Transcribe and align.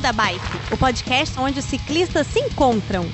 Da 0.00 0.12
Bike, 0.12 0.72
o 0.72 0.78
podcast 0.78 1.38
onde 1.38 1.58
os 1.58 1.64
ciclistas 1.66 2.26
se 2.26 2.40
encontram. 2.40 3.04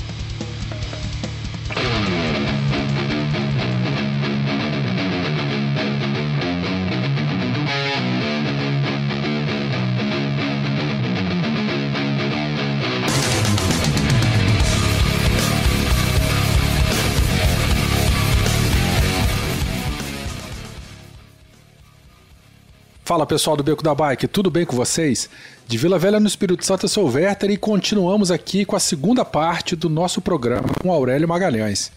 Fala 23.17 23.25
pessoal 23.25 23.57
do 23.57 23.63
Beco 23.63 23.83
da 23.83 23.95
Bike, 23.95 24.29
tudo 24.29 24.51
bem 24.51 24.67
com 24.67 24.77
vocês? 24.77 25.31
De 25.67 25.79
Vila 25.79 25.99
Velha 25.99 26.21
no 26.21 26.27
Espírito 26.27 26.63
Santo, 26.67 26.85
eu 26.85 26.89
sou 26.91 27.09
o 27.09 27.11
Werther 27.11 27.51
e 27.51 27.57
continuamos 27.57 28.31
aqui 28.31 28.67
com 28.67 28.77
a 28.77 28.79
segunda 28.79 29.25
parte 29.25 29.75
do 29.75 29.89
nosso 29.89 30.21
programa 30.21 30.69
com 30.83 30.93
Aurélio 30.93 31.27
Magalhães. 31.27 31.91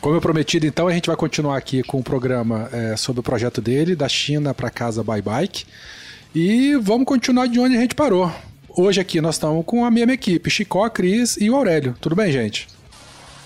Como 0.00 0.16
eu 0.16 0.20
prometido, 0.20 0.66
então, 0.66 0.88
a 0.88 0.92
gente 0.92 1.06
vai 1.06 1.14
continuar 1.14 1.56
aqui 1.56 1.84
com 1.84 2.00
o 2.00 2.02
programa 2.02 2.68
é, 2.72 2.96
sobre 2.96 3.20
o 3.20 3.22
projeto 3.22 3.60
dele, 3.60 3.94
da 3.94 4.08
China 4.08 4.52
para 4.52 4.68
casa 4.68 5.04
Bye 5.04 5.22
Bike. 5.22 5.66
E 6.34 6.74
vamos 6.82 7.06
continuar 7.06 7.46
de 7.46 7.60
onde 7.60 7.76
a 7.76 7.80
gente 7.80 7.94
parou. 7.94 8.28
Hoje 8.68 9.00
aqui 9.00 9.20
nós 9.20 9.36
estamos 9.36 9.64
com 9.64 9.84
a 9.84 9.90
mesma 9.92 10.14
equipe, 10.14 10.50
Chicó, 10.50 10.90
Cris 10.90 11.36
e 11.36 11.48
o 11.48 11.54
Aurélio. 11.54 11.94
Tudo 12.00 12.16
bem, 12.16 12.32
gente? 12.32 12.66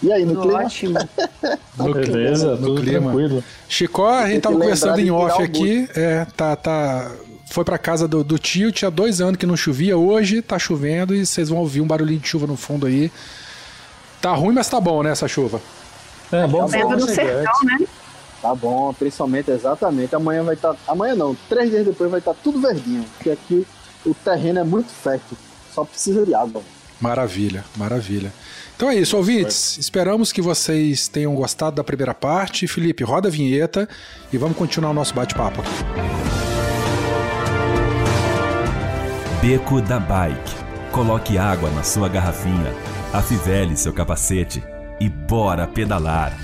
E 0.02 0.12
aí, 0.12 0.24
no 0.24 0.34
Tudo 0.34 0.42
clima? 0.48 0.64
ótimo. 0.64 0.98
No, 1.76 1.94
Beleza, 1.94 2.56
no 2.56 2.66
tudo 2.68 2.82
clima. 2.82 3.00
tranquilo. 3.10 3.44
Chicó, 3.68 4.08
a 4.10 4.28
gente 4.28 4.42
tava 4.42 4.54
conversando 4.56 4.98
em 5.00 5.10
off 5.10 5.42
aqui, 5.42 5.88
é, 5.96 6.26
tá, 6.36 6.54
tá, 6.54 7.10
foi 7.50 7.64
pra 7.64 7.78
casa 7.78 8.06
do, 8.06 8.22
do 8.22 8.38
tio, 8.38 8.70
tinha 8.70 8.90
dois 8.90 9.20
anos 9.22 9.36
que 9.38 9.46
não 9.46 9.56
chovia, 9.56 9.96
hoje 9.96 10.42
tá 10.42 10.58
chovendo 10.58 11.14
e 11.14 11.24
vocês 11.24 11.48
vão 11.48 11.58
ouvir 11.58 11.80
um 11.80 11.86
barulhinho 11.86 12.20
de 12.20 12.28
chuva 12.28 12.46
no 12.46 12.56
fundo 12.56 12.86
aí. 12.86 13.10
Tá 14.20 14.34
ruim, 14.34 14.54
mas 14.54 14.68
tá 14.68 14.78
bom, 14.80 15.02
né, 15.02 15.10
essa 15.12 15.26
chuva? 15.26 15.60
É 16.30 16.46
bom 16.46 16.62
no 16.62 16.68
chegante. 16.70 17.12
sertão, 17.14 17.60
né? 17.64 17.78
Tá 18.42 18.54
bom, 18.54 18.92
principalmente, 18.94 19.50
exatamente. 19.50 20.14
Amanhã 20.14 20.42
vai 20.42 20.54
estar. 20.54 20.74
amanhã 20.86 21.14
não, 21.14 21.34
três 21.48 21.70
dias 21.70 21.84
depois 21.86 22.10
vai 22.10 22.20
estar 22.20 22.34
tudo 22.34 22.60
verdinho. 22.60 23.04
Porque 23.16 23.30
aqui 23.30 23.66
o 24.04 24.14
terreno 24.14 24.60
é 24.60 24.64
muito 24.64 24.88
fértil. 24.90 25.36
Só 25.74 25.84
precisa 25.84 26.24
de 26.24 26.34
água. 26.34 26.62
Maravilha, 27.00 27.64
maravilha. 27.76 28.32
Então 28.80 28.88
é 28.88 28.94
isso, 28.94 29.14
ouvintes. 29.14 29.76
Esperamos 29.76 30.32
que 30.32 30.40
vocês 30.40 31.06
tenham 31.06 31.34
gostado 31.34 31.76
da 31.76 31.84
primeira 31.84 32.14
parte. 32.14 32.66
Felipe, 32.66 33.04
roda 33.04 33.28
a 33.28 33.30
vinheta 33.30 33.86
e 34.32 34.38
vamos 34.38 34.56
continuar 34.56 34.92
o 34.92 34.94
nosso 34.94 35.12
bate-papo. 35.12 35.62
Beco 39.42 39.82
da 39.82 40.00
Bike. 40.00 40.54
Coloque 40.92 41.36
água 41.36 41.68
na 41.72 41.82
sua 41.82 42.08
garrafinha, 42.08 42.74
afivele 43.12 43.76
seu 43.76 43.92
capacete 43.92 44.64
e 44.98 45.10
bora 45.10 45.66
pedalar. 45.66 46.34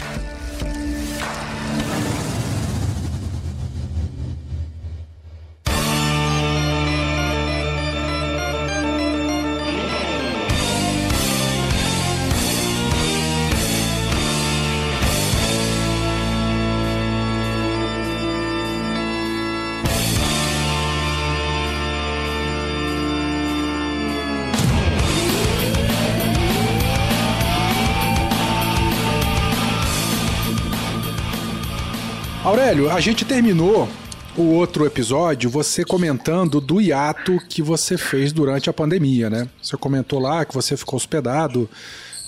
Aurélio, 32.67 32.91
a 32.91 32.99
gente 32.99 33.25
terminou 33.25 33.89
o 34.37 34.43
outro 34.43 34.85
episódio 34.85 35.49
você 35.49 35.85
comentando 35.85 36.61
do 36.61 36.81
hiato 36.81 37.39
que 37.49 37.63
você 37.63 37.97
fez 37.97 38.33
durante 38.33 38.69
a 38.69 38.73
pandemia, 38.73 39.31
né? 39.31 39.49
Você 39.63 39.77
comentou 39.77 40.19
lá 40.19 40.45
que 40.45 40.53
você 40.53 40.77
ficou 40.77 40.97
hospedado 40.97 41.71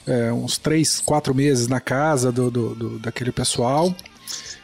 é, 0.07 0.33
uns 0.33 0.57
três, 0.57 1.01
quatro 1.01 1.35
meses 1.35 1.67
na 1.67 1.81
casa 1.81 2.31
do, 2.31 2.53
do- 2.53 2.73
do- 2.77 2.99
daquele 3.01 3.33
pessoal 3.33 3.93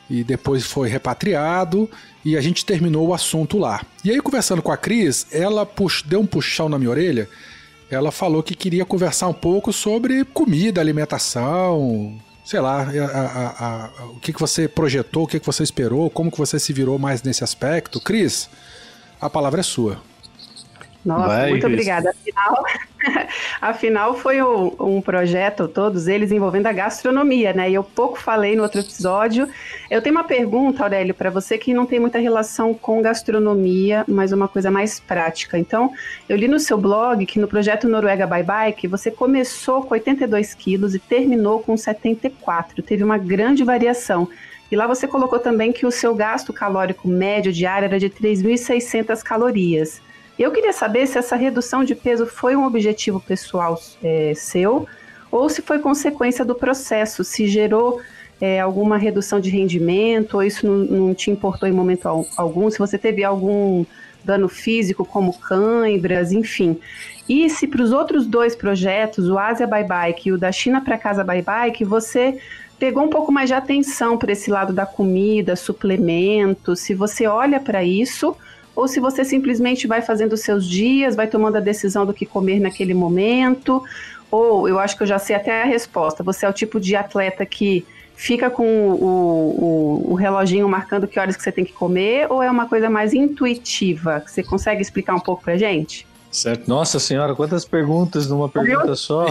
e 0.08 0.22
depois 0.22 0.64
foi 0.64 0.88
repatriado 0.88 1.90
e 2.24 2.36
a 2.36 2.40
gente 2.40 2.64
terminou 2.64 3.08
o 3.08 3.12
assunto 3.12 3.58
lá. 3.58 3.84
E 4.04 4.12
aí, 4.12 4.20
conversando 4.20 4.62
com 4.62 4.70
a 4.70 4.76
Cris, 4.76 5.26
ela 5.32 5.68
deu 6.06 6.20
um 6.20 6.26
puxão 6.26 6.68
na 6.68 6.78
minha 6.78 6.90
orelha. 6.90 7.28
Ela 7.90 8.12
falou 8.12 8.44
que 8.44 8.54
queria 8.54 8.84
conversar 8.84 9.26
um 9.26 9.34
pouco 9.34 9.72
sobre 9.72 10.24
comida, 10.24 10.80
alimentação, 10.80 12.16
sei 12.44 12.60
lá, 12.60 12.82
a- 12.82 12.86
a- 12.86 13.90
a- 13.98 14.04
o 14.06 14.20
que, 14.20 14.32
que 14.32 14.40
você 14.40 14.68
projetou, 14.68 15.24
o 15.24 15.26
que, 15.26 15.40
que 15.40 15.46
você 15.46 15.62
esperou, 15.62 16.10
como 16.10 16.30
que 16.30 16.38
você 16.38 16.58
se 16.60 16.72
virou 16.72 16.98
mais 16.98 17.22
nesse 17.22 17.42
aspecto. 17.42 18.00
Cris, 18.00 18.48
a 19.20 19.30
palavra 19.30 19.60
é 19.60 19.62
sua. 19.64 19.98
Nossa, 21.04 21.26
Vai, 21.28 21.50
muito 21.50 21.62
Cris. 21.62 21.74
obrigada. 21.74 22.10
Afinal, 22.10 22.64
afinal 23.60 24.14
foi 24.14 24.42
um, 24.42 24.74
um 24.80 25.00
projeto, 25.02 25.68
todos 25.68 26.08
eles 26.08 26.32
envolvendo 26.32 26.66
a 26.66 26.72
gastronomia, 26.72 27.52
né? 27.52 27.70
E 27.70 27.74
eu 27.74 27.84
pouco 27.84 28.18
falei 28.18 28.56
no 28.56 28.62
outro 28.62 28.80
episódio. 28.80 29.46
Eu 29.90 30.00
tenho 30.00 30.14
uma 30.14 30.24
pergunta, 30.24 30.82
Aurélio, 30.82 31.14
para 31.14 31.28
você 31.28 31.58
que 31.58 31.74
não 31.74 31.84
tem 31.84 32.00
muita 32.00 32.18
relação 32.18 32.72
com 32.72 33.02
gastronomia, 33.02 34.04
mas 34.08 34.32
uma 34.32 34.48
coisa 34.48 34.70
mais 34.70 34.98
prática. 34.98 35.58
Então, 35.58 35.92
eu 36.28 36.36
li 36.36 36.48
no 36.48 36.58
seu 36.58 36.78
blog 36.78 37.26
que 37.26 37.38
no 37.38 37.46
projeto 37.46 37.88
Noruega 37.88 38.26
Bye 38.26 38.42
Bike 38.42 38.88
você 38.88 39.10
começou 39.10 39.82
com 39.82 39.94
82 39.94 40.54
quilos 40.54 40.94
e 40.94 40.98
terminou 40.98 41.60
com 41.60 41.76
74. 41.76 42.82
Teve 42.82 43.04
uma 43.04 43.18
grande 43.18 43.62
variação. 43.62 44.28
E 44.72 44.76
lá 44.76 44.86
você 44.86 45.06
colocou 45.06 45.38
também 45.38 45.72
que 45.72 45.86
o 45.86 45.90
seu 45.90 46.14
gasto 46.14 46.52
calórico 46.52 47.06
médio 47.06 47.52
diário 47.52 47.84
era 47.84 47.98
de 47.98 48.08
3.600 48.08 49.22
calorias. 49.22 50.00
Eu 50.38 50.50
queria 50.50 50.72
saber 50.72 51.06
se 51.06 51.16
essa 51.16 51.36
redução 51.36 51.84
de 51.84 51.94
peso 51.94 52.26
foi 52.26 52.56
um 52.56 52.66
objetivo 52.66 53.20
pessoal 53.20 53.80
é, 54.02 54.32
seu 54.34 54.86
ou 55.30 55.48
se 55.48 55.62
foi 55.62 55.78
consequência 55.78 56.44
do 56.44 56.54
processo, 56.54 57.24
se 57.24 57.46
gerou 57.46 58.00
é, 58.40 58.60
alguma 58.60 58.96
redução 58.96 59.38
de 59.40 59.50
rendimento 59.50 60.34
ou 60.34 60.42
isso 60.42 60.66
não, 60.66 60.76
não 61.06 61.14
te 61.14 61.30
importou 61.30 61.68
em 61.68 61.72
momento 61.72 62.06
al- 62.06 62.26
algum, 62.36 62.68
se 62.70 62.78
você 62.78 62.98
teve 62.98 63.22
algum 63.22 63.84
dano 64.24 64.48
físico 64.48 65.04
como 65.04 65.38
cãibras, 65.38 66.32
enfim. 66.32 66.78
E 67.28 67.48
se 67.48 67.66
para 67.66 67.82
os 67.82 67.92
outros 67.92 68.26
dois 68.26 68.56
projetos, 68.56 69.28
o 69.28 69.38
Ásia 69.38 69.66
Bye 69.66 69.84
Bike 69.84 70.28
e 70.28 70.32
o 70.32 70.38
da 70.38 70.50
China 70.50 70.80
para 70.80 70.98
Casa 70.98 71.22
Bye 71.22 71.42
Bike, 71.42 71.84
você 71.84 72.38
pegou 72.78 73.04
um 73.04 73.08
pouco 73.08 73.30
mais 73.30 73.48
de 73.48 73.54
atenção 73.54 74.18
para 74.18 74.32
esse 74.32 74.50
lado 74.50 74.72
da 74.72 74.84
comida, 74.84 75.54
suplementos, 75.56 76.80
se 76.80 76.94
você 76.94 77.26
olha 77.26 77.60
para 77.60 77.84
isso 77.84 78.36
ou 78.74 78.88
se 78.88 79.00
você 79.00 79.24
simplesmente 79.24 79.86
vai 79.86 80.02
fazendo 80.02 80.32
os 80.32 80.40
seus 80.40 80.68
dias, 80.68 81.14
vai 81.14 81.26
tomando 81.26 81.56
a 81.56 81.60
decisão 81.60 82.04
do 82.04 82.14
que 82.14 82.26
comer 82.26 82.60
naquele 82.60 82.94
momento, 82.94 83.82
ou 84.30 84.68
eu 84.68 84.78
acho 84.78 84.96
que 84.96 85.02
eu 85.02 85.06
já 85.06 85.18
sei 85.18 85.36
até 85.36 85.62
a 85.62 85.66
resposta. 85.66 86.22
Você 86.22 86.44
é 86.44 86.48
o 86.48 86.52
tipo 86.52 86.80
de 86.80 86.96
atleta 86.96 87.46
que 87.46 87.86
fica 88.16 88.50
com 88.50 88.64
o, 88.64 90.06
o, 90.06 90.12
o 90.12 90.14
reloginho 90.14 90.68
marcando 90.68 91.06
que 91.06 91.18
horas 91.18 91.36
que 91.36 91.42
você 91.42 91.52
tem 91.52 91.64
que 91.64 91.72
comer, 91.72 92.30
ou 92.30 92.42
é 92.42 92.50
uma 92.50 92.68
coisa 92.68 92.90
mais 92.90 93.12
intuitiva? 93.12 94.22
Você 94.26 94.42
consegue 94.42 94.82
explicar 94.82 95.14
um 95.14 95.20
pouco 95.20 95.42
pra 95.42 95.56
gente? 95.56 96.06
Certo. 96.34 96.66
Nossa 96.66 96.98
senhora, 96.98 97.32
quantas 97.34 97.64
perguntas 97.64 98.26
numa 98.28 98.48
pergunta 98.48 98.96
só. 98.96 99.24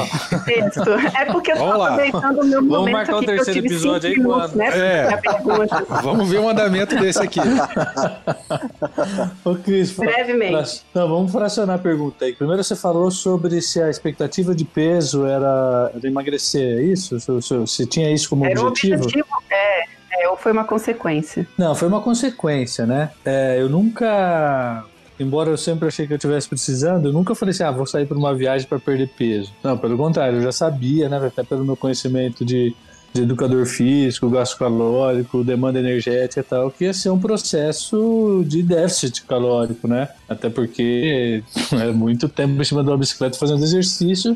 Texto. 0.45 0.89
É 1.19 1.25
porque 1.25 1.51
eu 1.51 1.57
Vamos 1.57 1.77
lá. 1.77 1.89
aproveitando 1.89 2.39
o 2.39 2.45
meu 2.45 2.61
Vamos 2.61 2.77
momento 2.79 2.93
marcar 2.93 3.15
o 3.17 3.23
terceiro 3.25 3.59
episódio 3.59 4.09
aí 4.09 4.15
minutos, 4.17 4.51
quando? 4.51 4.55
né? 4.55 4.69
É. 5.03 5.17
pra. 5.17 6.01
Vamos 6.01 6.29
ver 6.29 6.39
o 6.39 6.47
andamento 6.47 6.95
desse 6.95 7.19
aqui. 7.21 7.41
Ô, 9.43 9.55
Cris, 9.55 9.91
Brevemente. 9.91 10.51
fra- 10.53 11.01
Não, 11.01 11.09
vamos 11.09 11.31
fracionar 11.31 11.75
a 11.75 11.79
pergunta 11.79 12.23
aí. 12.25 12.33
Primeiro 12.33 12.63
você 12.63 12.75
falou 12.75 13.11
sobre 13.11 13.61
se 13.61 13.81
a 13.81 13.89
expectativa 13.89 14.55
de 14.55 14.63
peso 14.63 15.25
era, 15.25 15.91
era 15.93 16.07
emagrecer, 16.07 16.79
é 16.79 16.83
isso? 16.83 17.19
Se, 17.19 17.41
se- 17.41 17.67
se 17.67 17.85
tinha 17.85 18.11
isso 18.13 18.29
como 18.29 18.45
Era 18.45 18.61
um 18.61 18.67
objetivo? 18.67 19.03
objetivo, 19.03 19.27
é, 19.51 20.23
é, 20.23 20.29
ou 20.29 20.37
foi 20.37 20.51
uma 20.53 20.63
consequência? 20.63 21.45
Não, 21.57 21.75
foi 21.75 21.87
uma 21.87 22.01
consequência, 22.01 22.85
né? 22.85 23.09
É, 23.25 23.57
eu 23.59 23.67
nunca. 23.69 24.85
Embora 25.23 25.49
eu 25.49 25.57
sempre 25.57 25.87
achei 25.87 26.05
que 26.05 26.13
eu 26.13 26.17
estivesse 26.17 26.49
precisando, 26.49 27.07
eu 27.07 27.13
nunca 27.13 27.33
falei 27.33 27.51
assim, 27.51 27.63
ah, 27.63 27.71
vou 27.71 27.85
sair 27.85 28.05
para 28.05 28.17
uma 28.17 28.35
viagem 28.35 28.67
para 28.67 28.77
perder 28.77 29.07
peso. 29.07 29.53
Não, 29.63 29.77
pelo 29.77 29.95
contrário, 29.95 30.37
eu 30.39 30.43
já 30.43 30.51
sabia, 30.51 31.07
né? 31.07 31.17
Até 31.25 31.43
pelo 31.43 31.63
meu 31.63 31.77
conhecimento 31.77 32.43
de, 32.43 32.75
de 33.13 33.21
educador 33.21 33.65
físico, 33.65 34.29
gasto 34.29 34.57
calórico, 34.57 35.43
demanda 35.43 35.79
energética 35.79 36.41
e 36.41 36.43
tal, 36.43 36.69
que 36.69 36.83
ia 36.83 36.93
ser 36.93 37.09
um 37.09 37.19
processo 37.19 38.43
de 38.45 38.61
déficit 38.61 39.23
calórico, 39.23 39.87
né? 39.87 40.09
Até 40.27 40.49
porque 40.49 41.41
é 41.71 41.91
muito 41.91 42.27
tempo 42.27 42.61
em 42.61 42.65
cima 42.65 42.83
de 42.83 42.89
uma 42.89 42.97
bicicleta 42.97 43.37
fazendo 43.37 43.63
exercício 43.63 44.35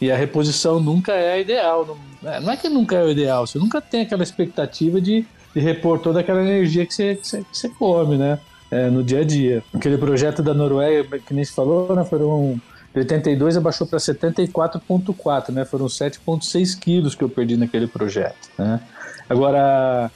e 0.00 0.12
a 0.12 0.16
reposição 0.16 0.78
nunca 0.78 1.12
é 1.12 1.32
a 1.32 1.38
ideal. 1.40 1.98
Não 2.22 2.32
é, 2.32 2.40
não 2.40 2.52
é 2.52 2.56
que 2.56 2.68
nunca 2.68 2.96
é 2.96 3.04
o 3.04 3.10
ideal, 3.10 3.46
você 3.46 3.58
nunca 3.58 3.80
tem 3.80 4.02
aquela 4.02 4.22
expectativa 4.22 5.00
de, 5.00 5.26
repor 5.54 5.98
toda 5.98 6.20
aquela 6.20 6.40
energia 6.40 6.86
que 6.86 6.94
você, 6.94 7.16
que 7.16 7.26
você, 7.26 7.38
que 7.38 7.56
você 7.56 7.68
come, 7.70 8.16
né? 8.16 8.38
É, 8.70 8.90
no 8.90 9.02
dia 9.02 9.20
a 9.20 9.24
dia. 9.24 9.62
Aquele 9.72 9.96
projeto 9.96 10.42
da 10.42 10.52
Noruega, 10.52 11.18
que 11.18 11.32
nem 11.32 11.44
se 11.44 11.52
falou, 11.52 11.94
né? 11.94 12.04
Foram 12.04 12.60
De 12.92 13.00
82 13.00 13.56
abaixou 13.56 13.86
para 13.86 13.98
74,4, 13.98 15.50
né? 15.50 15.64
Foram 15.64 15.86
7,6 15.86 16.78
quilos 16.78 17.14
que 17.14 17.24
eu 17.24 17.28
perdi 17.28 17.56
naquele 17.56 17.86
projeto, 17.86 18.50
né? 18.58 18.80
Agora, 19.28 20.10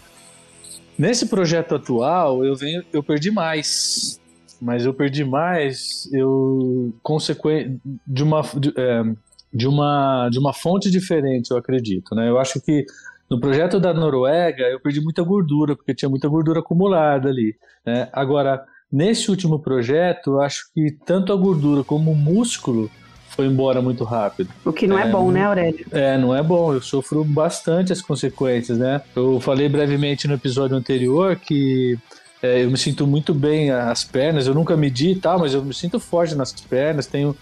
nesse 0.99 1.27
projeto 1.27 1.75
atual, 1.75 2.45
eu 2.45 2.57
venho, 2.57 2.83
eu 2.93 3.03
perdi 3.03 3.31
mais, 3.31 4.21
mas 4.61 4.85
eu 4.85 4.95
perdi 4.95 5.25
mais, 5.25 6.09
eu 6.13 6.95
consequente 7.03 7.79
de 8.07 8.23
uma 8.23 8.43
de, 8.59 8.73
é, 8.77 9.03
de 9.53 9.69
uma 9.69 10.29
de 10.31 10.39
uma 10.39 10.53
fonte 10.53 10.91
diferente, 10.91 11.51
eu 11.51 11.57
acredito, 11.57 12.15
né? 12.15 12.29
Eu 12.29 12.39
acho 12.39 12.61
que 12.61 12.87
no 13.33 13.41
projeto 13.41 13.81
da 13.81 13.93
Noruega 13.93 14.65
eu 14.65 14.81
perdi 14.81 15.01
muita 15.01 15.23
gordura 15.23 15.75
porque 15.75 15.95
tinha 15.95 16.09
muita 16.09 16.29
gordura 16.29 16.61
acumulada 16.61 17.29
ali, 17.29 17.57
né? 17.85 18.09
Agora 18.13 18.65
Nesse 18.93 19.31
último 19.31 19.59
projeto, 19.59 20.39
acho 20.39 20.67
que 20.75 20.95
tanto 21.07 21.33
a 21.33 21.37
gordura 21.37 21.83
como 21.83 22.11
o 22.11 22.15
músculo 22.15 22.91
foi 23.31 23.47
embora 23.47 23.81
muito 23.81 24.05
rápido. 24.05 24.51
O 24.67 24.71
que 24.71 24.87
não 24.87 24.99
é, 24.99 25.09
é 25.09 25.11
bom, 25.11 25.31
né, 25.31 25.45
Aurélio? 25.45 25.87
É, 25.91 26.19
não 26.19 26.37
é 26.37 26.43
bom. 26.43 26.75
Eu 26.75 26.83
sofro 26.83 27.25
bastante 27.25 27.91
as 27.91 28.03
consequências, 28.03 28.77
né? 28.77 29.01
Eu 29.17 29.41
falei 29.41 29.67
brevemente 29.67 30.29
no 30.29 30.35
episódio 30.35 30.77
anterior 30.77 31.37
que 31.37 31.99
é, 32.43 32.65
eu 32.65 32.71
me 32.71 32.77
sinto 32.77 33.07
muito 33.07 33.33
bem 33.33 33.71
as 33.71 34.05
pernas. 34.05 34.47
Eu 34.47 34.53
nunca 34.53 34.77
medi 34.77 35.13
e 35.13 35.17
tal, 35.17 35.39
mas 35.39 35.55
eu 35.55 35.65
me 35.65 35.73
sinto 35.73 35.99
forte 35.99 36.35
nas 36.35 36.53
pernas. 36.53 37.07
Tenho 37.07 37.35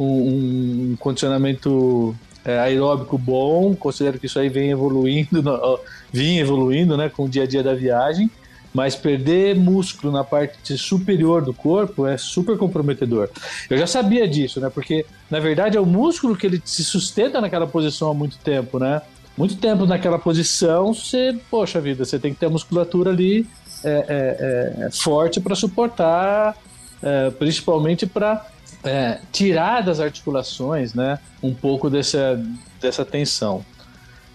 um, 0.00 0.90
um 0.90 0.96
condicionamento 0.98 2.16
é, 2.46 2.58
aeróbico 2.58 3.18
bom. 3.18 3.74
Considero 3.74 4.18
que 4.18 4.26
isso 4.26 4.38
aí 4.38 4.48
vem 4.48 4.70
evoluindo, 4.70 5.42
vem 6.12 6.38
evoluindo, 6.38 6.96
né, 6.96 7.08
com 7.08 7.24
o 7.24 7.28
dia 7.28 7.42
a 7.42 7.46
dia 7.46 7.62
da 7.62 7.74
viagem 7.74 8.30
mas 8.76 8.94
perder 8.94 9.56
músculo 9.56 10.12
na 10.12 10.22
parte 10.22 10.76
superior 10.76 11.42
do 11.42 11.54
corpo 11.54 12.06
é 12.06 12.18
super 12.18 12.58
comprometedor. 12.58 13.30
Eu 13.70 13.78
já 13.78 13.86
sabia 13.86 14.28
disso, 14.28 14.60
né? 14.60 14.68
Porque 14.68 15.06
na 15.30 15.40
verdade 15.40 15.78
é 15.78 15.80
o 15.80 15.86
músculo 15.86 16.36
que 16.36 16.46
ele 16.46 16.60
se 16.62 16.84
sustenta 16.84 17.40
naquela 17.40 17.66
posição 17.66 18.10
há 18.10 18.14
muito 18.14 18.36
tempo, 18.36 18.78
né? 18.78 19.00
Muito 19.34 19.56
tempo 19.56 19.86
naquela 19.86 20.18
posição, 20.18 20.92
você, 20.92 21.34
poxa 21.50 21.80
vida, 21.80 22.04
você 22.04 22.18
tem 22.18 22.34
que 22.34 22.40
ter 22.40 22.46
a 22.46 22.50
musculatura 22.50 23.10
ali 23.10 23.46
é, 23.82 23.90
é, 24.08 24.86
é, 24.86 24.90
forte 24.90 25.40
para 25.40 25.54
suportar, 25.54 26.54
é, 27.02 27.30
principalmente 27.30 28.06
para 28.06 28.46
é, 28.86 29.20
tirar 29.32 29.82
das 29.82 30.00
articulações, 30.00 30.94
né? 30.94 31.18
Um 31.42 31.52
pouco 31.52 31.90
dessa, 31.90 32.40
dessa 32.80 33.04
tensão. 33.04 33.64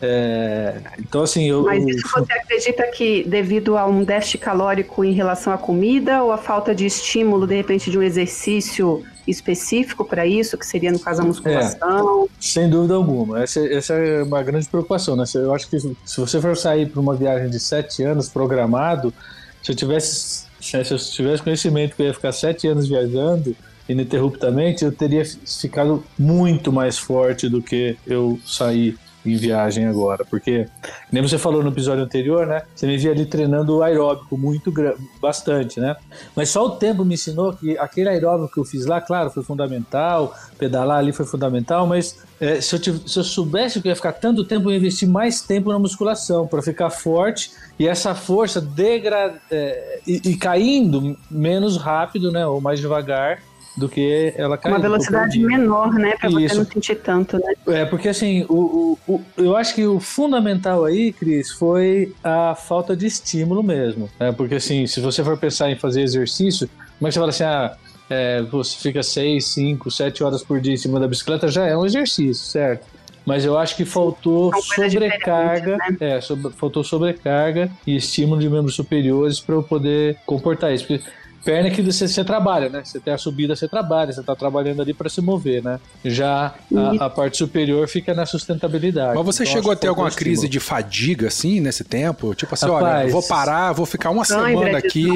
É, 0.01 0.81
então, 0.97 1.21
assim, 1.21 1.47
eu. 1.47 1.63
Mas 1.63 1.85
isso 1.85 2.07
você 2.11 2.33
acredita 2.33 2.83
que 2.87 3.23
devido 3.23 3.77
a 3.77 3.85
um 3.85 4.03
déficit 4.03 4.39
calórico 4.39 5.05
em 5.05 5.13
relação 5.13 5.53
à 5.53 5.57
comida 5.57 6.23
ou 6.23 6.31
a 6.31 6.37
falta 6.37 6.73
de 6.73 6.87
estímulo, 6.87 7.45
de 7.45 7.55
repente, 7.55 7.91
de 7.91 7.99
um 7.99 8.01
exercício 8.01 9.03
específico 9.27 10.03
para 10.03 10.25
isso, 10.25 10.57
que 10.57 10.65
seria, 10.65 10.91
no 10.91 10.99
caso, 10.99 11.21
a 11.21 11.25
musculação? 11.25 12.23
É, 12.25 12.27
sem 12.39 12.67
dúvida 12.67 12.95
alguma. 12.95 13.43
Essa, 13.43 13.59
essa, 13.67 13.93
é 13.93 14.23
uma 14.23 14.41
grande 14.41 14.67
preocupação, 14.67 15.15
né? 15.15 15.23
Eu 15.35 15.53
acho 15.53 15.69
que 15.69 15.79
se 15.79 16.19
você 16.19 16.41
for 16.41 16.57
sair 16.57 16.89
para 16.89 16.99
uma 16.99 17.15
viagem 17.15 17.49
de 17.49 17.59
sete 17.59 18.01
anos 18.01 18.27
programado, 18.27 19.13
se 19.61 19.71
eu 19.71 19.75
tivesse, 19.75 20.45
se 20.59 20.77
eu 20.77 20.97
tivesse 20.97 21.43
conhecimento 21.43 21.95
que 21.95 22.01
eu 22.01 22.07
ia 22.07 22.13
ficar 22.13 22.31
sete 22.31 22.67
anos 22.67 22.87
viajando 22.87 23.55
ininterruptamente, 23.91 24.83
eu 24.83 24.91
teria 24.91 25.23
ficado 25.25 26.03
muito 26.17 26.71
mais 26.71 26.97
forte 26.97 27.49
do 27.49 27.61
que 27.61 27.97
eu 28.05 28.39
sair 28.45 28.97
em 29.25 29.35
viagem 29.35 29.85
agora, 29.85 30.25
porque 30.25 30.67
nem 31.11 31.21
você 31.21 31.37
falou 31.37 31.63
no 31.63 31.69
episódio 31.69 32.03
anterior, 32.03 32.47
né? 32.47 32.63
Você 32.73 32.87
me 32.87 32.97
via 32.97 33.11
ali 33.11 33.25
treinando 33.25 33.83
aeróbico 33.83 34.37
muito 34.37 34.73
bastante, 35.21 35.79
né? 35.79 35.95
Mas 36.35 36.49
só 36.49 36.65
o 36.65 36.71
tempo 36.71 37.05
me 37.05 37.13
ensinou 37.13 37.53
que 37.53 37.77
aquele 37.77 38.09
aeróbico 38.09 38.53
que 38.53 38.59
eu 38.59 38.65
fiz 38.65 38.85
lá, 38.85 38.99
claro, 38.99 39.29
foi 39.29 39.43
fundamental, 39.43 40.35
pedalar 40.57 40.97
ali 40.97 41.11
foi 41.11 41.25
fundamental, 41.25 41.85
mas 41.85 42.17
é, 42.39 42.59
se, 42.59 42.75
eu 42.75 42.79
tivesse, 42.79 43.09
se, 43.09 43.19
eu 43.19 43.23
soubesse 43.23 43.81
que 43.81 43.87
eu 43.87 43.91
ia 43.91 43.95
ficar 43.95 44.13
tanto 44.13 44.43
tempo, 44.43 44.69
eu 44.69 44.71
ia 44.71 44.77
investir 44.77 45.07
mais 45.07 45.41
tempo 45.41 45.71
na 45.71 45.77
musculação 45.77 46.47
para 46.47 46.61
ficar 46.61 46.89
forte 46.89 47.51
e 47.77 47.87
essa 47.87 48.15
força 48.15 48.59
degra 48.59 49.39
é, 49.51 49.99
e, 50.07 50.31
e 50.31 50.35
caindo 50.35 51.15
menos 51.29 51.77
rápido, 51.77 52.31
né? 52.31 52.45
Ou 52.45 52.59
mais 52.59 52.79
devagar 52.79 53.39
do 53.75 53.87
que 53.87 54.33
ela 54.35 54.57
cair. 54.57 54.73
Uma 54.73 54.79
velocidade 54.79 55.39
menor, 55.39 55.93
né? 55.93 56.15
Pra 56.19 56.29
Isso. 56.29 56.39
você 56.39 56.55
não 56.55 56.65
sentir 56.65 56.95
tanto, 56.95 57.37
né? 57.37 57.53
É, 57.67 57.85
porque 57.85 58.09
assim, 58.09 58.45
o, 58.49 58.97
o, 59.07 59.13
o, 59.13 59.21
eu 59.37 59.55
acho 59.55 59.73
que 59.73 59.85
o 59.85 59.99
fundamental 59.99 60.85
aí, 60.85 61.13
Cris, 61.13 61.51
foi 61.51 62.13
a 62.23 62.55
falta 62.55 62.95
de 62.95 63.07
estímulo 63.07 63.63
mesmo. 63.63 64.09
Né? 64.19 64.31
Porque 64.31 64.55
assim, 64.55 64.85
se 64.87 64.99
você 64.99 65.23
for 65.23 65.37
pensar 65.37 65.71
em 65.71 65.75
fazer 65.75 66.01
exercício, 66.01 66.69
como 66.99 67.07
é 67.07 67.09
que 67.09 67.13
você 67.13 67.19
fala 67.19 67.29
assim, 67.29 67.43
ah, 67.43 67.77
é, 68.09 68.41
você 68.41 68.77
fica 68.77 69.01
6, 69.01 69.45
5, 69.45 69.89
7 69.89 70.23
horas 70.23 70.43
por 70.43 70.59
dia 70.59 70.73
em 70.73 70.77
cima 70.77 70.99
da 70.99 71.07
bicicleta, 71.07 71.47
já 71.47 71.65
é 71.65 71.77
um 71.77 71.85
exercício, 71.85 72.43
certo? 72.45 72.85
Mas 73.25 73.45
eu 73.45 73.57
acho 73.57 73.75
que 73.75 73.85
faltou 73.85 74.51
sobrecarga, 74.61 75.77
né? 75.77 75.97
é, 75.99 76.21
sobre, 76.21 76.51
faltou 76.53 76.83
sobrecarga 76.83 77.69
e 77.85 77.95
estímulo 77.95 78.41
de 78.41 78.49
membros 78.49 78.75
superiores 78.75 79.39
para 79.39 79.55
eu 79.55 79.63
poder 79.63 80.17
comportar 80.25 80.73
isso. 80.73 80.87
Porque 80.87 81.03
perna 81.43 81.69
que 81.69 81.81
você, 81.81 82.07
você, 82.07 82.23
trabalha, 82.23 82.69
né? 82.69 82.81
Você 82.83 82.99
tem 82.99 83.13
a 83.13 83.17
subida, 83.17 83.55
você 83.55 83.67
trabalha, 83.67 84.11
você 84.11 84.19
está 84.19 84.35
trabalhando 84.35 84.81
ali 84.81 84.93
para 84.93 85.09
se 85.09 85.21
mover, 85.21 85.63
né? 85.63 85.79
Já 86.03 86.53
a, 86.75 87.05
a, 87.05 87.09
parte 87.09 87.37
superior 87.37 87.87
fica 87.87 88.13
na 88.13 88.25
sustentabilidade. 88.25 89.15
Mas 89.15 89.25
você 89.25 89.43
então, 89.43 89.53
chegou 89.53 89.71
a 89.71 89.75
ter 89.75 89.87
alguma 89.87 90.11
crise 90.11 90.47
de 90.47 90.59
fadiga, 90.59 91.27
assim, 91.27 91.59
nesse 91.59 91.83
tempo? 91.83 92.33
Tipo 92.35 92.53
assim, 92.53 92.67
Rapaz, 92.67 93.03
olha, 93.03 93.11
vou 93.11 93.23
parar, 93.23 93.71
vou 93.73 93.85
ficar 93.85 94.09
uma 94.09 94.25
semana 94.25 94.77
aqui. 94.77 95.07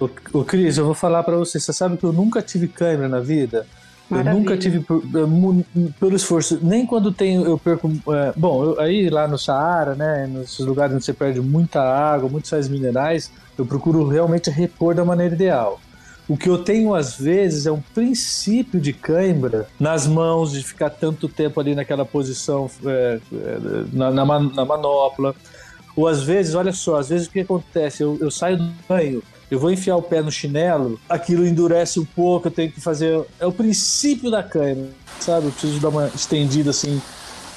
O, 0.00 0.08
o 0.32 0.44
Cris, 0.44 0.76
eu 0.78 0.84
vou 0.84 0.94
falar 0.94 1.22
para 1.22 1.36
você, 1.36 1.60
você 1.60 1.72
sabe 1.72 1.96
que 1.96 2.04
eu 2.04 2.12
nunca 2.12 2.42
tive 2.42 2.68
câimbra 2.68 3.08
na 3.08 3.20
vida? 3.20 3.66
Maravilha. 4.08 4.32
Eu 4.32 4.38
nunca 4.38 4.56
tive 4.56 4.84
pelo 5.98 6.14
esforço, 6.14 6.58
nem 6.62 6.84
quando 6.84 7.10
tenho, 7.10 7.44
eu 7.44 7.58
perco. 7.58 7.90
É, 8.08 8.32
bom, 8.36 8.64
eu, 8.64 8.80
aí 8.80 9.08
lá 9.08 9.26
no 9.26 9.38
Saara, 9.38 9.94
né, 9.94 10.26
nesses 10.26 10.64
lugares 10.64 10.94
onde 10.94 11.04
você 11.04 11.12
perde 11.12 11.40
muita 11.40 11.80
água, 11.80 12.28
muitos 12.28 12.50
sais 12.50 12.68
minerais, 12.68 13.30
eu 13.56 13.64
procuro 13.64 14.06
realmente 14.06 14.50
repor 14.50 14.94
da 14.94 15.04
maneira 15.04 15.34
ideal. 15.34 15.80
O 16.26 16.36
que 16.36 16.48
eu 16.48 16.58
tenho 16.58 16.94
às 16.94 17.18
vezes 17.18 17.66
é 17.66 17.72
um 17.72 17.80
princípio 17.80 18.80
de 18.80 18.92
cãibra 18.92 19.68
nas 19.78 20.06
mãos, 20.06 20.52
de 20.52 20.62
ficar 20.62 20.88
tanto 20.88 21.28
tempo 21.28 21.60
ali 21.60 21.74
naquela 21.74 22.04
posição 22.04 22.70
é, 22.84 23.20
é, 23.32 23.58
na, 23.92 24.10
na, 24.10 24.24
na, 24.24 24.64
manopla. 24.64 25.34
Ou 25.94 26.08
às 26.08 26.22
vezes, 26.22 26.54
olha 26.54 26.72
só, 26.72 26.96
às 26.96 27.10
vezes 27.10 27.26
o 27.26 27.30
que 27.30 27.40
acontece? 27.40 28.02
Eu, 28.02 28.18
eu 28.20 28.30
saio 28.30 28.56
do 28.56 28.72
banho, 28.88 29.22
eu 29.50 29.58
vou 29.58 29.70
enfiar 29.70 29.96
o 29.96 30.02
pé 30.02 30.22
no 30.22 30.30
chinelo, 30.30 30.98
aquilo 31.08 31.46
endurece 31.46 32.00
um 32.00 32.04
pouco, 32.04 32.48
eu 32.48 32.52
tenho 32.52 32.72
que 32.72 32.80
fazer. 32.80 33.24
É 33.38 33.46
o 33.46 33.52
princípio 33.52 34.30
da 34.30 34.42
cãibra, 34.42 34.88
sabe? 35.20 35.46
Eu 35.46 35.52
preciso 35.52 35.80
dar 35.80 35.88
uma 35.90 36.06
estendida 36.14 36.70
assim 36.70 37.00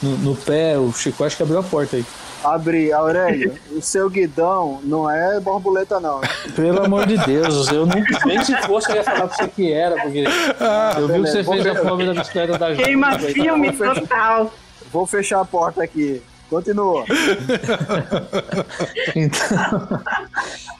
no, 0.01 0.17
no 0.17 0.35
pé. 0.35 0.77
O 0.77 0.91
Chico 0.91 1.23
acho 1.23 1.37
que 1.37 1.43
abriu 1.43 1.59
a 1.59 1.63
porta 1.63 1.95
aí. 1.95 2.05
Abre, 2.43 2.93
Aurélio, 2.93 3.55
o 3.71 3.81
seu 3.81 4.09
guidão 4.09 4.79
não 4.83 5.09
é 5.09 5.39
borboleta, 5.39 5.99
não. 5.99 6.21
Né? 6.21 6.27
Pelo 6.55 6.85
amor 6.85 7.07
de 7.07 7.17
Deus, 7.17 7.67
eu 7.71 7.85
nem, 7.85 8.03
nem 8.25 8.43
se 8.43 8.55
fosse 8.61 8.91
eu 8.91 8.97
ia 8.97 9.03
falar 9.03 9.27
pra 9.27 9.35
você 9.35 9.47
que 9.47 9.73
era, 9.73 9.99
porque 10.01 10.23
ah, 10.59 10.95
eu 10.97 11.07
vi 11.07 11.13
que 11.13 11.19
você 11.19 11.43
fez 11.43 11.65
a 11.65 11.75
prova 11.75 12.05
da 12.05 12.13
bicicleta 12.13 12.57
da 12.57 12.75
gente. 12.75 12.83
Queima 12.85 13.17
filme 13.17 13.71
total. 13.73 14.53
Vou 14.91 15.05
fechar 15.05 15.41
a 15.41 15.45
porta 15.45 15.83
aqui. 15.83 16.21
Continua. 16.49 17.05
então, 19.15 20.01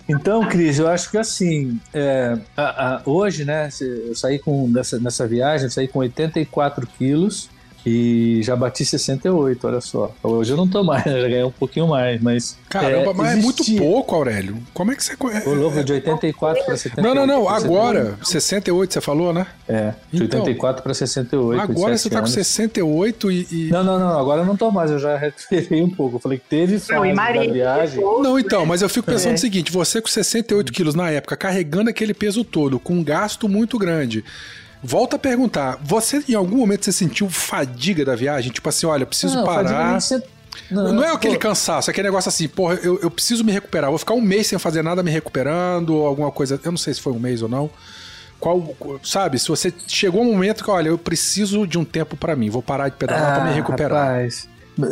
então, 0.07 0.47
Cris, 0.47 0.79
eu 0.79 0.87
acho 0.87 1.11
que 1.11 1.17
assim, 1.17 1.79
é, 1.93 2.37
a, 2.55 2.95
a, 2.95 3.01
hoje, 3.05 3.43
né, 3.43 3.69
eu 3.81 4.15
saí 4.15 4.39
com, 4.39 4.67
nessa, 4.69 4.97
nessa 4.99 5.27
viagem, 5.27 5.69
saí 5.69 5.87
com 5.87 5.99
84 5.99 6.87
quilos, 6.97 7.49
e 7.89 8.43
já 8.43 8.53
bati 8.53 8.83
68, 8.83 9.65
olha 9.65 9.79
só. 9.79 10.13
Hoje 10.21 10.51
eu 10.51 10.57
não 10.57 10.67
tô 10.67 10.83
mais, 10.83 11.03
né? 11.07 11.21
já 11.21 11.27
ganhei 11.29 11.43
um 11.45 11.51
pouquinho 11.51 11.87
mais, 11.87 12.21
mas. 12.21 12.57
Caramba, 12.67 13.11
é, 13.11 13.13
mas 13.13 13.37
existia... 13.37 13.77
é 13.77 13.79
muito 13.79 13.93
pouco, 13.93 14.13
Aurélio. 14.13 14.57
Como 14.73 14.91
é 14.91 14.95
que 14.95 15.01
você. 15.01 15.15
O 15.45 15.53
louco 15.53 15.81
de 15.81 15.93
84 15.93 16.65
para 16.65 16.75
78. 16.75 17.07
Não, 17.07 17.15
não, 17.15 17.25
não. 17.25 17.47
Agora, 17.47 18.19
68 18.21 18.93
você 18.93 18.99
falou, 18.99 19.31
né? 19.31 19.47
É, 19.69 19.93
de 20.11 20.25
então, 20.25 20.41
84 20.41 20.83
para 20.83 20.93
68. 20.93 21.61
Agora 21.61 21.97
você 21.97 22.09
tá 22.09 22.17
anos. 22.17 22.31
com 22.31 22.35
68 22.35 23.31
e, 23.31 23.47
e. 23.49 23.69
Não, 23.71 23.85
não, 23.85 23.97
não. 23.97 24.19
Agora 24.19 24.41
eu 24.41 24.45
não 24.45 24.57
tô 24.57 24.69
mais, 24.69 24.91
eu 24.91 24.99
já 24.99 25.15
recuperei 25.15 25.81
um 25.81 25.89
pouco. 25.89 26.17
Eu 26.17 26.19
falei 26.19 26.39
que 26.39 26.45
teve 26.49 26.81
não, 26.89 27.15
da 27.15 27.53
viagem. 27.53 28.01
Não, 28.01 28.37
então, 28.37 28.65
mas 28.65 28.81
eu 28.81 28.89
fico 28.89 29.05
pensando 29.05 29.31
é. 29.31 29.35
o 29.35 29.39
seguinte: 29.39 29.71
você 29.71 30.01
com 30.01 30.09
68 30.09 30.73
quilos 30.73 30.93
na 30.93 31.09
época, 31.09 31.37
carregando 31.37 31.89
aquele 31.89 32.13
peso 32.13 32.43
todo, 32.43 32.79
com 32.81 32.95
um 32.95 33.03
gasto 33.03 33.47
muito 33.47 33.77
grande. 33.77 34.25
Volta 34.83 35.15
a 35.15 35.19
perguntar, 35.19 35.79
você 35.81 36.23
em 36.29 36.35
algum 36.35 36.57
momento 36.57 36.85
você 36.85 36.91
sentiu 36.91 37.29
fadiga 37.29 38.05
da 38.05 38.15
viagem? 38.15 38.51
Tipo 38.51 38.69
assim, 38.69 38.85
olha, 38.85 39.05
preciso 39.05 39.35
não, 39.35 39.43
parar. 39.43 39.97
Não, 40.69 40.93
não, 40.93 41.03
é 41.03 41.11
aquele 41.11 41.35
pô. 41.35 41.41
cansaço, 41.41 41.89
é 41.89 41.91
aquele 41.91 42.07
negócio 42.07 42.29
assim, 42.29 42.47
porra, 42.47 42.75
eu, 42.75 42.99
eu 43.01 43.09
preciso 43.09 43.43
me 43.43 43.51
recuperar. 43.51 43.89
Vou 43.89 43.97
ficar 43.97 44.13
um 44.13 44.21
mês 44.21 44.47
sem 44.47 44.59
fazer 44.59 44.83
nada 44.83 45.01
me 45.01 45.11
recuperando, 45.11 45.95
ou 45.95 46.05
alguma 46.05 46.31
coisa. 46.31 46.59
Eu 46.63 46.71
não 46.71 46.77
sei 46.77 46.93
se 46.93 47.01
foi 47.01 47.13
um 47.13 47.19
mês 47.19 47.41
ou 47.41 47.49
não. 47.49 47.69
Qual, 48.39 48.75
sabe, 49.03 49.39
se 49.39 49.47
você 49.47 49.73
chegou 49.87 50.21
um 50.21 50.31
momento 50.31 50.63
que, 50.63 50.69
olha, 50.69 50.89
eu 50.89 50.97
preciso 50.97 51.65
de 51.65 51.77
um 51.77 51.83
tempo 51.83 52.15
para 52.15 52.35
mim, 52.35 52.49
vou 52.49 52.61
parar 52.61 52.89
de 52.89 52.95
pedalar 52.95 53.31
ah, 53.31 53.35
para 53.35 53.45
me 53.45 53.53
recuperar. 53.55 54.07
Rapaz, 54.07 54.47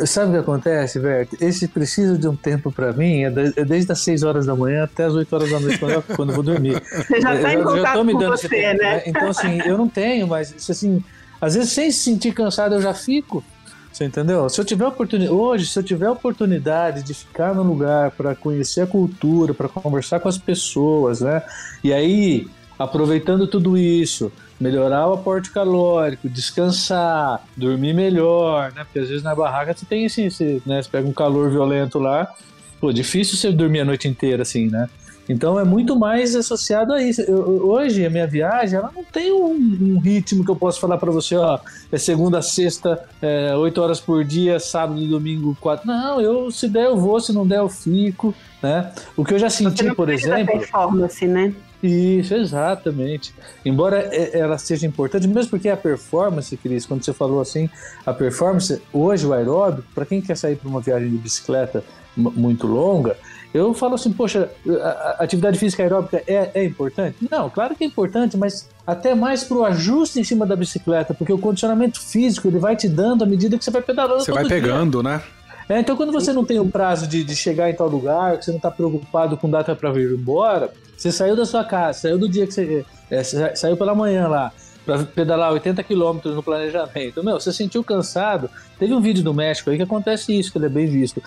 Sabe 0.06 0.30
o 0.30 0.32
que 0.32 0.38
acontece, 0.38 0.98
Vert? 0.98 1.28
Esse 1.40 1.68
precisa 1.68 2.18
de 2.18 2.26
um 2.26 2.34
tempo 2.34 2.72
para 2.72 2.92
mim, 2.92 3.22
é, 3.22 3.26
é, 3.56 3.64
desde 3.64 3.92
as 3.92 4.00
6 4.00 4.24
horas 4.24 4.46
da 4.46 4.56
manhã 4.56 4.84
até 4.84 5.04
as 5.04 5.14
8 5.14 5.32
horas 5.32 5.50
da 5.50 5.60
noite, 5.60 5.78
quando 5.78 5.92
eu, 5.92 6.02
quando 6.16 6.28
eu 6.30 6.34
vou 6.34 6.44
dormir. 6.44 6.82
Você 6.82 7.20
já 7.20 7.34
está 7.34 7.54
em 7.54 7.62
contato 7.62 8.04
com 8.04 8.18
você, 8.18 8.48
tempo, 8.48 8.82
né? 8.82 9.02
Então, 9.06 9.28
assim, 9.28 9.60
eu 9.64 9.78
não 9.78 9.88
tenho, 9.88 10.26
mas, 10.26 10.52
assim, 10.68 11.02
às 11.40 11.54
vezes 11.54 11.70
sem 11.70 11.90
se 11.92 12.00
sentir 12.00 12.32
cansado 12.32 12.74
eu 12.74 12.82
já 12.82 12.92
fico. 12.92 13.44
Você 13.92 14.04
entendeu? 14.04 14.48
Se 14.50 14.60
eu 14.60 14.64
tiver 14.64 14.86
oportunidade, 14.86 15.32
hoje, 15.32 15.66
se 15.66 15.78
eu 15.78 15.82
tiver 15.82 16.10
oportunidade 16.10 17.02
de 17.02 17.14
ficar 17.14 17.54
no 17.54 17.62
lugar 17.62 18.10
para 18.10 18.34
conhecer 18.34 18.82
a 18.82 18.86
cultura, 18.86 19.54
para 19.54 19.68
conversar 19.68 20.20
com 20.20 20.28
as 20.28 20.36
pessoas, 20.36 21.20
né? 21.20 21.42
E 21.82 21.92
aí, 21.92 22.46
aproveitando 22.78 23.46
tudo 23.46 23.78
isso, 23.78 24.30
melhorar 24.60 25.08
o 25.08 25.14
aporte 25.14 25.50
calórico, 25.50 26.28
descansar, 26.28 27.42
dormir 27.56 27.94
melhor, 27.94 28.72
né? 28.72 28.84
Porque 28.84 28.98
às 28.98 29.08
vezes 29.08 29.22
na 29.22 29.34
barraca 29.34 29.74
você 29.74 29.84
tem 29.86 30.06
assim, 30.06 30.30
você, 30.30 30.60
né, 30.64 30.82
você 30.82 30.88
pega 30.88 31.06
um 31.06 31.12
calor 31.12 31.50
violento 31.50 31.98
lá, 31.98 32.32
pô, 32.80 32.92
difícil 32.92 33.36
você 33.36 33.52
dormir 33.52 33.80
a 33.80 33.84
noite 33.84 34.08
inteira 34.08 34.42
assim, 34.42 34.68
né? 34.68 34.88
Então 35.28 35.58
é 35.58 35.64
muito 35.64 35.96
mais 35.98 36.36
associado 36.36 36.92
a 36.92 37.02
isso. 37.02 37.20
Eu, 37.20 37.68
hoje 37.68 38.06
a 38.06 38.10
minha 38.10 38.26
viagem 38.26 38.78
ela 38.78 38.92
não 38.94 39.04
tem 39.04 39.32
um, 39.32 39.54
um 39.54 39.98
ritmo 39.98 40.44
que 40.44 40.50
eu 40.50 40.56
posso 40.56 40.80
falar 40.80 40.98
para 40.98 41.10
você, 41.10 41.34
ó, 41.36 41.58
é 41.90 41.98
segunda, 41.98 42.40
sexta, 42.40 43.02
é, 43.20 43.54
8 43.54 43.80
horas 43.80 44.00
por 44.00 44.24
dia, 44.24 44.60
sábado 44.60 45.00
e 45.00 45.08
domingo, 45.08 45.56
quatro. 45.60 45.86
Não, 45.86 46.20
eu 46.20 46.50
se 46.50 46.68
der 46.68 46.86
eu 46.86 46.96
vou, 46.96 47.18
se 47.20 47.32
não 47.32 47.46
der 47.46 47.58
eu 47.58 47.68
fico, 47.68 48.34
né? 48.62 48.92
O 49.16 49.24
que 49.24 49.34
eu 49.34 49.38
já 49.38 49.50
senti, 49.50 49.92
por 49.94 50.08
exemplo. 50.08 50.46
performance, 50.46 51.26
né? 51.26 51.52
Isso, 51.86 52.34
exatamente. 52.34 53.34
Embora 53.64 53.98
ela 53.98 54.58
seja 54.58 54.86
importante, 54.86 55.26
mesmo 55.28 55.50
porque 55.50 55.68
a 55.68 55.76
performance, 55.76 56.56
Cris, 56.56 56.86
quando 56.86 57.04
você 57.04 57.12
falou 57.12 57.40
assim, 57.40 57.68
a 58.04 58.12
performance, 58.12 58.80
hoje 58.92 59.26
o 59.26 59.32
aeróbico, 59.32 59.86
para 59.94 60.04
quem 60.04 60.20
quer 60.20 60.36
sair 60.36 60.56
para 60.56 60.68
uma 60.68 60.80
viagem 60.80 61.10
de 61.10 61.16
bicicleta 61.16 61.84
muito 62.16 62.66
longa, 62.66 63.16
eu 63.52 63.72
falo 63.72 63.94
assim, 63.94 64.12
poxa, 64.12 64.50
a 64.68 65.24
atividade 65.24 65.58
física 65.58 65.82
aeróbica 65.82 66.22
é, 66.26 66.50
é 66.54 66.64
importante? 66.64 67.16
Não, 67.30 67.48
claro 67.48 67.74
que 67.74 67.84
é 67.84 67.86
importante, 67.86 68.36
mas 68.36 68.68
até 68.86 69.14
mais 69.14 69.44
para 69.44 69.56
o 69.56 69.64
ajuste 69.64 70.20
em 70.20 70.24
cima 70.24 70.44
da 70.44 70.54
bicicleta, 70.54 71.14
porque 71.14 71.32
o 71.32 71.38
condicionamento 71.38 72.00
físico 72.00 72.48
ele 72.48 72.58
vai 72.58 72.76
te 72.76 72.88
dando 72.88 73.24
à 73.24 73.26
medida 73.26 73.56
que 73.56 73.64
você 73.64 73.70
vai 73.70 73.82
pedalando. 73.82 74.22
Você 74.22 74.32
vai 74.32 74.46
pegando, 74.46 75.02
dia. 75.02 75.10
né? 75.10 75.22
É, 75.68 75.80
então, 75.80 75.96
quando 75.96 76.12
você 76.12 76.32
não 76.32 76.44
tem 76.44 76.60
o 76.60 76.68
prazo 76.68 77.06
de, 77.06 77.24
de 77.24 77.34
chegar 77.34 77.68
em 77.68 77.74
tal 77.74 77.88
lugar, 77.88 78.38
que 78.38 78.44
você 78.44 78.50
não 78.50 78.58
está 78.58 78.70
preocupado 78.70 79.36
com 79.36 79.50
data 79.50 79.74
para 79.74 79.90
vir 79.90 80.12
embora, 80.12 80.72
você 80.96 81.10
saiu 81.10 81.34
da 81.34 81.44
sua 81.44 81.64
casa, 81.64 82.00
saiu 82.00 82.18
do 82.18 82.28
dia 82.28 82.46
que 82.46 82.52
você. 82.52 82.84
É, 83.10 83.22
saiu 83.22 83.76
pela 83.76 83.94
manhã 83.94 84.28
lá, 84.28 84.52
para 84.84 85.04
pedalar 85.04 85.52
80 85.52 85.82
quilômetros 85.82 86.34
no 86.34 86.42
planejamento. 86.42 87.22
Meu, 87.22 87.38
você 87.38 87.52
sentiu 87.52 87.82
cansado. 87.82 88.48
Teve 88.78 88.94
um 88.94 89.00
vídeo 89.00 89.22
do 89.22 89.34
México 89.34 89.70
aí 89.70 89.76
que 89.76 89.82
acontece 89.82 90.36
isso, 90.38 90.52
que 90.52 90.58
ele 90.58 90.66
é 90.66 90.70
bem 90.70 90.86
visto. 90.86 91.22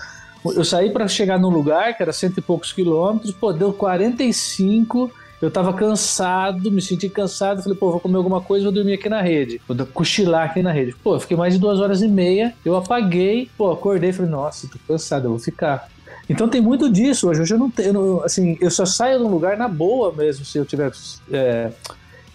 Eu 0.46 0.64
saí 0.64 0.90
para 0.90 1.08
chegar 1.08 1.38
num 1.38 1.50
lugar 1.50 1.96
que 1.96 2.02
era 2.02 2.14
cento 2.14 2.38
e 2.38 2.42
poucos 2.42 2.72
quilômetros, 2.72 3.32
pô, 3.32 3.52
deu 3.52 3.74
45 3.74 5.12
eu 5.42 5.50
tava 5.50 5.74
cansado, 5.74 6.72
me 6.72 6.82
senti 6.82 7.10
cansado, 7.10 7.64
falei, 7.64 7.78
pô, 7.78 7.92
vou 7.92 8.00
comer 8.00 8.18
alguma 8.18 8.42
coisa, 8.42 8.66
vou 8.66 8.74
dormir 8.74 8.94
aqui 8.94 9.08
na 9.08 9.22
rede, 9.22 9.62
vou 9.68 9.86
cochilar 9.88 10.50
aqui 10.50 10.62
na 10.62 10.72
rede. 10.72 10.94
Pô, 11.04 11.16
eu 11.16 11.20
fiquei 11.20 11.38
mais 11.38 11.54
de 11.54 11.60
duas 11.60 11.80
horas 11.80 12.02
e 12.02 12.08
meia, 12.08 12.54
eu 12.66 12.76
apaguei, 12.76 13.50
pô, 13.58 13.72
acordei, 13.72 14.12
falei, 14.12 14.32
nossa, 14.32 14.68
tô 14.68 14.78
cansado, 14.88 15.26
eu 15.26 15.32
vou 15.32 15.40
ficar. 15.40 15.90
Então 16.30 16.48
tem 16.48 16.62
muito 16.62 16.92
disso 16.92 17.30
hoje. 17.30 17.42
Hoje 17.42 17.54
eu 17.56 17.58
não 17.58 17.72
tenho, 17.72 18.22
assim, 18.24 18.58
eu 18.62 18.70
só 18.70 18.86
saio 18.86 19.18
de 19.18 19.26
um 19.26 19.30
lugar 19.30 19.58
na 19.58 19.68
boa 19.68 20.14
mesmo 20.14 20.46
se 20.46 20.58
eu 20.58 20.66
tiver 20.66 20.92
é, 21.32 21.72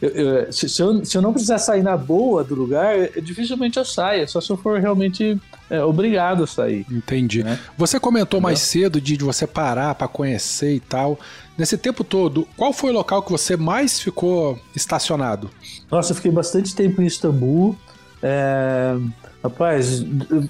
eu, 0.04 0.11
eu, 0.11 0.52
se, 0.52 0.68
se, 0.68 0.82
eu, 0.82 1.04
se 1.04 1.16
eu 1.16 1.23
não 1.23 1.32
precisar 1.32 1.58
sair 1.58 1.82
na 1.82 1.96
boa 1.96 2.44
do 2.44 2.54
lugar, 2.54 2.94
dificilmente 3.23 3.78
eu 3.78 3.84
saia, 3.84 4.26
só 4.26 4.40
se 4.40 4.50
eu 4.50 4.56
for 4.56 4.78
realmente 4.78 5.40
é, 5.70 5.82
obrigado 5.82 6.44
a 6.44 6.46
sair. 6.46 6.84
Entendi. 6.90 7.42
Né? 7.42 7.58
Você 7.78 7.99
comentou 7.99 8.38
Entendeu? 8.38 8.42
mais 8.42 8.58
cedo 8.61 9.00
de, 9.00 9.16
de 9.16 9.25
você 9.25 9.46
parar 9.46 9.94
para 9.94 10.08
conhecer 10.08 10.75
e 10.75 10.80
tal. 10.80 11.18
Nesse 11.56 11.78
tempo 11.78 12.02
todo, 12.02 12.49
qual 12.56 12.73
foi 12.73 12.90
o 12.90 12.94
local 12.94 13.23
que 13.23 13.30
você 13.30 13.56
mais 13.56 14.00
ficou 14.00 14.58
estacionado? 14.75 15.50
Nossa, 15.90 16.12
eu 16.12 16.16
fiquei 16.16 16.30
bastante 16.30 16.75
tempo 16.75 17.00
em 17.00 17.06
Istambul. 17.06 17.76
É, 18.23 18.96
Rapaz, 19.44 20.02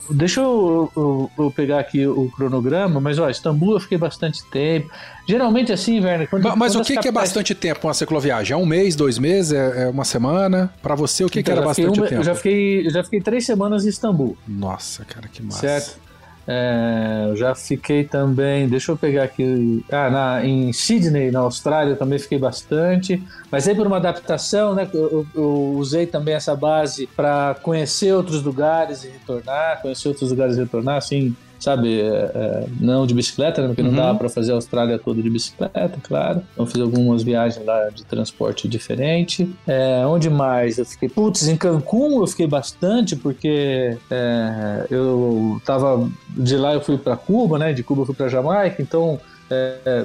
deixa 0.09 0.41
eu, 0.41 0.89
eu, 0.97 1.31
eu, 1.37 1.51
pegar 1.51 1.81
aqui 1.81 2.07
o 2.07 2.31
cronograma, 2.31 3.01
mas 3.01 3.19
ó, 3.19 3.29
Istambul 3.29 3.73
eu 3.73 3.81
fiquei 3.81 3.99
bastante 3.99 4.45
tempo. 4.53 4.89
Geralmente 5.29 5.73
assim, 5.73 5.99
Werner, 5.99 6.31
quando 6.31 6.45
Mas, 6.45 6.57
mas 6.57 6.77
o 6.77 6.79
que, 6.79 6.95
capitais... 6.95 7.03
que, 7.03 7.09
é 7.09 7.13
bastante 7.13 7.55
tempo 7.57 7.89
uma 7.89 7.95
cicloviagem? 7.95 8.55
É 8.55 8.57
um 8.57 8.65
mês, 8.65 8.95
dois 8.95 9.19
meses, 9.19 9.53
é, 9.53 9.83
é 9.83 9.89
uma 9.89 10.05
semana? 10.05 10.73
Para 10.81 10.95
você, 10.95 11.25
o 11.25 11.29
que, 11.29 11.41
então, 11.41 11.53
que 11.53 11.59
era 11.59 11.67
bastante 11.67 12.01
um, 12.01 12.05
tempo? 12.05 12.15
Eu 12.15 12.23
já 12.23 12.37
fiquei, 12.37 12.87
eu 12.87 12.91
já 12.91 13.03
fiquei 13.03 13.21
três 13.21 13.45
semanas 13.45 13.85
em 13.85 13.89
Istambul. 13.89 14.37
Nossa, 14.47 15.05
cara, 15.05 15.27
que 15.27 15.43
massa. 15.43 15.59
Certo. 15.59 15.99
É, 16.47 17.27
eu 17.29 17.37
já 17.37 17.55
fiquei 17.55 18.05
também, 18.05 18.69
deixa 18.69 18.93
eu 18.93 18.97
pegar 18.97 19.25
aqui, 19.25 19.85
ah, 19.91 20.11
na, 20.11 20.47
em 20.47 20.73
Sydney, 20.73 21.31
na 21.31 21.41
Austrália, 21.41 21.97
também 21.97 22.19
fiquei 22.19 22.39
bastante, 22.39 23.23
mas 23.51 23.67
aí 23.67 23.75
por 23.75 23.87
uma 23.87 23.97
adaptação, 23.97 24.75
né, 24.75 24.87
eu, 24.93 25.27
eu 25.35 25.75
usei 25.77 26.07
também 26.07 26.35
essa 26.35 26.55
base 26.55 27.07
para 27.07 27.57
conhecer 27.63 28.13
outros 28.13 28.43
lugares 28.43 29.05
e 29.05 29.09
retornar, 29.09 29.81
conhecer 29.81 30.09
outros 30.09 30.31
lugares 30.31 30.57
e 30.57 30.61
retornar, 30.61 30.97
assim, 30.97 31.35
sabe, 31.65 31.99
é, 31.99 32.31
é, 32.35 32.67
não 32.79 33.07
de 33.07 33.15
bicicleta, 33.15 33.63
né, 33.63 33.69
porque 33.69 33.81
uhum. 33.81 33.89
não 33.89 33.97
dava 33.97 34.19
para 34.19 34.29
fazer 34.29 34.53
a 34.53 34.55
Austrália 34.55 34.99
toda 34.99 35.23
de 35.23 35.31
bicicleta, 35.31 35.99
claro. 36.03 36.43
Então 36.53 36.67
fiz 36.67 36.81
algumas 36.81 37.23
viagens 37.23 37.65
lá 37.65 37.89
de 37.89 38.05
transporte 38.05 38.69
diferente. 38.69 39.51
É, 39.67 40.05
onde 40.07 40.29
mais? 40.29 40.77
Eu 40.77 40.85
fiquei, 40.85 41.09
putz, 41.09 41.49
em 41.49 41.57
Cancún 41.57 42.21
eu 42.21 42.27
fiquei 42.27 42.47
bastante, 42.47 43.17
porque 43.17 43.97
é, 44.11 44.87
eu 44.91 45.61
tava, 45.65 46.07
de 46.29 46.57
lá 46.57 46.75
eu 46.75 46.83
fui 46.83 46.99
para 46.99 47.17
Cuba, 47.17 47.59
né, 47.59 47.73
de 47.73 47.83
Cuba 47.83 48.03
eu 48.03 48.07
fui 48.07 48.15
para 48.15 48.29
Jamaica, 48.29 48.83
então 48.83 49.19
é, 49.51 50.05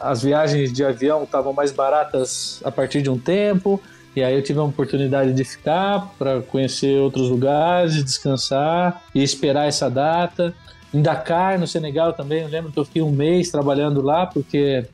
as 0.00 0.22
viagens 0.22 0.72
de 0.72 0.84
avião 0.84 1.24
estavam 1.24 1.52
mais 1.52 1.72
baratas 1.72 2.60
a 2.64 2.70
partir 2.70 3.02
de 3.02 3.10
um 3.10 3.18
tempo. 3.18 3.82
E 4.14 4.24
aí 4.24 4.34
eu 4.34 4.42
tive 4.42 4.58
a 4.58 4.64
oportunidade 4.64 5.32
de 5.32 5.44
ficar 5.44 6.12
para 6.18 6.40
conhecer 6.40 6.98
outros 6.98 7.28
lugares, 7.28 8.04
descansar 8.04 9.02
e 9.14 9.22
esperar 9.22 9.68
essa 9.68 9.88
data. 9.88 10.52
Em 10.92 11.02
Dakar, 11.02 11.58
no 11.58 11.66
Senegal 11.66 12.12
também, 12.12 12.42
eu 12.42 12.48
lembro 12.48 12.72
que 12.72 12.78
eu 12.78 12.84
fiquei 12.84 13.02
um 13.02 13.12
mês 13.12 13.50
trabalhando 13.50 14.02
lá, 14.02 14.26
porque 14.26 14.84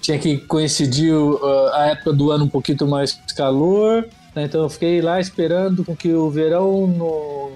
tinha 0.00 0.18
que 0.18 0.38
coincidir 0.38 1.14
uh, 1.14 1.68
a 1.74 1.86
época 1.86 2.12
do 2.12 2.30
ano 2.30 2.44
um 2.44 2.48
pouquinho 2.48 2.88
mais 2.88 3.12
calor, 3.36 4.06
né? 4.34 4.44
então 4.44 4.62
eu 4.62 4.68
fiquei 4.68 5.00
lá 5.00 5.20
esperando 5.20 5.84
com 5.84 5.94
que 5.94 6.12
o 6.12 6.30
verão 6.30 6.86
no, 6.86 7.52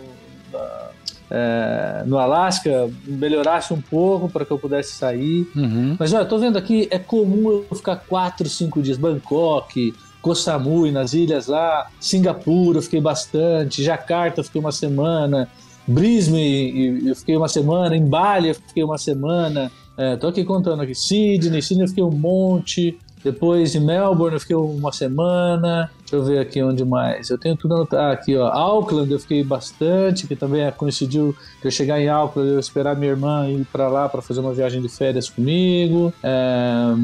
é, 1.31 2.05
no 2.07 2.19
Alasca 2.19 2.89
melhorasse 3.05 3.73
um 3.73 3.81
pouco 3.81 4.29
para 4.29 4.45
que 4.45 4.51
eu 4.51 4.59
pudesse 4.59 4.93
sair. 4.93 5.51
Uhum. 5.57 5.97
Mas 5.99 6.13
olha, 6.13 6.25
tô 6.25 6.39
vendo 6.39 6.57
aqui, 6.57 6.89
é 6.91 6.99
comum 6.99 7.65
eu 7.69 7.77
ficar 7.77 7.97
quatro, 7.97 8.49
cinco 8.49 8.81
dias. 8.81 8.97
Bangkok, 8.97 9.95
Koh 10.23 10.35
Samui, 10.35 10.91
nas 10.91 11.13
ilhas 11.13 11.47
lá, 11.47 11.89
Singapura 12.01 12.79
eu 12.79 12.83
fiquei 12.83 13.01
bastante, 13.01 13.83
Jakarta 13.83 14.41
eu 14.41 14.45
fiquei 14.45 14.61
uma 14.61 14.73
semana, 14.73 15.49
Brisbane, 15.87 17.09
eu 17.09 17.15
fiquei 17.15 17.37
uma 17.37 17.49
semana, 17.49 17.97
em 17.97 18.05
Bali 18.05 18.49
eu 18.49 18.55
fiquei 18.55 18.83
uma 18.83 18.99
semana, 18.99 19.71
é, 19.97 20.17
tô 20.17 20.29
aqui 20.29 20.45
contando 20.45 20.83
aqui, 20.83 20.95
Sydney, 20.95 21.63
Sydney 21.63 21.85
eu 21.85 21.89
fiquei 21.89 22.05
um 22.05 22.11
monte, 22.11 22.99
depois 23.23 23.75
em 23.75 23.81
Melbourne 23.81 24.37
eu 24.37 24.41
fiquei 24.41 24.57
uma 24.57 24.93
semana, 24.93 25.91
deixa 26.01 26.17
eu 26.17 26.25
ver 26.25 26.39
aqui 26.39 26.63
onde 26.63 26.85
mais, 26.85 27.31
eu 27.31 27.39
tenho 27.39 27.57
tudo 27.57 27.75
anotado 27.75 28.13
aqui, 28.13 28.37
ó, 28.37 28.47
Auckland 28.49 29.11
eu 29.11 29.19
fiquei 29.19 29.43
bastante, 29.43 30.27
que 30.27 30.37
também 30.37 30.63
é, 30.63 30.71
coincidiu 30.71 31.35
eu 31.63 31.71
chegar 31.71 32.01
em 32.01 32.09
Auckland, 32.09 32.53
eu 32.53 32.61
esperar 32.61 32.97
minha 32.97 33.11
irmã 33.11 33.49
ir 33.49 33.65
para 33.73 33.89
lá 33.89 34.09
para 34.09 34.21
fazer 34.21 34.41
uma 34.41 34.53
viagem 34.53 34.83
de 34.83 34.89
férias 34.89 35.31
comigo, 35.31 36.13
é, 36.23 36.95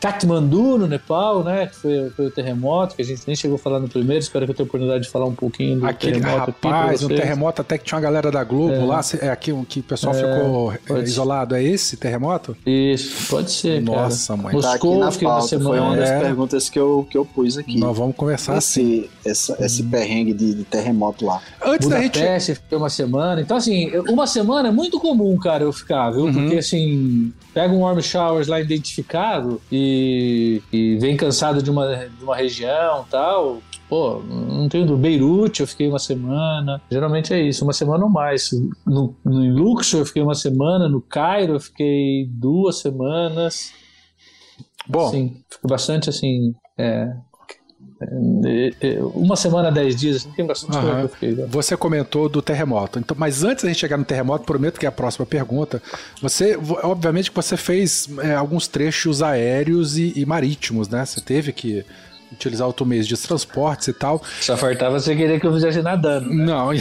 Katmandu, 0.00 0.78
no 0.78 0.86
Nepal, 0.86 1.42
né? 1.42 1.66
Que 1.66 1.76
foi, 1.76 2.10
foi, 2.10 2.26
o 2.26 2.30
terremoto, 2.30 2.94
que 2.94 3.02
a 3.02 3.04
gente 3.04 3.22
nem 3.26 3.34
chegou 3.34 3.56
a 3.56 3.58
falar 3.58 3.80
no 3.80 3.88
primeiro. 3.88 4.22
Espero 4.22 4.44
que 4.44 4.52
eu 4.52 4.54
tenha 4.54 4.66
oportunidade 4.66 5.04
de 5.04 5.10
falar 5.10 5.26
um 5.26 5.34
pouquinho 5.34 5.80
do 5.80 5.86
Aquele, 5.86 6.20
terremoto. 6.20 6.50
Rapaz, 6.50 7.02
um 7.02 7.08
terremoto 7.08 7.60
até 7.62 7.78
que 7.78 7.84
tinha 7.84 7.96
uma 7.96 8.02
galera 8.02 8.30
da 8.30 8.44
Globo 8.44 8.74
é. 8.74 8.84
lá. 8.84 9.00
É 9.20 9.30
aqui 9.30 9.52
que 9.68 9.80
o 9.80 9.82
pessoal 9.82 10.14
é, 10.14 10.78
ficou 10.78 10.98
isolado. 11.02 11.54
É 11.54 11.62
esse 11.62 11.96
terremoto? 11.96 12.56
Isso, 12.66 13.28
pode 13.28 13.50
ser. 13.50 13.80
Nossa, 13.80 14.34
cara. 14.34 14.42
mãe. 14.42 14.54
Moscou, 14.54 15.00
tá 15.00 15.08
aqui 15.08 15.24
na 15.24 15.30
pauta, 15.30 15.60
Foi 15.60 15.80
uma 15.80 15.96
das 15.96 16.10
é. 16.10 16.20
perguntas 16.20 16.68
que 16.68 16.78
eu, 16.78 17.06
que 17.10 17.16
eu 17.16 17.24
pus 17.24 17.56
aqui. 17.56 17.78
Nós 17.78 17.96
vamos 17.96 18.14
conversar 18.16 18.58
esse, 18.58 18.80
assim. 18.80 19.08
Essa, 19.24 19.64
esse 19.64 19.82
perrengue 19.82 20.34
de, 20.34 20.54
de, 20.54 20.64
terremoto 20.64 21.24
lá. 21.24 21.40
Antes 21.64 21.88
Budapeste, 21.88 22.20
da 22.20 22.38
gente. 22.38 22.54
fiquei 22.56 22.78
uma 22.78 22.90
semana. 22.90 23.40
Então, 23.40 23.56
assim, 23.56 23.90
uma 24.08 24.26
semana 24.26 24.68
é 24.68 24.72
muito 24.72 25.00
comum, 25.00 25.36
cara, 25.38 25.64
eu 25.64 25.72
ficar, 25.72 26.10
viu? 26.10 26.24
Uhum. 26.24 26.32
Porque, 26.32 26.58
assim, 26.58 27.32
pega 27.54 27.72
um 27.72 27.80
warm 27.80 28.00
showers 28.00 28.48
lá 28.48 28.60
identificado 28.60 29.60
e 29.72 29.85
e 30.72 30.96
vem 30.96 31.16
cansado 31.16 31.62
de 31.62 31.70
uma, 31.70 32.06
de 32.06 32.22
uma 32.22 32.36
região 32.36 33.04
tal. 33.10 33.60
Pô, 33.88 34.20
não 34.20 34.68
tenho 34.68 34.84
do 34.84 34.96
Beirute, 34.96 35.60
eu 35.60 35.66
fiquei 35.66 35.88
uma 35.88 35.98
semana. 35.98 36.80
Geralmente 36.90 37.32
é 37.32 37.40
isso, 37.40 37.64
uma 37.64 37.72
semana 37.72 38.04
ou 38.04 38.10
mais. 38.10 38.50
No, 38.84 39.14
no 39.24 39.54
Luxor 39.54 40.00
eu 40.00 40.06
fiquei 40.06 40.22
uma 40.22 40.34
semana, 40.34 40.88
no 40.88 41.00
Cairo 41.00 41.54
eu 41.54 41.60
fiquei 41.60 42.26
duas 42.28 42.78
semanas. 42.78 43.72
Bom, 44.88 45.10
sim, 45.10 45.36
fico 45.50 45.68
bastante 45.68 46.10
assim. 46.10 46.54
É, 46.78 47.12
uma 49.14 49.36
semana, 49.36 49.72
dez 49.72 49.96
dias, 49.96 50.26
não 50.26 50.32
tem 50.32 50.46
bastante 50.46 50.76
eu 50.76 51.08
fiquei. 51.08 51.32
Né? 51.32 51.46
Você 51.48 51.76
comentou 51.76 52.28
do 52.28 52.42
terremoto. 52.42 52.98
Então, 52.98 53.16
mas 53.18 53.42
antes 53.42 53.64
da 53.64 53.70
gente 53.70 53.80
chegar 53.80 53.96
no 53.96 54.04
terremoto, 54.04 54.44
prometo 54.44 54.78
que 54.78 54.84
é 54.84 54.88
a 54.88 54.92
próxima 54.92 55.24
pergunta. 55.24 55.82
Você, 56.20 56.58
obviamente, 56.82 57.30
que 57.30 57.36
você 57.36 57.56
fez 57.56 58.08
é, 58.22 58.34
alguns 58.34 58.68
trechos 58.68 59.22
aéreos 59.22 59.96
e, 59.96 60.12
e, 60.14 60.26
marítimos, 60.26 60.88
né? 60.88 61.06
Você 61.06 61.20
teve 61.22 61.52
que 61.52 61.84
utilizar 62.30 62.66
outro 62.66 62.84
mês 62.84 63.06
de 63.06 63.16
transportes 63.16 63.88
e 63.88 63.92
tal. 63.94 64.22
Só 64.40 64.56
fartava 64.56 65.00
você 65.00 65.16
querer 65.16 65.40
que 65.40 65.46
eu 65.46 65.54
fizesse 65.54 65.80
nadando. 65.80 66.28
Né? 66.28 66.44
Não. 66.44 66.68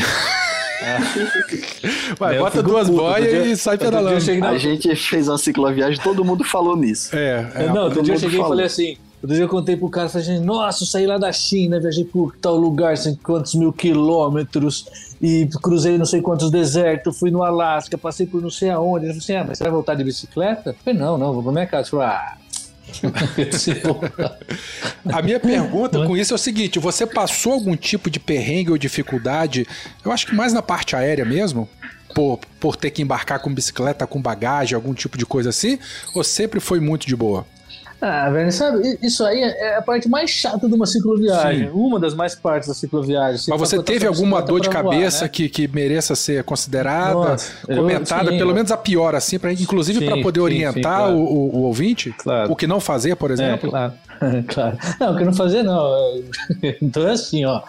Vai, 2.19 2.37
bota 2.37 2.61
duas 2.61 2.89
boias 2.89 3.47
e 3.47 3.55
sai 3.57 3.77
pedalando. 3.77 4.17
A 4.45 4.57
gente 4.57 4.93
fez 4.95 5.27
uma 5.29 5.37
cicloviagem, 5.37 5.99
todo 6.03 6.23
mundo 6.25 6.43
falou 6.43 6.75
nisso. 6.75 7.15
É, 7.15 7.49
é 7.55 7.67
não, 7.67 7.85
outro 7.85 8.03
dia 8.03 8.15
eu 8.15 8.19
cheguei 8.19 8.37
falou. 8.37 8.47
e 8.47 8.49
falei 8.49 8.65
assim: 8.65 8.97
Outro 9.25 9.37
dia 9.37 9.45
eu 9.45 9.49
contei 9.49 9.75
pro 9.75 9.89
cara, 9.89 10.07
falei 10.07 10.39
nossa, 10.39 10.83
eu 10.83 10.87
saí 10.87 11.07
lá 11.07 11.17
da 11.17 11.33
China, 11.33 11.79
viajei 11.79 12.05
por 12.05 12.35
tal 12.35 12.55
lugar, 12.55 12.95
sei 12.95 13.17
quantos 13.23 13.55
mil 13.55 13.73
quilômetros, 13.73 14.85
e 15.19 15.49
cruzei 15.63 15.97
não 15.97 16.05
sei 16.05 16.21
quantos 16.21 16.51
desertos, 16.51 17.17
fui 17.17 17.31
no 17.31 17.41
Alasca, 17.41 17.97
passei 17.97 18.27
por 18.27 18.39
não 18.39 18.51
sei 18.51 18.69
aonde. 18.69 19.05
Ele 19.05 19.13
falou 19.13 19.23
assim, 19.23 19.35
ah, 19.35 19.43
mas 19.47 19.57
você 19.57 19.63
vai 19.63 19.73
voltar 19.73 19.95
de 19.95 20.03
bicicleta? 20.03 20.69
Eu 20.69 20.75
falei, 20.75 20.99
não, 20.99 21.17
não, 21.17 21.33
vou 21.33 21.41
pra 21.41 21.51
minha 21.51 21.65
casa. 21.65 21.89
Falou, 21.89 22.05
ah... 22.05 22.37
A 25.11 25.23
minha 25.23 25.39
pergunta 25.39 26.05
com 26.05 26.15
isso 26.15 26.31
é 26.31 26.35
o 26.35 26.37
seguinte: 26.37 26.77
você 26.77 27.07
passou 27.07 27.53
algum 27.53 27.75
tipo 27.75 28.11
de 28.11 28.19
perrengue 28.19 28.69
ou 28.69 28.77
dificuldade? 28.77 29.65
Eu 30.05 30.11
acho 30.11 30.27
que 30.27 30.35
mais 30.35 30.53
na 30.53 30.61
parte 30.61 30.95
aérea 30.95 31.25
mesmo, 31.25 31.67
por, 32.13 32.39
por 32.59 32.75
ter 32.75 32.91
que 32.91 33.01
embarcar 33.01 33.39
com 33.39 33.51
bicicleta, 33.51 34.05
com 34.05 34.21
bagagem, 34.21 34.75
algum 34.75 34.93
tipo 34.93 35.17
de 35.17 35.25
coisa 35.25 35.49
assim? 35.49 35.79
Ou 36.13 36.23
sempre 36.23 36.59
foi 36.59 36.79
muito 36.79 37.07
de 37.07 37.15
boa? 37.15 37.43
Ah, 38.01 38.29
velho, 38.29 38.51
sabe, 38.51 38.99
isso 39.01 39.25
aí 39.25 39.41
é 39.41 39.77
a 39.77 39.81
parte 39.81 40.07
mais 40.09 40.29
chata 40.29 40.67
de 40.67 40.73
uma 40.73 40.85
cicloviagem. 40.85 41.67
Sim. 41.67 41.71
Uma 41.73 41.99
das 41.99 42.13
mais 42.13 42.35
partes 42.35 42.67
da 42.67 42.75
cicloviagem. 42.75 43.45
Mas 43.47 43.59
você 43.59 43.81
teve 43.81 44.05
alguma 44.05 44.41
dor 44.41 44.59
de 44.59 44.69
cabeça 44.69 45.19
voar, 45.19 45.23
né? 45.23 45.29
que, 45.29 45.49
que 45.49 45.67
mereça 45.67 46.13
ser 46.15 46.43
considerada, 46.43 47.13
Nossa, 47.13 47.51
comentada, 47.65 48.25
eu, 48.25 48.31
sim, 48.33 48.37
pelo 48.37 48.53
menos 48.53 48.71
a 48.71 48.77
pior, 48.77 49.15
assim, 49.15 49.39
pra, 49.39 49.51
inclusive 49.53 50.05
para 50.05 50.21
poder 50.21 50.41
orientar 50.41 50.73
sim, 50.73 50.81
claro. 50.81 51.15
o, 51.15 51.55
o, 51.55 51.61
ouvinte? 51.63 52.13
Claro. 52.17 52.51
O 52.51 52.55
que 52.55 52.67
não 52.67 52.79
fazer, 52.79 53.15
por 53.15 53.31
é, 53.31 53.33
exemplo? 53.33 53.67
É, 53.67 53.71
claro. 53.71 53.93
claro. 54.47 54.77
Não, 54.99 55.13
o 55.13 55.17
que 55.17 55.23
não 55.23 55.33
fazer, 55.33 55.63
não. 55.63 56.23
Então 56.81 57.07
é 57.07 57.11
assim, 57.11 57.45
ó. 57.45 57.61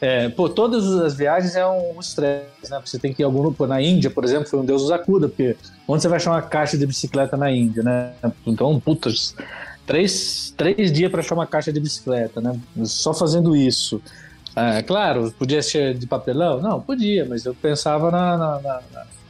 É, 0.00 0.28
pô, 0.28 0.48
todas 0.48 0.86
as 1.00 1.14
viagens 1.14 1.56
é 1.56 1.66
um 1.66 1.98
estresse, 1.98 2.70
né? 2.70 2.80
Você 2.84 2.98
tem 2.98 3.12
que 3.12 3.22
ir 3.22 3.24
algum. 3.24 3.52
Pô, 3.52 3.66
na 3.66 3.82
Índia, 3.82 4.10
por 4.10 4.24
exemplo, 4.24 4.48
foi 4.48 4.58
um 4.60 4.64
Deus 4.64 4.82
nos 4.82 4.92
acuda, 4.92 5.28
porque 5.28 5.56
onde 5.88 6.02
você 6.02 6.08
vai 6.08 6.16
achar 6.18 6.30
uma 6.30 6.42
caixa 6.42 6.78
de 6.78 6.86
bicicleta 6.86 7.36
na 7.36 7.50
Índia, 7.50 7.82
né? 7.82 8.12
Então, 8.46 8.78
putas, 8.78 9.34
três, 9.88 10.52
três 10.54 10.92
dias 10.92 11.10
para 11.10 11.20
achar 11.20 11.34
uma 11.34 11.46
caixa 11.46 11.72
de 11.72 11.80
bicicleta, 11.80 12.40
né? 12.42 12.60
Só 12.84 13.14
fazendo 13.14 13.56
isso. 13.56 14.00
É, 14.54 14.82
claro, 14.82 15.32
podia 15.38 15.62
ser 15.62 15.94
de 15.94 16.06
papelão? 16.06 16.60
Não, 16.60 16.80
podia, 16.80 17.24
mas 17.24 17.44
eu 17.44 17.54
pensava 17.54 18.10
na, 18.10 18.36
na, 18.36 18.80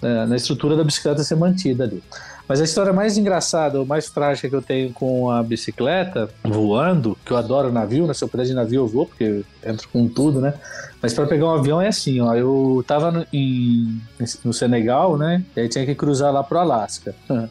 na, 0.02 0.26
na, 0.26 0.36
estrutura 0.36 0.74
da 0.74 0.82
bicicleta 0.82 1.22
ser 1.22 1.36
mantida 1.36 1.84
ali. 1.84 2.02
Mas 2.48 2.60
a 2.60 2.64
história 2.64 2.92
mais 2.92 3.16
engraçada, 3.18 3.78
ou 3.78 3.86
mais 3.86 4.10
trágica 4.10 4.48
que 4.48 4.54
eu 4.54 4.62
tenho 4.62 4.90
com 4.92 5.30
a 5.30 5.42
bicicleta, 5.42 6.28
voando, 6.42 7.16
que 7.24 7.30
eu 7.30 7.36
adoro 7.36 7.70
navio, 7.70 8.06
né? 8.06 8.14
Se 8.14 8.24
eu 8.24 8.28
puder 8.28 8.46
de 8.46 8.54
navio 8.54 8.82
eu 8.82 8.88
vou, 8.88 9.06
porque 9.06 9.44
entro 9.64 9.88
com 9.90 10.08
tudo, 10.08 10.40
né? 10.40 10.54
Mas 11.00 11.12
para 11.12 11.26
pegar 11.26 11.46
um 11.46 11.54
avião 11.54 11.80
é 11.80 11.88
assim, 11.88 12.20
ó. 12.20 12.34
Eu 12.34 12.82
tava 12.86 13.12
no, 13.12 13.26
em, 13.32 14.00
no 14.42 14.52
Senegal, 14.52 15.16
né? 15.18 15.44
E 15.54 15.60
aí 15.60 15.68
tinha 15.68 15.84
que 15.84 15.94
cruzar 15.94 16.32
lá 16.32 16.42
pro 16.42 16.58
Alasca. 16.58 17.14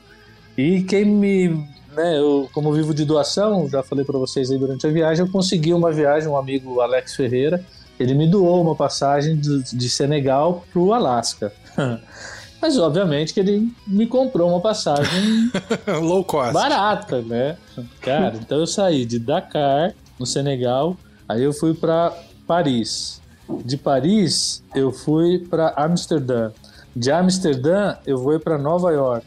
E 0.58 0.82
quem 0.82 1.06
me 1.06 1.68
né, 1.98 2.20
eu, 2.20 2.48
como 2.54 2.72
vivo 2.72 2.94
de 2.94 3.04
doação, 3.04 3.68
já 3.68 3.82
falei 3.82 4.06
para 4.06 4.20
vocês 4.20 4.52
aí 4.52 4.58
durante 4.58 4.86
a 4.86 4.90
viagem, 4.92 5.26
eu 5.26 5.32
consegui 5.32 5.74
uma 5.74 5.92
viagem, 5.92 6.30
um 6.30 6.38
amigo 6.38 6.80
Alex 6.80 7.16
Ferreira, 7.16 7.66
ele 8.00 8.14
me 8.14 8.30
doou 8.30 8.62
uma 8.62 8.76
passagem 8.76 9.36
de, 9.36 9.64
de 9.64 9.90
Senegal 9.90 10.64
para 10.72 10.80
o 10.80 10.94
Alasca. 10.94 11.52
Mas 12.62 12.78
obviamente 12.78 13.34
que 13.34 13.40
ele 13.40 13.72
me 13.86 14.06
comprou 14.06 14.50
uma 14.50 14.60
passagem 14.60 15.52
low 16.02 16.24
cost, 16.24 16.54
barata, 16.54 17.22
né? 17.22 17.58
Cara, 18.02 18.36
então 18.36 18.60
eu 18.60 18.68
saí 18.68 19.06
de 19.06 19.20
Dakar, 19.20 19.94
no 20.20 20.26
Senegal, 20.26 20.96
aí 21.28 21.44
eu 21.44 21.54
fui 21.54 21.74
para 21.74 22.16
Paris. 22.46 23.22
De 23.64 23.78
Paris 23.78 24.64
eu 24.76 24.92
fui 24.92 25.40
para 25.40 25.74
Amsterdã. 25.78 26.52
De 26.96 27.12
Amsterdã 27.12 27.96
eu 28.06 28.18
fui 28.18 28.40
para 28.40 28.58
Nova 28.58 28.92
York 28.92 29.26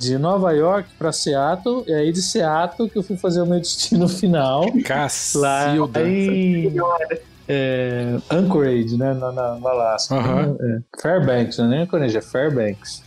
de 0.00 0.16
Nova 0.16 0.50
York 0.52 0.88
para 0.98 1.12
Seattle, 1.12 1.84
e 1.86 1.92
aí 1.92 2.10
de 2.10 2.22
Seattle 2.22 2.88
que 2.88 2.96
eu 2.96 3.02
fui 3.02 3.18
fazer 3.18 3.42
o 3.42 3.46
meu 3.46 3.60
destino 3.60 4.08
final. 4.10 4.64
Cacilda. 4.82 6.00
Lá 6.00 6.08
em 6.08 6.72
é, 7.46 8.16
Anchorage, 8.30 8.96
né, 8.96 9.12
na, 9.12 9.30
na, 9.30 9.54
no 9.56 9.68
Alasca. 9.68 10.14
Uhum. 10.14 10.56
É, 10.58 10.80
Fairbanks, 11.02 11.58
não 11.58 11.66
é 11.66 11.68
nem 11.68 11.80
Anchorage, 11.80 12.16
é 12.16 12.22
Fairbanks. 12.22 13.02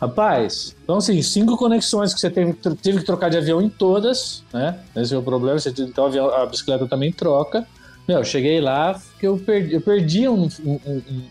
Rapaz, 0.00 0.76
então 0.82 0.96
assim, 0.96 1.20
cinco 1.22 1.56
conexões 1.56 2.14
que 2.14 2.20
você 2.20 2.30
teve, 2.30 2.52
teve 2.54 2.98
que 3.00 3.04
trocar 3.04 3.28
de 3.28 3.38
avião 3.38 3.60
em 3.60 3.68
todas, 3.68 4.44
né? 4.52 4.78
Esse 4.94 5.14
é 5.14 5.18
o 5.18 5.22
problema, 5.22 5.58
você, 5.58 5.72
então 5.78 6.04
a, 6.04 6.08
avião, 6.08 6.32
a 6.32 6.46
bicicleta 6.46 6.86
também 6.86 7.12
troca. 7.12 7.66
Meu, 8.06 8.18
eu 8.18 8.24
cheguei 8.24 8.60
lá, 8.60 9.00
que 9.20 9.26
eu 9.26 9.38
perdi, 9.38 9.74
eu 9.74 9.80
perdi 9.80 10.28
um, 10.28 10.48
um, 10.64 10.80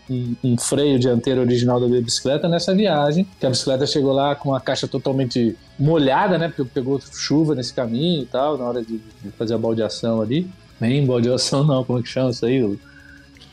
um, 0.08 0.36
um, 0.42 0.58
freio 0.58 0.98
dianteiro 0.98 1.42
original 1.42 1.78
da 1.78 1.86
minha 1.86 2.00
bicicleta 2.00 2.48
nessa 2.48 2.74
viagem, 2.74 3.26
que 3.38 3.44
a 3.44 3.50
bicicleta 3.50 3.86
chegou 3.86 4.12
lá 4.12 4.34
com 4.34 4.54
a 4.54 4.60
caixa 4.60 4.88
totalmente 4.88 5.54
molhada, 5.78 6.38
né? 6.38 6.48
Porque 6.48 6.64
pegou 6.72 6.98
chuva 7.00 7.54
nesse 7.54 7.74
caminho 7.74 8.22
e 8.22 8.26
tal, 8.26 8.56
na 8.56 8.64
hora 8.64 8.82
de, 8.82 8.98
de 9.22 9.30
fazer 9.36 9.54
a 9.54 9.58
baldeação 9.58 10.22
ali. 10.22 10.50
Nem 10.80 11.04
baldeação 11.04 11.62
não, 11.62 11.84
como 11.84 11.98
é 11.98 12.02
que 12.02 12.08
chama 12.08 12.30
isso 12.30 12.46
aí? 12.46 12.78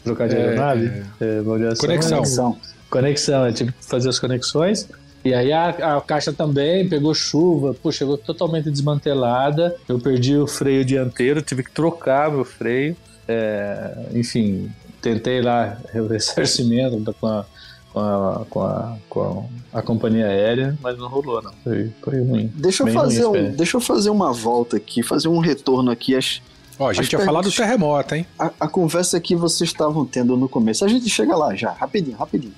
Trocar 0.03 0.29
de 0.29 0.35
é, 0.35 0.39
aeronave? 0.39 1.03
É, 1.19 1.37
é, 1.37 1.41
baldeação. 1.41 1.87
Conexão. 1.87 2.17
Conexão, 2.17 2.57
conexão 2.89 3.45
é 3.45 3.51
tipo 3.51 3.73
fazer 3.81 4.07
as 4.07 4.17
conexões. 4.17 4.87
E 5.25 5.33
aí 5.33 5.51
a, 5.51 5.97
a, 5.97 6.01
caixa 6.01 6.31
também 6.31 6.87
pegou 6.87 7.13
chuva, 7.13 7.73
pô, 7.73 7.91
chegou 7.91 8.17
totalmente 8.17 8.71
desmantelada. 8.71 9.75
Eu 9.87 9.99
perdi 9.99 10.37
o 10.37 10.47
freio 10.47 10.85
dianteiro, 10.85 11.41
tive 11.41 11.63
que 11.63 11.71
trocar 11.71 12.31
meu 12.31 12.45
freio. 12.45 12.95
É, 13.31 14.07
enfim, 14.15 14.71
tentei 14.99 15.39
lá 15.39 15.77
o 15.93 16.07
ressarcimento 16.07 17.13
com 17.21 17.27
a, 17.27 17.45
com 17.93 17.99
a, 17.99 18.45
com 18.49 18.61
a, 18.63 18.97
com 19.07 19.49
a, 19.71 19.81
companhia 19.83 20.25
aérea, 20.25 20.75
mas 20.81 20.97
não 20.97 21.07
rolou, 21.07 21.39
não. 21.39 21.51
Foi, 21.63 21.91
foi 22.01 22.21
ruim. 22.23 22.51
Deixa 22.55 22.81
eu, 22.81 22.87
fazer 22.91 23.25
ruim 23.25 23.49
um, 23.49 23.51
deixa 23.51 23.77
eu 23.77 23.81
fazer 23.81 24.09
uma 24.09 24.33
volta 24.33 24.77
aqui, 24.77 25.03
fazer 25.03 25.27
um 25.27 25.37
retorno 25.37 25.91
aqui. 25.91 26.15
As, 26.15 26.41
Ó, 26.79 26.89
a 26.89 26.93
gente 26.93 27.13
ia 27.13 27.19
falar 27.19 27.41
do 27.41 27.51
terremoto, 27.51 28.15
hein? 28.15 28.25
A, 28.39 28.51
a 28.61 28.67
conversa 28.67 29.19
que 29.19 29.35
vocês 29.35 29.69
estavam 29.69 30.07
tendo 30.07 30.35
no 30.35 30.49
começo. 30.49 30.83
A 30.83 30.87
gente 30.87 31.07
chega 31.07 31.35
lá 31.35 31.53
já, 31.53 31.71
rapidinho, 31.71 32.17
rapidinho. 32.17 32.55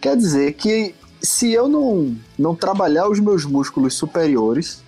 Quer 0.00 0.16
dizer 0.16 0.54
que 0.54 0.94
se 1.20 1.52
eu 1.52 1.68
não, 1.68 2.16
não 2.38 2.54
trabalhar 2.54 3.10
os 3.10 3.20
meus 3.20 3.44
músculos 3.44 3.92
superiores, 3.92 4.82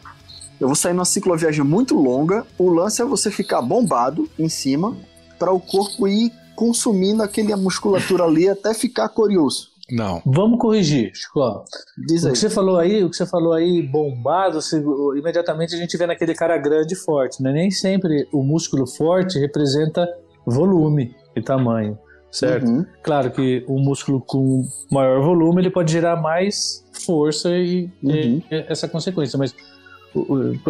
eu 0.59 0.67
vou 0.67 0.77
sair 0.77 0.95
numa 0.95 1.05
cicloviagem 1.05 1.63
muito 1.63 1.95
longa. 1.95 2.47
O 2.57 2.71
lance 2.71 3.03
é 3.03 3.05
você 3.05 3.31
ficar 3.31 3.61
bombado 3.61 4.31
em 4.39 4.49
cima 4.49 4.97
para 5.41 5.51
o 5.51 5.59
corpo 5.59 6.07
ir 6.07 6.31
consumindo 6.55 7.23
aquele 7.23 7.57
musculatura 7.57 8.25
ali 8.25 8.47
até 8.47 8.75
ficar 8.75 9.09
curioso. 9.09 9.71
Não. 9.91 10.23
Vamos 10.25 10.61
corrigir, 10.61 11.11
Chico. 11.15 11.65
Diz 12.07 12.25
aí. 12.25 12.31
O 12.31 12.33
que 12.35 12.39
você 12.39 12.51
falou 12.51 12.79
aí, 12.79 13.03
o 13.03 13.11
que 13.11 13.17
você 13.17 13.27
falou 13.27 13.55
aí, 13.55 13.83
bombado, 13.83 14.61
você, 14.61 14.81
imediatamente 15.17 15.75
a 15.75 15.79
gente 15.79 15.97
vê 15.97 16.07
naquele 16.07 16.35
cara 16.35 16.57
grande 16.59 16.95
e 16.95 16.97
forte, 16.97 17.43
né? 17.43 17.51
Nem 17.51 17.71
sempre 17.71 18.29
o 18.31 18.43
músculo 18.43 18.87
forte 18.87 19.39
representa 19.39 20.07
volume 20.47 21.17
e 21.35 21.43
tamanho, 21.43 21.99
certo? 22.31 22.69
Uhum. 22.69 22.87
Claro 23.03 23.33
que 23.33 23.65
o 23.67 23.81
músculo 23.81 24.21
com 24.21 24.63
maior 24.93 25.23
volume 25.23 25.63
ele 25.63 25.71
pode 25.71 25.91
gerar 25.91 26.17
mais 26.17 26.85
força 27.05 27.51
e, 27.51 27.91
uhum. 28.03 28.43
e 28.51 28.65
essa 28.69 28.87
consequência, 28.87 29.39
mas 29.39 29.55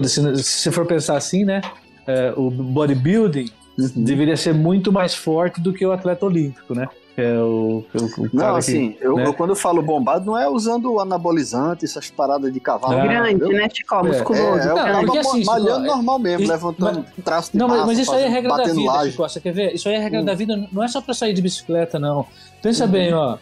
se 0.04 0.22
você 0.22 0.70
for 0.70 0.87
pensar 0.87 1.16
assim, 1.16 1.44
né? 1.44 1.61
É, 2.06 2.33
o 2.37 2.50
bodybuilding 2.50 3.50
uhum. 3.81 4.05
deveria 4.05 4.37
ser 4.37 4.55
muito 4.55 4.93
mais 4.93 5.14
forte 5.14 5.61
do 5.61 5.73
que 5.73 5.85
o 5.85 5.93
atleta 5.93 6.25
olímpico, 6.25 6.75
né? 6.75 6.88
É 7.16 7.37
o, 7.38 7.85
o, 7.93 8.23
o 8.23 8.31
não, 8.33 8.57
assim, 8.57 8.93
que, 8.93 9.05
eu, 9.05 9.16
né? 9.16 9.27
eu, 9.27 9.35
quando 9.35 9.51
eu 9.51 9.57
falo 9.57 9.83
bombado, 9.83 10.25
não 10.25 10.38
é 10.38 10.49
usando 10.49 10.99
anabolizante, 11.01 11.85
essas 11.85 12.11
paradas 12.11 12.53
de 12.53 12.61
cavalo. 12.61 12.95
É 12.95 13.03
grande, 13.03 13.53
né, 13.53 13.69
Chico? 13.71 13.95
É, 13.95 14.03
musculoso. 14.03 14.69
É, 14.69 14.88
é, 14.88 14.90
é, 14.90 15.01
porque, 15.05 15.19
assim, 15.19 15.45
malhando 15.45 15.83
Chico, 15.83 15.97
normal 15.97 16.19
mesmo, 16.19 16.43
isso, 16.43 16.53
levantando 16.53 17.05
mas, 17.05 17.25
traço 17.25 17.53
de 17.53 17.59
Não, 17.59 17.69
massa, 17.69 17.87
mas 17.87 17.99
isso 17.99 18.12
aí 18.12 18.23
é 18.23 18.29
regra 18.29 18.57
da 18.57 18.64
vida, 18.64 18.81
laje. 18.81 19.11
Chico, 19.11 19.23
você 19.29 19.40
quer 19.40 19.53
ver? 19.53 19.75
Isso 19.75 19.88
aí 19.88 19.97
é 19.97 19.99
regra 19.99 20.21
hum. 20.21 20.25
da 20.25 20.35
vida, 20.35 20.69
não 20.73 20.83
é 20.83 20.88
só 20.88 21.01
pra 21.01 21.12
sair 21.12 21.35
de 21.35 21.43
bicicleta, 21.43 21.99
não. 21.99 22.27
Pensa 22.62 22.85
uhum. 22.85 22.90
bem, 22.90 23.12
ó. 23.12 23.37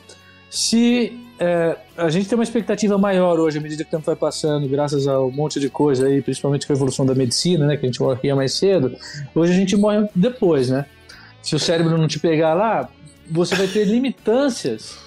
Se 0.51 1.27
é, 1.38 1.77
a 1.96 2.09
gente 2.11 2.29
tem 2.29 2.37
uma 2.37 2.42
expectativa 2.42 2.98
maior 2.98 3.38
hoje, 3.38 3.59
à 3.59 3.61
medida 3.61 3.85
que 3.85 3.88
o 3.88 3.92
tempo 3.92 4.07
vai 4.07 4.16
passando, 4.16 4.68
graças 4.68 5.07
a 5.07 5.20
um 5.20 5.31
monte 5.31 5.61
de 5.61 5.70
coisa 5.70 6.07
aí, 6.07 6.20
principalmente 6.20 6.66
com 6.66 6.72
a 6.72 6.77
evolução 6.77 7.07
da 7.07 7.14
medicina, 7.14 7.66
né? 7.66 7.77
Que 7.77 7.87
a 7.87 7.88
gente 7.88 8.01
morria 8.01 8.35
mais 8.35 8.55
cedo. 8.55 8.96
Hoje 9.35 9.53
a 9.53 9.57
gente 9.57 9.77
morre 9.77 10.09
depois, 10.14 10.68
né? 10.68 10.87
Se 11.42 11.55
o 11.55 11.59
cérebro 11.59 11.96
não 11.96 12.09
te 12.09 12.18
pegar 12.18 12.55
lá, 12.55 12.88
você 13.31 13.55
vai 13.55 13.68
ter 13.68 13.85
limitâncias 13.85 14.98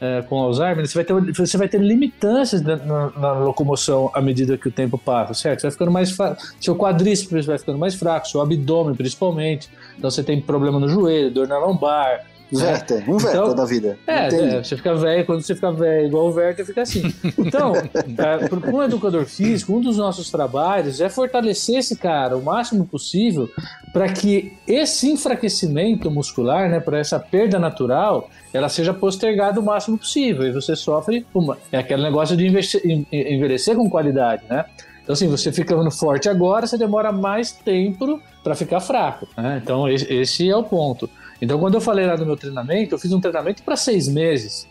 é, 0.00 0.22
com 0.22 0.38
Alzheimer, 0.38 0.86
você 0.86 0.94
vai 0.94 1.04
ter, 1.04 1.32
você 1.32 1.56
vai 1.56 1.68
ter 1.68 1.80
limitâncias 1.80 2.62
na, 2.62 2.76
na, 2.76 3.10
na 3.10 3.32
locomoção 3.32 4.10
à 4.14 4.20
medida 4.20 4.56
que 4.56 4.68
o 4.68 4.70
tempo 4.70 4.96
passa, 4.96 5.34
certo? 5.34 5.60
Você 5.60 5.66
vai 5.66 5.72
ficando 5.72 5.90
mais 5.90 6.16
seu 6.60 6.76
quadríceps 6.76 7.46
vai 7.46 7.58
ficando 7.58 7.78
mais 7.78 7.94
fraco, 7.94 8.28
seu 8.28 8.40
abdômen 8.40 8.94
principalmente. 8.94 9.68
Então 9.96 10.10
você 10.10 10.22
tem 10.22 10.40
problema 10.40 10.78
no 10.78 10.88
joelho, 10.88 11.30
dor 11.30 11.48
na 11.48 11.58
lombar, 11.58 12.26
Werther, 12.52 13.08
um 13.08 13.14
Werther 13.14 13.30
então, 13.30 13.54
da 13.54 13.64
vida. 13.64 13.98
É, 14.06 14.26
é, 14.28 14.62
você 14.62 14.76
fica 14.76 14.94
velho, 14.94 15.26
quando 15.26 15.42
você 15.42 15.54
fica 15.54 15.70
velho 15.72 16.06
igual 16.06 16.28
o 16.28 16.34
Werther, 16.34 16.64
fica 16.64 16.82
assim. 16.82 17.12
Então, 17.36 17.74
é, 17.76 18.48
para 18.48 18.70
um 18.70 18.82
educador 18.82 19.26
físico, 19.26 19.76
um 19.76 19.80
dos 19.80 19.96
nossos 19.96 20.30
trabalhos 20.30 21.00
é 21.00 21.08
fortalecer 21.08 21.78
esse 21.78 21.96
cara 21.96 22.36
o 22.36 22.42
máximo 22.42 22.86
possível 22.86 23.48
para 23.92 24.08
que 24.08 24.56
esse 24.66 25.10
enfraquecimento 25.10 26.10
muscular, 26.10 26.68
né, 26.68 26.80
para 26.80 26.98
essa 26.98 27.18
perda 27.18 27.58
natural, 27.58 28.30
ela 28.52 28.68
seja 28.68 28.94
postergada 28.94 29.60
o 29.60 29.62
máximo 29.62 29.98
possível 29.98 30.46
e 30.46 30.52
você 30.52 30.74
sofre 30.74 31.26
uma, 31.34 31.58
é 31.70 31.78
aquele 31.78 32.02
negócio 32.02 32.36
de 32.36 32.46
envelhecer, 32.46 32.82
envelhecer 33.12 33.76
com 33.76 33.88
qualidade, 33.90 34.42
né? 34.48 34.64
Então, 35.08 35.14
assim, 35.14 35.26
você 35.26 35.50
ficando 35.50 35.90
forte 35.90 36.28
agora, 36.28 36.66
você 36.66 36.76
demora 36.76 37.10
mais 37.10 37.50
tempo 37.50 38.20
para 38.44 38.54
ficar 38.54 38.78
fraco. 38.78 39.26
Né? 39.38 39.58
Então, 39.62 39.88
esse 39.88 40.50
é 40.50 40.54
o 40.54 40.62
ponto. 40.62 41.08
Então, 41.40 41.58
quando 41.58 41.74
eu 41.74 41.80
falei 41.80 42.06
lá 42.06 42.16
do 42.16 42.26
meu 42.26 42.36
treinamento, 42.36 42.94
eu 42.94 42.98
fiz 42.98 43.12
um 43.12 43.20
treinamento 43.20 43.62
para 43.62 43.76
seis 43.76 44.08
meses. 44.08 44.66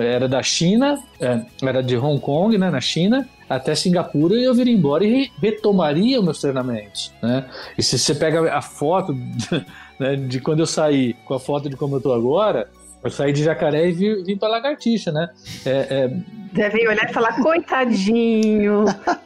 Era 0.00 0.28
da 0.28 0.42
China, 0.42 1.02
é, 1.20 1.42
era 1.62 1.82
de 1.82 1.96
Hong 1.96 2.20
Kong, 2.20 2.56
né, 2.56 2.70
na 2.70 2.80
China, 2.80 3.28
até 3.48 3.74
Singapura 3.74 4.34
e 4.34 4.44
eu 4.44 4.54
viria 4.54 4.72
embora 4.72 5.04
e 5.04 5.30
retomaria 5.42 6.22
meus 6.22 6.40
treinamentos, 6.40 7.12
né? 7.20 7.46
E 7.76 7.82
se 7.82 7.98
você 7.98 8.14
pega 8.14 8.52
a 8.52 8.62
foto 8.62 9.12
né, 9.98 10.16
de 10.16 10.40
quando 10.40 10.60
eu 10.60 10.66
saí 10.66 11.14
com 11.24 11.34
a 11.34 11.40
foto 11.40 11.68
de 11.68 11.76
como 11.76 11.96
eu 11.96 12.00
tô 12.00 12.12
agora, 12.12 12.68
eu 13.06 13.10
saí 13.10 13.32
de 13.32 13.42
jacaré 13.42 13.88
e 13.88 13.92
vim, 13.92 14.22
vim 14.22 14.36
pra 14.36 14.48
lagartixa, 14.48 15.12
né? 15.12 15.28
É, 15.64 15.70
é... 15.70 16.16
Devem 16.52 16.88
olhar 16.88 17.08
e 17.08 17.12
falar, 17.12 17.40
coitadinho. 17.42 18.84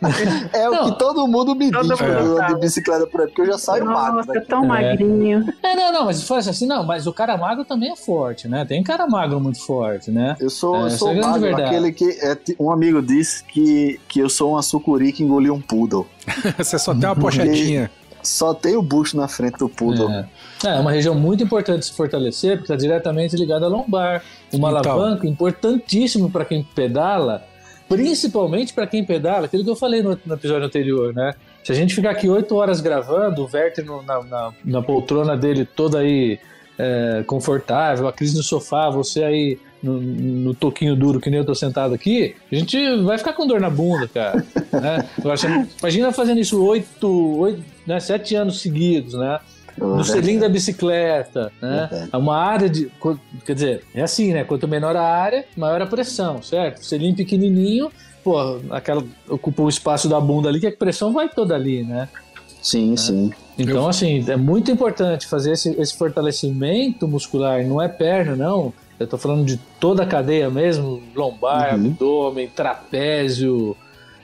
é 0.52 0.68
o 0.68 0.84
que 0.84 0.98
todo 0.98 1.26
mundo 1.28 1.54
me 1.54 1.70
todo 1.70 1.88
diz 1.88 1.98
quando 1.98 2.46
de 2.46 2.60
bicicleta 2.60 3.06
por 3.06 3.20
aí, 3.20 3.26
porque 3.28 3.42
eu 3.42 3.46
já 3.46 3.58
saio 3.58 3.84
Nossa, 3.84 4.00
magro. 4.00 4.34
Nossa, 4.34 4.40
tão 4.48 4.64
é. 4.64 4.66
magrinho. 4.66 5.54
É, 5.62 5.76
não, 5.76 5.92
não, 5.92 6.04
mas 6.06 6.16
se 6.16 6.24
fosse 6.26 6.50
assim, 6.50 6.66
não, 6.66 6.84
mas 6.84 7.06
o 7.06 7.12
cara 7.12 7.36
magro 7.36 7.64
também 7.64 7.92
é 7.92 7.96
forte, 7.96 8.48
né? 8.48 8.64
Tem 8.64 8.82
cara 8.82 9.06
magro 9.06 9.40
muito 9.40 9.60
forte, 9.64 10.10
né? 10.10 10.36
Eu 10.40 10.50
sou, 10.50 10.76
é, 10.76 10.84
eu 10.86 10.90
sou 10.90 11.12
é 11.12 11.20
magro, 11.20 11.54
aquele 11.54 11.92
que 11.92 12.10
é, 12.20 12.36
um 12.58 12.70
amigo 12.70 13.00
disse 13.00 13.44
que, 13.44 14.00
que 14.08 14.18
eu 14.18 14.28
sou 14.28 14.52
uma 14.52 14.62
sucuri 14.62 15.12
que 15.12 15.22
engoliu 15.22 15.54
um 15.54 15.60
poodle. 15.60 16.06
Você 16.58 16.78
só 16.78 16.92
tem 16.92 17.08
uma 17.08 17.16
pochadinha. 17.16 17.90
Só 18.22 18.52
tem 18.52 18.76
o 18.76 18.82
bucho 18.82 19.16
na 19.16 19.28
frente 19.28 19.56
do 19.58 19.68
poodle. 19.68 20.10
É. 20.10 20.26
É 20.64 20.78
uma 20.78 20.92
região 20.92 21.14
muito 21.14 21.42
importante 21.42 21.86
se 21.86 21.92
fortalecer, 21.92 22.58
porque 22.58 22.72
está 22.72 22.76
diretamente 22.76 23.34
ligada 23.36 23.66
à 23.66 23.68
lombar. 23.68 24.22
Uma 24.52 24.70
então. 24.70 24.92
alavanca 24.92 25.26
importantíssimo 25.26 26.30
para 26.30 26.44
quem 26.44 26.62
pedala, 26.62 27.44
principalmente 27.88 28.72
para 28.72 28.86
quem 28.86 29.04
pedala, 29.04 29.46
aquilo 29.46 29.64
que 29.64 29.70
eu 29.70 29.76
falei 29.76 30.02
no, 30.02 30.18
no, 30.24 30.34
episódio 30.34 30.66
anterior, 30.66 31.14
né? 31.14 31.34
Se 31.64 31.72
a 31.72 31.74
gente 31.74 31.94
ficar 31.94 32.10
aqui 32.10 32.28
oito 32.28 32.54
horas 32.56 32.80
gravando, 32.80 33.42
o 33.42 33.48
Werther 33.52 33.84
no, 33.84 34.02
na, 34.02 34.22
na, 34.22 34.52
na, 34.64 34.82
poltrona 34.82 35.36
dele 35.36 35.64
toda 35.64 35.98
aí 35.98 36.38
é, 36.78 37.22
confortável, 37.26 38.06
a 38.06 38.12
Cris 38.12 38.34
no 38.34 38.42
sofá, 38.42 38.90
você 38.90 39.24
aí 39.24 39.58
no, 39.82 40.00
no, 40.00 40.54
toquinho 40.54 40.94
duro 40.94 41.20
que 41.20 41.30
nem 41.30 41.38
eu 41.38 41.44
tô 41.44 41.54
sentado 41.54 41.94
aqui, 41.94 42.34
a 42.50 42.54
gente 42.54 43.02
vai 43.02 43.16
ficar 43.18 43.32
com 43.32 43.46
dor 43.46 43.60
na 43.60 43.70
bunda, 43.70 44.06
cara. 44.08 44.44
né? 44.72 45.08
Imagina 45.80 46.12
fazendo 46.12 46.40
isso 46.40 46.62
oito, 46.62 47.38
oito 47.38 47.62
né, 47.86 47.98
sete 47.98 48.34
anos 48.34 48.60
seguidos, 48.60 49.14
né? 49.14 49.38
No 49.78 50.04
selim 50.04 50.38
da 50.38 50.48
bicicleta, 50.48 51.52
né? 51.60 52.08
É 52.12 52.16
uma 52.16 52.36
área 52.36 52.68
de. 52.68 52.90
Quer 53.44 53.54
dizer, 53.54 53.84
é 53.94 54.02
assim, 54.02 54.32
né? 54.32 54.44
Quanto 54.44 54.68
menor 54.68 54.96
a 54.96 55.02
área, 55.02 55.44
maior 55.56 55.80
a 55.82 55.86
pressão, 55.86 56.42
certo? 56.42 56.84
Selim 56.84 57.14
pequenininho, 57.14 57.90
pô, 58.22 58.60
aquela 58.70 59.04
ocupa 59.28 59.62
o 59.62 59.68
espaço 59.68 60.08
da 60.08 60.20
bunda 60.20 60.48
ali, 60.48 60.60
que 60.60 60.66
a 60.66 60.72
pressão 60.72 61.12
vai 61.12 61.28
toda 61.28 61.54
ali, 61.54 61.82
né? 61.82 62.08
Sim, 62.62 62.90
né? 62.90 62.96
sim. 62.96 63.32
Então, 63.58 63.88
assim, 63.88 64.24
é 64.28 64.36
muito 64.36 64.70
importante 64.70 65.26
fazer 65.26 65.52
esse, 65.52 65.70
esse 65.78 65.96
fortalecimento 65.96 67.06
muscular, 67.06 67.64
não 67.64 67.80
é 67.80 67.88
perna, 67.88 68.36
não. 68.36 68.72
Eu 68.98 69.06
tô 69.06 69.16
falando 69.16 69.44
de 69.44 69.56
toda 69.78 70.02
a 70.02 70.06
cadeia 70.06 70.50
mesmo, 70.50 71.02
lombar, 71.14 71.74
uhum. 71.74 71.86
abdômen, 71.86 72.48
trapézio, 72.48 73.76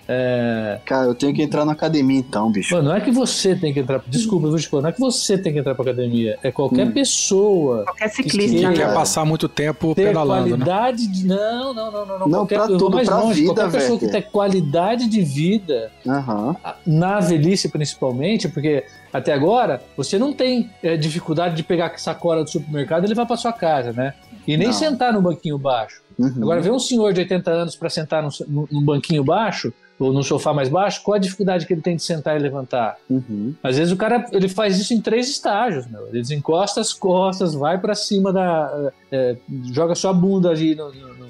é... 0.09 0.81
Cara, 0.85 1.07
eu 1.07 1.15
tenho 1.15 1.35
que 1.35 1.43
entrar 1.43 1.65
na 1.65 1.73
academia 1.73 2.19
então, 2.19 2.51
bicho. 2.51 2.75
Mano, 2.75 2.89
não 2.89 2.97
é 2.97 3.01
que 3.01 3.11
você 3.11 3.55
tem 3.55 3.73
que 3.73 3.81
entrar. 3.81 4.03
Desculpa, 4.07 4.47
eu 4.47 4.51
vou 4.51 4.61
te 4.61 4.69
falar, 4.69 4.83
não 4.83 4.89
é 4.91 4.93
que 4.93 5.01
você 5.01 5.37
tem 5.37 5.53
que 5.53 5.59
entrar 5.59 5.75
pra 5.75 5.83
academia. 5.83 6.39
É 6.43 6.51
qualquer 6.51 6.87
hum. 6.87 6.93
pessoa. 6.93 7.85
Qualquer 7.85 8.09
ciclista. 8.09 8.69
Que, 8.69 8.75
quer 8.75 8.95
passar 8.95 9.25
muito 9.25 9.49
tempo 9.49 9.95
ter 9.95 10.09
pedalando. 10.09 10.57
Né? 10.57 10.65
Qualidade 10.65 11.07
né? 11.07 11.13
de. 11.13 11.27
Não, 11.27 11.75
não, 11.75 11.91
não, 11.91 12.07
não. 12.07 12.19
Não, 12.19 12.29
não 12.29 12.39
qualquer, 12.41 12.57
pra 12.57 12.67
tudo, 12.67 12.91
mais 12.91 13.09
pra 13.09 13.19
longe. 13.19 13.41
Vida, 13.41 13.55
qualquer 13.55 13.79
pessoa 13.79 13.99
que 13.99 14.09
tem 14.09 14.23
qualidade 14.23 15.09
de 15.09 15.23
vida, 15.23 15.91
uhum. 16.05 16.55
na 16.87 17.21
velhice 17.21 17.69
principalmente, 17.69 18.49
porque 18.49 18.85
até 19.13 19.33
agora 19.33 19.83
você 19.97 20.19
não 20.19 20.33
tem 20.33 20.71
é, 20.83 20.97
dificuldade 20.97 21.55
de 21.55 21.63
pegar 21.63 21.87
a 21.87 21.99
sacola 21.99 22.45
do 22.45 22.51
supermercado 22.51 23.05
e 23.05 23.09
levar 23.09 23.27
pra 23.27 23.37
sua 23.37 23.53
casa, 23.53 23.93
né? 23.93 24.15
E 24.47 24.57
nem 24.57 24.69
não. 24.69 24.75
sentar 24.75 25.13
no 25.13 25.21
banquinho 25.21 25.59
baixo. 25.59 26.03
Uhum. 26.19 26.35
Agora, 26.43 26.61
ver 26.61 26.71
um 26.71 26.79
senhor 26.79 27.13
de 27.13 27.21
80 27.21 27.51
anos 27.51 27.77
para 27.77 27.91
sentar 27.91 28.27
num 28.49 28.83
banquinho 28.83 29.23
baixo 29.23 29.73
ou 29.99 30.13
no 30.13 30.23
sofá 30.23 30.53
mais 30.53 30.69
baixo, 30.69 31.03
qual 31.03 31.17
a 31.17 31.19
dificuldade 31.19 31.67
que 31.67 31.73
ele 31.73 31.81
tem 31.81 31.97
de 31.97 32.03
sentar 32.03 32.37
e 32.37 32.43
levantar? 32.43 32.97
Uhum. 33.09 33.55
Às 33.63 33.79
vezes 33.79 33.93
o 33.93 33.97
cara 33.97 34.27
ele 34.33 34.49
faz 34.49 34.79
isso 34.79 34.93
em 34.95 35.01
três 35.01 35.29
estágios, 35.29 35.87
meu. 35.87 36.07
Ele 36.09 36.21
desencosta 36.21 36.81
as 36.81 36.93
costas, 36.93 37.55
vai 37.55 37.79
para 37.79 37.95
cima 37.95 38.33
da. 38.33 38.93
É, 39.11 39.37
joga 39.73 39.95
sua 39.95 40.13
bunda 40.13 40.51
ali 40.51 40.75
no, 40.75 40.93
no, 40.93 41.15
no, 41.15 41.27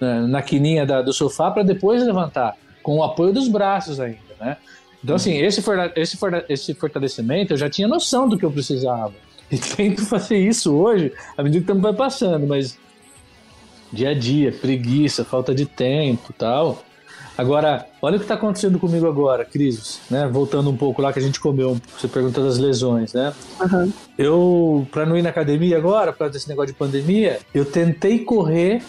na, 0.00 0.26
na 0.26 0.42
quininha 0.42 0.86
da, 0.86 1.02
do 1.02 1.12
sofá 1.12 1.50
para 1.50 1.62
depois 1.62 2.04
levantar, 2.04 2.56
com 2.82 2.98
o 2.98 3.02
apoio 3.02 3.32
dos 3.32 3.48
braços 3.48 3.98
ainda, 4.00 4.18
né? 4.38 4.56
Então, 5.02 5.16
assim, 5.16 5.38
esse, 5.38 5.62
esse, 5.96 6.18
esse 6.48 6.74
fortalecimento 6.74 7.54
eu 7.54 7.56
já 7.56 7.70
tinha 7.70 7.88
noção 7.88 8.28
do 8.28 8.38
que 8.38 8.44
eu 8.44 8.50
precisava. 8.50 9.14
E 9.50 9.58
tento 9.58 10.06
fazer 10.06 10.38
isso 10.38 10.72
hoje, 10.72 11.12
à 11.36 11.42
medida 11.42 11.64
que 11.64 11.72
o 11.72 11.74
tempo 11.74 11.82
vai 11.82 11.92
passando, 11.92 12.46
mas 12.46 12.78
dia 13.92 14.10
a 14.10 14.14
dia, 14.14 14.52
preguiça, 14.52 15.24
falta 15.24 15.52
de 15.52 15.66
tempo 15.66 16.32
tal 16.32 16.84
Agora, 17.40 17.86
olha 18.02 18.16
o 18.16 18.18
que 18.18 18.24
está 18.24 18.34
acontecendo 18.34 18.78
comigo 18.78 19.06
agora, 19.06 19.46
Cris, 19.46 19.98
né? 20.10 20.28
Voltando 20.30 20.68
um 20.68 20.76
pouco 20.76 21.00
lá 21.00 21.10
que 21.10 21.18
a 21.18 21.22
gente 21.22 21.40
comeu, 21.40 21.80
você 21.98 22.06
perguntou 22.06 22.44
das 22.44 22.58
lesões, 22.58 23.14
né? 23.14 23.32
Uhum. 23.58 23.92
Eu, 24.18 24.86
para 24.90 25.06
não 25.06 25.16
ir 25.16 25.22
na 25.22 25.30
academia 25.30 25.78
agora, 25.78 26.12
por 26.12 26.18
causa 26.18 26.34
desse 26.34 26.50
negócio 26.50 26.74
de 26.74 26.78
pandemia, 26.78 27.38
eu 27.54 27.64
tentei 27.64 28.18
correr, 28.18 28.82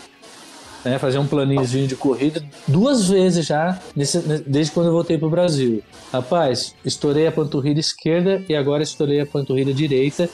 né? 0.83 0.97
Fazer 0.99 1.17
um 1.19 1.27
planinhozinho 1.27 1.87
de 1.87 1.95
corrida 1.95 2.43
duas 2.67 3.09
vezes 3.09 3.45
já, 3.45 3.79
nesse, 3.95 4.19
desde 4.45 4.71
quando 4.71 4.87
eu 4.87 4.93
voltei 4.93 5.17
pro 5.17 5.29
Brasil. 5.29 5.81
Rapaz, 6.11 6.75
estourei 6.85 7.27
a 7.27 7.31
panturrilha 7.31 7.79
esquerda 7.79 8.43
e 8.47 8.55
agora 8.55 8.83
estourei 8.83 9.21
a 9.21 9.25
panturrilha 9.25 9.73
direita 9.73 10.29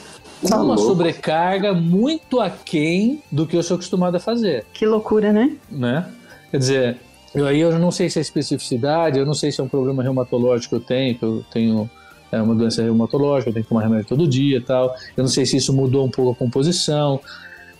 Tá 0.48 0.58
uma 0.58 0.76
louco. 0.76 0.82
sobrecarga 0.82 1.74
muito 1.74 2.40
aquém 2.40 3.24
do 3.32 3.48
que 3.48 3.58
eu 3.58 3.64
sou 3.64 3.76
acostumado 3.76 4.16
a 4.16 4.20
fazer. 4.20 4.66
Que 4.72 4.86
loucura, 4.86 5.34
né? 5.34 5.56
Né? 5.70 6.08
Quer 6.52 6.58
dizer, 6.58 6.98
eu, 7.34 7.46
aí 7.48 7.60
eu 7.60 7.78
não 7.80 7.92
sei 7.92 8.10
se 8.10 8.20
é 8.20 8.22
especificidade, 8.22 9.18
eu 9.18 9.26
não 9.26 9.34
sei 9.34 9.52
se 9.52 9.60
é 9.60 9.64
um 9.64 9.68
problema 9.68 10.04
reumatológico 10.04 10.76
que 10.76 10.82
eu 10.84 10.86
tenho, 10.86 11.16
que 11.18 11.24
eu 11.26 11.46
tenho 11.52 11.90
é, 12.32 12.42
uma 12.42 12.54
doença 12.54 12.84
reumatológica, 12.84 13.50
eu 13.50 13.54
tenho 13.54 13.64
que 13.64 13.70
tomar 13.70 13.82
remédio 13.82 14.06
todo 14.06 14.28
dia 14.28 14.58
e 14.58 14.62
tal. 14.62 14.96
Eu 15.16 15.24
não 15.24 15.30
sei 15.30 15.46
se 15.46 15.58
isso 15.58 15.74
mudou 15.74 16.06
um 16.06 16.10
pouco 16.10 16.32
a 16.32 16.36
composição. 16.36 17.20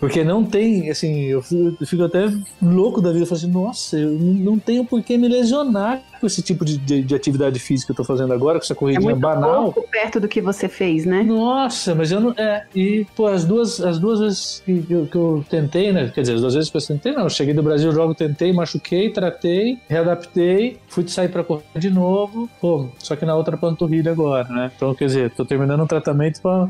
Porque 0.00 0.22
não 0.22 0.44
tem, 0.44 0.90
assim, 0.90 1.24
eu 1.24 1.42
fico, 1.42 1.76
eu 1.80 1.86
fico 1.86 2.04
até 2.04 2.30
louco 2.62 3.00
da 3.00 3.10
vida, 3.10 3.24
eu 3.24 3.26
falo 3.26 3.38
assim, 3.38 3.50
nossa, 3.50 3.98
eu 3.98 4.10
não 4.10 4.58
tenho 4.58 4.84
por 4.84 5.02
que 5.02 5.18
me 5.18 5.28
lesionar 5.28 6.00
com 6.20 6.26
esse 6.26 6.42
tipo 6.42 6.64
de, 6.64 6.78
de, 6.78 7.02
de, 7.02 7.14
atividade 7.14 7.58
física 7.58 7.92
que 7.92 8.00
eu 8.00 8.04
tô 8.04 8.12
fazendo 8.12 8.32
agora, 8.32 8.58
com 8.58 8.64
essa 8.64 8.74
corridinha 8.74 9.10
é 9.10 9.14
muito 9.14 9.20
banal. 9.20 9.72
Pouco 9.72 9.88
perto 9.90 10.20
do 10.20 10.28
que 10.28 10.40
você 10.40 10.68
fez, 10.68 11.04
né? 11.04 11.22
Nossa, 11.22 11.94
mas 11.94 12.10
eu 12.10 12.20
não. 12.20 12.34
É, 12.36 12.64
e, 12.74 13.06
pô, 13.16 13.26
as 13.26 13.44
duas, 13.44 13.80
as 13.80 13.98
duas 13.98 14.20
vezes 14.20 14.62
que 14.64 14.86
eu, 14.88 15.06
que 15.06 15.16
eu 15.16 15.44
tentei, 15.48 15.92
né? 15.92 16.10
Quer 16.14 16.22
dizer, 16.22 16.34
as 16.34 16.40
duas 16.40 16.54
vezes 16.54 16.70
que 16.70 16.76
eu 16.76 16.82
tentei, 16.82 17.12
não. 17.12 17.24
Eu 17.24 17.30
cheguei 17.30 17.54
do 17.54 17.62
Brasil, 17.62 17.90
jogo, 17.92 18.14
tentei, 18.14 18.52
machuquei, 18.52 19.10
tratei, 19.10 19.78
readaptei, 19.88 20.78
fui 20.88 21.06
sair 21.08 21.28
pra 21.28 21.44
correr 21.44 21.62
de 21.76 21.90
novo, 21.90 22.48
pô, 22.60 22.88
só 22.98 23.14
que 23.16 23.24
na 23.24 23.34
outra 23.34 23.56
panturrilha 23.56 24.12
agora, 24.12 24.48
né? 24.48 24.70
Então, 24.74 24.94
quer 24.94 25.06
dizer, 25.06 25.30
tô 25.30 25.44
terminando 25.44 25.82
um 25.82 25.86
tratamento 25.86 26.40
pra 26.40 26.68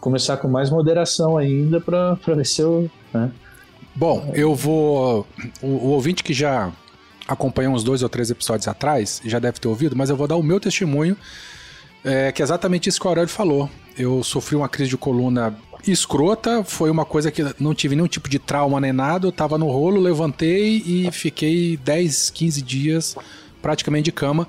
começar 0.00 0.36
com 0.36 0.48
mais 0.48 0.70
moderação 0.70 1.36
ainda 1.36 1.80
para 1.80 2.14
ver 2.14 2.46
se 2.46 2.62
eu. 2.62 2.90
Né? 3.12 3.30
Bom, 3.94 4.30
eu 4.34 4.54
vou. 4.54 5.26
O, 5.60 5.66
o, 5.66 5.88
ouvinte 5.90 6.22
que 6.22 6.32
já 6.32 6.72
acompanhou 7.26 7.74
uns 7.74 7.84
dois 7.84 8.02
ou 8.02 8.08
três 8.08 8.30
episódios 8.30 8.66
atrás 8.66 9.20
já 9.24 9.38
deve 9.38 9.58
ter 9.60 9.68
ouvido, 9.68 9.96
mas 9.96 10.10
eu 10.10 10.16
vou 10.16 10.26
dar 10.26 10.36
o 10.36 10.42
meu 10.42 10.58
testemunho, 10.58 11.16
é, 12.04 12.32
que 12.32 12.42
é 12.42 12.44
exatamente 12.44 12.88
isso 12.88 13.00
que 13.00 13.06
o 13.06 13.08
Aurélio 13.08 13.28
falou. 13.28 13.68
Eu 13.96 14.22
sofri 14.24 14.56
uma 14.56 14.68
crise 14.68 14.90
de 14.90 14.96
coluna 14.96 15.56
escrota, 15.86 16.64
foi 16.64 16.90
uma 16.90 17.04
coisa 17.04 17.30
que 17.30 17.42
não 17.58 17.74
tive 17.74 17.94
nenhum 17.94 18.08
tipo 18.08 18.28
de 18.28 18.38
trauma 18.38 18.80
nem 18.80 18.92
nada. 18.92 19.26
Eu 19.26 19.32
tava 19.32 19.58
no 19.58 19.66
rolo, 19.70 20.00
levantei 20.00 20.82
e 20.84 21.10
fiquei 21.12 21.76
10, 21.76 22.30
15 22.30 22.62
dias 22.62 23.16
praticamente 23.60 24.06
de 24.06 24.12
cama 24.12 24.48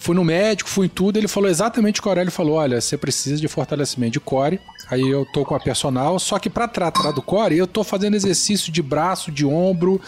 Fui 0.00 0.16
no 0.16 0.24
médico, 0.24 0.70
fui 0.70 0.86
em 0.86 0.88
tudo, 0.88 1.18
ele 1.18 1.28
falou 1.28 1.50
exatamente 1.50 2.00
o 2.00 2.02
que 2.02 2.08
o 2.08 2.10
Aurélio 2.10 2.32
falou: 2.32 2.54
olha, 2.54 2.80
você 2.80 2.96
precisa 2.96 3.38
de 3.38 3.46
fortalecimento 3.46 4.12
de 4.12 4.20
core. 4.20 4.58
Aí 4.90 5.06
eu 5.06 5.26
tô 5.26 5.44
com 5.44 5.54
a 5.54 5.60
personal, 5.60 6.18
só 6.18 6.38
que 6.38 6.48
para 6.48 6.66
tratar 6.66 7.12
do 7.12 7.20
core, 7.20 7.58
eu 7.58 7.66
tô 7.66 7.84
fazendo 7.84 8.14
exercício 8.14 8.72
de 8.72 8.80
braço, 8.80 9.30
de 9.30 9.44
ombro, 9.44 10.00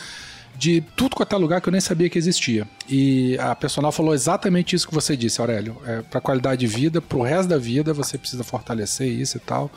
de 0.57 0.81
tudo 0.97 1.15
quanto 1.15 1.37
é 1.37 1.39
lugar 1.39 1.61
que 1.61 1.69
eu 1.69 1.73
nem 1.73 1.81
sabia 1.81 2.09
que 2.09 2.17
existia. 2.17 2.67
E 2.89 3.37
a 3.39 3.55
personal 3.55 3.93
falou 3.93 4.15
exatamente 4.15 4.75
isso 4.75 4.89
que 4.89 4.95
você 4.95 5.15
disse, 5.15 5.43
Aurélio. 5.43 5.77
É, 5.87 6.01
para 6.01 6.23
qualidade 6.23 6.61
de 6.61 6.67
vida, 6.67 7.03
pro 7.03 7.21
resto 7.21 7.51
da 7.51 7.59
vida, 7.59 7.93
você 7.93 8.17
precisa 8.17 8.43
fortalecer 8.43 9.07
isso 9.07 9.37
e 9.37 9.41
tal. 9.41 9.71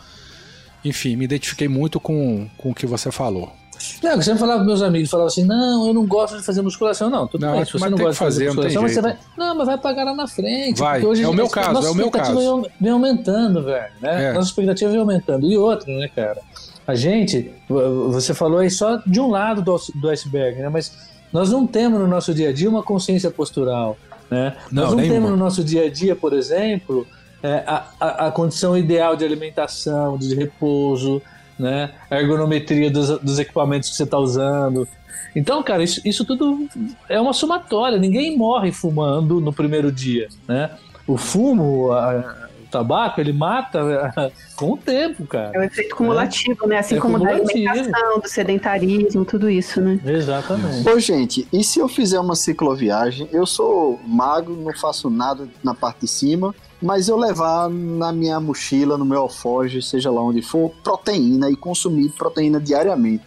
Enfim, 0.86 1.18
me 1.18 1.26
identifiquei 1.26 1.68
muito 1.68 2.00
com, 2.00 2.50
com 2.58 2.72
o 2.72 2.74
que 2.74 2.86
você 2.86 3.12
falou. 3.12 3.54
Não, 4.02 4.16
você 4.16 4.36
falava 4.36 4.60
com 4.60 4.66
meus 4.66 4.82
amigos, 4.82 5.10
falava 5.10 5.28
assim, 5.28 5.44
não, 5.44 5.88
eu 5.88 5.94
não 5.94 6.06
gosto 6.06 6.38
de 6.38 6.44
fazer 6.44 6.62
musculação. 6.62 7.10
Não, 7.10 7.28
tudo 7.28 7.46
Não, 7.46 7.54
bem, 7.54 7.66
se 7.66 7.72
você 7.74 7.80
mas 7.80 7.92
não 7.92 7.98
gosta 7.98 8.12
de 8.12 8.18
fazer, 8.18 8.46
fazer, 8.46 8.56
não 8.56 8.64
tem 8.64 8.82
musculação, 8.82 9.02
você 9.02 9.02
vai... 9.02 9.18
Não, 9.38 9.56
mas 9.56 9.68
vai 9.68 9.78
pagar 9.78 10.04
lá 10.04 10.14
na 10.14 10.28
frente. 10.28 10.80
Vai, 10.80 11.00
porque 11.00 11.08
hoje 11.08 11.24
é 11.24 11.28
o 11.28 11.34
meu 11.34 11.46
a 11.46 11.50
caso, 11.50 11.74
nossa 11.74 11.88
é 11.88 11.92
o 11.92 11.96
meu 11.96 12.06
expectativa 12.06 12.40
caso. 12.40 12.62
Vem, 12.62 12.72
vem 12.82 12.92
aumentando, 12.92 13.64
velho, 13.64 13.94
né? 14.02 14.26
É. 14.26 14.34
Nossa 14.34 14.50
expectativa 14.50 14.92
vem 14.92 15.00
aumentando. 15.00 15.46
E 15.46 15.58
outra, 15.58 15.88
né, 15.88 16.10
cara? 16.14 16.42
A 16.88 16.94
gente, 16.94 17.52
você 17.68 18.34
falou 18.34 18.60
aí 18.60 18.70
só 18.70 18.98
de 19.08 19.20
um 19.20 19.30
lado 19.30 19.62
do, 19.62 19.76
do 19.96 20.10
iceberg, 20.10 20.62
né? 20.62 20.70
Mas 20.70 20.92
nós 21.34 21.50
não 21.50 21.66
temos 21.66 22.00
no 22.00 22.08
nosso 22.08 22.34
dia 22.34 22.50
a 22.50 22.54
dia 22.54 22.70
uma 22.70 22.84
consciência 22.84 23.32
postural, 23.32 23.98
né? 24.30 24.56
Não, 24.72 24.84
nós 24.84 24.92
não 24.92 24.98
nenhuma. 24.98 25.14
temos 25.14 25.32
no 25.32 25.38
nosso 25.38 25.64
dia 25.64 25.86
a 25.86 25.90
dia, 25.90 26.16
por 26.16 26.32
exemplo, 26.34 27.08
é, 27.42 27.64
a, 27.66 27.86
a, 28.00 28.28
a 28.28 28.32
condição 28.32 28.78
ideal 28.78 29.16
de 29.16 29.26
alimentação, 29.26 30.18
de 30.18 30.34
repouso, 30.36 31.22
né? 31.58 31.92
A 32.10 32.20
ergonometria 32.20 32.90
dos, 32.92 33.20
dos 33.20 33.40
equipamentos 33.40 33.90
que 33.90 33.96
você 33.96 34.04
está 34.04 34.18
usando. 34.18 34.88
Então, 35.36 35.62
cara, 35.64 35.84
isso, 35.84 36.02
isso 36.06 36.24
tudo 36.24 36.68
é 37.10 37.20
uma 37.20 37.34
somatória. 37.34 37.98
Ninguém 37.98 38.38
morre 38.38 38.72
fumando 38.72 39.40
no 39.42 39.52
primeiro 39.52 39.92
dia, 39.92 40.28
né? 40.48 40.72
O 41.06 41.18
fumo, 41.18 41.92
a- 41.92 42.46
o 42.64 42.68
tabaco, 42.72 43.20
ele 43.22 43.32
mata 43.34 43.80
com 44.56 44.72
o 44.72 44.78
tempo, 44.78 45.26
cara. 45.28 45.52
É 45.54 45.60
o 45.60 45.64
efeito 45.64 45.96
cumulativo, 45.96 46.66
né? 46.68 46.80
Assim 46.80 46.96
É 46.96 47.00
como 47.00 47.20
da 47.20 47.26
cumulativo. 47.30 47.70
alimentação, 47.70 48.20
do 48.20 48.28
sedentarismo, 48.30 49.24
tudo 49.26 49.50
isso, 49.50 49.80
né? 49.82 50.00
Exatamente. 50.06 50.90
Ô, 50.90 51.00
gente, 51.00 51.48
e 51.54 51.64
se 51.64 51.80
eu 51.80 51.88
fizer 51.88 52.20
uma 52.20 52.36
cicloviagem? 52.36 53.28
Eu 53.32 53.46
sou 53.46 54.00
magro, 54.08 54.56
não 54.56 54.74
faço 54.74 55.10
nada 55.10 55.48
na 55.64 55.74
parte 55.76 56.02
de 56.02 56.08
cima, 56.08 56.56
mas 56.82 57.08
eu 57.08 57.18
levar 57.18 57.70
na 57.70 58.12
minha 58.12 58.40
mochila, 58.40 58.98
no 58.98 59.06
meu 59.06 59.22
alforje, 59.22 59.82
seja 59.82 60.12
lá 60.12 60.22
onde 60.22 60.42
for, 60.42 60.72
proteína 60.84 61.50
e 61.50 61.56
consumir 61.56 62.10
proteína 62.10 62.60
diariamente. 62.60 63.26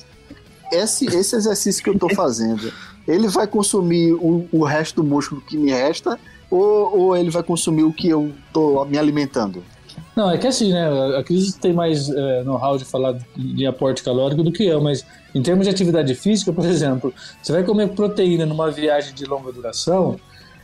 Esse, 0.70 1.06
esse 1.06 1.34
exercício 1.34 1.82
que 1.82 1.90
eu 1.90 1.98
tô 1.98 2.08
fazendo, 2.14 2.72
ele 3.06 3.26
vai 3.28 3.46
consumir 3.46 4.12
o, 4.12 4.46
o 4.52 4.64
resto 4.64 5.02
do 5.02 5.04
músculo 5.04 5.40
que 5.40 5.56
me 5.56 5.70
resta 5.70 6.18
ou, 6.50 6.98
ou 6.98 7.16
ele 7.16 7.30
vai 7.30 7.42
consumir 7.42 7.84
o 7.84 7.92
que 7.92 8.08
eu 8.08 8.32
tô 8.52 8.84
me 8.84 8.98
alimentando? 8.98 9.62
Não, 10.14 10.30
é 10.30 10.36
que 10.36 10.46
assim, 10.46 10.72
né? 10.72 11.16
A 11.16 11.22
Cris 11.22 11.54
tem 11.54 11.72
mais 11.72 12.08
é, 12.10 12.42
know-how 12.42 12.76
de 12.76 12.84
falar 12.84 13.18
de 13.36 13.66
aporte 13.66 14.02
calórico 14.02 14.42
do 14.42 14.50
que 14.50 14.64
eu, 14.64 14.80
mas 14.80 15.04
em 15.34 15.42
termos 15.42 15.64
de 15.64 15.70
atividade 15.70 16.14
física, 16.14 16.52
por 16.52 16.64
exemplo, 16.66 17.14
você 17.40 17.52
vai 17.52 17.62
comer 17.62 17.88
proteína 17.90 18.44
numa 18.44 18.70
viagem 18.70 19.14
de 19.14 19.24
longa 19.24 19.52
duração, 19.52 20.18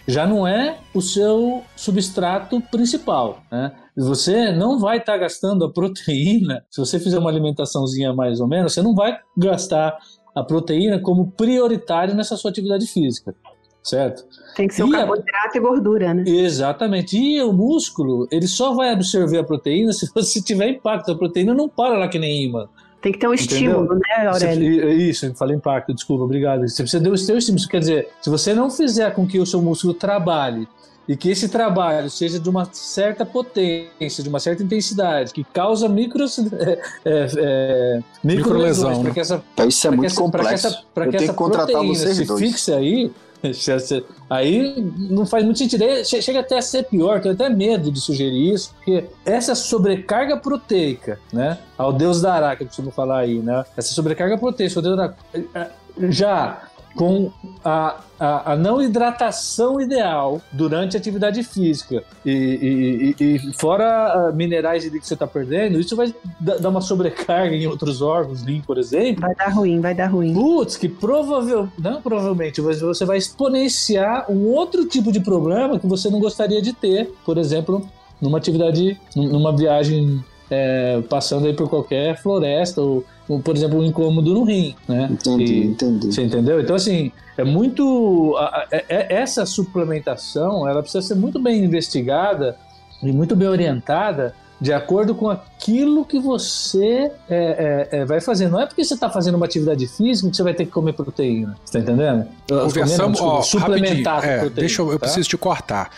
já 0.06 0.26
não 0.26 0.46
é 0.46 0.78
o 0.94 1.00
seu 1.00 1.62
substrato 1.76 2.60
principal, 2.70 3.38
né? 3.50 3.72
Você 3.96 4.50
não 4.52 4.78
vai 4.78 4.98
estar 4.98 5.16
gastando 5.16 5.64
a 5.64 5.72
proteína, 5.72 6.64
se 6.70 6.80
você 6.80 6.98
fizer 6.98 7.18
uma 7.18 7.30
alimentaçãozinha 7.30 8.12
mais 8.12 8.40
ou 8.40 8.48
menos, 8.48 8.72
você 8.74 8.82
não 8.82 8.94
vai 8.94 9.16
gastar 9.36 9.96
a 10.34 10.42
proteína 10.42 10.98
como 10.98 11.30
prioritário 11.30 12.14
nessa 12.14 12.36
sua 12.36 12.50
atividade 12.50 12.86
física, 12.86 13.34
certo? 13.82 14.24
Tem 14.56 14.66
que 14.66 14.74
ser 14.74 14.82
o 14.82 14.88
E 14.90 14.94
a- 14.94 14.98
carboidrato 14.98 15.56
e 15.56 15.60
gordura, 15.60 16.12
né? 16.12 16.24
Exatamente. 16.26 17.16
E 17.16 17.40
o 17.42 17.52
músculo, 17.52 18.26
ele 18.32 18.48
só 18.48 18.74
vai 18.74 18.90
absorver 18.90 19.38
a 19.38 19.44
proteína 19.44 19.92
se 19.94 20.10
você 20.12 20.42
tiver 20.42 20.68
impacto. 20.70 21.12
A 21.12 21.16
proteína 21.16 21.54
não 21.54 21.68
para 21.68 21.96
lá 21.98 22.08
que 22.08 22.18
nem 22.18 22.44
imã. 22.44 22.66
Tem 23.04 23.12
que 23.12 23.18
ter 23.18 23.28
um 23.28 23.34
Entendeu? 23.34 23.54
estímulo, 23.54 23.94
né, 23.96 24.00
Você- 24.32 24.44
Aurélio? 24.46 24.90
isso, 24.92 25.26
eu 25.26 25.34
falei 25.34 25.54
impacto, 25.54 25.92
desculpa, 25.92 26.24
obrigado. 26.24 26.66
Você 26.66 26.82
precisa 26.82 27.04
ter 27.04 27.10
o 27.10 27.18
seu 27.18 27.36
estímulo. 27.36 27.58
Isso 27.60 27.68
quer 27.68 27.80
dizer, 27.80 28.08
se 28.22 28.30
você 28.30 28.54
não 28.54 28.70
fizer 28.70 29.10
com 29.12 29.26
que 29.26 29.38
o 29.38 29.44
seu 29.44 29.60
músculo 29.60 29.92
trabalhe 29.92 30.66
e 31.06 31.14
que 31.14 31.28
esse 31.30 31.50
trabalho 31.50 32.08
seja 32.08 32.40
de 32.40 32.48
uma 32.48 32.66
certa 32.72 33.26
potência, 33.26 34.22
de 34.22 34.28
uma 34.30 34.40
certa 34.40 34.62
intensidade, 34.62 35.34
que 35.34 35.44
causa 35.44 35.86
micro, 35.86 36.24
é, 36.58 36.72
é, 37.04 37.28
é, 37.36 38.00
Microlesão, 38.24 38.88
microlesões, 38.88 38.96
né? 38.96 39.04
para 39.04 39.12
que 39.12 39.20
essa 39.20 39.44
Então, 39.52 39.68
Isso 39.68 39.86
é 39.86 39.90
que 39.90 39.96
muito 39.96 40.06
essa- 40.06 40.16
que 40.16 40.22
complexo. 40.22 40.54
essa- 40.54 40.82
pra 40.94 41.04
eu 41.04 41.10
que 41.10 41.16
essa 41.18 41.26
que 41.26 41.32
contratar 41.34 41.66
proteína 41.66 41.94
vocês 41.94 42.16
se 42.16 42.36
fixe 42.38 42.72
aí, 42.72 43.12
aí 44.30 44.74
não 45.10 45.26
faz 45.26 45.44
muito 45.44 45.58
sentido. 45.58 45.82
Aí 45.84 46.04
che- 46.04 46.22
Chega 46.22 46.40
até 46.40 46.58
a 46.58 46.62
ser 46.62 46.84
pior, 46.84 47.20
tenho 47.20 47.34
até 47.34 47.48
medo 47.48 47.90
de 47.90 48.00
sugerir 48.00 48.52
isso, 48.54 48.72
porque 48.76 49.04
essa 49.24 49.54
sobrecarga 49.54 50.36
proteica, 50.36 51.18
né? 51.32 51.58
Ao 51.76 51.92
Deus 51.92 52.20
dará, 52.22 52.56
que 52.56 52.62
eu 52.62 52.66
costumo 52.66 52.90
falar 52.90 53.18
aí, 53.20 53.38
né? 53.40 53.64
Essa 53.76 53.92
sobrecarga 53.94 54.38
proteica, 54.38 54.78
ao 54.78 54.82
Deus 54.82 54.96
dará, 54.96 55.14
eh, 55.54 55.70
já 56.10 56.62
com 56.94 57.30
a, 57.64 57.96
a, 58.20 58.52
a 58.52 58.56
não 58.56 58.80
hidratação 58.80 59.80
ideal 59.80 60.40
durante 60.52 60.96
a 60.96 61.00
atividade 61.00 61.42
física 61.42 62.04
e, 62.24 63.14
e- 63.18 63.24
e- 63.24 63.52
fora 63.54 63.84
ah, 64.28 64.32
minerais 64.32 64.84
que 64.88 65.00
você 65.06 65.14
está 65.14 65.26
perdendo, 65.26 65.78
isso 65.80 65.96
vai 65.96 66.14
da- 66.38 66.56
dar 66.58 66.68
uma 66.68 66.80
sobrecarga 66.80 67.54
em 67.56 67.66
outros 67.66 68.00
órgãos, 68.00 68.42
rim, 68.42 68.62
por 68.64 68.78
exemplo, 68.78 69.22
Vai 69.22 69.34
dar 69.34 69.48
ruim, 69.48 69.80
vai 69.80 69.94
dar 69.94 70.06
ruim. 70.06 70.32
Putz, 70.32 70.76
que 70.76 70.88
provavelmente, 70.88 71.72
não 71.78 72.00
provavelmente, 72.00 72.62
mas 72.62 72.80
você 72.80 73.04
vai 73.04 73.18
exponenciar 73.18 74.30
um 74.30 74.46
outro 74.48 74.84
tipo 74.86 75.10
de 75.10 75.20
problema 75.20 75.78
que 75.78 75.86
você 75.86 76.08
não 76.10 76.20
gostaria 76.20 76.62
de 76.62 76.72
ter, 76.72 77.12
por 77.24 77.38
exemplo, 77.38 77.86
numa 78.20 78.38
atividade, 78.38 78.98
num- 79.16 79.28
numa 79.28 79.54
viagem 79.56 80.24
é, 80.50 81.00
passando 81.08 81.46
aí 81.46 81.54
por 81.54 81.68
qualquer 81.68 82.20
floresta 82.20 82.80
ou, 82.80 83.04
ou, 83.28 83.40
por 83.40 83.56
exemplo, 83.56 83.78
um 83.78 83.84
incômodo 83.84 84.34
no 84.34 84.44
rim, 84.44 84.74
né? 84.88 85.08
Entendi, 85.10 85.44
E- 85.44 85.64
entendi. 85.66 86.12
você 86.12 86.22
entendeu? 86.22 86.60
Então, 86.60 86.76
assim, 86.76 87.10
é 87.36 87.44
muito. 87.44 88.34
a- 88.38 88.44
a- 88.44 88.66
é- 88.70 88.84
é- 88.88 89.14
essa 89.14 89.44
suplementação 89.46 90.68
ela 90.68 90.82
precisa 90.82 91.06
ser 91.06 91.14
muito 91.14 91.40
bem 91.40 91.64
investigada 91.64 92.56
e 93.02 93.12
muito 93.12 93.34
bem 93.36 93.48
orientada 93.48 94.34
de 94.60 94.72
acordo 94.72 95.14
com 95.14 95.28
aquilo 95.28 96.04
que 96.06 96.18
você 96.18 97.10
é, 97.28 97.88
é, 97.90 97.98
é, 98.00 98.04
vai 98.04 98.20
fazer. 98.20 98.48
Não 98.48 98.60
é 98.60 98.66
porque 98.66 98.84
você 98.84 98.94
está 98.94 99.10
fazendo 99.10 99.34
uma 99.34 99.44
atividade 99.46 99.86
física 99.86 100.30
que 100.30 100.36
você 100.36 100.42
vai 100.42 100.54
ter 100.54 100.64
que 100.64 100.70
comer 100.70 100.92
proteína. 100.94 101.56
Você 101.64 101.78
está 101.78 101.92
entendendo? 101.92 102.26
Conversamos, 102.48 103.18
Comer, 103.20 103.30
não, 103.32 103.38
ó, 103.38 103.42
suplementar 103.42 104.14
rapidinho, 104.14 104.32
é, 104.32 104.38
proteína. 104.40 104.60
deixa 104.60 104.82
eu, 104.82 104.86
eu 104.92 104.98
tá? 104.98 105.06
preciso 105.06 105.28
te 105.28 105.36
cortar. 105.36 105.90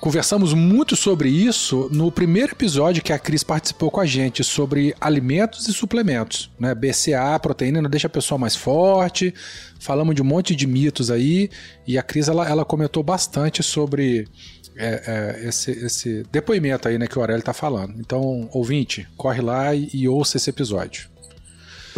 Conversamos 0.00 0.54
muito 0.54 0.94
sobre 0.94 1.28
isso 1.28 1.88
no 1.90 2.10
primeiro 2.12 2.52
episódio 2.52 3.02
que 3.02 3.12
a 3.12 3.18
Cris 3.18 3.42
participou 3.42 3.90
com 3.90 4.00
a 4.00 4.06
gente, 4.06 4.44
sobre 4.44 4.94
alimentos 5.00 5.66
e 5.66 5.72
suplementos, 5.72 6.50
né? 6.58 6.72
BCA, 6.72 7.38
proteína 7.42 7.82
não 7.82 7.90
deixa 7.90 8.06
a 8.06 8.10
pessoa 8.10 8.38
mais 8.38 8.54
forte. 8.54 9.34
Falamos 9.80 10.14
de 10.14 10.22
um 10.22 10.24
monte 10.24 10.54
de 10.54 10.68
mitos 10.68 11.10
aí 11.10 11.50
e 11.84 11.98
a 11.98 12.02
Cris 12.02 12.28
ela, 12.28 12.48
ela 12.48 12.64
comentou 12.64 13.02
bastante 13.02 13.60
sobre 13.60 14.28
é, 14.76 15.02
é, 15.42 15.48
esse, 15.48 15.72
esse 15.72 16.22
depoimento 16.30 16.86
aí, 16.86 16.96
né, 16.96 17.08
que 17.08 17.18
o 17.18 17.20
Aurélio 17.20 17.42
tá 17.42 17.52
falando. 17.52 17.94
Então, 17.98 18.48
ouvinte, 18.52 19.08
corre 19.16 19.42
lá 19.42 19.74
e, 19.74 19.88
e 19.92 20.08
ouça 20.08 20.36
esse 20.36 20.48
episódio. 20.48 21.08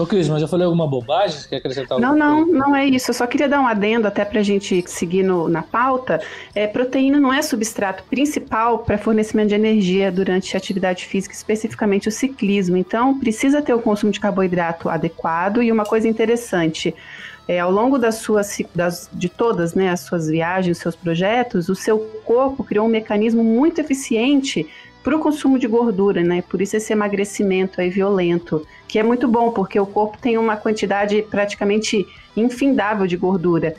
Ô, 0.01 0.07
Cris, 0.07 0.29
mas 0.31 0.41
eu 0.41 0.49
falei 0.49 0.65
alguma 0.65 0.87
bobagem? 0.87 1.39
Você 1.39 1.49
quer 1.49 1.57
acrescentar 1.57 1.99
Não, 2.01 2.17
não, 2.17 2.45
coisa? 2.45 2.59
não 2.59 2.75
é 2.75 2.87
isso. 2.87 3.11
Eu 3.11 3.15
só 3.15 3.27
queria 3.27 3.47
dar 3.49 3.61
um 3.61 3.67
adendo 3.67 4.09
até 4.09 4.25
para 4.25 4.41
a 4.41 4.43
gente 4.43 4.83
seguir 4.87 5.23
no- 5.23 5.47
na 5.47 5.63
pauta. 5.63 6.21
É, 6.55 6.67
proteína 6.67 7.21
não 7.21 7.31
é 7.33 7.43
substrato 7.43 8.03
principal 8.05 8.79
para 8.79 8.97
fornecimento 8.97 9.49
de 9.49 9.55
energia 9.55 10.11
durante 10.11 10.57
a 10.57 10.59
atividade 10.59 11.05
física, 11.05 11.35
especificamente 11.35 12.09
o 12.09 12.13
ciclismo. 12.13 12.79
Então, 12.79 13.19
precisa 13.19 13.61
ter 13.61 13.75
o 13.75 13.79
consumo 13.81 14.11
de 14.11 14.19
carboidrato 14.21 14.89
adequado. 14.89 15.63
E 15.63 15.71
uma 15.71 15.85
coisa 15.85 16.09
interessante, 16.09 16.95
é, 17.47 17.61
ao 17.61 17.71
longo 17.71 17.99
das 17.99 18.15
suas, 18.15 18.57
das, 18.75 19.11
de 19.13 19.29
todas 19.29 19.75
né, 19.75 19.91
as 19.91 20.01
suas 20.01 20.29
viagens, 20.29 20.79
seus 20.79 20.97
projetos, 20.97 21.69
o 21.69 21.75
seu 21.75 21.99
corpo 22.25 22.65
criou 22.65 22.87
um 22.87 22.91
mecanismo 22.91 23.45
muito 23.45 23.81
eficiente 23.83 24.67
para 25.03 25.17
o 25.17 25.21
consumo 25.21 25.59
de 25.59 25.67
gordura, 25.67 26.23
né? 26.23 26.43
Por 26.43 26.61
isso 26.61 26.77
esse 26.77 26.93
emagrecimento 26.93 27.81
aí 27.81 27.89
violento, 27.89 28.67
que 28.87 28.99
é 28.99 29.03
muito 29.03 29.27
bom, 29.27 29.51
porque 29.51 29.79
o 29.79 29.87
corpo 29.87 30.19
tem 30.19 30.37
uma 30.37 30.57
quantidade 30.57 31.23
praticamente 31.23 32.07
infindável 32.37 33.07
de 33.07 33.17
gordura. 33.17 33.75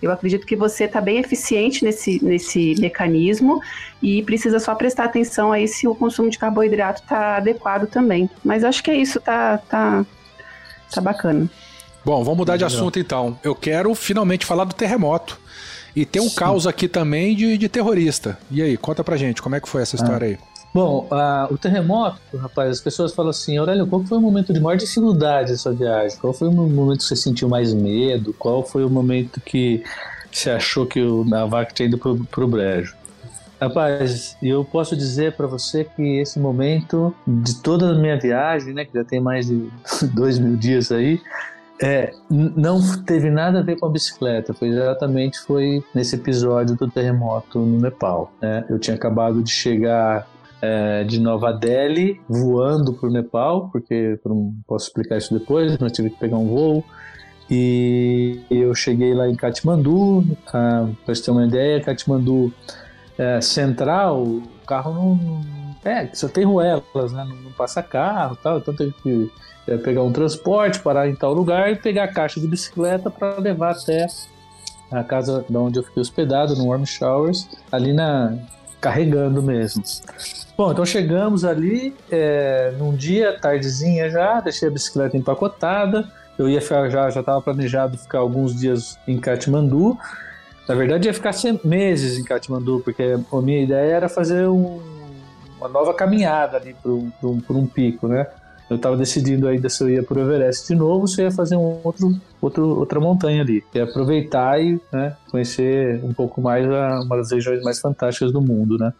Eu 0.00 0.10
acredito 0.10 0.44
que 0.44 0.56
você 0.56 0.84
está 0.84 1.00
bem 1.00 1.18
eficiente 1.18 1.84
nesse, 1.84 2.22
nesse 2.24 2.74
mecanismo 2.80 3.62
e 4.02 4.20
precisa 4.24 4.58
só 4.58 4.74
prestar 4.74 5.04
atenção 5.04 5.52
aí 5.52 5.68
se 5.68 5.86
o 5.86 5.94
consumo 5.94 6.28
de 6.28 6.38
carboidrato 6.38 7.02
está 7.02 7.36
adequado 7.36 7.86
também. 7.86 8.28
Mas 8.44 8.64
acho 8.64 8.82
que 8.82 8.90
é 8.90 8.96
isso, 8.96 9.20
tá, 9.20 9.58
tá, 9.58 10.04
tá 10.92 11.00
bacana. 11.00 11.48
Bom, 12.04 12.24
vamos 12.24 12.38
mudar 12.38 12.56
de 12.56 12.64
assunto 12.64 12.98
então. 12.98 13.38
Eu 13.44 13.54
quero 13.54 13.94
finalmente 13.94 14.44
falar 14.44 14.64
do 14.64 14.74
terremoto. 14.74 15.40
E 15.94 16.04
tem 16.06 16.22
um 16.22 16.30
caos 16.30 16.66
aqui 16.66 16.88
também 16.88 17.36
de, 17.36 17.56
de 17.56 17.68
terrorista. 17.68 18.38
E 18.50 18.62
aí, 18.62 18.76
conta 18.76 19.04
pra 19.04 19.16
gente, 19.16 19.42
como 19.42 19.54
é 19.54 19.60
que 19.60 19.68
foi 19.68 19.82
essa 19.82 19.94
história 19.94 20.26
aí? 20.26 20.38
Bom, 20.74 21.06
o 21.50 21.58
terremoto, 21.58 22.18
rapaz, 22.38 22.70
as 22.70 22.80
pessoas 22.80 23.14
falam 23.14 23.30
assim, 23.30 23.58
Aurélio, 23.58 23.86
qual 23.86 24.02
foi 24.04 24.16
o 24.16 24.20
momento 24.20 24.54
de 24.54 24.60
maior 24.60 24.76
dificuldade 24.76 25.52
da 25.52 25.58
sua 25.58 25.72
viagem? 25.72 26.16
Qual 26.18 26.32
foi 26.32 26.48
o 26.48 26.52
momento 26.52 27.00
que 27.00 27.04
você 27.04 27.16
sentiu 27.16 27.46
mais 27.46 27.74
medo? 27.74 28.32
Qual 28.32 28.64
foi 28.64 28.82
o 28.82 28.88
momento 28.88 29.38
que 29.40 29.84
você 30.30 30.50
achou 30.50 30.86
que 30.86 31.02
o, 31.02 31.26
a 31.34 31.64
tinha 31.66 31.88
ido 31.88 31.98
pro, 31.98 32.24
pro 32.24 32.48
brejo? 32.48 32.96
Rapaz, 33.60 34.36
eu 34.42 34.64
posso 34.64 34.96
dizer 34.96 35.36
para 35.36 35.46
você 35.46 35.84
que 35.84 36.20
esse 36.20 36.40
momento 36.40 37.14
de 37.26 37.54
toda 37.56 37.90
a 37.90 37.94
minha 37.94 38.18
viagem, 38.18 38.72
né, 38.72 38.84
que 38.86 38.94
já 38.94 39.04
tem 39.04 39.20
mais 39.20 39.46
de 39.46 39.70
dois 40.14 40.38
mil 40.38 40.56
dias 40.56 40.90
aí, 40.90 41.20
é, 41.80 42.12
não 42.30 42.80
teve 43.04 43.28
nada 43.28 43.58
a 43.58 43.62
ver 43.62 43.78
com 43.78 43.86
a 43.86 43.90
bicicleta, 43.90 44.54
foi 44.54 44.68
exatamente 44.68 45.38
foi 45.40 45.82
nesse 45.94 46.14
episódio 46.14 46.76
do 46.76 46.88
terremoto 46.88 47.58
no 47.58 47.78
Nepal. 47.78 48.32
Né? 48.40 48.64
Eu 48.70 48.78
tinha 48.78 48.96
acabado 48.96 49.42
de 49.42 49.50
chegar 49.50 50.26
é, 50.62 51.02
de 51.02 51.18
Nova 51.18 51.52
Delhi, 51.52 52.20
voando 52.28 52.94
para 52.94 53.08
o 53.08 53.12
Nepal, 53.12 53.68
porque 53.70 54.18
não 54.24 54.54
posso 54.66 54.86
explicar 54.86 55.18
isso 55.18 55.36
depois, 55.36 55.76
mas 55.78 55.90
tive 55.90 56.10
que 56.10 56.18
pegar 56.18 56.38
um 56.38 56.46
voo. 56.46 56.84
E 57.50 58.40
eu 58.48 58.74
cheguei 58.74 59.12
lá 59.12 59.28
em 59.28 59.34
Katmandu, 59.34 60.24
para 60.50 60.88
você 61.04 61.24
ter 61.24 61.30
uma 61.32 61.44
ideia, 61.44 61.82
Katmandu 61.82 62.54
é, 63.18 63.40
central, 63.40 64.22
o 64.22 64.42
carro 64.66 64.94
não. 64.94 65.40
É, 65.84 66.08
só 66.14 66.28
tem 66.28 66.44
ruelas, 66.44 67.12
né? 67.12 67.26
Não, 67.28 67.36
não 67.36 67.52
passa 67.52 67.82
carro 67.82 68.38
tal, 68.40 68.58
então 68.58 68.72
teve 68.72 68.92
que 69.02 69.30
é, 69.66 69.76
pegar 69.76 70.02
um 70.02 70.12
transporte, 70.12 70.78
parar 70.78 71.08
em 71.08 71.16
tal 71.16 71.34
lugar 71.34 71.70
e 71.72 71.76
pegar 71.76 72.04
a 72.04 72.08
caixa 72.08 72.40
de 72.40 72.46
bicicleta 72.46 73.10
para 73.10 73.38
levar 73.38 73.72
até 73.72 74.06
a 74.90 75.02
casa 75.02 75.44
de 75.48 75.56
onde 75.56 75.78
eu 75.78 75.82
fiquei 75.82 76.00
hospedado, 76.00 76.54
no 76.54 76.66
Warm 76.68 76.84
Showers, 76.84 77.48
ali 77.70 77.92
na. 77.92 78.36
Carregando 78.82 79.40
mesmo. 79.40 79.82
Bom, 80.58 80.72
então 80.72 80.84
chegamos 80.84 81.44
ali 81.44 81.94
é, 82.10 82.74
num 82.76 82.94
dia, 82.94 83.38
tardezinha 83.40 84.10
já, 84.10 84.40
deixei 84.40 84.68
a 84.68 84.70
bicicleta 84.70 85.16
empacotada. 85.16 86.06
Eu 86.36 86.48
ia 86.48 86.60
ficar, 86.60 86.90
já 86.90 87.08
já 87.08 87.20
estava 87.20 87.40
planejado 87.40 87.96
ficar 87.96 88.18
alguns 88.18 88.58
dias 88.58 88.98
em 89.06 89.18
Katmandu. 89.18 89.96
Na 90.68 90.74
verdade, 90.74 91.08
ia 91.08 91.14
ficar 91.14 91.32
meses 91.64 92.18
em 92.18 92.24
Katmandu, 92.24 92.80
porque 92.84 93.16
a 93.32 93.40
minha 93.40 93.62
ideia 93.62 93.94
era 93.96 94.08
fazer 94.08 94.48
um, 94.48 94.80
uma 95.58 95.68
nova 95.68 95.94
caminhada 95.94 96.56
ali 96.56 96.74
para 96.74 96.90
um, 96.90 97.12
um, 97.22 97.42
um, 97.50 97.66
pico, 97.66 98.08
né? 98.08 98.26
Eu 98.72 98.76
estava 98.76 98.96
decidindo 98.96 99.46
ainda 99.46 99.68
se 99.68 99.82
eu 99.82 99.88
ia 99.88 100.02
para 100.02 100.18
o 100.18 100.22
Everest 100.22 100.68
de 100.68 100.74
novo, 100.74 101.06
se 101.06 101.20
eu 101.20 101.26
ia 101.26 101.30
fazer 101.30 101.56
um 101.56 101.80
outro, 101.84 102.14
outro, 102.40 102.78
outra 102.78 103.00
montanha 103.00 103.42
ali. 103.42 103.62
E 103.74 103.80
aproveitar 103.80 104.60
e 104.60 104.80
né, 104.92 105.16
conhecer 105.30 106.02
um 106.04 106.12
pouco 106.12 106.40
mais 106.40 106.68
a, 106.70 107.00
uma 107.00 107.16
das 107.16 107.30
regiões 107.30 107.62
mais 107.62 107.80
fantásticas 107.80 108.32
do 108.32 108.40
mundo, 108.40 108.78
né? 108.78 108.92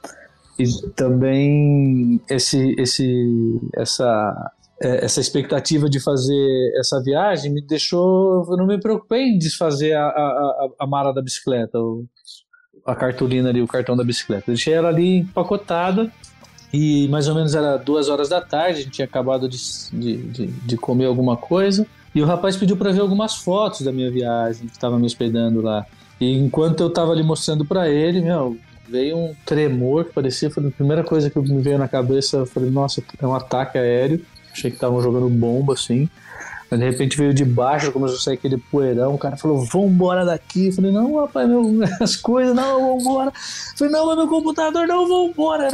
E 0.59 0.67
também 0.95 2.21
esse, 2.29 2.75
esse, 2.79 3.61
essa 3.75 4.53
é, 4.83 5.05
essa 5.05 5.21
expectativa 5.21 5.89
de 5.89 6.01
fazer 6.01 6.73
essa 6.77 7.01
viagem 7.01 7.53
me 7.53 7.63
deixou. 7.63 8.45
Eu 8.51 8.57
não 8.57 8.67
me 8.67 8.81
preocupei 8.81 9.23
em 9.23 9.39
desfazer 9.39 9.93
a, 9.95 10.07
a, 10.07 10.69
a 10.81 10.87
mala 10.87 11.15
da 11.15 11.23
bicicleta, 11.23 11.79
a 12.85 12.95
cartolina 12.95 13.49
ali, 13.49 13.63
o 13.63 13.69
cartão 13.69 13.97
da 13.97 14.03
bicicleta. 14.03 14.45
Deixei 14.49 14.75
ela 14.75 14.89
ali 14.89 15.19
empacotada 15.19 16.11
e 16.73 17.07
mais 17.09 17.29
ou 17.29 17.35
menos 17.35 17.55
era 17.55 17.77
duas 17.77 18.09
horas 18.09 18.29
da 18.29 18.41
tarde, 18.41 18.81
a 18.81 18.83
gente 18.83 18.93
tinha 18.93 19.05
acabado 19.05 19.49
de, 19.49 19.59
de, 19.93 20.17
de, 20.17 20.47
de 20.47 20.77
comer 20.77 21.05
alguma 21.05 21.37
coisa. 21.37 21.87
E 22.15 22.23
o 22.23 22.27
rapaz 22.27 22.57
pediu 22.57 22.77
para 22.77 22.93
ver 22.93 23.01
algumas 23.01 23.37
fotos 23.37 23.83
da 23.83 23.93
minha 23.93 24.11
viagem, 24.11 24.67
que 24.67 24.73
estava 24.73 24.99
me 24.99 25.07
hospedando 25.07 25.61
lá. 25.61 25.85
E 26.21 26.33
enquanto 26.39 26.83
eu 26.83 26.89
estava 26.89 27.13
ali 27.13 27.23
mostrando 27.23 27.65
para 27.65 27.89
ele, 27.89 28.21
meu, 28.21 28.57
veio 28.89 29.17
um 29.17 29.35
tremor 29.45 30.05
que 30.05 30.13
parecia, 30.13 30.51
foi 30.51 30.67
a 30.67 30.71
primeira 30.71 31.03
coisa 31.03 31.29
que 31.31 31.39
me 31.39 31.61
veio 31.61 31.79
na 31.79 31.89
cabeça, 31.89 32.39
eu 32.39 32.47
falei, 32.47 32.71
nossa, 32.71 33.03
é 33.21 33.27
um 33.27 33.35
ataque 33.35 33.79
aéreo. 33.79 34.25
Achei 34.53 34.71
que 34.71 34.77
estavam 34.77 35.01
jogando 35.01 35.29
bomba 35.31 35.73
assim. 35.73 36.09
Mas 36.73 36.81
de 36.81 36.87
repente 36.87 37.19
veio 37.19 37.35
de 37.35 37.45
baixo, 37.45 37.93
começou 37.93 38.17
a 38.17 38.21
sair 38.21 38.35
aquele 38.35 38.57
poeirão. 38.57 39.15
O 39.15 39.19
cara 39.19 39.37
falou: 39.37 39.63
Vambora 39.63 40.25
daqui. 40.25 40.69
Eu 40.69 40.73
falei: 40.73 40.91
Não, 40.91 41.21
rapaz, 41.21 41.47
meu, 41.47 41.63
as 42.01 42.17
coisas, 42.17 42.57
não, 42.57 42.97
vambora. 42.99 43.29
Eu 43.29 43.77
falei: 43.77 43.93
Não, 43.93 44.07
mas 44.07 44.17
meu 44.17 44.27
computador, 44.27 44.87
não, 44.87 45.07
vambora. 45.07 45.69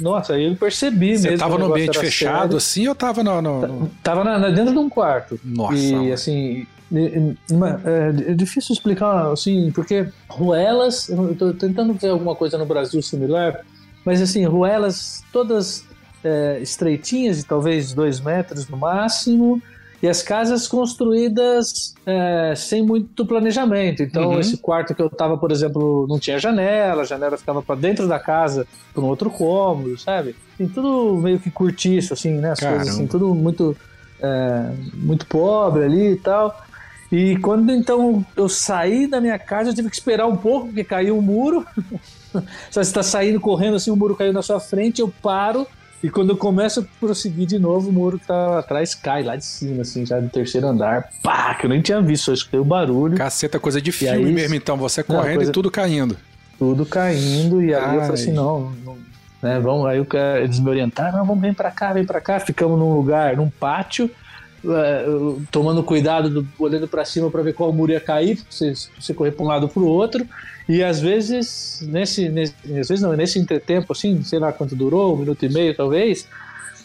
Nossa, 0.00 0.32
aí 0.32 0.46
eu 0.46 0.56
percebi 0.56 1.16
Você 1.16 1.28
mesmo. 1.28 1.30
Você 1.30 1.38
tava 1.38 1.56
no 1.56 1.66
ambiente 1.66 1.96
fechado 1.96 2.40
sério. 2.40 2.56
assim 2.56 2.88
ou 2.88 2.96
tava 2.96 3.22
no. 3.22 3.40
no, 3.40 3.64
no... 3.64 3.90
Tava 4.02 4.24
na, 4.24 4.40
na, 4.40 4.50
dentro 4.50 4.72
de 4.72 4.78
um 4.80 4.90
quarto. 4.90 5.38
Nossa. 5.44 5.76
E 5.76 5.92
mano. 5.92 6.12
assim. 6.12 6.66
É, 6.92 8.32
é 8.32 8.34
difícil 8.34 8.72
explicar 8.72 9.30
assim, 9.30 9.70
porque 9.70 10.08
Ruelas, 10.28 11.08
eu 11.08 11.36
tô 11.36 11.52
tentando 11.52 11.94
ver 11.94 12.08
alguma 12.08 12.34
coisa 12.34 12.58
no 12.58 12.66
Brasil 12.66 13.00
similar, 13.00 13.64
mas 14.04 14.20
assim, 14.20 14.44
Ruelas 14.44 15.22
todas 15.32 15.84
é, 16.24 16.58
estreitinhas, 16.60 17.36
de 17.36 17.44
talvez 17.44 17.94
dois 17.94 18.18
metros 18.18 18.66
no 18.66 18.76
máximo, 18.76 19.62
e 20.02 20.08
as 20.08 20.22
casas 20.22 20.66
construídas 20.66 21.94
é, 22.06 22.54
sem 22.56 22.82
muito 22.82 23.26
planejamento. 23.26 24.02
Então, 24.02 24.30
uhum. 24.30 24.40
esse 24.40 24.56
quarto 24.56 24.94
que 24.94 25.02
eu 25.02 25.08
estava, 25.08 25.36
por 25.36 25.52
exemplo, 25.52 26.06
não 26.08 26.18
tinha 26.18 26.38
janela, 26.38 27.02
a 27.02 27.04
janela 27.04 27.36
ficava 27.36 27.60
para 27.60 27.74
dentro 27.74 28.08
da 28.08 28.18
casa, 28.18 28.66
para 28.94 29.02
um 29.02 29.06
outro 29.06 29.30
cômodo, 29.30 29.98
sabe? 29.98 30.34
Tem 30.56 30.66
tudo 30.66 31.18
meio 31.18 31.38
que 31.38 31.50
curtiço, 31.50 32.14
assim, 32.14 32.32
né? 32.32 32.52
As 32.52 32.60
Caramba. 32.60 32.78
coisas 32.78 32.94
assim, 32.94 33.06
tudo 33.06 33.34
muito, 33.34 33.76
é, 34.20 34.72
muito 34.94 35.26
pobre 35.26 35.84
ali 35.84 36.12
e 36.12 36.16
tal. 36.16 36.58
E 37.12 37.36
quando 37.38 37.70
então 37.70 38.24
eu 38.36 38.48
saí 38.48 39.06
da 39.06 39.20
minha 39.20 39.38
casa, 39.38 39.70
eu 39.70 39.74
tive 39.74 39.90
que 39.90 39.96
esperar 39.96 40.26
um 40.26 40.36
pouco, 40.36 40.66
porque 40.66 40.84
caiu 40.84 41.18
um 41.18 41.22
muro. 41.22 41.66
Só 42.70 42.80
você 42.80 42.80
está 42.80 43.02
saindo 43.02 43.40
correndo 43.40 43.76
assim, 43.76 43.90
o 43.90 43.96
muro 43.96 44.14
caiu 44.14 44.32
na 44.32 44.42
sua 44.42 44.60
frente, 44.60 45.00
eu 45.00 45.12
paro 45.20 45.66
e 46.02 46.08
quando 46.08 46.30
eu 46.30 46.36
começo 46.36 46.80
a 46.80 46.84
prosseguir 46.98 47.46
de 47.46 47.58
novo, 47.58 47.90
o 47.90 47.92
muro 47.92 48.18
que 48.18 48.26
tá 48.26 48.58
atrás 48.58 48.94
cai 48.94 49.22
lá 49.22 49.36
de 49.36 49.44
cima, 49.44 49.82
assim, 49.82 50.06
já 50.06 50.18
do 50.18 50.28
terceiro 50.28 50.66
andar. 50.66 51.10
Pá, 51.22 51.54
que 51.54 51.66
eu 51.66 51.70
nem 51.70 51.82
tinha 51.82 52.00
visto, 52.00 52.24
só 52.24 52.32
escutei 52.32 52.58
o 52.58 52.64
barulho. 52.64 53.16
Caceta, 53.16 53.58
coisa 53.58 53.80
de 53.82 53.92
filme 53.92 54.16
aí, 54.16 54.32
mesmo, 54.32 54.54
então. 54.54 54.76
Você 54.78 55.02
correndo 55.02 55.26
não, 55.26 55.34
coisa... 55.36 55.50
e 55.50 55.52
tudo 55.52 55.70
caindo. 55.70 56.16
Tudo 56.58 56.86
caindo, 56.86 57.62
e 57.62 57.74
aí 57.74 57.82
Ai. 57.82 57.96
eu 57.96 58.00
falei 58.00 58.14
assim, 58.14 58.32
não, 58.32 58.72
não 58.84 58.96
né, 59.42 59.58
vamos, 59.58 59.86
aí 59.86 60.04
eles 60.42 60.58
me 60.58 60.68
orientaram, 60.68 61.18
não, 61.18 61.24
vamos, 61.24 61.40
vem 61.40 61.54
pra 61.54 61.70
cá, 61.70 61.92
vem 61.92 62.04
pra 62.04 62.20
cá. 62.20 62.38
Ficamos 62.40 62.78
num 62.78 62.94
lugar, 62.94 63.36
num 63.36 63.48
pátio, 63.48 64.10
uh, 64.64 65.42
tomando 65.50 65.82
cuidado, 65.82 66.28
do, 66.28 66.48
olhando 66.58 66.86
para 66.86 67.04
cima 67.04 67.30
para 67.30 67.42
ver 67.42 67.54
qual 67.54 67.72
muro 67.72 67.92
ia 67.92 68.00
cair, 68.00 68.38
você, 68.48 68.72
você 68.98 69.14
correr 69.14 69.32
para 69.32 69.44
um 69.44 69.48
lado 69.48 69.68
para 69.68 69.82
o 69.82 69.86
outro. 69.86 70.26
E 70.70 70.84
às 70.84 71.00
vezes, 71.00 71.82
nesse, 71.82 72.28
nesse, 72.28 72.54
às 72.78 72.86
vezes 72.86 73.00
não, 73.00 73.12
nesse 73.14 73.40
entretempo, 73.40 73.92
assim, 73.92 74.22
sei 74.22 74.38
lá 74.38 74.52
quanto 74.52 74.76
durou, 74.76 75.16
um 75.16 75.18
minuto 75.18 75.44
e 75.44 75.48
meio 75.48 75.74
talvez, 75.74 76.28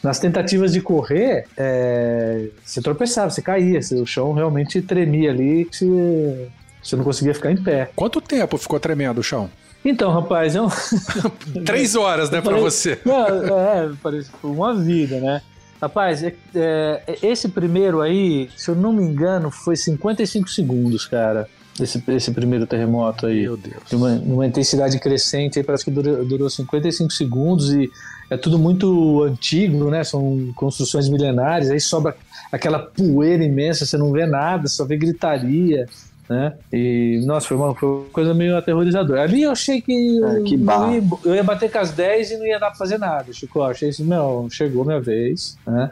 nas 0.02 0.17
tentativas 0.17 0.74
de 0.74 0.82
correr, 0.82 1.45
é, 1.56 2.48
você 2.63 2.82
tropeçava, 2.82 3.30
você 3.30 3.43
caía, 3.43 3.80
o 4.02 4.06
chão 4.08 4.34
realmente 4.34 4.82
tremia 4.82 5.30
ali, 5.30 5.65
você, 5.71 6.48
você 6.82 6.95
não 6.95 7.04
conseguia 7.04 7.36
ficar 7.36 7.52
em 7.52 7.58
pé. 7.58 7.91
Quanto 7.95 8.19
tempo 8.19 8.58
ficou 8.58 8.80
tremendo 8.80 9.19
o 9.19 9.24
chão? 9.24 9.52
Então, 9.86 10.12
rapaz, 10.12 10.56
é 10.56 10.62
um... 10.63 10.69
Três 11.63 11.95
horas, 11.95 12.32
né, 12.32 12.41
para 12.41 12.58
você? 12.58 12.98
Não, 13.06 13.28
é, 13.60 13.91
parece 14.02 14.32
uma 14.41 14.74
vida, 14.74 15.19
né? 15.19 15.43
Rapaz, 15.80 16.24
é, 16.24 16.34
é, 16.56 17.17
esse 17.21 17.50
primeiro 17.50 18.02
aí, 18.02 18.50
se 18.58 18.71
eu 18.71 18.76
não 18.76 18.91
me 18.91 19.04
engano, 19.04 19.52
foi 19.52 19.76
55 19.76 20.50
segundos, 20.50 21.06
cara. 21.06 21.48
Esse, 21.80 22.02
esse 22.08 22.32
primeiro 22.32 22.66
terremoto 22.66 23.26
aí. 23.26 23.44
Meu 23.44 23.58
Deus. 23.58 23.84
De 23.90 23.96
uma, 23.96 24.10
uma 24.10 24.48
intensidade 24.48 25.00
crescente, 25.00 25.60
aí 25.60 25.66
parece 25.66 25.84
que 25.84 25.92
durou, 25.92 26.26
durou 26.26 26.50
55 26.50 27.12
segundos 27.12 27.74
e 27.74 27.90
é 28.30 28.38
tudo 28.38 28.58
muito 28.58 29.24
antigo, 29.24 29.90
né? 29.90 30.04
São 30.04 30.52
construções 30.56 31.10
milenares, 31.10 31.70
aí 31.70 31.80
sobra 31.80 32.16
aquela 32.52 32.80
poeira 32.80 33.44
imensa, 33.44 33.86
você 33.86 33.98
não 33.98 34.12
vê 34.12 34.26
nada, 34.26 34.68
só 34.68 34.86
vê 34.86 34.96
gritaria 34.96 35.86
né? 36.30 36.54
E, 36.74 37.22
nossa, 37.26 37.48
foi 37.48 37.58
uma, 37.58 37.76
foi 37.76 37.88
uma 37.88 38.06
coisa 38.06 38.34
meio 38.34 38.58
aterrorizadora. 38.58 39.22
Ali 39.22 39.44
eu 39.44 39.52
achei 39.52 39.82
que, 39.82 40.20
é, 40.24 40.42
que 40.42 40.56
eu, 40.56 40.92
ia, 40.92 41.04
eu, 41.24 41.36
ia, 41.36 41.44
bater 41.44 41.72
com 41.72 41.78
as 41.78 41.92
10 41.92 42.32
e 42.32 42.38
não 42.38 42.46
ia 42.46 42.60
dar 42.60 42.70
pra 42.70 42.78
fazer 42.78 42.98
nada, 42.98 43.32
Chico. 43.32 43.60
Eu 43.60 43.66
achei 43.66 43.90
assim, 43.90 44.04
meu, 44.04 44.48
chegou 44.50 44.84
minha 44.84 45.00
vez, 45.00 45.58
né? 45.66 45.92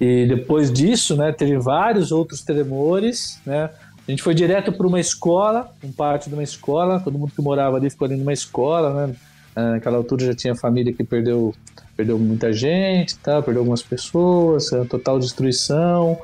E 0.00 0.26
depois 0.26 0.72
disso, 0.72 1.16
né, 1.16 1.32
teve 1.32 1.56
vários 1.58 2.10
outros 2.10 2.42
tremores, 2.42 3.40
né? 3.46 3.70
A 4.06 4.10
gente 4.10 4.22
foi 4.22 4.34
direto 4.34 4.72
para 4.72 4.86
uma 4.86 4.98
escola, 4.98 5.72
um 5.82 5.92
pátio 5.92 6.28
de 6.28 6.34
uma 6.34 6.42
escola, 6.42 7.00
todo 7.00 7.18
mundo 7.18 7.32
que 7.34 7.40
morava 7.40 7.76
ali 7.76 7.88
ficou 7.88 8.06
ali 8.06 8.16
numa 8.16 8.32
escola, 8.32 9.06
né? 9.06 9.14
Ah, 9.54 9.72
naquela 9.72 9.98
altura 9.98 10.26
já 10.26 10.34
tinha 10.34 10.54
família 10.54 10.92
que 10.92 11.04
perdeu, 11.04 11.54
perdeu 11.96 12.18
muita 12.18 12.52
gente, 12.52 13.16
tá? 13.18 13.40
perdeu 13.42 13.60
algumas 13.60 13.82
pessoas, 13.82 14.70
total 14.88 15.18
destruição. 15.18 16.18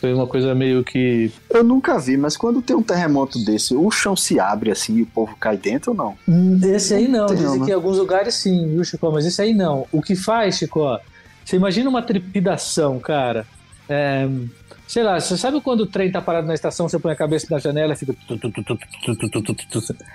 Foi 0.00 0.12
uma 0.12 0.26
coisa 0.26 0.54
meio 0.54 0.84
que. 0.84 1.32
Eu 1.48 1.64
nunca 1.64 1.98
vi, 1.98 2.18
mas 2.18 2.36
quando 2.36 2.60
tem 2.60 2.76
um 2.76 2.82
terremoto 2.82 3.42
desse, 3.42 3.74
o 3.74 3.90
chão 3.90 4.14
se 4.14 4.38
abre 4.38 4.70
assim 4.70 4.96
e 4.96 5.02
o 5.02 5.06
povo 5.06 5.34
cai 5.40 5.56
dentro 5.56 5.92
ou 5.92 5.96
não? 5.96 6.18
Hum, 6.28 6.60
esse 6.62 6.92
aí 6.92 7.08
não. 7.08 7.26
Tem, 7.26 7.36
Dizem 7.38 7.60
né? 7.60 7.64
que 7.64 7.70
em 7.70 7.74
alguns 7.74 7.96
lugares 7.96 8.34
sim, 8.34 8.68
viu, 8.68 8.84
Chico? 8.84 9.10
Mas 9.10 9.24
esse 9.24 9.40
aí 9.40 9.54
não. 9.54 9.86
O 9.90 10.02
que 10.02 10.14
faz, 10.14 10.58
Chico? 10.58 10.80
Você 11.42 11.56
imagina 11.56 11.88
uma 11.88 12.02
trepidação, 12.02 12.98
cara. 12.98 13.46
É, 13.88 14.28
Sei 14.86 15.02
lá, 15.02 15.18
você 15.18 15.36
sabe 15.36 15.60
quando 15.60 15.80
o 15.80 15.86
trem 15.86 16.10
tá 16.10 16.22
parado 16.22 16.46
na 16.46 16.54
estação, 16.54 16.88
você 16.88 16.98
põe 16.98 17.12
a 17.12 17.16
cabeça 17.16 17.46
na 17.50 17.58
janela 17.58 17.92
e 17.92 17.96
fica. 17.96 18.14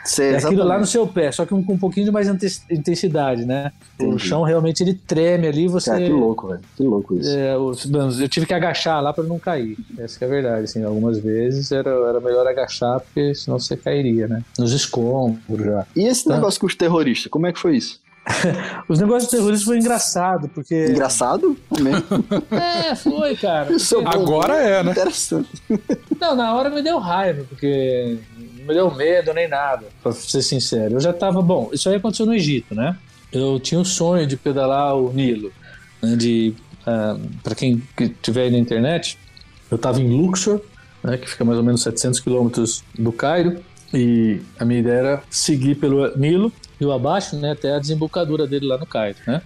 Sei, 0.05 0.33
é 0.33 0.37
aquilo 0.37 0.63
lá 0.63 0.79
no 0.79 0.85
seu 0.85 1.05
pé, 1.05 1.31
só 1.31 1.45
que 1.45 1.49
com 1.49 1.73
um, 1.73 1.77
pouquinho 1.77 2.05
de 2.05 2.11
mais 2.11 2.27
intensidade, 2.69 3.45
né? 3.45 3.71
Entendi. 3.95 4.15
O 4.15 4.17
chão 4.19 4.43
realmente 4.43 4.81
ele 4.81 4.93
treme 4.93 5.47
ali, 5.47 5.67
você. 5.67 5.91
Cara, 5.91 6.03
que 6.03 6.09
louco, 6.09 6.47
velho. 6.47 6.61
Que 6.77 6.83
louco 6.83 7.15
isso. 7.15 7.29
É, 7.29 7.55
eu 7.55 8.29
tive 8.29 8.45
que 8.45 8.53
agachar 8.53 9.01
lá 9.03 9.13
para 9.13 9.23
não 9.25 9.37
cair. 9.37 9.77
Essa 9.97 10.23
é 10.23 10.27
a 10.27 10.29
verdade, 10.29 10.63
assim. 10.63 10.83
Algumas 10.83 11.19
vezes 11.19 11.71
era, 11.71 11.89
era 11.89 12.19
melhor 12.19 12.47
agachar, 12.47 13.01
porque 13.01 13.35
senão 13.35 13.59
você 13.59 13.75
cairia, 13.75 14.27
né? 14.27 14.41
Nos 14.57 14.71
escombros 14.71 15.65
já. 15.65 15.85
E 15.95 16.05
esse 16.07 16.21
então, 16.21 16.35
negócio 16.35 16.59
com 16.59 16.67
os 16.67 16.75
terroristas, 16.75 17.29
como 17.29 17.45
é 17.45 17.53
que 17.53 17.59
foi 17.59 17.75
isso? 17.75 18.00
Os 18.87 18.99
negócios 18.99 19.29
de 19.31 19.37
terrorismo 19.37 19.65
foi 19.65 19.77
engraçado, 19.79 20.47
porque. 20.49 20.85
Engraçado? 20.89 21.57
É, 22.51 22.95
foi, 22.95 23.35
cara. 23.35 23.65
Porque- 23.73 24.07
Agora 24.07 24.55
é, 24.55 24.83
né? 24.83 24.91
Interessante. 24.91 25.49
Não, 26.19 26.35
na 26.35 26.53
hora 26.53 26.69
me 26.69 26.81
deu 26.81 26.99
raiva, 26.99 27.43
porque 27.49 28.17
não 28.59 28.67
me 28.67 28.73
deu 28.73 28.93
medo 28.93 29.33
nem 29.33 29.47
nada, 29.47 29.85
pra 30.03 30.11
ser 30.11 30.41
sincero. 30.41 30.95
Eu 30.95 30.99
já 30.99 31.11
tava, 31.13 31.41
bom, 31.41 31.69
isso 31.73 31.89
aí 31.89 31.95
aconteceu 31.95 32.25
no 32.25 32.33
Egito, 32.33 32.75
né? 32.75 32.95
Eu 33.31 33.59
tinha 33.59 33.79
o 33.79 33.85
sonho 33.85 34.27
de 34.27 34.35
pedalar 34.37 34.95
o 34.95 35.11
Nilo, 35.11 35.51
né? 36.01 36.15
De, 36.15 36.53
ah, 36.85 37.17
pra 37.43 37.55
quem 37.55 37.81
que 37.97 38.09
tiver 38.09 38.43
aí 38.43 38.51
na 38.51 38.57
internet, 38.59 39.17
eu 39.69 39.77
tava 39.77 39.99
em 40.01 40.09
Luxor, 40.09 40.59
né? 41.03 41.17
Que 41.17 41.29
fica 41.29 41.43
mais 41.45 41.57
ou 41.57 41.63
menos 41.63 41.81
700 41.81 42.19
quilômetros 42.19 42.83
do 42.97 43.11
Cairo, 43.11 43.59
e 43.93 44.39
a 44.59 44.65
minha 44.65 44.79
ideia 44.79 44.97
era 44.99 45.23
seguir 45.29 45.75
pelo 45.75 46.15
Nilo, 46.17 46.51
rio 46.81 46.91
abaixo, 46.91 47.35
né? 47.35 47.51
Até 47.51 47.73
a 47.73 47.79
desembocadura 47.79 48.47
dele 48.47 48.65
lá 48.65 48.77
no 48.77 48.85
Cairo, 48.85 49.17
né? 49.27 49.41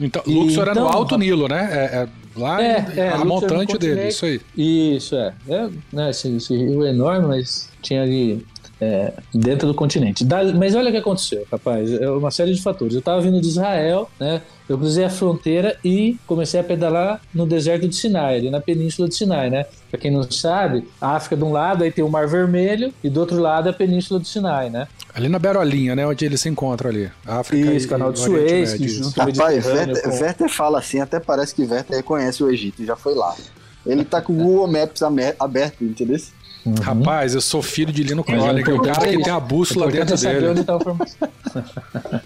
Então, 0.00 0.22
Luxor 0.26 0.62
era 0.62 0.74
no 0.74 0.88
então, 0.88 0.92
Alto 0.92 1.16
Nilo, 1.16 1.46
né? 1.46 1.68
É, 1.70 1.96
é 1.96 2.08
lá 2.36 2.60
É, 2.60 2.86
é, 2.96 3.08
a 3.10 3.18
no 3.18 3.26
montante 3.26 3.78
dele, 3.78 4.08
isso 4.08 4.26
aí. 4.26 4.40
Isso, 4.56 5.14
é. 5.14 5.32
é 5.48 5.68
né, 5.92 6.10
esse, 6.10 6.28
esse 6.36 6.56
rio 6.56 6.84
é 6.84 6.90
enorme, 6.90 7.28
mas 7.28 7.70
tinha 7.80 8.02
ali 8.02 8.44
é, 8.80 9.12
dentro 9.32 9.66
do 9.68 9.74
continente. 9.74 10.24
Da- 10.24 10.44
mas 10.52 10.74
olha 10.74 10.88
o 10.88 10.92
que 10.92 10.98
aconteceu, 10.98 11.46
rapaz. 11.50 11.92
É 11.92 12.08
uma 12.10 12.30
série 12.30 12.52
de 12.52 12.60
fatores. 12.62 12.94
Eu 12.94 12.98
estava 13.00 13.20
vindo 13.20 13.40
de 13.40 13.48
Israel, 13.48 14.10
né? 14.18 14.42
Eu 14.68 14.78
cruzei 14.78 15.04
a 15.04 15.10
fronteira 15.10 15.76
e 15.84 16.16
comecei 16.26 16.58
a 16.58 16.64
pedalar 16.64 17.20
no 17.34 17.46
deserto 17.46 17.86
de 17.86 17.94
Sinai, 17.94 18.36
ali 18.38 18.50
na 18.50 18.60
península 18.60 19.08
de 19.08 19.14
Sinai, 19.14 19.50
né? 19.50 19.66
Pra 19.90 20.00
quem 20.00 20.10
não 20.10 20.22
sabe, 20.30 20.88
a 21.00 21.10
África 21.16 21.36
de 21.36 21.44
um 21.44 21.52
lado, 21.52 21.84
aí 21.84 21.92
tem 21.92 22.02
o 22.02 22.08
Mar 22.08 22.26
Vermelho, 22.26 22.92
e 23.02 23.10
do 23.10 23.20
outro 23.20 23.38
lado 23.38 23.68
é 23.68 23.70
a 23.70 23.74
península 23.74 24.18
do 24.18 24.26
Sinai, 24.26 24.70
né? 24.70 24.88
Ali 25.14 25.28
na 25.28 25.38
Berolinha, 25.38 25.94
né? 25.94 26.06
Onde 26.06 26.24
ele 26.24 26.36
se 26.38 26.48
encontra 26.48 26.88
ali. 26.88 27.10
África 27.26 27.72
Isso, 27.72 27.86
e, 27.86 27.88
canal 27.88 28.10
de 28.12 28.18
Suez, 28.18 28.72
que 28.74 28.88
junto- 28.88 29.16
Rapaz, 29.20 29.66
Werther, 29.66 30.02
com- 30.02 30.10
Werther 30.10 30.48
fala 30.48 30.78
assim, 30.78 30.98
até 31.00 31.20
parece 31.20 31.54
que 31.54 31.62
Werther 31.62 31.98
reconhece 31.98 32.42
o 32.42 32.50
Egito, 32.50 32.84
já 32.84 32.96
foi 32.96 33.14
lá. 33.14 33.34
Ele 33.86 34.02
tá 34.04 34.22
com 34.22 34.32
o 34.32 34.36
Google 34.36 34.66
Maps 34.66 35.02
aberto, 35.38 35.84
entendeu? 35.84 36.18
Rapaz, 36.82 37.34
eu 37.34 37.40
sou 37.40 37.60
filho 37.62 37.92
de 37.92 38.02
Lino 38.02 38.24
Crowley, 38.24 38.64
que 38.64 38.70
é 38.70 38.74
o 38.74 38.80
cara 38.82 39.06
que 39.06 39.14
é 39.16 39.20
tem 39.20 39.32
a 39.32 39.38
bússola 39.40 39.90
dentro 39.90 40.14
é 40.14 40.16
saber 40.16 40.40
dele. 40.40 40.48
onde 40.48 40.64
tá. 40.64 40.78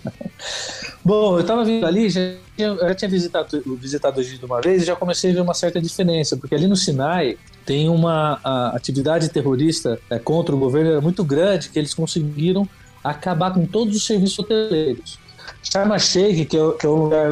Bom, 1.05 1.39
eu 1.39 1.45
tava 1.45 1.65
vindo 1.65 1.87
ali, 1.87 2.11
já 2.11 2.21
tinha, 2.57 2.69
eu 2.69 2.89
já 2.89 2.95
tinha 2.95 3.09
visitado, 3.11 3.63
visitado 3.81 4.19
o 4.19 4.21
Egito 4.21 4.45
uma 4.47 4.61
vez 4.61 4.83
e 4.83 4.87
já 4.87 4.95
comecei 4.95 5.31
a 5.31 5.35
ver 5.35 5.41
uma 5.41 5.55
certa 5.55 5.81
diferença, 5.81 6.37
porque 6.37 6.55
ali 6.55 6.67
no 6.67 6.77
Sinai 6.77 7.37
tem 7.65 7.89
uma 7.89 8.39
a 8.45 8.77
atividade 8.77 9.29
terrorista 9.31 9.99
é, 10.11 10.19
contra 10.19 10.55
o 10.55 10.59
governo 10.59 10.91
era 10.91 11.01
muito 11.01 11.25
grande 11.25 11.71
que 11.71 11.79
eles 11.79 11.95
conseguiram 11.95 12.69
acabar 13.03 13.53
com 13.53 13.65
todos 13.67 13.97
os 13.97 14.07
serviços 14.07 14.39
hoteleiros. 14.39 15.19
Sharm 15.63 15.93
el-Sheikh, 15.93 16.45
que, 16.45 16.57
é, 16.57 16.63
o- 16.63 16.73
que 16.73 16.87
é 16.87 16.89
um 16.89 17.05
lugar, 17.05 17.31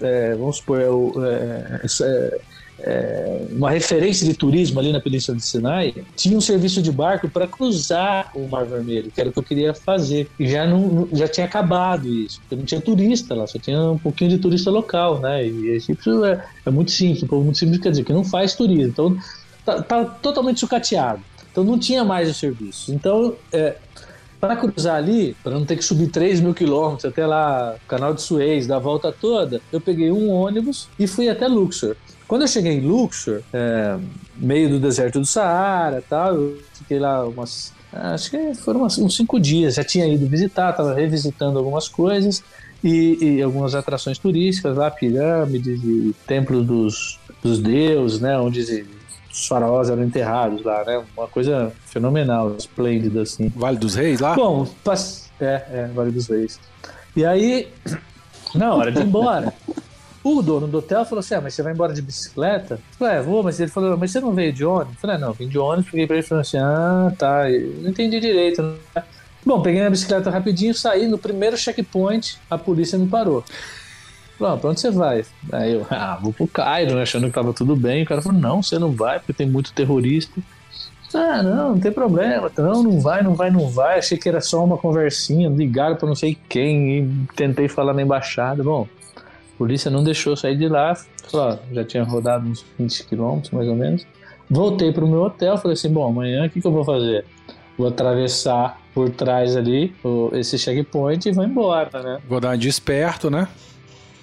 é, 0.00 0.34
vamos 0.34 0.56
supor, 0.56 0.80
é, 0.80 0.88
o- 0.88 1.12
é, 1.24 1.80
é, 2.82 3.46
uma 3.50 3.70
referência 3.70 4.26
de 4.26 4.34
turismo 4.34 4.80
ali 4.80 4.92
na 4.92 5.00
Península 5.00 5.36
de 5.36 5.44
Sinai, 5.44 5.94
tinha 6.16 6.36
um 6.36 6.40
serviço 6.40 6.80
de 6.80 6.90
barco 6.90 7.28
para 7.28 7.46
cruzar 7.46 8.30
o 8.34 8.48
Mar 8.48 8.64
Vermelho, 8.64 9.10
que 9.10 9.20
era 9.20 9.30
o 9.30 9.32
que 9.32 9.38
eu 9.38 9.42
queria 9.42 9.74
fazer. 9.74 10.28
E 10.38 10.48
já, 10.48 10.66
não, 10.66 11.08
já 11.12 11.28
tinha 11.28 11.46
acabado 11.46 12.08
isso, 12.08 12.40
porque 12.40 12.56
não 12.56 12.64
tinha 12.64 12.80
turista 12.80 13.34
lá, 13.34 13.46
só 13.46 13.58
tinha 13.58 13.80
um 13.80 13.98
pouquinho 13.98 14.30
de 14.30 14.38
turista 14.38 14.70
local, 14.70 15.20
né? 15.20 15.46
E 15.46 15.68
Egito 15.70 16.24
é, 16.24 16.44
é 16.64 16.70
muito 16.70 16.90
simples, 16.90 17.22
um 17.22 17.26
povo 17.26 17.44
muito 17.44 17.58
simples, 17.58 17.80
quer 17.80 17.90
dizer, 17.90 18.04
que 18.04 18.12
não 18.12 18.24
faz 18.24 18.54
turismo. 18.54 18.84
Então, 18.84 19.18
tá, 19.64 19.82
tá 19.82 20.04
totalmente 20.04 20.60
sucateado. 20.60 21.20
Então, 21.50 21.64
não 21.64 21.78
tinha 21.78 22.04
mais 22.04 22.30
o 22.30 22.34
serviço. 22.34 22.92
Então, 22.92 23.34
é, 23.52 23.76
para 24.40 24.56
cruzar 24.56 24.96
ali, 24.96 25.36
para 25.42 25.52
não 25.52 25.66
ter 25.66 25.76
que 25.76 25.84
subir 25.84 26.08
3 26.08 26.40
mil 26.40 26.54
quilômetros 26.54 27.04
até 27.04 27.26
lá, 27.26 27.76
canal 27.86 28.14
de 28.14 28.22
Suez, 28.22 28.66
dar 28.66 28.76
a 28.76 28.78
volta 28.78 29.12
toda, 29.12 29.60
eu 29.70 29.80
peguei 29.80 30.10
um 30.10 30.30
ônibus 30.30 30.88
e 30.98 31.06
fui 31.06 31.28
até 31.28 31.46
Luxor. 31.46 31.94
Quando 32.30 32.42
eu 32.42 32.48
cheguei 32.48 32.74
em 32.74 32.80
Luxor, 32.80 33.40
é, 33.52 33.98
meio 34.36 34.68
do 34.68 34.78
deserto 34.78 35.18
do 35.18 35.26
Saara 35.26 36.00
tal, 36.08 36.36
eu 36.36 36.62
fiquei 36.74 36.96
lá 37.00 37.26
umas. 37.26 37.72
Acho 37.92 38.30
que 38.30 38.54
foram 38.54 38.82
umas- 38.82 38.96
uns 38.98 39.16
cinco 39.16 39.40
dias. 39.40 39.74
Já 39.74 39.82
tinha 39.82 40.06
ido 40.06 40.28
visitar, 40.28 40.70
estava 40.70 40.94
revisitando 40.94 41.58
algumas 41.58 41.88
coisas 41.88 42.40
e, 42.84 43.18
e 43.20 43.42
algumas 43.42 43.74
atrações 43.74 44.16
turísticas 44.16 44.76
lá, 44.76 44.88
pirâmides 44.92 45.82
e 45.82 46.14
templos 46.24 46.64
dos, 46.64 47.18
dos 47.42 47.58
deuses, 47.58 48.20
né? 48.20 48.38
Onde 48.38 48.60
os 49.32 49.48
faraós 49.48 49.90
eram 49.90 50.04
enterrados 50.04 50.62
lá, 50.62 50.84
né? 50.84 51.02
Uma 51.16 51.26
coisa 51.26 51.72
fenomenal, 51.86 52.54
esplêndida 52.56 53.22
assim. 53.22 53.48
Vale 53.56 53.76
dos 53.76 53.96
Reis 53.96 54.20
lá? 54.20 54.36
Bom, 54.36 54.68
pass... 54.84 55.28
é, 55.40 55.64
é, 55.72 55.90
Vale 55.92 56.12
dos 56.12 56.28
Reis. 56.28 56.60
E 57.16 57.24
aí, 57.24 57.66
na 58.54 58.72
hora 58.72 58.92
de 58.92 59.00
ir 59.00 59.04
embora, 59.04 59.52
o 60.22 60.42
dono 60.42 60.66
do 60.66 60.78
hotel 60.78 61.04
falou 61.04 61.20
assim: 61.20 61.34
ah, 61.34 61.40
mas 61.40 61.54
você 61.54 61.62
vai 61.62 61.72
embora 61.72 61.92
de 61.92 62.02
bicicleta? 62.02 62.74
Eu 62.74 62.98
falei, 62.98 63.16
é, 63.16 63.22
vou, 63.22 63.42
mas 63.42 63.58
ele 63.58 63.70
falou, 63.70 63.96
mas 63.96 64.10
você 64.10 64.20
não 64.20 64.32
veio 64.32 64.52
de 64.52 64.64
ônibus? 64.64 64.94
Eu 64.94 65.00
falei, 65.00 65.18
não, 65.18 65.32
vim 65.32 65.48
de 65.48 65.58
ônibus, 65.58 65.90
peguei 65.90 66.06
pra 66.06 66.16
ele 66.16 66.24
e 66.24 66.28
falei 66.28 66.42
assim: 66.42 66.58
ah, 66.58 67.12
tá, 67.18 67.50
eu 67.50 67.82
não 67.82 67.90
entendi 67.90 68.20
direito. 68.20 68.62
né? 68.62 69.02
Bom, 69.44 69.62
peguei 69.62 69.80
minha 69.80 69.90
bicicleta 69.90 70.30
rapidinho, 70.30 70.74
saí, 70.74 71.08
no 71.08 71.16
primeiro 71.16 71.56
checkpoint, 71.56 72.38
a 72.50 72.58
polícia 72.58 72.98
me 72.98 73.08
parou. 73.08 73.42
Falou, 74.38 74.54
ah, 74.54 74.58
pra 74.58 74.70
onde 74.70 74.80
você 74.80 74.90
vai? 74.90 75.24
Aí 75.52 75.72
eu, 75.72 75.86
ah, 75.90 76.18
vou 76.20 76.32
pro 76.32 76.46
Cairo, 76.46 76.94
né, 76.94 77.02
achando 77.02 77.26
que 77.26 77.32
tava 77.32 77.52
tudo 77.52 77.74
bem. 77.74 78.02
O 78.02 78.06
cara 78.06 78.20
falou, 78.22 78.38
não, 78.38 78.62
você 78.62 78.78
não 78.78 78.92
vai, 78.92 79.18
porque 79.18 79.32
tem 79.32 79.48
muito 79.48 79.72
terrorista. 79.72 80.40
Ah, 81.14 81.42
não, 81.42 81.70
não 81.70 81.80
tem 81.80 81.90
problema. 81.90 82.50
Não, 82.56 82.82
não 82.82 83.00
vai, 83.00 83.22
não 83.22 83.34
vai, 83.34 83.50
não 83.50 83.68
vai. 83.68 83.98
Achei 83.98 84.16
que 84.16 84.28
era 84.28 84.40
só 84.40 84.64
uma 84.64 84.78
conversinha. 84.78 85.48
Ligaram 85.48 85.96
pra 85.96 86.06
não 86.08 86.14
sei 86.14 86.38
quem 86.48 86.98
e 86.98 87.26
tentei 87.34 87.68
falar 87.68 87.92
na 87.92 88.02
embaixada. 88.02 88.62
Bom, 88.62 88.86
polícia 89.60 89.90
não 89.90 90.02
deixou 90.02 90.34
sair 90.34 90.56
de 90.56 90.66
lá. 90.68 90.94
Falou, 91.30 91.48
ó, 91.52 91.74
já 91.74 91.84
tinha 91.84 92.02
rodado 92.02 92.48
uns 92.48 92.64
20 92.78 93.04
quilômetros, 93.04 93.50
mais 93.52 93.68
ou 93.68 93.76
menos. 93.76 94.06
Voltei 94.48 94.90
pro 94.90 95.06
meu 95.06 95.20
hotel. 95.20 95.58
Falei 95.58 95.74
assim: 95.74 95.90
bom, 95.92 96.08
amanhã 96.08 96.46
o 96.46 96.50
que, 96.50 96.62
que 96.62 96.66
eu 96.66 96.72
vou 96.72 96.82
fazer? 96.82 97.26
Vou 97.76 97.86
atravessar 97.88 98.80
por 98.94 99.10
trás 99.10 99.54
ali 99.56 99.94
o- 100.02 100.30
esse 100.32 100.58
checkpoint 100.58 101.28
e 101.28 101.32
vou 101.32 101.44
embora, 101.44 102.02
né? 102.02 102.18
Vou 102.26 102.40
dar 102.40 102.48
uma 102.48 102.58
de 102.58 102.68
esperto, 102.68 103.30
né? 103.30 103.46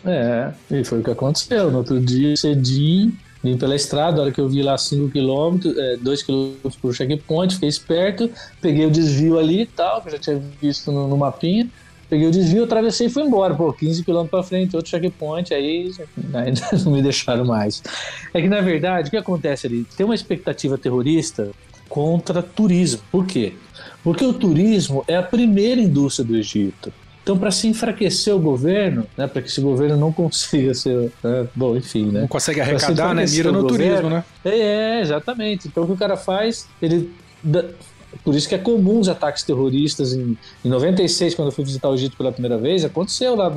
É, 0.03 0.51
e 0.71 0.83
foi 0.83 1.01
o 1.01 1.03
que 1.03 1.11
aconteceu. 1.11 1.69
No 1.69 1.77
outro 1.79 1.99
dia, 1.99 2.35
cedinho, 2.35 3.13
vim 3.43 3.57
pela 3.57 3.75
estrada, 3.75 4.19
a 4.19 4.23
hora 4.23 4.31
que 4.31 4.41
eu 4.41 4.49
vi 4.49 4.63
lá 4.63 4.75
5km, 4.75 5.61
2km 6.03 6.75
por 6.81 6.93
checkpoint, 6.95 7.53
fiquei 7.55 7.69
esperto, 7.69 8.29
peguei 8.61 8.85
o 8.85 8.91
desvio 8.91 9.37
ali 9.37 9.61
e 9.61 9.65
tal, 9.67 10.01
que 10.01 10.07
eu 10.07 10.11
já 10.13 10.19
tinha 10.19 10.41
visto 10.61 10.91
no, 10.91 11.07
no 11.07 11.15
mapinha. 11.17 11.67
Peguei 12.09 12.27
o 12.27 12.31
desvio, 12.31 12.63
atravessei 12.63 13.07
e 13.07 13.09
fui 13.09 13.23
embora. 13.23 13.53
Pô, 13.53 13.73
15km 13.73 14.29
pra 14.29 14.41
frente, 14.41 14.75
outro 14.75 14.89
checkpoint, 14.89 15.53
aí 15.53 15.91
ainda 16.33 16.61
não 16.83 16.91
me 16.93 17.01
deixaram 17.01 17.45
mais. 17.45 17.83
É 18.33 18.41
que, 18.41 18.47
na 18.47 18.61
verdade, 18.61 19.07
o 19.07 19.11
que 19.11 19.17
acontece 19.17 19.67
ali? 19.67 19.85
Tem 19.95 20.05
uma 20.05 20.15
expectativa 20.15 20.77
terrorista 20.77 21.51
contra 21.89 22.41
turismo. 22.41 23.01
Por 23.11 23.25
quê? 23.25 23.53
Porque 24.03 24.23
o 24.25 24.33
turismo 24.33 25.03
é 25.07 25.17
a 25.17 25.23
primeira 25.23 25.81
indústria 25.81 26.25
do 26.25 26.35
Egito. 26.35 26.93
Então, 27.23 27.37
para 27.37 27.51
se 27.51 27.67
enfraquecer 27.67 28.33
o 28.33 28.39
governo, 28.39 29.05
né, 29.17 29.27
para 29.27 29.41
que 29.41 29.49
esse 29.49 29.59
governo 29.59 29.97
não 29.97 30.13
consiga 30.13 30.73
ser. 30.73 31.11
né, 31.21 31.45
bom, 31.53 31.75
enfim, 31.75 32.05
né? 32.05 32.21
Não 32.21 32.27
consegue 32.27 32.61
arrecadar, 32.61 33.13
né? 33.13 33.25
Mira 33.29 33.51
no 33.51 33.63
governo. 33.63 33.95
turismo, 33.95 34.09
né? 34.09 34.23
É, 34.45 35.01
exatamente. 35.01 35.67
Então 35.67 35.83
o 35.83 35.87
que 35.87 35.91
o 35.91 35.97
cara 35.97 36.15
faz, 36.15 36.69
ele. 36.81 37.11
Por 38.23 38.35
isso 38.35 38.47
que 38.49 38.55
é 38.55 38.57
comum 38.57 38.99
os 38.99 39.09
ataques 39.09 39.43
terroristas. 39.43 40.13
Em, 40.13 40.37
em 40.63 40.69
96, 40.69 41.35
quando 41.35 41.47
eu 41.49 41.51
fui 41.51 41.63
visitar 41.63 41.89
o 41.89 41.93
Egito 41.93 42.17
pela 42.17 42.31
primeira 42.31 42.57
vez, 42.57 42.83
aconteceu 42.85 43.35
lá. 43.35 43.51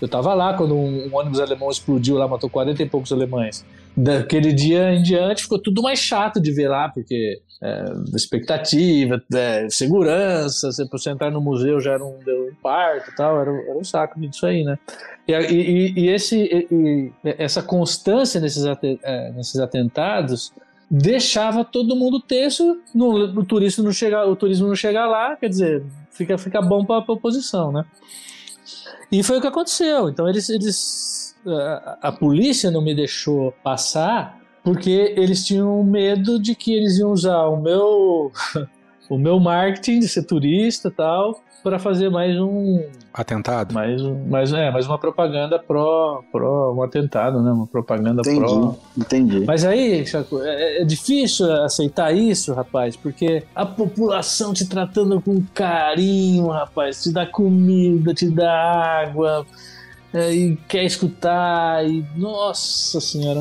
eu 0.00 0.08
tava 0.08 0.32
lá 0.34 0.54
quando 0.54 0.74
um, 0.74 1.06
um 1.08 1.16
ônibus 1.16 1.40
alemão 1.40 1.70
explodiu 1.70 2.16
lá, 2.16 2.26
matou 2.28 2.48
40 2.50 2.82
e 2.82 2.86
poucos 2.88 3.12
alemães. 3.12 3.64
Daquele 3.96 4.52
dia 4.52 4.94
em 4.94 5.02
diante 5.02 5.42
ficou 5.42 5.58
tudo 5.60 5.82
mais 5.82 5.98
chato 5.98 6.40
de 6.40 6.52
ver 6.52 6.68
lá, 6.68 6.88
porque 6.88 7.40
é, 7.62 7.84
expectativa, 8.14 9.20
é, 9.34 9.68
segurança, 9.68 10.68
pra 10.88 10.98
você 10.98 11.10
entrar 11.10 11.30
no 11.30 11.40
museu 11.40 11.80
já 11.80 11.92
era 11.94 12.04
um, 12.04 12.18
um 12.26 12.52
parto 12.62 13.12
tal, 13.16 13.40
era, 13.40 13.50
era 13.50 13.76
um 13.78 13.84
saco 13.84 14.18
disso 14.20 14.46
aí, 14.46 14.62
né? 14.64 14.78
E, 15.28 15.32
e- 15.32 15.92
e 16.04 16.08
esse, 16.08 16.36
e- 16.70 17.12
essa 17.38 17.62
constância 17.62 18.40
nesses, 18.40 18.64
ate- 18.64 18.98
é, 19.02 19.32
nesses 19.32 19.58
atentados 19.60 20.52
deixava 20.90 21.64
todo 21.64 21.94
mundo 21.94 22.18
tenso, 22.20 22.80
no, 22.92 23.38
o, 23.38 23.44
turismo 23.44 23.84
não 23.84 23.92
chegar, 23.92 24.26
o 24.26 24.34
turismo 24.34 24.66
não 24.66 24.74
chegar 24.74 25.06
lá, 25.06 25.36
quer 25.36 25.48
dizer, 25.48 25.84
fica, 26.10 26.36
fica 26.36 26.60
bom 26.60 26.84
para 26.84 26.96
a 26.96 27.12
oposição, 27.12 27.70
né? 27.70 27.84
E 29.12 29.22
foi 29.22 29.38
o 29.38 29.40
que 29.40 29.46
aconteceu. 29.46 30.08
Então 30.08 30.28
eles, 30.28 30.48
eles 30.48 31.36
a, 31.46 31.98
a 32.08 32.12
polícia 32.12 32.70
não 32.70 32.82
me 32.82 32.94
deixou 32.94 33.52
passar 33.62 34.40
porque 34.62 35.14
eles 35.16 35.44
tinham 35.44 35.82
medo 35.84 36.38
de 36.38 36.54
que 36.54 36.72
eles 36.74 36.98
iam 36.98 37.12
usar 37.12 37.46
o 37.46 37.60
meu 37.60 38.32
o 39.10 39.18
meu 39.18 39.40
marketing 39.40 39.98
de 39.98 40.08
ser 40.08 40.22
turista 40.22 40.88
e 40.88 40.92
tal, 40.92 41.42
para 41.62 41.78
fazer 41.78 42.08
mais 42.08 42.40
um 42.40 42.82
atentado. 43.12 43.74
Mais, 43.74 44.00
um, 44.00 44.24
mais, 44.28 44.52
é, 44.52 44.70
mais 44.70 44.86
uma 44.86 44.98
propaganda 44.98 45.58
pró, 45.58 46.22
pró 46.30 46.72
um 46.72 46.82
atentado, 46.82 47.42
né? 47.42 47.50
Uma 47.50 47.66
propaganda 47.66 48.22
entendi, 48.22 48.38
pró. 48.38 48.76
Entendi. 48.96 49.44
Mas 49.44 49.64
aí, 49.64 50.06
Chaco, 50.06 50.40
é, 50.42 50.80
é, 50.80 50.84
difícil 50.84 51.52
aceitar 51.64 52.14
isso, 52.14 52.54
rapaz, 52.54 52.96
porque 52.96 53.42
a 53.54 53.66
população 53.66 54.54
te 54.54 54.66
tratando 54.66 55.20
com 55.20 55.42
carinho, 55.52 56.46
rapaz, 56.46 57.02
te 57.02 57.12
dá 57.12 57.26
comida, 57.26 58.14
te 58.14 58.30
dá 58.30 59.02
água, 59.02 59.44
é, 60.12 60.32
e 60.32 60.56
quer 60.68 60.84
escutar, 60.84 61.86
e 61.88 62.04
nossa 62.16 63.00
senhora, 63.00 63.40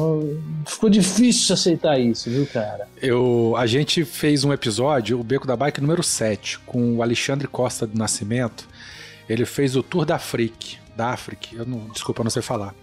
ficou 0.67 0.89
difícil 0.89 1.53
aceitar 1.53 1.99
isso, 1.99 2.29
viu, 2.29 2.45
cara? 2.45 2.87
Eu, 3.01 3.55
a 3.57 3.65
gente 3.65 4.05
fez 4.05 4.43
um 4.43 4.53
episódio, 4.53 5.19
o 5.19 5.23
Beco 5.23 5.47
da 5.47 5.55
Bike 5.55 5.81
número 5.81 6.03
7, 6.03 6.59
com 6.59 6.97
o 6.97 7.01
Alexandre 7.01 7.47
Costa 7.47 7.87
do 7.87 7.97
Nascimento. 7.97 8.67
Ele 9.27 9.45
fez 9.45 9.75
o 9.75 9.81
Tour 9.81 10.05
da 10.05 10.15
África, 10.15 10.77
da 10.95 11.09
África, 11.09 11.47
eu 11.53 11.65
não, 11.65 11.87
desculpa, 11.89 12.21
eu 12.21 12.25
não 12.25 12.31
sei 12.31 12.41
falar. 12.41 12.75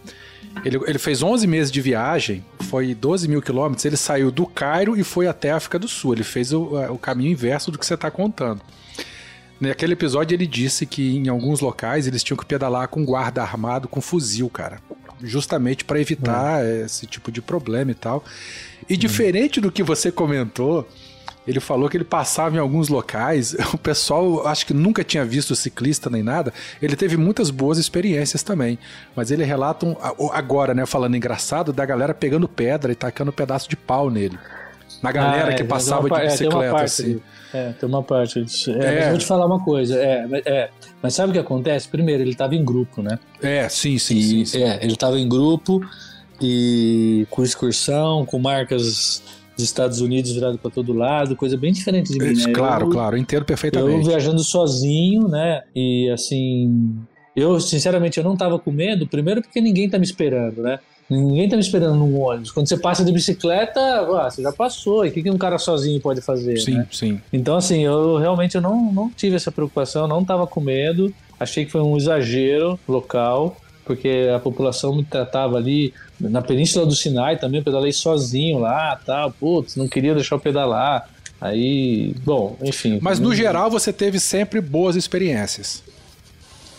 Ele, 0.64 0.78
ele 0.86 0.98
fez 0.98 1.22
11 1.22 1.46
meses 1.46 1.70
de 1.70 1.80
viagem, 1.80 2.44
foi 2.60 2.94
12 2.94 3.28
mil 3.28 3.42
quilômetros, 3.42 3.84
ele 3.84 3.96
saiu 3.96 4.30
do 4.30 4.46
Cairo 4.46 4.96
e 4.96 5.04
foi 5.04 5.28
até 5.28 5.50
a 5.50 5.56
África 5.56 5.78
do 5.78 5.86
Sul. 5.86 6.14
Ele 6.14 6.24
fez 6.24 6.52
o, 6.52 6.76
o 6.90 6.98
caminho 6.98 7.30
inverso 7.30 7.70
do 7.70 7.78
que 7.78 7.86
você 7.86 7.94
está 7.94 8.10
contando. 8.10 8.62
Naquele 9.60 9.94
episódio 9.94 10.34
ele 10.34 10.46
disse 10.46 10.84
que 10.84 11.16
em 11.16 11.28
alguns 11.28 11.60
locais 11.60 12.06
eles 12.06 12.22
tinham 12.22 12.36
que 12.36 12.44
pedalar 12.44 12.88
com 12.88 13.04
guarda 13.04 13.42
armado 13.42 13.88
com 13.88 14.00
fuzil, 14.00 14.50
cara. 14.50 14.78
Justamente 15.22 15.84
para 15.84 15.98
evitar 16.00 16.62
hum. 16.62 16.84
esse 16.84 17.06
tipo 17.06 17.32
de 17.32 17.40
problema 17.40 17.90
e 17.90 17.94
tal. 17.94 18.22
E 18.88 18.94
hum. 18.94 18.98
diferente 18.98 19.60
do 19.60 19.72
que 19.72 19.82
você 19.82 20.12
comentou, 20.12 20.86
ele 21.46 21.60
falou 21.60 21.88
que 21.88 21.96
ele 21.96 22.04
passava 22.04 22.56
em 22.56 22.58
alguns 22.58 22.88
locais, 22.88 23.56
o 23.72 23.78
pessoal 23.78 24.46
acho 24.46 24.66
que 24.66 24.74
nunca 24.74 25.04
tinha 25.04 25.24
visto 25.24 25.54
ciclista 25.54 26.10
nem 26.10 26.22
nada. 26.22 26.52
Ele 26.82 26.96
teve 26.96 27.16
muitas 27.16 27.50
boas 27.50 27.78
experiências 27.78 28.42
também. 28.42 28.78
Mas 29.14 29.30
ele 29.30 29.44
relata 29.44 29.86
um, 29.86 29.96
agora, 30.32 30.74
né, 30.74 30.84
falando 30.84 31.16
engraçado, 31.16 31.72
da 31.72 31.86
galera 31.86 32.12
pegando 32.12 32.48
pedra 32.48 32.92
e 32.92 32.94
tacando 32.94 33.30
um 33.30 33.34
pedaço 33.34 33.68
de 33.68 33.76
pau 33.76 34.10
nele. 34.10 34.38
Na 35.02 35.12
galera 35.12 35.50
ah, 35.50 35.52
é, 35.52 35.56
que 35.56 35.64
passava 35.64 36.08
de 36.08 36.20
bicicleta, 36.20 36.78
é, 36.78 36.84
assim. 36.84 37.20
É, 37.52 37.72
tem 37.72 37.88
uma 37.88 38.02
parte 38.02 38.42
disso. 38.42 38.70
É, 38.72 39.04
é. 39.04 39.10
vou 39.10 39.18
te 39.18 39.26
falar 39.26 39.46
uma 39.46 39.62
coisa. 39.62 39.98
É, 39.98 40.26
é, 40.44 40.70
mas 41.02 41.14
sabe 41.14 41.30
o 41.30 41.32
que 41.32 41.38
acontece? 41.38 41.88
Primeiro, 41.88 42.22
ele 42.22 42.30
estava 42.30 42.54
em 42.54 42.64
grupo, 42.64 43.02
né? 43.02 43.18
É, 43.42 43.68
sim, 43.68 43.98
sim, 43.98 44.16
e, 44.16 44.22
sim, 44.22 44.44
sim. 44.44 44.62
É, 44.62 44.78
ele 44.82 44.92
estava 44.92 45.18
em 45.18 45.28
grupo 45.28 45.80
e 46.40 47.26
com 47.30 47.42
excursão, 47.42 48.24
com 48.24 48.38
marcas 48.38 49.22
dos 49.56 49.64
Estados 49.64 50.00
Unidos 50.00 50.32
virado 50.32 50.58
para 50.58 50.70
todo 50.70 50.92
lado, 50.92 51.34
coisa 51.34 51.56
bem 51.56 51.72
diferente 51.72 52.12
de 52.12 52.18
mim. 52.18 52.34
Né? 52.34 52.52
Claro, 52.52 52.86
eu, 52.86 52.90
claro, 52.90 53.16
entendo 53.16 53.44
perfeitamente. 53.44 54.00
Eu 54.00 54.04
viajando 54.04 54.44
sozinho, 54.44 55.28
né? 55.28 55.62
E 55.74 56.10
assim, 56.10 56.94
eu 57.34 57.58
sinceramente 57.58 58.18
eu 58.18 58.24
não 58.24 58.34
estava 58.34 58.58
com 58.58 58.70
medo, 58.70 59.06
primeiro 59.06 59.40
porque 59.40 59.60
ninguém 59.60 59.88
tá 59.88 59.98
me 59.98 60.04
esperando, 60.04 60.62
né? 60.62 60.78
Ninguém 61.08 61.48
tá 61.48 61.56
me 61.56 61.62
esperando 61.62 61.94
no 61.94 62.18
ônibus. 62.18 62.50
Quando 62.50 62.68
você 62.68 62.76
passa 62.76 63.04
de 63.04 63.12
bicicleta, 63.12 63.80
ah, 63.80 64.28
você 64.28 64.42
já 64.42 64.52
passou. 64.52 65.06
E 65.06 65.08
o 65.08 65.12
que, 65.12 65.22
que 65.22 65.30
um 65.30 65.38
cara 65.38 65.56
sozinho 65.56 66.00
pode 66.00 66.20
fazer? 66.20 66.58
Sim, 66.58 66.78
né? 66.78 66.88
sim. 66.90 67.20
Então, 67.32 67.56
assim, 67.56 67.84
eu 67.84 68.16
realmente 68.16 68.56
eu 68.56 68.60
não, 68.60 68.92
não 68.92 69.10
tive 69.10 69.36
essa 69.36 69.52
preocupação, 69.52 70.08
não 70.08 70.24
tava 70.24 70.46
com 70.46 70.60
medo. 70.60 71.14
Achei 71.38 71.64
que 71.64 71.70
foi 71.70 71.80
um 71.80 71.96
exagero 71.96 72.78
local, 72.88 73.56
porque 73.84 74.28
a 74.34 74.40
população 74.40 74.96
me 74.96 75.04
tratava 75.04 75.56
ali 75.56 75.94
na 76.18 76.42
Península 76.42 76.84
do 76.84 76.94
Sinai 76.94 77.38
também. 77.38 77.60
Eu 77.60 77.64
pedalei 77.64 77.92
sozinho 77.92 78.58
lá, 78.58 79.00
tal. 79.04 79.30
Putz, 79.30 79.76
não 79.76 79.86
queria 79.86 80.14
deixar 80.14 80.34
eu 80.34 80.40
pedalar. 80.40 81.08
Aí, 81.40 82.14
bom, 82.24 82.56
enfim. 82.62 82.98
Mas 83.00 83.20
no 83.20 83.32
geral 83.32 83.70
você 83.70 83.92
teve 83.92 84.18
sempre 84.18 84.60
boas 84.60 84.96
experiências. 84.96 85.84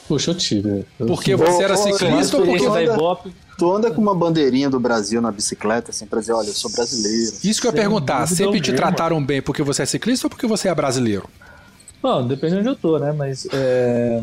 Puxa, 0.07 0.31
eu 0.31 0.35
tive. 0.35 0.85
Porque 0.97 1.35
você 1.35 1.63
era 1.63 1.77
ciclista 1.77 2.37
ou 2.37 2.45
porque 2.45 2.67
da 2.67 2.83
Ibope? 2.83 3.31
Tu 3.57 3.75
anda 3.75 3.89
com 3.89 3.99
uma 3.99 4.13
bandeirinha 4.13 4.69
do 4.69 4.79
Brasil 4.79 5.19
na 5.19 5.31
bicicleta, 5.31 5.89
assim, 5.89 6.05
pra 6.05 6.19
dizer, 6.19 6.33
olha, 6.33 6.47
eu 6.47 6.53
sou 6.53 6.71
brasileiro. 6.71 7.33
Isso 7.43 7.59
que 7.59 7.67
eu 7.67 7.71
ia 7.71 7.75
perguntar, 7.75 8.27
sempre 8.27 8.61
te 8.61 8.71
trataram 8.71 9.23
bem 9.23 9.41
porque 9.41 9.63
você 9.63 9.81
é 9.81 9.85
ciclista 9.85 10.27
ou 10.27 10.29
porque 10.29 10.45
você 10.45 10.67
é 10.67 10.75
brasileiro? 10.75 11.27
Bom, 12.01 12.27
depende 12.27 12.53
de 12.53 12.59
onde 12.59 12.69
eu 12.69 12.75
tô, 12.75 12.99
né? 12.99 13.11
Mas 13.11 13.47
é, 13.51 14.21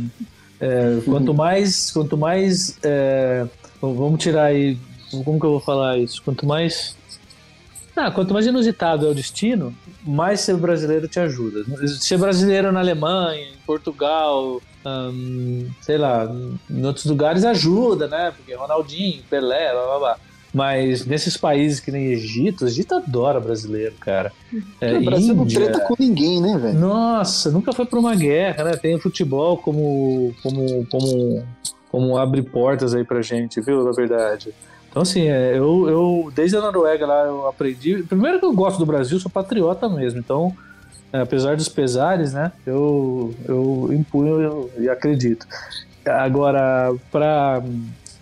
é, 0.60 1.00
quanto 1.04 1.34
mais. 1.34 1.90
Quanto 1.90 2.16
mais. 2.16 2.78
É, 2.82 3.46
vamos 3.80 4.22
tirar 4.22 4.44
aí. 4.44 4.78
Como 5.10 5.38
que 5.38 5.46
eu 5.46 5.50
vou 5.50 5.60
falar 5.60 5.98
isso? 5.98 6.22
Quanto 6.22 6.46
mais. 6.46 6.96
Ah, 7.96 8.10
quanto 8.10 8.32
mais 8.32 8.46
inusitado 8.46 9.06
é 9.06 9.10
o 9.10 9.14
destino, 9.14 9.74
mais 10.04 10.40
ser 10.40 10.56
brasileiro 10.56 11.06
te 11.06 11.20
ajuda. 11.20 11.64
Ser 12.00 12.18
brasileiro 12.18 12.72
na 12.72 12.80
Alemanha, 12.80 13.48
em 13.48 13.58
Portugal, 13.64 14.60
hum, 14.86 15.68
sei 15.80 15.98
lá, 15.98 16.30
em 16.70 16.84
outros 16.84 17.04
lugares 17.04 17.44
ajuda, 17.44 18.06
né? 18.06 18.32
Porque 18.36 18.54
Ronaldinho, 18.54 19.22
Pelé, 19.28 19.72
blá 19.72 19.84
blá 19.84 19.98
blá. 19.98 20.16
Mas 20.54 21.04
nesses 21.04 21.36
países 21.36 21.80
que 21.80 21.90
nem 21.90 22.12
Egito, 22.12 22.64
o 22.64 22.68
Egito 22.68 22.94
adora 22.94 23.40
brasileiro, 23.40 23.96
cara. 23.98 24.32
É, 24.80 24.96
o 24.96 25.04
Brasil 25.04 25.34
Índia, 25.34 25.34
não 25.34 25.46
treta 25.46 25.80
com 25.80 25.96
ninguém, 25.98 26.40
né, 26.40 26.56
velho? 26.56 26.78
Nossa, 26.78 27.50
nunca 27.50 27.72
foi 27.72 27.84
pra 27.84 27.98
uma 27.98 28.14
guerra, 28.14 28.62
né? 28.62 28.76
Tem 28.76 28.94
o 28.94 29.00
futebol 29.00 29.58
como, 29.58 30.32
como, 30.44 30.86
como, 30.86 31.44
como 31.90 32.16
abre 32.16 32.40
portas 32.42 32.94
aí 32.94 33.02
pra 33.02 33.20
gente, 33.20 33.60
viu? 33.60 33.82
Na 33.82 33.90
verdade. 33.90 34.54
Então, 34.88 35.02
assim, 35.02 35.28
é, 35.28 35.58
eu, 35.58 35.88
eu 35.88 36.32
desde 36.32 36.56
a 36.56 36.60
Noruega 36.60 37.04
lá 37.04 37.24
eu 37.24 37.48
aprendi. 37.48 38.04
Primeiro 38.04 38.38
que 38.38 38.44
eu 38.44 38.52
gosto 38.52 38.78
do 38.78 38.86
Brasil, 38.86 39.18
sou 39.18 39.28
patriota 39.28 39.88
mesmo. 39.88 40.20
Então, 40.20 40.56
é, 40.56 40.73
apesar 41.22 41.56
dos 41.56 41.68
pesares, 41.68 42.32
né? 42.32 42.52
Eu, 42.66 43.34
eu 43.46 43.90
impunho 43.92 44.70
e 44.78 44.88
acredito. 44.88 45.46
Agora, 46.04 46.94
para 47.10 47.62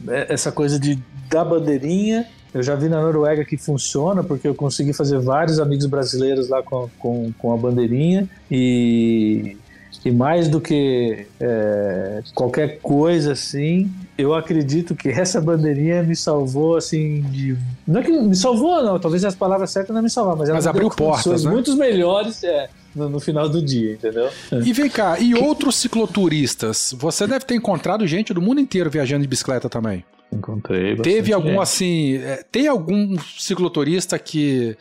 é, 0.09 0.32
essa 0.32 0.53
coisa 0.53 0.78
de 0.78 0.99
da 1.28 1.45
bandeirinha, 1.45 2.26
eu 2.53 2.62
já 2.62 2.74
vi 2.74 2.88
na 2.88 3.01
Noruega 3.01 3.45
que 3.45 3.57
funciona, 3.57 4.22
porque 4.22 4.47
eu 4.47 4.55
consegui 4.55 4.93
fazer 4.93 5.18
vários 5.18 5.59
amigos 5.59 5.86
brasileiros 5.86 6.51
lá 6.51 6.62
com, 6.62 6.90
com, 6.99 7.32
com 7.38 7.55
a 7.55 7.57
bandeirinha 7.57 8.28
e 8.51 9.57
e 10.05 10.11
mais 10.11 10.49
do 10.49 10.61
que 10.61 11.26
é, 11.38 12.22
qualquer 12.34 12.80
coisa 12.80 13.32
assim, 13.32 13.88
eu 14.18 14.34
acredito 14.34 14.97
que 14.97 15.09
essa 15.09 15.40
bandeirinha 15.40 16.03
me 16.03 16.16
salvou 16.16 16.76
assim 16.76 17.22
de. 17.22 17.57
Não 17.86 18.01
é 18.01 18.03
que 18.03 18.11
me 18.11 18.34
salvou, 18.34 18.82
não, 18.82 18.99
talvez 18.99 19.24
as 19.24 19.36
palavras 19.36 19.70
certas 19.70 19.95
não 19.95 20.03
me 20.03 20.11
salvaram, 20.11 20.38
mas 20.38 20.49
ela 20.49 20.59
mas 20.59 20.66
abriu 20.66 20.90
portas, 20.90 21.45
né? 21.45 21.51
muito 21.51 21.76
melhores 21.76 22.43
é, 22.43 22.68
no, 22.95 23.09
no, 23.09 23.20
final 23.20 23.49
do 23.49 23.62
dia, 23.62 23.93
entendeu? 23.93 24.28
E 24.64 24.72
vem 24.72 24.88
cá, 24.88 25.18
e 25.18 25.34
outros 25.34 25.76
cicloturistas? 25.76 26.95
Você 26.99 27.26
deve 27.26 27.45
ter 27.45 27.55
encontrado 27.55 28.07
gente 28.07 28.32
do 28.32 28.40
mundo 28.40 28.61
inteiro 28.61 28.90
viajando 28.90 29.22
de 29.22 29.28
bicicleta 29.28 29.68
também. 29.68 30.05
Encontrei. 30.32 30.97
Teve 30.97 31.32
algum 31.32 31.51
gente. 31.51 31.61
assim. 31.61 32.16
É, 32.16 32.45
tem 32.51 32.66
algum 32.66 33.18
cicloturista 33.38 34.18
que 34.18 34.76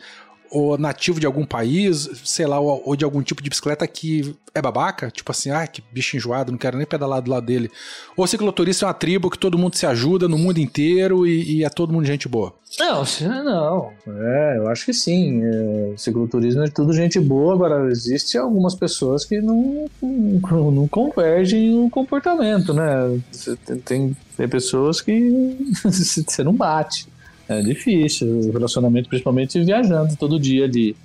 ou 0.52 0.76
nativo 0.76 1.18
de 1.18 1.24
algum 1.24 1.46
país, 1.46 2.08
sei 2.24 2.46
lá, 2.46 2.60
ou, 2.60 2.82
ou, 2.84 2.94
de 2.94 3.04
algum 3.04 3.22
tipo 3.22 3.42
de 3.42 3.48
bicicleta 3.48 3.86
que 3.86 4.36
é 4.54 4.60
babaca, 4.60 5.10
tipo 5.10 5.32
assim, 5.32 5.50
ah, 5.50 5.66
que 5.66 5.82
bicho 5.90 6.14
enjoado, 6.14 6.52
não 6.52 6.58
quero 6.58 6.76
nem 6.76 6.86
pedalar 6.86 7.22
do 7.22 7.30
lado 7.30 7.46
dele. 7.46 7.70
Ou 8.14 8.26
cicloturista 8.26 8.84
é 8.84 8.88
uma 8.88 8.94
tribo 8.94 9.30
que 9.30 9.38
todo 9.38 9.56
mundo 9.56 9.76
se 9.76 9.86
ajuda 9.86 10.28
no 10.28 10.36
mundo 10.36 10.58
inteiro 10.58 11.26
e, 11.26 11.58
e 11.58 11.64
é 11.64 11.70
todo 11.70 11.92
mundo 11.92 12.04
gente 12.04 12.28
boa. 12.28 12.52
Não, 12.78 13.02
não. 13.44 13.92
É, 14.06 14.58
eu 14.58 14.68
acho 14.68 14.84
que 14.84 14.92
sim. 14.92 15.42
É, 15.42 15.94
cicloturismo 15.96 16.62
é 16.62 16.68
tudo 16.68 16.92
gente 16.92 17.18
boa, 17.18 17.54
agora 17.54 17.90
existe 17.90 18.36
algumas 18.36 18.74
pessoas 18.74 19.24
que 19.24 19.40
não, 19.40 19.86
não, 20.02 20.70
não 20.70 20.88
convergem 20.88 21.74
o 21.78 21.88
comportamento, 21.88 22.74
né? 22.74 23.18
Tem, 23.64 23.76
tem, 23.78 24.16
tem 24.36 24.48
pessoas 24.48 25.00
que 25.00 25.56
você 25.82 26.44
não 26.44 26.52
bate. 26.52 27.11
É 27.58 27.62
difícil, 27.62 28.28
o 28.28 28.52
relacionamento 28.52 29.08
principalmente 29.08 29.62
viajando 29.62 30.16
todo 30.16 30.38
dia 30.38 30.64
ali. 30.64 30.96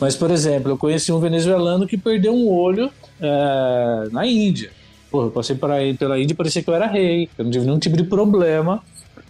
Mas, 0.00 0.14
por 0.14 0.30
exemplo, 0.30 0.72
eu 0.72 0.76
conheci 0.76 1.10
um 1.10 1.18
venezuelano 1.18 1.86
que 1.86 1.96
perdeu 1.96 2.34
um 2.34 2.48
olho 2.48 2.90
é, 3.20 4.08
na 4.12 4.26
Índia. 4.26 4.70
Pô, 5.10 5.24
eu 5.24 5.30
passei 5.30 5.56
pela 5.56 5.80
Índia 5.82 6.32
e 6.32 6.34
parecia 6.34 6.62
que 6.62 6.68
eu 6.68 6.74
era 6.74 6.86
rei. 6.86 7.28
Eu 7.38 7.44
não 7.44 7.50
tive 7.50 7.64
nenhum 7.64 7.78
tipo 7.78 7.96
de 7.96 8.04
problema 8.04 8.82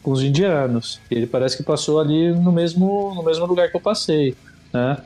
com 0.03 0.11
os 0.11 0.23
indianos. 0.23 1.01
Ele 1.11 1.27
parece 1.27 1.57
que 1.57 1.63
passou 1.63 2.01
ali 2.01 2.33
no 2.33 2.51
mesmo, 2.51 3.15
no 3.15 3.23
mesmo 3.23 3.47
lugar 3.47 3.71
que 3.71 3.77
eu 3.77 3.81
passei. 3.81 4.35
Né? 4.73 4.97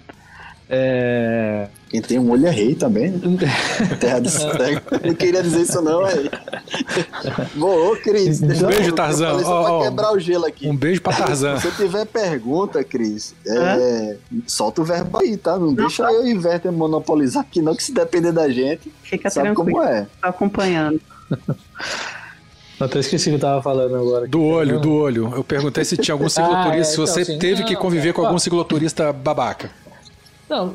É... 0.73 1.67
Quem 1.89 2.01
tem 2.01 2.19
um 2.21 2.31
olho 2.31 2.47
é 2.47 2.51
rei 2.51 2.77
também, 2.77 3.11
né? 3.11 3.21
Terra 3.99 4.21
do 4.21 4.29
cego. 4.29 4.81
Não 5.05 5.15
queria 5.17 5.43
dizer 5.43 5.63
isso 5.63 5.83
não, 5.83 6.05
aí. 6.05 6.31
Boa, 7.57 7.97
Cris. 7.97 8.41
Um 8.41 8.47
beijo, 8.47 8.93
Tarzan. 8.93 9.41
Só 9.41 9.81
oh, 9.81 9.83
quebrar 9.83 10.13
o 10.13 10.21
gelo 10.21 10.47
aqui. 10.47 10.69
Um 10.69 10.77
beijo 10.77 11.03
pra 11.03 11.13
Tarzan. 11.13 11.59
Se 11.59 11.69
você 11.69 11.83
tiver 11.83 12.07
pergunta, 12.07 12.85
Cris, 12.85 13.35
é... 13.45 14.17
solta 14.47 14.81
o 14.81 14.85
verbo 14.85 15.19
aí, 15.19 15.37
tá? 15.37 15.59
Não, 15.59 15.67
não 15.67 15.75
deixa 15.75 16.05
tá. 16.05 16.13
eu 16.13 16.25
e 16.25 16.39
Werther 16.39 16.71
monopolizar 16.71 17.43
aqui 17.43 17.61
não, 17.61 17.75
que 17.75 17.83
se 17.83 17.93
depender 17.93 18.31
da 18.31 18.49
gente, 18.49 18.93
Fica 19.03 19.29
sabe 19.29 19.49
tranquilo. 19.49 19.79
como 19.79 19.83
é. 19.83 20.07
Tá 20.21 20.29
acompanhando. 20.29 21.01
Até 22.79 22.99
esqueci 23.01 23.29
o 23.29 23.33
que 23.33 23.37
eu 23.37 23.41
tava 23.41 23.61
falando 23.61 23.95
agora. 23.95 24.27
Do 24.27 24.43
olho, 24.43 24.81
do 24.81 24.93
olho. 24.93 25.33
Eu 25.35 25.45
perguntei 25.45 25.85
se 25.85 25.99
tinha 25.99 26.15
algum 26.15 26.29
cicloturista, 26.31 26.71
ah, 26.71 26.79
é, 26.79 26.85
se 26.85 26.97
você 26.97 27.23
então, 27.23 27.39
teve 27.39 27.65
que 27.65 27.77
conviver 27.77 28.11
é, 28.11 28.13
com 28.13 28.25
algum 28.25 28.39
cicloturista 28.39 29.13
babaca. 29.13 29.71
Não, 30.51 30.75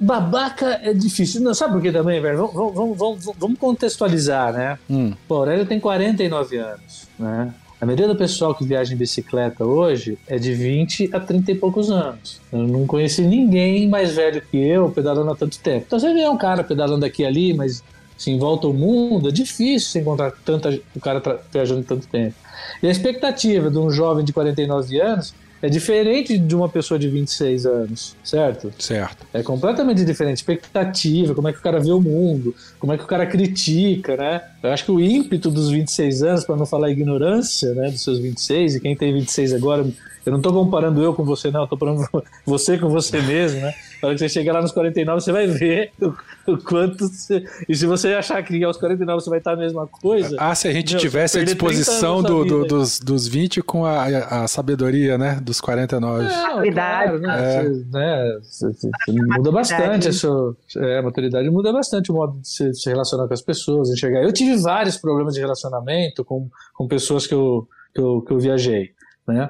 babaca 0.00 0.80
é 0.82 0.92
difícil. 0.92 1.40
Não, 1.40 1.54
sabe 1.54 1.74
por 1.74 1.82
que 1.82 1.92
também, 1.92 2.20
velho? 2.20 2.48
Vamos, 2.48 2.74
vamos, 2.74 2.98
vamos, 2.98 3.30
vamos 3.38 3.58
contextualizar, 3.60 4.52
né? 4.52 4.78
Hum. 4.90 5.14
O 5.28 5.34
Aurélio 5.34 5.64
tem 5.64 5.78
49 5.78 6.56
anos, 6.56 7.08
né? 7.16 7.54
A 7.80 7.86
maioria 7.86 8.08
do 8.08 8.16
pessoal 8.16 8.54
que 8.54 8.64
viaja 8.64 8.92
em 8.92 8.96
bicicleta 8.96 9.64
hoje 9.64 10.18
é 10.26 10.38
de 10.38 10.52
20 10.52 11.10
a 11.12 11.20
30 11.20 11.52
e 11.52 11.54
poucos 11.54 11.90
anos. 11.90 12.40
Eu 12.52 12.66
não 12.66 12.86
conheci 12.86 13.22
ninguém 13.22 13.88
mais 13.88 14.16
velho 14.16 14.42
que 14.50 14.56
eu 14.56 14.90
pedalando 14.90 15.30
há 15.30 15.36
tanto 15.36 15.58
tempo. 15.58 15.84
Então 15.86 15.98
você 15.98 16.12
vê 16.12 16.26
um 16.28 16.36
cara 16.36 16.64
pedalando 16.64 17.04
aqui 17.04 17.22
e 17.22 17.26
ali, 17.26 17.54
mas 17.54 17.84
assim, 18.18 18.32
em 18.32 18.38
volta 18.38 18.66
ao 18.66 18.72
mundo, 18.72 19.28
é 19.28 19.32
difícil 19.32 19.90
você 19.90 20.00
encontrar 20.00 20.32
tanta, 20.44 20.80
o 20.96 21.00
cara 21.00 21.22
viajando 21.52 21.82
tanto 21.82 22.06
tempo. 22.08 22.34
E 22.82 22.88
a 22.88 22.90
expectativa 22.90 23.70
de 23.70 23.78
um 23.78 23.90
jovem 23.90 24.24
de 24.24 24.32
49 24.32 25.00
anos 25.00 25.34
é 25.64 25.68
diferente 25.70 26.36
de 26.36 26.54
uma 26.54 26.68
pessoa 26.68 26.98
de 26.98 27.08
26 27.08 27.64
anos, 27.64 28.14
certo? 28.22 28.70
Certo. 28.78 29.26
É 29.32 29.42
completamente 29.42 30.04
diferente. 30.04 30.36
Expectativa, 30.36 31.34
como 31.34 31.48
é 31.48 31.54
que 31.54 31.58
o 31.58 31.62
cara 31.62 31.80
vê 31.80 31.90
o 31.90 32.02
mundo, 32.02 32.54
como 32.78 32.92
é 32.92 32.98
que 32.98 33.04
o 33.04 33.06
cara 33.06 33.24
critica, 33.24 34.14
né? 34.14 34.42
Eu 34.62 34.70
acho 34.70 34.84
que 34.84 34.90
o 34.90 35.00
ímpeto 35.00 35.50
dos 35.50 35.70
26 35.70 36.22
anos, 36.22 36.44
para 36.44 36.54
não 36.56 36.66
falar 36.66 36.90
ignorância, 36.90 37.72
né, 37.72 37.90
dos 37.90 38.02
seus 38.02 38.18
26, 38.18 38.74
e 38.74 38.80
quem 38.80 38.94
tem 38.94 39.14
26 39.14 39.54
agora 39.54 39.86
eu 40.24 40.30
não 40.30 40.38
estou 40.38 40.52
comparando 40.52 41.02
eu 41.02 41.14
com 41.14 41.24
você, 41.24 41.50
não, 41.50 41.62
eu 41.62 41.66
tô 41.66 41.76
comparando 41.76 42.06
você 42.46 42.78
com 42.78 42.88
você 42.88 43.20
mesmo, 43.20 43.60
né? 43.60 43.74
Na 44.02 44.08
hora 44.08 44.14
que 44.14 44.20
você 44.20 44.28
chegar 44.28 44.52
lá 44.52 44.62
nos 44.62 44.72
49, 44.72 45.20
você 45.20 45.32
vai 45.32 45.46
ver 45.46 45.90
o, 46.00 46.52
o 46.52 46.58
quanto. 46.58 47.08
Você, 47.08 47.44
e 47.68 47.74
se 47.74 47.86
você 47.86 48.14
achar 48.14 48.42
que 48.42 48.62
aos 48.62 48.76
49 48.76 49.22
você 49.22 49.30
vai 49.30 49.38
estar 49.38 49.52
a 49.52 49.56
mesma 49.56 49.86
coisa. 49.86 50.36
Ah, 50.38 50.54
se 50.54 50.68
a 50.68 50.72
gente 50.72 50.92
meu, 50.92 51.00
tivesse 51.00 51.38
a 51.38 51.44
disposição 51.44 52.22
do, 52.22 52.44
do, 52.44 52.64
dos, 52.64 52.98
dos 53.00 53.26
20 53.26 53.62
com 53.62 53.84
a, 53.84 54.44
a 54.44 54.48
sabedoria, 54.48 55.18
né? 55.18 55.40
Dos 55.42 55.60
49. 55.60 56.24
Não, 56.24 56.62
Claro, 57.04 57.18
né? 57.18 57.38
É. 57.38 57.62
Você, 57.62 57.86
né? 57.92 58.38
Você, 58.42 58.72
você 58.72 59.12
muda 59.12 59.52
bastante. 59.52 60.08
A, 60.08 60.12
sua, 60.12 60.56
é, 60.76 60.98
a 60.98 61.02
maturidade 61.02 61.50
muda 61.50 61.72
bastante 61.72 62.10
o 62.10 62.14
modo 62.14 62.40
de 62.40 62.48
se, 62.48 62.74
se 62.74 62.88
relacionar 62.88 63.26
com 63.26 63.34
as 63.34 63.42
pessoas, 63.42 63.90
enxergar. 63.90 64.22
Eu 64.22 64.32
tive 64.32 64.56
vários 64.56 64.96
problemas 64.96 65.34
de 65.34 65.40
relacionamento 65.40 66.24
com, 66.24 66.48
com 66.74 66.86
pessoas 66.86 67.26
que 67.26 67.34
eu, 67.34 67.68
que 67.94 68.00
eu, 68.00 68.22
que 68.22 68.32
eu 68.32 68.38
viajei. 68.38 68.90
Né? 69.26 69.48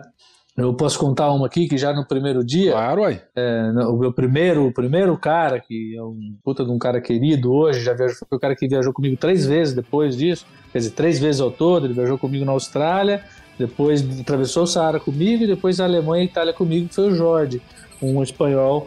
Eu 0.57 0.73
posso 0.73 0.97
contar 1.01 1.33
uma 1.33 1.47
aqui 1.47 1.67
que 1.67 1.77
já 1.77 1.93
no 1.93 2.07
primeiro 2.07 2.45
dia. 2.45 2.71
Claro, 2.73 3.03
uai. 3.03 3.21
É, 3.35 3.73
o 3.89 3.97
meu 3.97 4.13
primeiro, 4.13 4.67
o 4.67 4.73
primeiro 4.73 5.17
cara, 5.19 5.59
que 5.59 5.97
é 5.97 6.03
um 6.03 6.37
puta 6.45 6.65
de 6.65 6.71
um 6.71 6.79
cara 6.79 7.01
querido 7.01 7.53
hoje, 7.53 7.81
já 7.81 7.93
viajou, 7.93 8.19
foi 8.29 8.39
o 8.39 8.41
cara 8.41 8.55
que 8.55 8.69
viajou 8.69 8.93
comigo 8.93 9.17
três 9.17 9.45
vezes 9.45 9.75
depois 9.75 10.17
disso. 10.17 10.47
Quer 10.71 10.79
dizer, 10.79 10.91
três 10.93 11.19
vezes 11.19 11.41
ao 11.41 11.51
todo. 11.51 11.87
Ele 11.87 11.95
viajou 11.95 12.17
comigo 12.17 12.45
na 12.45 12.53
Austrália, 12.53 13.25
depois 13.59 14.05
atravessou 14.21 14.63
o 14.63 14.67
Saara 14.67 15.01
comigo 15.01 15.43
e 15.43 15.47
depois 15.49 15.81
a 15.81 15.85
Alemanha 15.85 16.23
e 16.23 16.27
a 16.29 16.31
Itália 16.31 16.53
comigo, 16.53 16.89
que 16.89 16.95
foi 16.95 17.11
o 17.11 17.15
Jorge, 17.15 17.61
um 18.01 18.23
espanhol. 18.23 18.87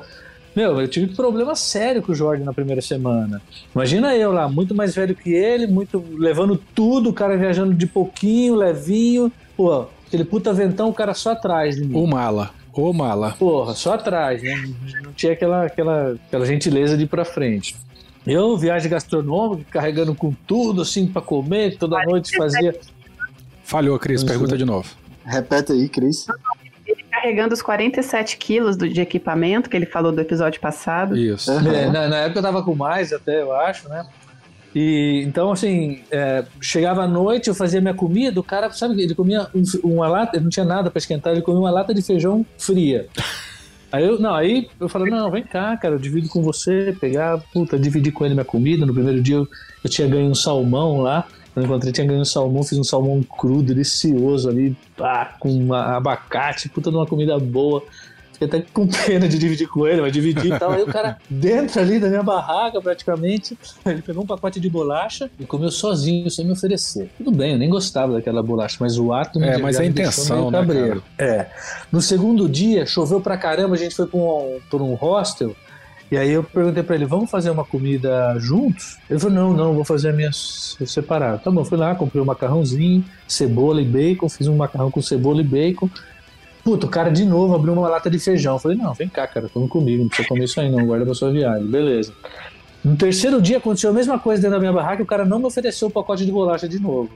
Meu, 0.56 0.80
eu 0.80 0.88
tive 0.88 1.14
problema 1.14 1.54
sério 1.54 2.02
com 2.02 2.14
o 2.14 2.16
Jorge 2.16 2.44
na 2.46 2.54
primeira 2.54 2.82
semana. 2.82 3.42
Imagina 3.76 4.16
eu 4.16 4.32
lá, 4.32 4.48
muito 4.48 4.74
mais 4.74 4.96
velho 4.96 5.14
que 5.14 5.32
ele, 5.32 5.68
muito 5.68 6.02
levando 6.18 6.58
tudo, 6.74 7.10
o 7.10 7.14
cara 7.14 7.38
viajando 7.38 7.74
de 7.74 7.86
pouquinho, 7.86 8.56
levinho. 8.56 9.32
Pô, 9.56 9.86
Aquele 10.08 10.24
puta 10.24 10.54
ventão, 10.54 10.90
o 10.90 10.94
cara 10.94 11.14
só 11.14 11.32
atrás 11.32 11.76
de 11.76 11.84
mim. 11.84 11.96
Ô 11.96 12.08
mala. 12.08 12.52
Ô 12.74 12.94
mala. 12.94 13.36
Porra, 13.38 13.74
só 13.74 13.96
atrás, 13.96 14.42
né? 14.42 14.56
Não 15.04 15.12
tinha 15.12 15.34
aquela, 15.34 15.66
aquela, 15.66 16.14
aquela 16.28 16.46
gentileza 16.46 16.96
de 16.96 17.04
ir 17.04 17.08
pra 17.08 17.26
frente. 17.26 17.76
Eu, 18.26 18.58
viagem 18.58 18.90
gastronômica, 18.90 19.66
carregando 19.72 20.14
com 20.16 20.34
tudo, 20.46 20.82
assim, 20.82 21.08
pra 21.08 21.22
comer, 21.22 21.78
toda 21.78 22.02
noite 22.04 22.36
fazia. 22.36 22.78
Falhou, 23.64 23.98
Cris, 24.00 24.24
pergunta 24.24 24.58
de 24.58 24.66
novo. 24.66 24.90
Repete 25.26 25.74
aí, 25.74 25.90
Cris. 25.90 26.26
Ele 26.86 27.04
carregando 27.10 27.54
os 27.54 27.62
47 27.62 28.38
quilos 28.38 28.78
de 28.78 29.02
equipamento 29.02 29.70
que 29.70 29.76
ele 29.76 29.86
falou 29.86 30.12
do 30.12 30.22
episódio 30.22 30.60
passado. 30.62 31.18
Isso. 31.18 31.52
Uhum. 31.52 31.72
É, 31.72 31.90
na, 31.90 32.08
na, 32.08 32.18
época 32.20 32.40
eu 32.40 32.44
tava 32.44 32.64
com 32.64 32.76
mais 32.76 33.12
até, 33.12 33.42
eu 33.42 33.54
acho, 33.54 33.90
né? 33.90 34.06
E 34.80 35.24
então, 35.24 35.52
assim, 35.52 36.02
é, 36.12 36.46
chegava 36.62 37.02
à 37.02 37.08
noite, 37.08 37.48
eu 37.48 37.56
fazia 37.56 37.82
minha 37.82 37.96
comida, 37.96 38.40
o 38.40 38.44
cara, 38.44 38.70
sabe, 38.70 39.02
ele 39.02 39.16
comia 39.16 39.48
um, 39.56 39.64
uma 39.84 40.08
lata, 40.08 40.38
ele 40.38 40.44
não 40.44 40.52
tinha 40.52 40.64
nada 40.64 40.92
para 40.92 41.00
esquentar, 41.00 41.34
ele 41.34 41.42
comia 41.42 41.60
uma 41.60 41.72
lata 41.72 41.96
de 41.96 42.02
feijão 42.04 42.46
fria. 42.60 43.08
Aí 43.92 44.06
eu, 44.06 44.20
não, 44.20 44.36
aí 44.36 44.70
eu 44.80 44.88
falei, 44.88 45.10
não, 45.10 45.32
vem 45.32 45.42
cá, 45.42 45.76
cara, 45.78 45.96
eu 45.96 46.00
divido 46.00 46.30
com 46.30 46.44
você, 46.44 46.96
pegar, 47.02 47.40
puta, 47.52 47.80
dividir 47.80 48.12
com 48.12 48.24
ele 48.24 48.36
minha 48.36 48.46
comida. 48.46 48.86
No 48.86 48.94
primeiro 48.94 49.20
dia 49.20 49.38
eu, 49.38 49.48
eu 49.84 49.90
tinha 49.90 50.08
ganho 50.08 50.30
um 50.30 50.36
salmão 50.36 51.02
lá, 51.02 51.26
eu 51.56 51.64
encontrei, 51.64 51.92
tinha 51.92 52.06
ganho 52.06 52.22
um 52.22 52.26
salmão, 52.26 52.62
fiz 52.62 52.78
um 52.78 52.84
salmão 52.84 53.24
cru, 53.24 53.64
delicioso 53.64 54.48
ali, 54.48 54.78
pá, 54.96 55.38
com 55.40 55.74
abacate, 55.74 56.70
puta 56.70 56.92
de 56.92 56.98
uma 56.98 57.08
comida 57.08 57.40
boa. 57.40 57.82
Fiquei 58.38 58.60
até 58.60 58.68
com 58.72 58.86
pena 58.86 59.28
de 59.28 59.40
dividir 59.40 59.68
com 59.68 59.88
ele, 59.88 60.00
mas 60.00 60.14
dividi 60.14 60.54
e 60.54 60.60
tal. 60.60 60.72
Aí 60.72 60.84
o 60.84 60.86
cara, 60.86 61.18
dentro 61.28 61.82
ali 61.82 62.00
da 62.00 62.08
minha 62.08 62.22
barraca, 62.22 62.80
praticamente, 62.80 63.58
ele 63.84 64.04
pegou 64.04 64.24
um 64.24 64.28
pacote 64.28 64.60
de 64.60 64.70
bolacha 64.70 65.28
e 65.40 65.46
comeu 65.46 65.72
sozinho, 65.72 66.30
sem 66.30 66.46
me 66.46 66.52
oferecer. 66.52 67.10
Tudo 67.18 67.32
bem, 67.32 67.54
eu 67.54 67.58
nem 67.58 67.68
gostava 67.68 68.14
daquela 68.14 68.44
bolacha, 68.44 68.78
mas 68.80 69.00
o 69.00 69.12
ato 69.12 69.40
me 69.40 69.48
É, 69.48 69.58
mas 69.58 69.80
a 69.80 69.86
intenção, 69.86 70.52
né, 70.52 70.64
cara? 70.64 71.02
É. 71.18 71.48
No 71.92 72.00
segundo 72.00 72.48
dia, 72.48 72.86
choveu 72.86 73.20
pra 73.20 73.38
caramba, 73.38 73.74
a 73.74 73.78
gente 73.78 73.96
foi 73.96 74.06
pra 74.06 74.20
um, 74.20 74.60
pra 74.70 74.84
um 74.84 74.94
hostel. 74.94 75.56
E 76.12 76.18
aí 76.18 76.32
eu 76.32 76.44
perguntei 76.44 76.84
para 76.84 76.96
ele, 76.96 77.06
vamos 77.06 77.30
fazer 77.30 77.50
uma 77.50 77.66
comida 77.66 78.38
juntos? 78.38 78.98
Ele 79.10 79.20
falou, 79.20 79.36
não, 79.36 79.54
não, 79.54 79.74
vou 79.74 79.84
fazer 79.84 80.10
a 80.10 80.14
minha 80.14 80.32
separada. 80.32 81.40
Tá 81.40 81.50
bom, 81.50 81.66
fui 81.66 81.78
lá, 81.78 81.96
comprei 81.96 82.22
um 82.22 82.26
macarrãozinho, 82.26 83.04
cebola 83.28 83.82
e 83.82 83.86
bacon, 83.86 84.30
fiz 84.30 84.48
um 84.48 84.56
macarrão 84.56 84.92
com 84.92 85.02
cebola 85.02 85.42
e 85.42 85.44
bacon. 85.44 85.90
Puta, 86.68 86.86
o 86.86 86.90
cara 86.90 87.10
de 87.10 87.24
novo 87.24 87.56
abriu 87.56 87.72
uma 87.72 87.88
lata 87.88 88.10
de 88.10 88.20
feijão. 88.20 88.56
Eu 88.56 88.60
falei, 88.60 88.78
não, 88.78 88.94
vem 88.94 89.08
cá, 89.08 89.26
cara, 89.26 89.48
come 89.48 89.70
comigo, 89.70 90.04
não 90.04 90.10
precisa 90.10 90.28
comer 90.28 90.44
isso 90.44 90.60
aí 90.60 90.70
não, 90.70 90.86
guarda 90.86 91.06
pra 91.06 91.14
sua 91.14 91.32
viagem. 91.32 91.66
Beleza. 91.66 92.12
No 92.84 92.98
terceiro 92.98 93.42
dia 93.42 93.58
aconteceu 93.58 93.90
a 93.90 93.94
mesma 93.94 94.20
coisa 94.20 94.42
dentro 94.42 94.58
da 94.58 94.60
minha 94.60 94.74
barraca 94.74 95.02
o 95.02 95.06
cara 95.06 95.24
não 95.24 95.40
me 95.40 95.46
ofereceu 95.46 95.88
o 95.88 95.92
pacote 95.92 96.26
de 96.26 96.32
bolacha 96.34 96.68
de 96.68 96.78
novo. 96.78 97.10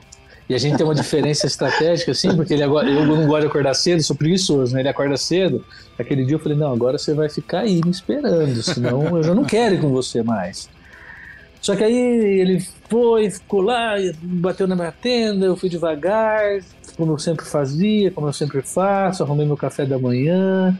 E 0.47 0.55
a 0.55 0.57
gente 0.57 0.77
tem 0.77 0.85
uma 0.85 0.95
diferença 0.95 1.47
estratégica, 1.47 2.13
assim, 2.13 2.33
porque 2.33 2.53
ele 2.53 2.63
agora, 2.63 2.89
eu 2.89 3.05
não 3.05 3.27
gosto 3.27 3.41
de 3.41 3.47
acordar 3.47 3.73
cedo, 3.73 4.01
sou 4.01 4.15
preguiçoso, 4.15 4.73
né? 4.73 4.79
Ele 4.79 4.87
acorda 4.87 5.17
cedo. 5.17 5.65
Aquele 5.99 6.23
dia 6.23 6.35
eu 6.35 6.39
falei, 6.39 6.57
não, 6.57 6.71
agora 6.71 6.97
você 6.97 7.13
vai 7.13 7.27
ficar 7.27 7.59
aí 7.59 7.81
me 7.83 7.91
esperando, 7.91 8.63
senão 8.63 9.17
eu 9.17 9.21
já 9.21 9.35
não 9.35 9.43
quero 9.43 9.75
ir 9.75 9.81
com 9.81 9.89
você 9.89 10.23
mais. 10.23 10.69
Só 11.59 11.75
que 11.75 11.83
aí 11.83 11.93
ele 12.39 12.65
foi, 12.89 13.29
ficou 13.29 13.59
lá, 13.59 13.95
bateu 14.23 14.65
na 14.65 14.77
minha 14.77 14.93
tenda, 14.93 15.45
eu 15.45 15.57
fui 15.57 15.67
devagar, 15.67 16.61
como 17.01 17.13
eu 17.13 17.17
sempre 17.17 17.43
fazia, 17.43 18.11
como 18.11 18.27
eu 18.27 18.33
sempre 18.33 18.61
faço, 18.61 19.23
arrumei 19.23 19.43
meu 19.43 19.57
café 19.57 19.87
da 19.87 19.97
manhã, 19.97 20.79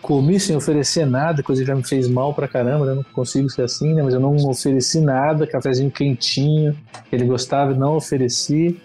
comi 0.00 0.40
sem 0.40 0.56
oferecer 0.56 1.04
nada, 1.04 1.42
coisa 1.42 1.60
que 1.60 1.68
já 1.68 1.74
me 1.74 1.84
fez 1.86 2.08
mal 2.08 2.32
pra 2.32 2.48
caramba, 2.48 2.86
né? 2.86 2.94
não 2.94 3.02
consigo 3.02 3.50
ser 3.50 3.60
assim, 3.60 3.92
né? 3.92 4.02
Mas 4.02 4.14
eu 4.14 4.20
não 4.20 4.34
ofereci 4.48 4.98
nada, 4.98 5.46
cafezinho 5.46 5.90
quentinho, 5.90 6.74
ele 7.12 7.26
gostava 7.26 7.74
não 7.74 7.96
ofereci. 7.96 8.80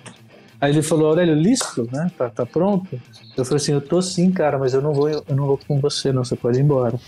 Aí 0.59 0.73
ele 0.73 0.81
falou, 0.81 1.07
Aurélio, 1.07 1.35
listo, 1.35 1.87
né? 1.89 2.11
Tá, 2.17 2.29
tá 2.29 2.45
pronto? 2.45 2.99
Eu 3.37 3.45
falei 3.45 3.61
assim, 3.61 3.71
eu 3.71 3.79
tô 3.79 4.01
sim, 4.01 4.29
cara, 4.29 4.59
mas 4.59 4.73
eu 4.73 4.81
não 4.81 4.93
vou, 4.93 5.07
eu 5.07 5.23
não 5.29 5.45
vou 5.45 5.57
com 5.65 5.79
você, 5.79 6.11
não, 6.11 6.25
você 6.25 6.35
pode 6.35 6.59
ir 6.59 6.63
embora. 6.63 6.99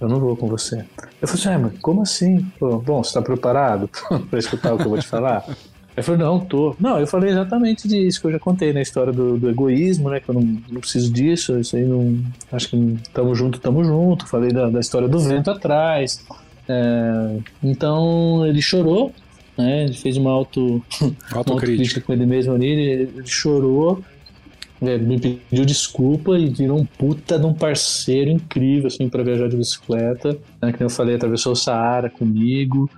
Eu 0.00 0.08
não 0.08 0.18
vou 0.18 0.34
com 0.38 0.48
você. 0.48 0.86
Eu 1.20 1.28
falei 1.28 1.42
assim, 1.42 1.48
ah, 1.50 1.58
mas 1.58 1.78
como 1.80 2.00
assim? 2.00 2.50
Bom, 2.58 3.04
você 3.04 3.12
tá 3.12 3.20
preparado 3.20 3.90
para 4.30 4.38
escutar 4.38 4.72
o 4.72 4.78
que 4.78 4.84
eu 4.84 4.90
vou 4.90 4.98
te 4.98 5.06
falar? 5.06 5.44
Ele 5.96 6.04
falou, 6.04 6.20
não, 6.20 6.40
tô. 6.40 6.76
Não, 6.78 7.00
eu 7.00 7.06
falei 7.06 7.30
exatamente 7.30 7.88
disso 7.88 8.20
que 8.20 8.26
eu 8.26 8.32
já 8.32 8.38
contei 8.38 8.68
na 8.68 8.74
né? 8.74 8.82
história 8.82 9.12
do, 9.12 9.38
do, 9.38 9.48
egoísmo, 9.48 10.10
né? 10.10 10.20
Que 10.20 10.28
eu 10.28 10.34
não, 10.34 10.42
não, 10.42 10.80
preciso 10.80 11.10
disso, 11.10 11.58
isso 11.58 11.74
aí 11.74 11.86
não. 11.86 12.22
Acho 12.52 12.68
que 12.68 12.98
tamo 13.14 13.34
junto, 13.34 13.58
tamo 13.58 13.82
junto. 13.82 14.26
Falei 14.28 14.52
da, 14.52 14.68
da 14.68 14.78
história 14.78 15.08
do 15.08 15.18
vento 15.18 15.50
atrás. 15.50 16.22
É, 16.68 17.38
então 17.62 18.44
ele 18.46 18.60
chorou, 18.60 19.10
né? 19.56 19.84
Ele 19.84 19.94
fez 19.94 20.18
uma 20.18 20.30
auto, 20.30 20.84
autocrítica 21.32 22.02
com 22.02 22.12
ele 22.12 22.26
mesmo 22.26 22.52
ali, 22.52 22.66
ele, 22.66 23.10
ele 23.16 23.26
chorou. 23.26 24.02
É, 24.82 24.98
me 24.98 25.18
pediu 25.18 25.64
desculpa 25.64 26.38
e 26.38 26.50
virou 26.50 26.78
um 26.78 26.84
puta 26.84 27.38
de 27.38 27.46
um 27.46 27.54
parceiro 27.54 28.30
incrível, 28.30 28.88
assim, 28.88 29.08
para 29.08 29.22
viajar 29.22 29.48
de 29.48 29.56
bicicleta. 29.56 30.36
Né, 30.60 30.72
que 30.74 30.84
eu 30.84 30.90
falei, 30.90 31.14
atravessou 31.14 31.52
o 31.52 31.56
Saara 31.56 32.10
comigo. 32.10 32.90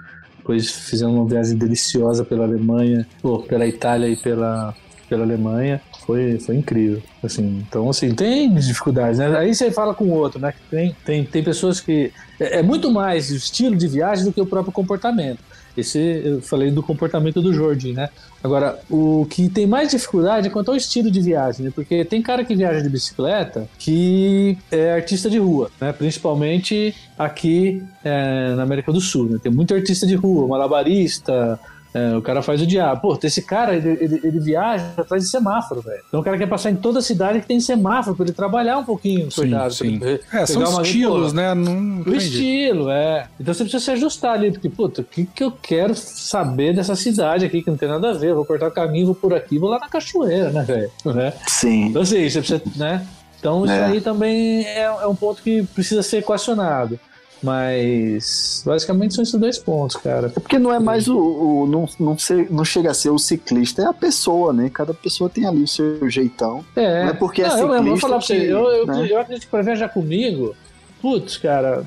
Depois 0.49 0.71
fizemos 0.71 1.15
uma 1.15 1.27
viagem 1.27 1.59
deliciosa 1.59 2.25
pela 2.25 2.45
Alemanha, 2.45 3.07
ou 3.23 3.43
pela 3.43 3.67
Itália 3.67 4.09
e 4.09 4.17
pela, 4.17 4.75
pela 5.07 5.23
Alemanha. 5.23 5.79
Foi, 6.07 6.39
foi 6.39 6.57
incrível. 6.57 7.03
Assim, 7.23 7.63
então, 7.69 7.91
assim, 7.91 8.15
tem 8.15 8.55
dificuldades, 8.55 9.19
né? 9.19 9.37
Aí 9.37 9.55
você 9.55 9.71
fala 9.71 9.95
com 9.95 10.05
o 10.05 10.13
outro, 10.13 10.41
né? 10.41 10.55
Tem, 10.71 10.97
tem, 11.05 11.23
tem 11.23 11.45
pessoas 11.45 11.81
que. 11.81 12.11
É, 12.41 12.61
é 12.61 12.63
muito 12.63 12.91
mais 12.91 13.31
o 13.31 13.37
estilo 13.37 13.77
de 13.77 13.87
viagem 13.87 14.25
do 14.25 14.33
que 14.33 14.41
o 14.41 14.47
próprio 14.47 14.73
comportamento. 14.73 15.41
Esse 15.79 16.23
eu 16.25 16.43
falei 16.43 16.71
do 16.71 16.83
comportamento 16.83 17.41
do 17.41 17.53
Jordi, 17.53 17.93
né? 17.93 18.09
Agora, 18.43 18.79
o 18.91 19.27
que 19.31 19.49
tem 19.49 19.67
mais 19.67 19.91
dificuldade 19.91 20.49
é 20.49 20.51
quanto 20.51 20.71
ao 20.71 20.77
estilo 20.77 21.11
de 21.11 21.21
viagem, 21.21 21.67
né? 21.67 21.73
Porque 21.73 22.05
tem 22.05 22.21
cara 22.21 22.45
que 22.45 22.57
viaja 22.57 22.83
de 22.83 22.89
bicicleta 22.89 23.69
que 23.79 24.59
é 24.71 24.93
artista 24.93 25.31
de 25.31 25.39
rua, 25.39 25.71
né? 25.81 25.93
Principalmente 25.93 26.95
aqui 27.17 27.83
é, 28.03 28.55
na 28.55 28.65
América 28.65 28.93
do 28.93 29.01
Sul, 29.01 29.31
né? 29.31 29.39
Tem 29.41 29.53
muito 29.53 29.73
artista 29.73 30.05
de 30.07 30.17
rua, 30.17 30.49
malabarista, 30.49 31.59
É, 31.95 32.15
o 32.17 32.21
cara 32.23 32.43
faz 32.43 32.61
o 32.61 32.67
diabo. 32.67 33.01
Pô, 33.01 33.19
esse 33.23 33.41
cara, 33.43 33.75
ele, 33.75 33.89
ele, 34.01 34.21
ele 34.23 34.41
viaja 34.41 34.93
atrás 34.97 35.23
de 35.25 35.29
semáforo, 35.31 35.81
velho. 35.81 36.03
Então 36.07 36.21
o 36.21 36.23
cara 36.23 36.37
quer 36.37 36.47
passar 36.47 36.71
em 36.71 36.77
toda 36.77 36.99
a 36.99 37.03
cidade 37.03 37.41
que 37.41 37.47
tem 37.47 37.59
semáforo 37.61 38.15
pra 38.15 38.27
ele 38.27 38.33
trabalhar 38.35 38.77
um 38.79 38.85
pouquinho, 38.85 39.31
Sim, 39.31 39.41
cuidado. 39.43 39.73
sim. 39.73 39.99
ele 40.03 40.21
É, 40.33 40.45
são 40.47 40.83
estilos, 40.83 41.33
né? 41.33 41.55
Não 41.55 42.03
O 42.07 42.15
estilo, 42.15 42.91
é. 42.91 43.27
Então 43.41 43.55
você 43.55 43.65
precisa 43.65 43.83
se 43.85 43.91
ajustar 43.93 44.35
ali, 44.35 44.51
porque, 44.53 44.69
puta, 44.69 45.01
o 45.01 45.05
que, 45.05 45.25
que 45.27 45.43
eu 45.43 45.51
quero 45.51 45.95
saber 45.95 46.75
dessa 46.75 46.95
cidade 46.95 47.45
aqui 47.47 47.63
que 47.63 47.71
não 47.71 47.77
tem 47.77 47.89
nada 47.89 48.11
a 48.11 48.13
ver? 48.13 48.31
Eu 48.31 48.37
vou 48.37 48.45
cortar 48.45 48.69
o 48.69 48.73
caminho, 48.73 49.07
vou 49.07 49.15
por 49.15 49.33
aqui, 49.35 49.59
vou 49.59 49.71
lá 49.71 49.79
na 49.79 49.89
cachoeira, 49.89 50.51
né, 50.51 50.63
velho? 50.63 50.91
Né? 51.07 51.33
Sim. 51.47 51.87
Então, 51.87 52.03
assim, 52.03 52.29
você 52.29 52.39
precisa, 52.41 52.63
né? 52.77 53.07
Então, 53.39 53.65
isso 53.65 53.73
É. 53.75 53.85
aí 53.87 54.01
também 54.01 54.65
é, 54.65 54.83
é 54.83 55.07
um 55.07 55.15
ponto 55.15 55.41
que 55.43 55.63
precisa 55.63 56.03
ser 56.03 56.19
equacionado. 56.19 56.99
Mas, 57.43 58.63
basicamente, 58.65 59.15
são 59.15 59.23
esses 59.23 59.35
dois 59.39 59.59
pontos, 59.59 59.97
cara. 59.97 60.27
É 60.29 60.41
porque 60.41 60.59
não 60.59 60.73
é 60.73 60.79
mais 60.79 61.09
o. 61.09 61.17
o- 61.19 61.67
não, 61.67 61.89
não, 61.99 62.19
ser- 62.19 62.51
não 62.51 62.65
chega 62.65 62.91
a 62.91 62.95
ser 62.95 63.11
o 63.11 63.19
ciclista, 63.19 63.83
é 63.83 63.87
a 63.87 63.93
pessoa, 63.93 64.53
né? 64.53 64.71
Cada 64.73 64.93
pessoa 64.95 65.29
tem 65.31 65.47
ali 65.47 65.63
o 65.63 65.69
seu 65.69 66.09
jeitão. 66.11 66.65
É. 66.77 67.05
Não 67.05 67.11
é 67.11 67.15
porque 67.15 67.43
é 67.43 67.49
Não, 67.49 67.59
eu, 67.59 67.61
eu 67.61 67.69
vou 67.69 67.97
ciclista 67.97 68.01
falar 68.09 68.19
pra 68.19 68.27
você, 68.27 68.39
que, 68.41 68.47
eu, 68.47 68.65
eu, 68.71 68.87
né? 68.87 69.09
eu 69.11 69.21
acredito 69.21 69.45
que 69.45 69.51
pra 69.51 69.63
viajar 69.63 69.89
comigo, 69.89 70.55
putz, 71.01 71.37
cara, 71.37 71.85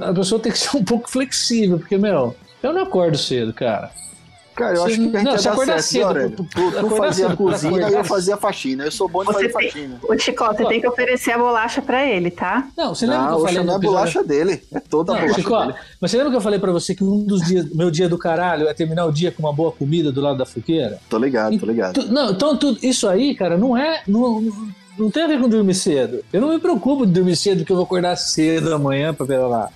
a 0.00 0.12
pessoa 0.12 0.40
tem 0.40 0.52
que 0.52 0.58
ser 0.58 0.76
um 0.76 0.84
pouco 0.84 1.10
flexível, 1.10 1.78
porque, 1.78 1.98
meu, 1.98 2.34
eu 2.62 2.72
não 2.72 2.82
acordo 2.82 3.16
cedo, 3.18 3.52
cara. 3.52 3.90
Cara, 4.54 4.76
eu 4.76 4.84
acho 4.84 4.94
que 4.96 5.00
a 5.00 5.04
gente 5.04 5.24
não, 5.24 5.32
ia 5.36 5.50
acordar 5.50 5.82
certo, 5.82 6.14
cedo, 6.14 6.30
tu- 6.36 6.44
Tu, 6.44 6.80
tu 6.80 6.90
fazia 6.96 7.26
a 7.28 7.36
cozinha 7.36 7.88
e 7.88 7.92
eu 7.94 8.04
fazia 8.04 8.34
a 8.34 8.36
faxina. 8.36 8.84
Eu 8.84 8.90
sou 8.92 9.08
bom 9.08 9.20
de 9.24 9.32
fazer 9.32 9.48
tem, 9.48 9.52
faxina. 9.70 10.00
ô 10.08 10.18
Chico, 10.18 10.44
você 10.44 10.64
tem 10.66 10.80
que 10.80 10.86
oferecer 10.88 11.32
a 11.32 11.38
bolacha 11.38 11.80
pra 11.82 12.06
ele, 12.06 12.30
tá? 12.30 12.68
Não, 12.76 12.94
você 12.94 13.06
lembra 13.06 13.20
que 13.22 13.26
Não, 13.30 13.32
eu 13.38 13.44
hoje 13.44 13.54
falei 13.54 13.66
não 13.66 13.74
é 13.74 13.76
no 13.78 13.82
episódio- 13.82 14.12
bolacha 14.12 14.24
dele. 14.24 14.62
É 14.72 14.80
toda 14.80 15.12
a 15.12 15.14
Não, 15.14 15.22
bolacha 15.22 15.40
Chico, 15.40 15.58
dele. 15.60 15.74
mas 16.00 16.10
você 16.10 16.16
lembra 16.16 16.30
que 16.32 16.36
eu 16.36 16.40
falei 16.42 16.58
pra 16.58 16.72
você 16.72 16.94
que 16.94 17.02
um 17.04 17.24
dos 17.24 17.42
dias, 17.42 17.66
meu 17.74 17.90
dia 17.90 18.08
do 18.08 18.18
caralho 18.18 18.68
é 18.68 18.74
terminar 18.74 19.06
o 19.06 19.12
dia 19.12 19.32
com 19.32 19.42
uma 19.42 19.52
boa 19.52 19.72
comida 19.72 20.12
do 20.12 20.20
lado 20.20 20.36
da 20.38 20.44
fogueira? 20.46 20.98
Tô 21.08 21.18
ligado, 21.18 21.58
tô 21.58 21.66
ligado. 21.66 21.94
Tu- 21.94 22.12
não, 22.12 22.30
então 22.30 22.56
tu- 22.56 22.76
isso 22.82 23.08
aí, 23.08 23.34
cara, 23.34 23.56
não 23.56 23.76
é. 23.76 24.02
Não, 24.06 24.40
não- 24.40 24.68
não 24.98 25.10
tem 25.10 25.22
a 25.22 25.26
ver 25.26 25.40
com 25.40 25.48
dormir 25.48 25.74
cedo. 25.74 26.22
Eu 26.32 26.40
não 26.42 26.50
me 26.50 26.58
preocupo 26.58 27.06
de 27.06 27.12
dormir 27.12 27.34
cedo, 27.36 27.58
porque 27.58 27.72
eu 27.72 27.76
vou 27.76 27.84
acordar 27.86 28.14
cedo 28.16 28.74
amanhã 28.74 29.14
pra 29.14 29.24
ver 29.24 29.38
lá. 29.38 29.70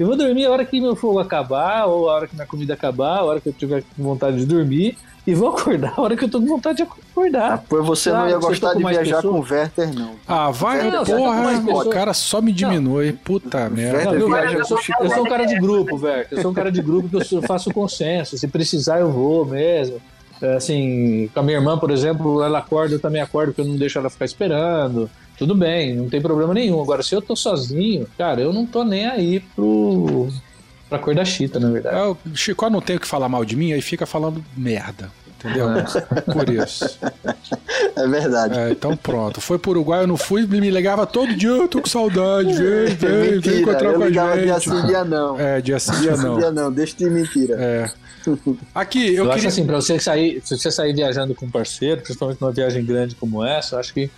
Eu 0.00 0.06
vou 0.06 0.16
dormir 0.16 0.46
a 0.46 0.50
hora 0.50 0.64
que 0.64 0.80
meu 0.80 0.96
fogo 0.96 1.18
acabar, 1.18 1.84
ou 1.84 2.08
a 2.08 2.14
hora 2.14 2.26
que 2.26 2.34
minha 2.34 2.46
comida 2.46 2.72
acabar, 2.72 3.18
a 3.18 3.22
hora 3.24 3.38
que 3.38 3.50
eu 3.50 3.52
tiver 3.52 3.82
com 3.94 4.02
vontade 4.02 4.38
de 4.38 4.46
dormir, 4.46 4.96
e 5.26 5.34
vou 5.34 5.50
acordar 5.50 5.92
a 5.94 6.00
hora 6.00 6.16
que 6.16 6.24
eu 6.24 6.28
tô 6.30 6.40
com 6.40 6.46
vontade 6.46 6.78
de 6.78 6.84
Ah, 6.84 6.86
acordar. 7.12 7.64
pois 7.68 7.84
você 7.86 8.08
Claro, 8.08 8.24
não 8.24 8.30
ia 8.30 8.38
gostar 8.38 8.68
tá 8.68 8.72
com 8.72 8.78
de 8.78 8.84
viajar 8.86 9.16
pessoa? 9.16 9.34
com 9.34 9.40
o 9.40 9.42
Werther, 9.54 9.94
não. 9.94 10.12
Ah, 10.26 10.50
vai, 10.50 10.90
Não, 10.90 11.04
tá 11.04 11.14
porra. 11.14 11.84
O 11.84 11.90
cara 11.90 12.14
só 12.14 12.40
me 12.40 12.50
diminui. 12.50 13.12
Puta 13.12 13.68
merda. 13.68 13.98
Werther 13.98 14.20
Não, 14.20 14.26
viaja 14.28 14.56
eu, 14.56 14.64
sou, 14.64 14.78
eu 15.02 15.10
sou 15.10 15.26
um 15.26 15.28
cara 15.28 15.44
de 15.44 15.60
grupo, 15.60 15.98
velho. 15.98 16.26
Eu 16.30 16.40
sou 16.40 16.50
um 16.50 16.54
cara 16.54 16.72
de 16.72 16.80
grupo 16.80 17.20
que 17.20 17.34
eu 17.34 17.42
faço 17.42 17.70
consenso. 17.70 18.38
Se 18.38 18.48
precisar, 18.48 19.00
eu 19.00 19.10
vou 19.12 19.44
mesmo. 19.44 20.00
É, 20.40 20.54
Assim, 20.56 21.28
com 21.34 21.40
a 21.40 21.42
minha 21.42 21.58
irmã, 21.58 21.76
por 21.76 21.90
exemplo, 21.90 22.42
ela 22.42 22.60
acorda, 22.60 22.94
eu 22.94 22.98
também 22.98 23.20
acordo, 23.20 23.48
porque 23.52 23.60
eu 23.60 23.66
não 23.66 23.76
deixo 23.76 23.98
ela 23.98 24.08
ficar 24.08 24.24
esperando. 24.24 25.10
Tudo 25.40 25.54
bem, 25.54 25.96
não 25.96 26.06
tem 26.06 26.20
problema 26.20 26.52
nenhum. 26.52 26.82
Agora, 26.82 27.02
se 27.02 27.14
eu 27.14 27.22
tô 27.22 27.34
sozinho, 27.34 28.06
cara, 28.18 28.42
eu 28.42 28.52
não 28.52 28.66
tô 28.66 28.84
nem 28.84 29.06
aí 29.06 29.40
pro. 29.40 30.28
pra 30.86 30.98
cor 30.98 31.14
da 31.14 31.24
chita, 31.24 31.58
na 31.58 31.70
verdade. 31.70 31.96
É, 31.96 32.02
o 32.02 32.16
Chico 32.34 32.68
não 32.68 32.82
tem 32.82 32.96
o 32.96 33.00
que 33.00 33.06
falar 33.06 33.26
mal 33.26 33.42
de 33.42 33.56
mim, 33.56 33.72
aí 33.72 33.80
fica 33.80 34.04
falando 34.04 34.44
merda. 34.54 35.10
Entendeu? 35.38 35.68
Por 36.30 36.50
isso. 36.50 36.98
É 37.96 38.06
verdade. 38.06 38.58
É, 38.58 38.70
então 38.72 38.94
pronto. 38.94 39.40
Foi 39.40 39.58
pro 39.58 39.70
Uruguai, 39.70 40.02
eu 40.02 40.06
não 40.06 40.18
fui, 40.18 40.46
me 40.46 40.68
ligava 40.68 41.06
todo 41.06 41.34
dia, 41.34 41.48
eu 41.48 41.66
tô 41.66 41.80
com 41.80 41.88
saudade, 41.88 42.52
vem, 42.52 42.86
vem, 42.88 42.96
vem 42.96 43.30
mentira, 43.32 43.60
encontrar 43.60 43.84
eu 43.92 43.94
com 43.94 44.02
a 44.02 44.06
ligava 44.06 44.38
dia 44.38 44.58
gente. 44.58 44.68
sim, 44.68 44.86
dia 44.86 45.04
não. 45.04 45.40
É, 45.40 45.60
dia 45.62 45.78
sim, 45.78 45.98
dia 46.02 46.16
não. 46.18 46.38
dia 46.38 46.50
não, 46.52 46.70
deixa 46.70 46.94
de 46.98 47.08
mentira. 47.08 47.56
É. 47.58 47.90
Aqui, 48.74 49.14
eu, 49.14 49.24
Eu, 49.24 49.30
acho 49.30 49.36
queria. 49.36 49.48
assim, 49.48 49.64
pra 49.64 49.76
você 49.76 49.98
sair, 49.98 50.42
se 50.44 50.58
você 50.58 50.70
sair 50.70 50.94
viajando 50.94 51.34
com 51.34 51.46
um 51.46 51.50
parceiro, 51.50 52.02
principalmente 52.02 52.38
numa 52.42 52.52
viagem 52.52 52.84
grande 52.84 53.14
como 53.14 53.42
essa, 53.42 53.76
eu 53.76 53.80
acho 53.80 53.94
que. 53.94 54.10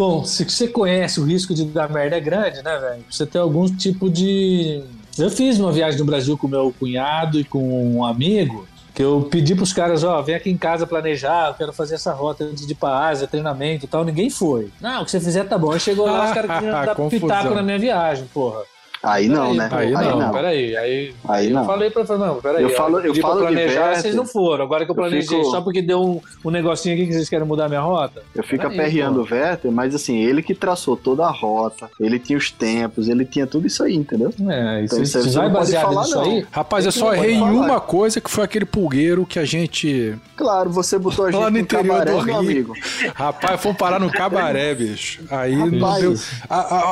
Bom, 0.00 0.24
se 0.24 0.44
você 0.44 0.66
conhece 0.66 1.20
o 1.20 1.24
risco 1.24 1.52
de 1.52 1.62
dar 1.62 1.90
merda 1.90 2.16
é 2.16 2.20
grande, 2.20 2.62
né, 2.62 2.78
velho? 2.78 3.04
Você 3.10 3.26
tem 3.26 3.38
algum 3.38 3.66
tipo 3.66 4.08
de. 4.08 4.82
Eu 5.18 5.28
fiz 5.28 5.60
uma 5.60 5.70
viagem 5.70 6.00
no 6.00 6.06
Brasil 6.06 6.38
com 6.38 6.48
meu 6.48 6.74
cunhado 6.80 7.38
e 7.38 7.44
com 7.44 7.96
um 7.96 8.02
amigo, 8.02 8.66
que 8.94 9.02
eu 9.02 9.28
pedi 9.30 9.54
pros 9.54 9.74
caras, 9.74 10.02
ó, 10.02 10.22
vem 10.22 10.34
aqui 10.34 10.48
em 10.48 10.56
casa 10.56 10.86
planejar, 10.86 11.48
eu 11.48 11.54
quero 11.54 11.72
fazer 11.74 11.96
essa 11.96 12.14
rota 12.14 12.44
antes 12.44 12.66
de 12.66 12.72
ir 12.72 12.76
pra 12.76 13.08
Ásia, 13.08 13.28
treinamento 13.28 13.84
e 13.84 13.88
tal. 13.88 14.02
Ninguém 14.02 14.30
foi. 14.30 14.70
Não, 14.80 15.02
o 15.02 15.04
que 15.04 15.10
você 15.10 15.20
fizer 15.20 15.44
tá 15.44 15.58
bom. 15.58 15.70
Aí 15.70 15.78
chegou 15.78 16.06
lá, 16.06 16.28
os 16.28 16.32
caras 16.32 16.50
queriam 16.58 16.72
dar 16.72 16.94
pitaco 16.94 17.54
na 17.54 17.62
minha 17.62 17.78
viagem, 17.78 18.24
porra. 18.32 18.62
Aí 19.02 19.28
não, 19.28 19.54
né? 19.54 19.68
aí 19.72 19.86
Aí 19.86 19.92
não, 20.08 20.18
não, 20.18 20.30
peraí. 20.32 20.76
Aí, 20.76 21.14
Aí 21.28 21.46
eu 21.48 21.54
não. 21.54 21.64
falei 21.64 21.90
pra 21.90 22.04
falar, 22.04 22.26
não, 22.26 22.40
peraí. 22.40 22.62
Eu 22.62 22.70
falo- 22.70 23.00
eu 23.00 23.12
pra 23.14 23.22
falo 23.22 23.40
planejar, 23.40 23.80
Werther. 23.84 24.02
vocês 24.02 24.14
não 24.14 24.26
foram. 24.26 24.64
Agora 24.64 24.84
que 24.84 24.90
eu 24.90 24.94
Eu 24.94 24.96
planejei, 25.00 25.38
fico- 25.38 25.50
só 25.50 25.60
porque 25.62 25.80
deu 25.80 26.02
um, 26.02 26.20
um 26.44 26.50
negocinho 26.50 26.94
aqui 26.94 27.06
que 27.06 27.12
vocês 27.14 27.28
querem 27.28 27.46
mudar 27.46 27.68
minha 27.68 27.80
rota? 27.80 28.22
Eu 28.34 28.42
fico 28.44 28.62
Peraí, 28.64 28.78
aperreando 28.78 29.20
o 29.22 29.26
Werther, 29.30 29.72
mas 29.72 29.94
assim, 29.94 30.18
ele 30.18 30.42
que 30.42 30.54
traçou 30.54 30.96
toda 30.96 31.24
a 31.24 31.30
rota, 31.30 31.88
ele 31.98 32.18
tinha 32.18 32.36
os 32.38 32.50
tempos, 32.50 33.08
ele 33.08 33.24
tinha 33.24 33.46
tudo 33.46 33.66
isso 33.66 33.82
aí, 33.82 33.94
entendeu? 33.96 34.32
É, 34.48 34.84
Então, 34.84 35.00
isso 35.02 35.22
se 35.22 35.30
você 35.30 35.36
vai 35.38 35.46
não 35.46 35.54
baseado 35.54 35.84
falar, 35.84 36.02
nisso 36.02 36.14
não. 36.16 36.24
aí. 36.24 36.46
Rapaz, 36.50 36.84
eu 36.84 36.92
só 36.92 37.14
errei 37.14 37.34
em 37.36 37.40
uma 37.42 37.80
coisa 37.80 38.20
que 38.20 38.30
foi 38.30 38.44
aquele 38.44 38.66
pulgueiro 38.66 39.24
que 39.24 39.38
a 39.38 39.44
gente. 39.46 40.14
Claro, 40.36 40.68
você 40.70 40.98
botou 40.98 41.24
a 41.24 41.30
gente 41.32 41.40
Lá 41.40 41.46
no 41.46 41.52
no 41.52 41.58
interior 41.58 41.98
cabaré, 42.00 42.10
do 42.12 42.22
meu 42.22 42.36
amigo. 42.36 42.74
Rapaz, 43.14 43.60
fomos 43.62 43.78
parar 43.78 43.98
no 43.98 44.10
cabaré, 44.10 44.74
bicho. 44.74 45.22
Aí 45.30 45.56
não 45.56 45.70
deu. 45.70 46.14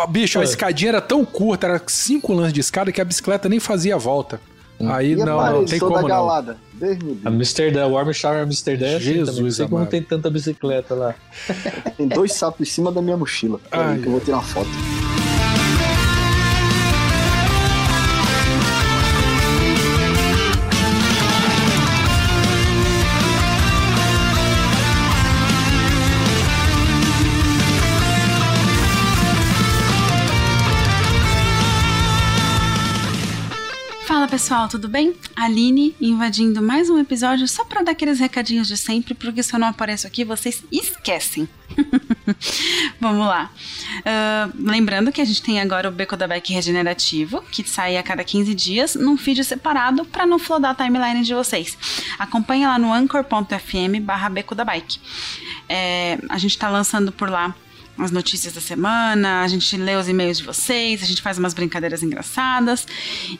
Bicho, 0.09 0.41
a 0.41 0.45
escadinha 0.45 0.91
era 0.91 1.01
tão 1.01 1.25
curta, 1.25 1.67
era 1.67 1.79
cinco 1.99 2.33
lances 2.33 2.53
de 2.53 2.61
escada 2.61 2.91
que 2.93 3.01
a 3.01 3.05
bicicleta 3.05 3.49
nem 3.49 3.61
fazia 3.61 3.97
volta. 3.97 4.41
Aí 4.81 5.15
E 5.15 5.21
a 5.21 5.27
não, 5.27 5.53
não 5.53 5.65
tem 5.65 5.79
como 5.81 6.01
não. 6.01 6.07
galada. 6.07 6.53
A 6.53 6.85
Deus. 6.85 6.99
Amsterdã, 7.25 7.87
o 7.87 7.93
Warm 7.93 8.11
Amsterdã 8.43 8.87
é 8.87 8.97
assim 8.97 9.05
Jesus 9.07 9.57
também. 9.57 9.79
Não 9.81 9.87
tem 9.87 10.03
tanta 10.03 10.31
bicicleta 10.31 10.95
lá. 10.95 11.15
Tem 11.97 12.07
dois 12.07 12.33
sapos 12.33 12.61
em 12.69 12.71
cima 12.71 12.93
da 12.93 13.03
minha 13.03 13.17
mochila. 13.17 13.61
Ai. 13.73 13.99
que 13.99 14.07
eu 14.07 14.13
vou 14.13 14.21
tirar 14.21 14.37
uma 14.37 14.43
foto. 14.45 14.69
Pessoal, 34.39 34.69
tudo 34.69 34.89
bem? 34.89 35.17
Aline 35.35 35.97
invadindo 36.01 36.63
mais 36.63 36.89
um 36.89 36.97
episódio 36.97 37.49
só 37.49 37.65
para 37.65 37.83
dar 37.83 37.91
aqueles 37.91 38.21
recadinhos 38.21 38.69
de 38.69 38.77
sempre, 38.77 39.13
porque 39.13 39.43
se 39.43 39.53
eu 39.53 39.59
não 39.59 39.67
apareço 39.67 40.07
aqui 40.07 40.25
vocês 40.25 40.63
esquecem. 40.71 41.49
Vamos 43.01 43.27
lá. 43.27 43.51
Ah, 44.07 44.49
lembrando 44.55 45.11
que 45.11 45.21
a 45.21 45.25
gente 45.25 45.43
tem 45.43 45.61
agora 45.61 45.89
o 45.89 45.93
Beco 45.93 46.17
da 46.17 46.29
Bike 46.29 46.53
Regenerativo, 46.53 47.43
que 47.51 47.69
sai 47.69 47.97
a 47.97 48.03
cada 48.05 48.23
15 48.23 48.55
dias 48.55 48.95
num 48.95 49.17
feed 49.17 49.43
separado 49.43 50.05
para 50.05 50.25
não 50.25 50.39
flodar 50.39 50.71
a 50.71 50.85
timeline 50.85 51.25
de 51.25 51.35
vocês. 51.35 51.77
Acompanha 52.17 52.69
lá 52.69 52.79
no 52.79 52.93
anchor.fm 52.93 54.01
barra 54.03 54.29
Beco 54.29 54.55
da 54.55 54.65
Bike. 54.65 55.01
É, 55.69 56.17
a 56.29 56.39
gente 56.39 56.57
tá 56.57 56.69
lançando 56.69 57.11
por 57.11 57.29
lá 57.29 57.57
as 57.99 58.11
notícias 58.11 58.53
da 58.53 58.61
semana, 58.61 59.43
a 59.43 59.49
gente 59.49 59.77
lê 59.77 59.97
os 59.97 60.09
e-mails 60.09 60.39
de 60.39 60.45
vocês, 60.45 61.03
a 61.03 61.07
gente 61.07 61.21
faz 61.21 61.37
umas 61.39 61.53
brincadeiras 61.53 62.03
engraçadas 62.03 62.87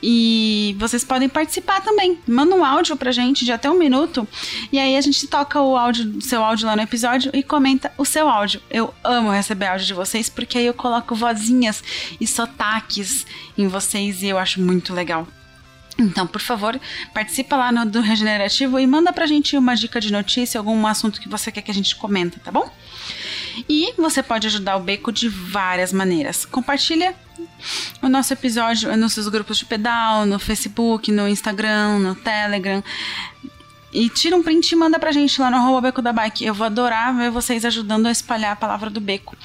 e 0.03 0.75
vocês 0.79 1.05
podem 1.05 1.29
participar 1.29 1.81
também. 1.81 2.19
Manda 2.27 2.55
um 2.55 2.65
áudio 2.65 2.97
pra 2.97 3.13
gente 3.13 3.45
de 3.45 3.53
até 3.53 3.71
um 3.71 3.79
minuto 3.79 4.27
e 4.73 4.79
aí 4.79 4.97
a 4.97 5.01
gente 5.01 5.27
toca 5.29 5.61
o 5.61 5.77
áudio, 5.77 6.21
seu 6.21 6.43
áudio 6.43 6.67
lá 6.67 6.75
no 6.75 6.83
episódio 6.83 7.31
e 7.33 7.43
comenta 7.43 7.93
o 7.97 8.05
seu 8.05 8.29
áudio. 8.29 8.61
Eu 8.69 8.93
amo 9.05 9.31
receber 9.31 9.67
áudio 9.67 9.87
de 9.87 9.95
vocês 9.95 10.29
porque 10.29 10.59
aí 10.59 10.67
eu 10.67 10.75
coloco 10.75 11.15
vozinhas 11.15 11.83
e 12.21 12.27
sotaques 12.27 13.27
em 13.57 13.69
vocês 13.69 14.23
e 14.23 14.27
eu 14.27 14.39
acho 14.39 14.61
muito 14.61 14.93
legal. 14.93 15.27
Então, 15.99 16.29
por 16.29 16.41
favor, 16.41 16.81
participa 17.13 17.57
lá 17.57 17.73
no 17.73 17.85
do 17.85 18.01
Regenerativo 18.01 18.79
e 18.79 18.87
manda 18.87 19.13
pra 19.13 19.27
gente 19.27 19.57
uma 19.57 19.75
dica 19.75 20.01
de 20.01 20.13
notícia, 20.13 20.59
algum 20.59 20.87
assunto 20.87 21.21
que 21.21 21.29
você 21.29 21.51
quer 21.51 21.61
que 21.61 21.73
a 21.73 21.75
gente 21.75 21.97
comenta, 21.97 22.39
tá 22.39 22.53
bom? 22.53 22.71
E 23.69 23.95
você 23.97 24.23
pode 24.23 24.47
ajudar 24.47 24.77
o 24.77 24.81
Beco 24.81 25.11
de 25.11 25.29
várias 25.29 25.93
maneiras. 25.93 26.45
Compartilha 26.45 27.15
o 28.03 28.09
nosso 28.09 28.33
episódio 28.33 28.95
nos 28.97 29.13
seus 29.13 29.29
grupos 29.29 29.59
de 29.59 29.65
pedal, 29.65 30.27
no 30.27 30.39
Facebook, 30.39 31.11
no 31.11 31.29
Instagram, 31.29 31.99
no 31.99 32.15
Telegram. 32.15 32.83
E 33.93 34.09
tira 34.11 34.37
um 34.37 34.43
print 34.43 34.71
e 34.71 34.77
manda 34.77 34.99
pra 34.99 35.13
gente 35.13 35.41
lá 35.41 35.51
no 35.51 35.57
arroba 35.57 35.89
Beco 35.89 36.03
da 36.03 36.13
Bike. 36.13 36.45
Eu 36.45 36.55
vou 36.55 36.67
adorar 36.67 37.17
ver 37.17 37.31
vocês 37.31 37.65
ajudando 37.65 38.07
a 38.07 38.11
espalhar 38.11 38.53
a 38.53 38.57
palavra 38.57 38.91
do 38.91 39.01
Beco. 39.01 39.37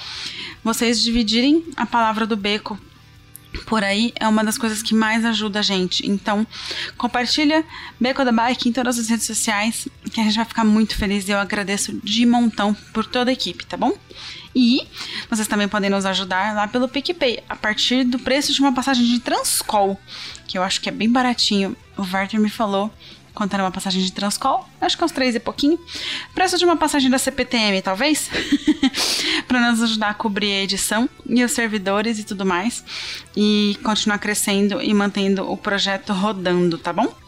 Vocês 0.62 1.02
dividirem 1.02 1.64
a 1.76 1.86
palavra 1.86 2.26
do 2.26 2.36
Beco 2.36 2.78
por 3.66 3.84
aí 3.84 4.12
é 4.18 4.26
uma 4.26 4.44
das 4.44 4.58
coisas 4.58 4.82
que 4.82 4.94
mais 4.94 5.24
ajuda 5.24 5.60
a 5.60 5.62
gente. 5.62 6.06
Então, 6.08 6.46
compartilha 6.96 7.64
Beco 8.00 8.24
da 8.24 8.32
Bike 8.32 8.68
em 8.68 8.72
todas 8.72 8.98
as 8.98 9.08
redes 9.08 9.26
sociais, 9.26 9.88
que 10.12 10.20
a 10.20 10.24
gente 10.24 10.36
vai 10.36 10.44
ficar 10.44 10.64
muito 10.64 10.96
feliz 10.96 11.28
e 11.28 11.32
eu 11.32 11.38
agradeço 11.38 11.98
de 12.02 12.26
montão 12.26 12.74
por 12.92 13.06
toda 13.06 13.30
a 13.30 13.32
equipe, 13.32 13.64
tá 13.66 13.76
bom? 13.76 13.96
E 14.54 14.86
vocês 15.28 15.48
também 15.48 15.66
podem 15.66 15.90
nos 15.90 16.06
ajudar 16.06 16.54
lá 16.54 16.68
pelo 16.68 16.88
PicPay, 16.88 17.42
a 17.48 17.56
partir 17.56 18.04
do 18.04 18.18
preço 18.18 18.52
de 18.52 18.60
uma 18.60 18.72
passagem 18.72 19.04
de 19.04 19.18
Transcol, 19.18 19.98
que 20.46 20.56
eu 20.56 20.62
acho 20.62 20.80
que 20.80 20.88
é 20.88 20.92
bem 20.92 21.10
baratinho. 21.10 21.76
O 21.96 22.02
Werther 22.02 22.40
me 22.40 22.50
falou 22.50 22.92
quanto 23.34 23.52
era 23.54 23.62
uma 23.62 23.70
passagem 23.70 24.02
de 24.02 24.12
Transcol, 24.12 24.66
acho 24.80 24.96
que 24.96 25.04
uns 25.04 25.12
três 25.12 25.34
e 25.34 25.40
pouquinho. 25.40 25.78
Preço 26.34 26.56
de 26.56 26.64
uma 26.64 26.76
passagem 26.76 27.10
da 27.10 27.18
CPTM, 27.18 27.82
talvez, 27.82 28.30
para 29.48 29.70
nos 29.70 29.82
ajudar 29.82 30.10
a 30.10 30.14
cobrir 30.14 30.52
a 30.52 30.62
edição 30.62 31.08
e 31.26 31.42
os 31.42 31.52
servidores 31.52 32.18
e 32.18 32.24
tudo 32.24 32.46
mais, 32.46 32.84
e 33.36 33.76
continuar 33.82 34.18
crescendo 34.18 34.80
e 34.80 34.94
mantendo 34.94 35.50
o 35.50 35.56
projeto 35.56 36.12
rodando, 36.12 36.78
tá 36.78 36.92
bom? 36.92 37.23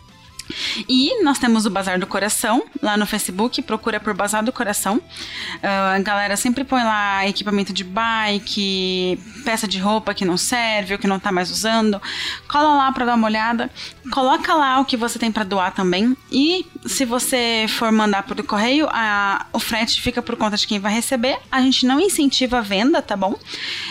E 0.89 1.23
nós 1.23 1.39
temos 1.39 1.67
o 1.67 1.71
Bazar 1.71 1.99
do 1.99 2.07
Coração 2.07 2.65
lá 2.83 2.97
no 2.97 3.07
Facebook, 3.07 3.61
procura 3.63 4.01
por 4.01 4.15
Bazar 4.15 4.45
do 4.45 4.53
Coração. 4.53 4.97
Uh, 4.97 5.97
a 5.97 5.99
galera 5.99 6.37
sempre 6.37 6.65
põe 6.65 6.83
lá 6.83 7.27
equipamento 7.27 7.73
de 7.73 7.85
bike, 7.85 9.19
peça 9.45 9.67
de 9.67 9.79
roupa 9.79 10.15
que 10.15 10.25
não 10.25 10.37
serve 10.37 10.95
ou 10.95 10.99
que 10.99 11.07
não 11.07 11.19
tá 11.19 11.33
mais 11.33 11.51
usando. 11.51 12.01
Cola 12.49 12.77
lá 12.77 12.93
para 12.93 13.07
dar 13.07 13.15
uma 13.15 13.27
olhada. 13.27 13.71
Coloca 14.11 14.55
lá 14.55 14.81
o 14.81 14.85
que 14.85 14.97
você 14.97 15.19
tem 15.19 15.33
para 15.33 15.45
doar 15.45 15.73
também. 15.73 16.17
E 16.31 16.67
se 16.87 17.05
você 17.05 17.67
for 17.69 17.91
mandar 17.91 18.23
por 18.23 18.41
correio, 18.45 18.89
a, 18.91 19.47
o 19.53 19.59
frete 19.59 20.01
fica 20.01 20.23
por 20.23 20.37
conta 20.37 20.57
de 20.57 20.67
quem 20.67 20.79
vai 20.79 20.93
receber. 20.93 21.39
A 21.51 21.61
gente 21.61 21.87
não 21.87 22.01
incentiva 22.01 22.59
a 22.59 22.61
venda, 22.61 23.03
tá 23.03 23.17
bom? 23.17 23.35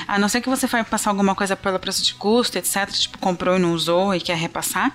A 0.08 0.18
não 0.18 0.30
ser 0.30 0.42
que 0.42 0.50
você 0.50 0.68
vai 0.68 0.84
passar 0.84 1.10
alguma 1.10 1.36
coisa 1.36 1.56
pelo 1.56 1.80
preço 1.80 2.04
de 2.04 2.14
custo, 2.14 2.58
etc. 2.58 2.90
Tipo, 2.92 3.18
comprou 3.18 3.56
e 3.56 3.60
não 3.60 3.74
usou 3.74 4.14
e 4.14 4.22
quer 4.22 4.38
repassar. 4.38 4.94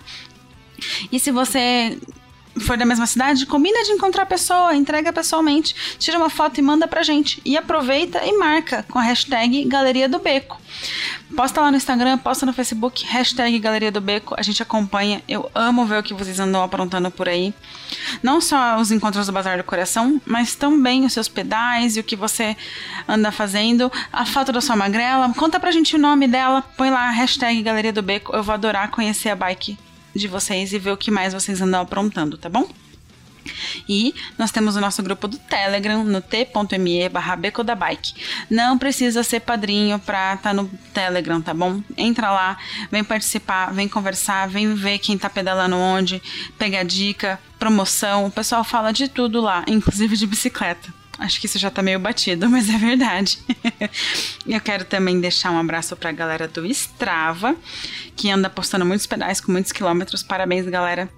E 1.11 1.18
se 1.18 1.31
você 1.31 1.99
for 2.59 2.76
da 2.76 2.85
mesma 2.85 3.07
cidade, 3.07 3.47
combina 3.47 3.83
de 3.85 3.93
encontrar 3.93 4.24
a 4.24 4.26
pessoa, 4.26 4.74
entrega 4.74 5.12
pessoalmente, 5.12 5.97
tira 5.99 6.18
uma 6.18 6.28
foto 6.28 6.59
e 6.59 6.62
manda 6.62 6.89
pra 6.89 7.03
gente. 7.03 7.41
E 7.45 7.57
aproveita 7.57 8.24
e 8.24 8.37
marca 8.37 8.85
com 8.89 8.99
a 8.99 9.03
hashtag 9.03 9.64
Galeria 9.64 10.09
do 10.09 10.18
Beco. 10.18 10.61
Posta 11.37 11.61
lá 11.61 11.70
no 11.70 11.76
Instagram, 11.76 12.18
posta 12.18 12.45
no 12.45 12.53
Facebook, 12.53 13.05
hashtag 13.07 13.57
Galeria 13.59 13.93
do 13.93 14.01
Beco, 14.01 14.35
a 14.37 14.43
gente 14.43 14.62
acompanha. 14.62 15.22
Eu 15.28 15.51
amo 15.55 15.87
ver 15.87 16.01
o 16.01 16.03
que 16.03 16.12
vocês 16.12 16.41
andam 16.41 16.62
aprontando 16.62 17.11
por 17.11 17.28
aí. 17.28 17.55
Não 18.22 18.41
só 18.41 18.78
os 18.78 18.91
encontros 18.91 19.26
do 19.26 19.33
Bazar 19.33 19.57
do 19.57 19.64
Coração, 19.64 20.20
mas 20.26 20.55
também 20.55 21.05
os 21.05 21.12
seus 21.12 21.28
pedais 21.28 21.97
e 21.97 22.01
o 22.01 22.05
que 22.05 22.16
você 22.16 22.57
anda 23.07 23.31
fazendo. 23.31 23.91
A 24.12 24.26
foto 24.26 24.53
da 24.53 24.61
sua 24.61 24.74
magrela, 24.74 25.33
conta 25.35 25.61
pra 25.61 25.70
gente 25.70 25.95
o 25.95 25.99
nome 25.99 26.26
dela, 26.26 26.62
põe 26.76 26.91
lá 26.91 27.09
a 27.09 27.11
hashtag 27.11 27.62
Galeria 27.62 27.93
do 27.93 28.03
Beco. 28.03 28.35
Eu 28.35 28.43
vou 28.43 28.55
adorar 28.55 28.91
conhecer 28.91 29.28
a 29.28 29.37
bike 29.37 29.78
de 30.15 30.29
vocês 30.29 30.73
e 30.73 30.79
ver 30.79 30.93
o 30.93 30.97
que 30.97 31.11
mais 31.11 31.33
vocês 31.33 31.61
andam 31.61 31.81
aprontando, 31.81 32.37
tá 32.37 32.49
bom? 32.49 32.69
E 33.89 34.15
nós 34.39 34.51
temos 34.51 34.77
o 34.77 34.81
nosso 34.81 35.03
grupo 35.03 35.27
do 35.27 35.39
Telegram 35.39 36.05
no 36.05 36.21
t.me 36.21 37.09
barra 37.09 37.37
Bike. 37.37 38.15
Não 38.51 38.79
precisa 38.79 39.23
ser 39.23 39.41
padrinho 39.41 39.99
pra 39.99 40.35
estar 40.35 40.51
tá 40.51 40.55
no 40.55 40.69
Telegram, 40.93 41.41
tá 41.41 41.55
bom? 41.55 41.83
Entra 41.97 42.31
lá, 42.31 42.59
vem 42.91 43.03
participar, 43.03 43.73
vem 43.73 43.89
conversar, 43.89 44.49
vem 44.49 44.75
ver 44.75 44.99
quem 44.99 45.19
tá 45.19 45.31
pedalando 45.31 45.77
onde, 45.77 46.23
pegar 46.59 46.85
dica, 46.85 47.41
promoção. 47.59 48.27
O 48.27 48.31
pessoal 48.31 48.65
fala 48.65 48.93
de 48.93 49.09
tudo 49.09 49.41
lá, 49.41 49.65
inclusive 49.69 50.17
de 50.17 50.27
bicicleta. 50.27 50.99
Acho 51.21 51.39
que 51.39 51.45
isso 51.45 51.59
já 51.59 51.71
tá 51.71 51.83
meio 51.83 52.01
batido, 52.01 52.49
mas 52.51 52.68
é 52.71 52.79
verdade. 52.79 53.39
eu 54.49 54.61
quero 54.61 54.87
também 54.87 55.21
deixar 55.21 55.51
um 55.51 55.59
abraço 55.59 55.95
pra 55.95 56.11
galera 56.11 56.49
do 56.49 56.64
Strava, 56.66 57.55
que 58.16 58.31
anda 58.31 58.49
postando 58.49 58.87
muitos 58.87 59.07
pedais 59.07 59.39
com 59.39 59.53
muitos 59.53 59.71
quilômetros. 59.71 60.23
Parabéns, 60.23 60.66
galera. 60.66 61.11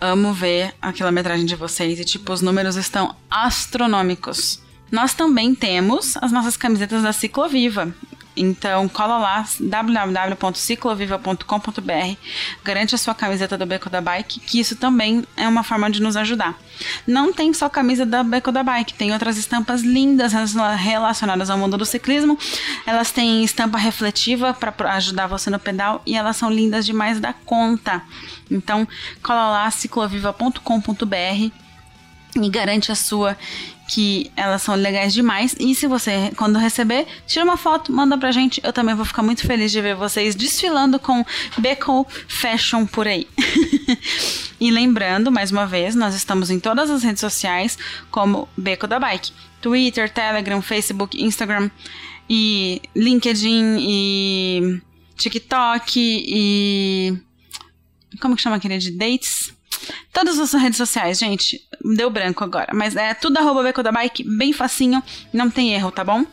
Amo 0.00 0.34
ver 0.34 0.74
a 0.82 0.92
quilometragem 0.92 1.46
de 1.46 1.54
vocês 1.54 2.00
e, 2.00 2.04
tipo, 2.04 2.32
os 2.32 2.42
números 2.42 2.74
estão 2.74 3.14
astronômicos. 3.30 4.60
Nós 4.90 5.14
também 5.14 5.54
temos 5.54 6.16
as 6.16 6.32
nossas 6.32 6.56
camisetas 6.56 7.04
da 7.04 7.12
Cicloviva. 7.12 7.94
Então, 8.36 8.88
cola 8.88 9.16
lá 9.18 9.44
www.cicloviva.com.br, 9.60 12.16
garante 12.64 12.94
a 12.94 12.98
sua 12.98 13.14
camiseta 13.14 13.58
do 13.58 13.66
Beco 13.66 13.90
da 13.90 14.00
Bike, 14.00 14.40
que 14.40 14.58
isso 14.58 14.74
também 14.76 15.22
é 15.36 15.46
uma 15.46 15.62
forma 15.62 15.90
de 15.90 16.00
nos 16.00 16.16
ajudar. 16.16 16.58
Não 17.06 17.30
tem 17.32 17.52
só 17.52 17.68
camisa 17.68 18.06
da 18.06 18.24
Beco 18.24 18.50
da 18.50 18.62
Bike, 18.62 18.94
tem 18.94 19.12
outras 19.12 19.36
estampas 19.36 19.82
lindas 19.82 20.32
relacionadas 20.78 21.50
ao 21.50 21.58
mundo 21.58 21.76
do 21.76 21.84
ciclismo. 21.84 22.38
Elas 22.86 23.12
têm 23.12 23.44
estampa 23.44 23.76
refletiva 23.76 24.54
para 24.54 24.94
ajudar 24.94 25.26
você 25.26 25.50
no 25.50 25.58
pedal 25.58 26.00
e 26.06 26.16
elas 26.16 26.36
são 26.36 26.50
lindas 26.50 26.86
demais 26.86 27.20
da 27.20 27.34
conta. 27.34 28.02
Então, 28.50 28.88
cola 29.22 29.50
lá 29.50 29.70
cicloviva.com.br 29.70 31.52
e 32.34 32.48
garante 32.48 32.90
a 32.90 32.94
sua 32.94 33.36
que 33.92 34.30
elas 34.34 34.62
são 34.62 34.74
legais 34.74 35.12
demais. 35.12 35.54
E 35.60 35.74
se 35.74 35.86
você, 35.86 36.32
quando 36.36 36.58
receber, 36.58 37.06
tira 37.26 37.44
uma 37.44 37.58
foto, 37.58 37.92
manda 37.92 38.16
pra 38.16 38.32
gente. 38.32 38.58
Eu 38.64 38.72
também 38.72 38.94
vou 38.94 39.04
ficar 39.04 39.22
muito 39.22 39.46
feliz 39.46 39.70
de 39.70 39.82
ver 39.82 39.94
vocês 39.94 40.34
desfilando 40.34 40.98
com 40.98 41.22
Beco 41.58 42.06
Fashion 42.26 42.86
por 42.86 43.06
aí. 43.06 43.28
e 44.58 44.70
lembrando, 44.70 45.30
mais 45.30 45.52
uma 45.52 45.66
vez, 45.66 45.94
nós 45.94 46.14
estamos 46.14 46.50
em 46.50 46.58
todas 46.58 46.88
as 46.88 47.02
redes 47.02 47.20
sociais 47.20 47.76
como 48.10 48.48
Beco 48.56 48.86
da 48.86 48.98
Bike: 48.98 49.30
Twitter, 49.60 50.08
Telegram, 50.10 50.62
Facebook, 50.62 51.22
Instagram 51.22 51.70
e 52.30 52.80
LinkedIn 52.96 53.76
e 53.78 54.80
TikTok 55.16 55.92
e. 56.00 57.18
Como 58.22 58.36
que 58.36 58.42
chama 58.42 58.56
aquele 58.56 58.78
de 58.78 58.90
dates? 58.90 59.52
Todas 60.12 60.38
as 60.38 60.52
redes 60.54 60.78
sociais, 60.78 61.18
gente. 61.18 61.60
Deu 61.84 62.10
branco 62.10 62.44
agora. 62.44 62.72
Mas 62.72 62.96
é 62.96 63.14
tudo 63.14 63.38
arroba 63.38 63.62
Beco 63.62 63.82
da 63.82 63.90
Bike, 63.90 64.24
bem 64.24 64.52
facinho, 64.52 65.02
não 65.32 65.50
tem 65.50 65.74
erro, 65.74 65.90
tá 65.90 66.04
bom? 66.04 66.24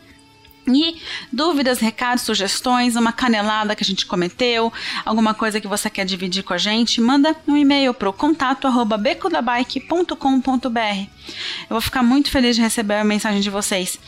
E 0.68 1.02
dúvidas, 1.32 1.80
recados, 1.80 2.24
sugestões, 2.24 2.96
uma 2.96 3.12
canelada 3.12 3.76
que 3.76 3.84
a 3.84 3.86
gente 3.86 4.06
cometeu, 4.06 4.72
alguma 5.04 5.34
coisa 5.34 5.60
que 5.60 5.68
você 5.68 5.90
quer 5.90 6.06
dividir 6.06 6.44
com 6.44 6.54
a 6.54 6.58
gente, 6.58 7.02
manda 7.02 7.36
um 7.48 7.58
e-mail 7.58 7.94
para 7.94 8.10
o 8.10 8.14
contato 8.14 8.68
arroba 8.68 8.98
becodabike.com.br. 8.98 11.08
Eu 11.70 11.70
vou 11.70 11.82
ficar 11.82 12.04
muito 12.04 12.30
feliz 12.30 12.56
de 12.56 12.62
receber 12.62 12.96
a 12.96 13.04
mensagem 13.04 13.42
de 13.42 13.50
vocês 13.50 14.00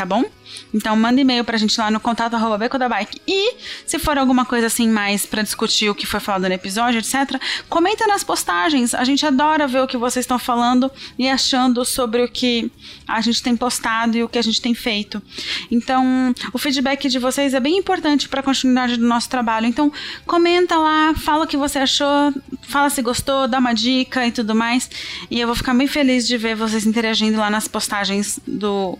tá 0.00 0.06
bom? 0.06 0.24
Então 0.72 0.96
manda 0.96 1.20
e-mail 1.20 1.44
pra 1.44 1.58
gente 1.58 1.78
lá 1.78 1.90
no 1.90 2.00
contato 2.00 2.32
arroba 2.32 2.66
da 2.70 2.88
Bike. 2.88 3.20
E 3.28 3.54
se 3.86 3.98
for 3.98 4.16
alguma 4.16 4.46
coisa 4.46 4.66
assim 4.66 4.88
mais 4.88 5.26
para 5.26 5.42
discutir 5.42 5.90
o 5.90 5.94
que 5.94 6.06
foi 6.06 6.20
falado 6.20 6.48
no 6.48 6.54
episódio, 6.54 7.00
etc., 7.00 7.38
comenta 7.68 8.06
nas 8.06 8.24
postagens. 8.24 8.94
A 8.94 9.04
gente 9.04 9.26
adora 9.26 9.66
ver 9.66 9.82
o 9.82 9.86
que 9.86 9.98
vocês 9.98 10.24
estão 10.24 10.38
falando 10.38 10.90
e 11.18 11.28
achando 11.28 11.84
sobre 11.84 12.24
o 12.24 12.28
que 12.28 12.72
a 13.06 13.20
gente 13.20 13.42
tem 13.42 13.54
postado 13.54 14.16
e 14.16 14.24
o 14.24 14.28
que 14.28 14.38
a 14.38 14.42
gente 14.42 14.62
tem 14.62 14.72
feito. 14.72 15.22
Então, 15.70 16.34
o 16.50 16.56
feedback 16.56 17.06
de 17.06 17.18
vocês 17.18 17.52
é 17.52 17.60
bem 17.60 17.76
importante 17.76 18.26
para 18.26 18.40
a 18.40 18.42
continuidade 18.42 18.96
do 18.96 19.06
nosso 19.06 19.28
trabalho. 19.28 19.66
Então, 19.66 19.92
comenta 20.26 20.78
lá, 20.78 21.12
fala 21.14 21.44
o 21.44 21.46
que 21.46 21.58
você 21.58 21.78
achou, 21.78 22.32
fala 22.62 22.88
se 22.88 23.02
gostou, 23.02 23.46
dá 23.46 23.58
uma 23.58 23.74
dica 23.74 24.26
e 24.26 24.32
tudo 24.32 24.54
mais. 24.54 24.88
E 25.30 25.38
eu 25.38 25.46
vou 25.46 25.54
ficar 25.54 25.74
bem 25.74 25.86
feliz 25.86 26.26
de 26.26 26.38
ver 26.38 26.56
vocês 26.56 26.86
interagindo 26.86 27.38
lá 27.38 27.50
nas 27.50 27.68
postagens 27.68 28.40
do 28.46 28.98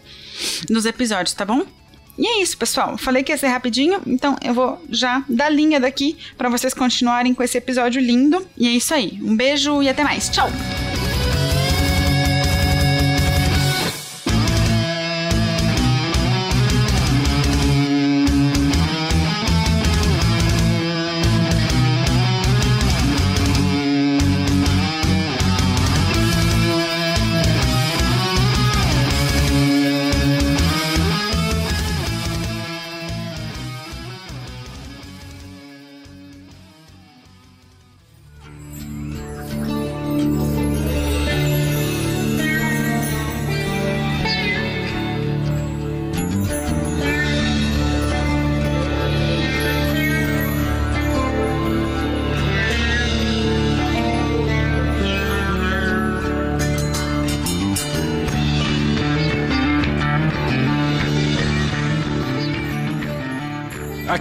nos 0.69 0.85
episódios, 0.87 1.35
tá 1.35 1.45
bom? 1.45 1.65
E 2.19 2.27
é 2.27 2.43
isso, 2.43 2.57
pessoal. 2.59 2.99
Falei 2.99 3.23
que 3.23 3.33
ia 3.33 3.39
ser 3.39 3.49
rapidinho, 3.49 4.03
então 4.07 4.37
eu 4.43 4.53
vou 4.53 4.85
já 4.91 5.25
dar 5.29 5.49
linha 5.49 5.81
daqui 5.81 6.19
para 6.37 6.51
vocês 6.51 6.75
continuarem 6.75 7.33
com 7.33 7.43
esse 7.43 7.57
episódio 7.57 8.01
lindo. 8.01 8.47
E 8.59 8.69
é 8.69 8.71
isso 8.71 8.93
aí. 8.93 9.19
Um 9.23 9.35
beijo 9.35 9.83
e 9.83 9.89
até 9.89 10.05
mais. 10.05 10.29
Tchau! 10.29 10.51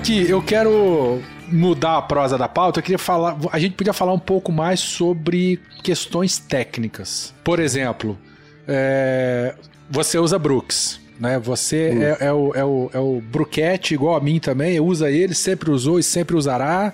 Aqui, 0.10 0.28
eu 0.28 0.41
quero 0.41 1.22
mudar 1.51 1.97
a 1.97 2.01
prosa 2.01 2.36
da 2.36 2.47
pauta, 2.47 2.80
eu 2.80 2.84
queria 2.84 2.97
falar. 2.97 3.38
A 3.51 3.60
gente 3.60 3.76
podia 3.76 3.93
falar 3.93 4.12
um 4.12 4.18
pouco 4.18 4.51
mais 4.51 4.80
sobre 4.80 5.60
questões 5.84 6.39
técnicas. 6.39 7.32
Por 7.43 7.60
exemplo, 7.60 8.18
é, 8.68 9.53
você 9.88 10.18
usa 10.18 10.39
Brooks. 10.39 10.99
Né? 11.20 11.38
Você 11.38 12.16
é, 12.20 12.26
é, 12.26 12.34
o, 12.34 12.51
é, 12.55 12.66
o, 12.66 12.89
é 12.91 12.97
o 12.97 13.22
Bruquete, 13.22 13.93
igual 13.93 14.16
a 14.16 14.20
mim 14.20 14.39
também, 14.39 14.80
usa 14.80 15.12
ele, 15.12 15.36
sempre 15.36 15.70
usou 15.70 15.99
e 15.99 16.03
sempre 16.03 16.36
usará. 16.36 16.91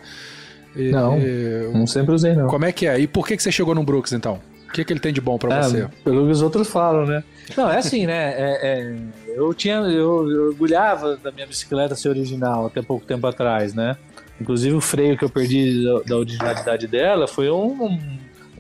E- 0.76 0.92
Não. 0.92 1.18
e- 1.18 1.70
Não 1.74 1.88
sempre 1.88 2.14
usei, 2.14 2.36
não. 2.36 2.48
como 2.48 2.66
é 2.66 2.74
que 2.74 2.86
é? 2.86 3.00
E 3.00 3.08
por 3.08 3.26
que, 3.26 3.38
que 3.38 3.44
você 3.44 3.52
chegou 3.52 3.74
no 3.74 3.84
Brooks, 3.86 4.12
então? 4.12 4.42
O 4.76 4.78
que, 4.78 4.84
que 4.84 4.92
ele 4.92 5.00
tem 5.00 5.14
de 5.14 5.22
bom 5.22 5.38
pra 5.38 5.56
É, 5.56 5.62
você? 5.64 5.88
pelo 6.04 6.26
que 6.26 6.32
os 6.34 6.42
outros 6.42 6.68
falam, 6.68 7.06
né? 7.06 7.24
Não, 7.56 7.70
é 7.72 7.78
assim, 7.78 8.06
né? 8.06 8.34
É- 8.38 8.60
é, 8.62 8.96
eu 9.38 9.54
tinha, 9.54 9.76
eu, 9.76 10.30
eu 10.30 10.48
orgulhava 10.50 11.16
da 11.16 11.32
minha 11.32 11.48
bicicleta 11.48 11.96
ser 11.96 12.10
original 12.10 12.66
até 12.66 12.82
pouco 12.82 13.06
tempo 13.06 13.26
atrás, 13.26 13.74
né? 13.74 13.96
Inclusive 14.42 14.76
o 14.76 14.82
freio 14.82 15.18
que 15.18 15.24
eu 15.24 15.30
perdi 15.30 15.82
da, 15.86 16.00
da 16.02 16.18
originalidade 16.18 16.88
dela 16.88 17.26
foi 17.26 17.50
um, 17.50 17.86
um, 17.86 18.00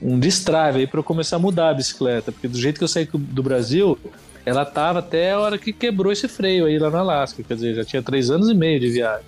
um 0.01 0.17
destrave 0.17 0.79
aí 0.79 0.87
para 0.87 1.01
eu 1.01 1.03
começar 1.03 1.35
a 1.35 1.39
mudar 1.39 1.71
a 1.71 1.73
bicicleta, 1.73 2.31
porque 2.31 2.47
do 2.47 2.57
jeito 2.57 2.77
que 2.77 2.83
eu 2.85 2.87
saí 2.87 3.09
do 3.13 3.43
Brasil, 3.43 3.99
ela 4.45 4.63
tava 4.63 4.99
até 4.99 5.33
a 5.33 5.39
hora 5.41 5.57
que 5.57 5.73
quebrou 5.73 6.13
esse 6.13 6.29
freio 6.29 6.65
aí 6.65 6.79
lá 6.79 6.89
no 6.89 6.95
Alasca, 6.97 7.43
quer 7.43 7.55
dizer, 7.55 7.75
já 7.75 7.83
tinha 7.83 8.01
três 8.01 8.29
anos 8.31 8.49
e 8.49 8.53
meio 8.53 8.79
de 8.79 8.89
viagem, 8.89 9.25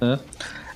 né? 0.00 0.16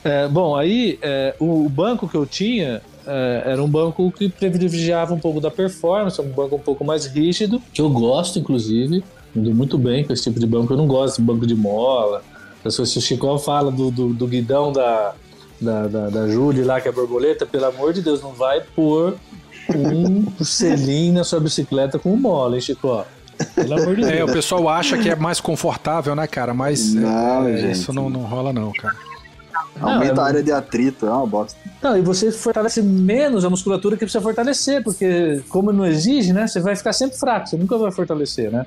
É, 0.02 0.26
bom, 0.26 0.56
aí 0.56 0.98
é, 1.00 1.32
o, 1.38 1.64
o 1.64 1.68
banco 1.68 2.08
que 2.08 2.16
eu 2.16 2.26
tinha 2.26 2.82
era 3.06 3.62
um 3.62 3.68
banco 3.68 4.10
que 4.12 4.28
privilegiava 4.28 5.14
um 5.14 5.18
pouco 5.18 5.40
da 5.40 5.50
performance, 5.50 6.20
um 6.20 6.28
banco 6.28 6.56
um 6.56 6.60
pouco 6.60 6.84
mais 6.84 7.06
rígido, 7.06 7.60
que 7.72 7.80
eu 7.80 7.90
gosto, 7.90 8.38
inclusive, 8.38 9.04
dou 9.34 9.54
muito 9.54 9.76
bem 9.76 10.04
com 10.04 10.12
esse 10.12 10.24
tipo 10.24 10.38
de 10.38 10.46
banco. 10.46 10.72
Eu 10.72 10.76
não 10.76 10.86
gosto 10.86 11.16
de 11.16 11.22
banco 11.22 11.46
de 11.46 11.54
mola. 11.54 12.22
Se 12.68 12.80
o 12.80 12.86
Chico 12.86 13.38
fala 13.38 13.70
do, 13.70 13.90
do, 13.90 14.14
do 14.14 14.26
guidão 14.26 14.72
da, 14.72 15.14
da, 15.60 15.86
da, 15.86 16.08
da 16.08 16.28
Julie 16.28 16.64
lá, 16.64 16.80
que 16.80 16.88
é 16.88 16.92
borboleta, 16.92 17.44
pelo 17.44 17.66
amor 17.66 17.92
de 17.92 18.00
Deus, 18.00 18.22
não 18.22 18.32
vai 18.32 18.60
pôr 18.60 19.16
um 19.74 20.24
selim 20.42 21.12
na 21.12 21.24
sua 21.24 21.40
bicicleta 21.40 21.98
com 21.98 22.16
mola, 22.16 22.54
hein, 22.54 22.60
Chico? 22.60 23.04
Pelo 23.54 23.74
amor 23.74 23.96
de 23.96 24.02
Deus. 24.02 24.12
É, 24.12 24.24
o 24.24 24.32
pessoal 24.32 24.68
acha 24.68 24.96
que 24.96 25.10
é 25.10 25.16
mais 25.16 25.40
confortável, 25.40 26.14
né, 26.14 26.26
cara? 26.26 26.54
Mas 26.54 26.94
Não, 26.94 27.46
é, 27.48 27.56
gente. 27.58 27.72
isso 27.72 27.92
não, 27.92 28.08
não 28.08 28.22
rola, 28.22 28.52
não, 28.52 28.72
cara. 28.72 28.94
Aumenta 29.80 30.22
a 30.22 30.26
área 30.26 30.42
de 30.42 30.52
atrito, 30.52 31.06
é 31.06 31.10
uma 31.10 31.26
bosta. 31.26 31.58
Não, 31.82 31.96
e 31.96 32.00
você 32.00 32.30
fortalece 32.30 32.80
menos 32.80 33.44
a 33.44 33.50
musculatura 33.50 33.96
que 33.96 34.04
precisa 34.04 34.22
fortalecer, 34.22 34.82
porque 34.82 35.42
como 35.48 35.72
não 35.72 35.84
exige, 35.84 36.32
né, 36.32 36.46
você 36.46 36.60
vai 36.60 36.74
ficar 36.76 36.92
sempre 36.92 37.18
fraco, 37.18 37.48
você 37.48 37.56
nunca 37.56 37.76
vai 37.76 37.92
fortalecer, 37.92 38.50
né? 38.50 38.64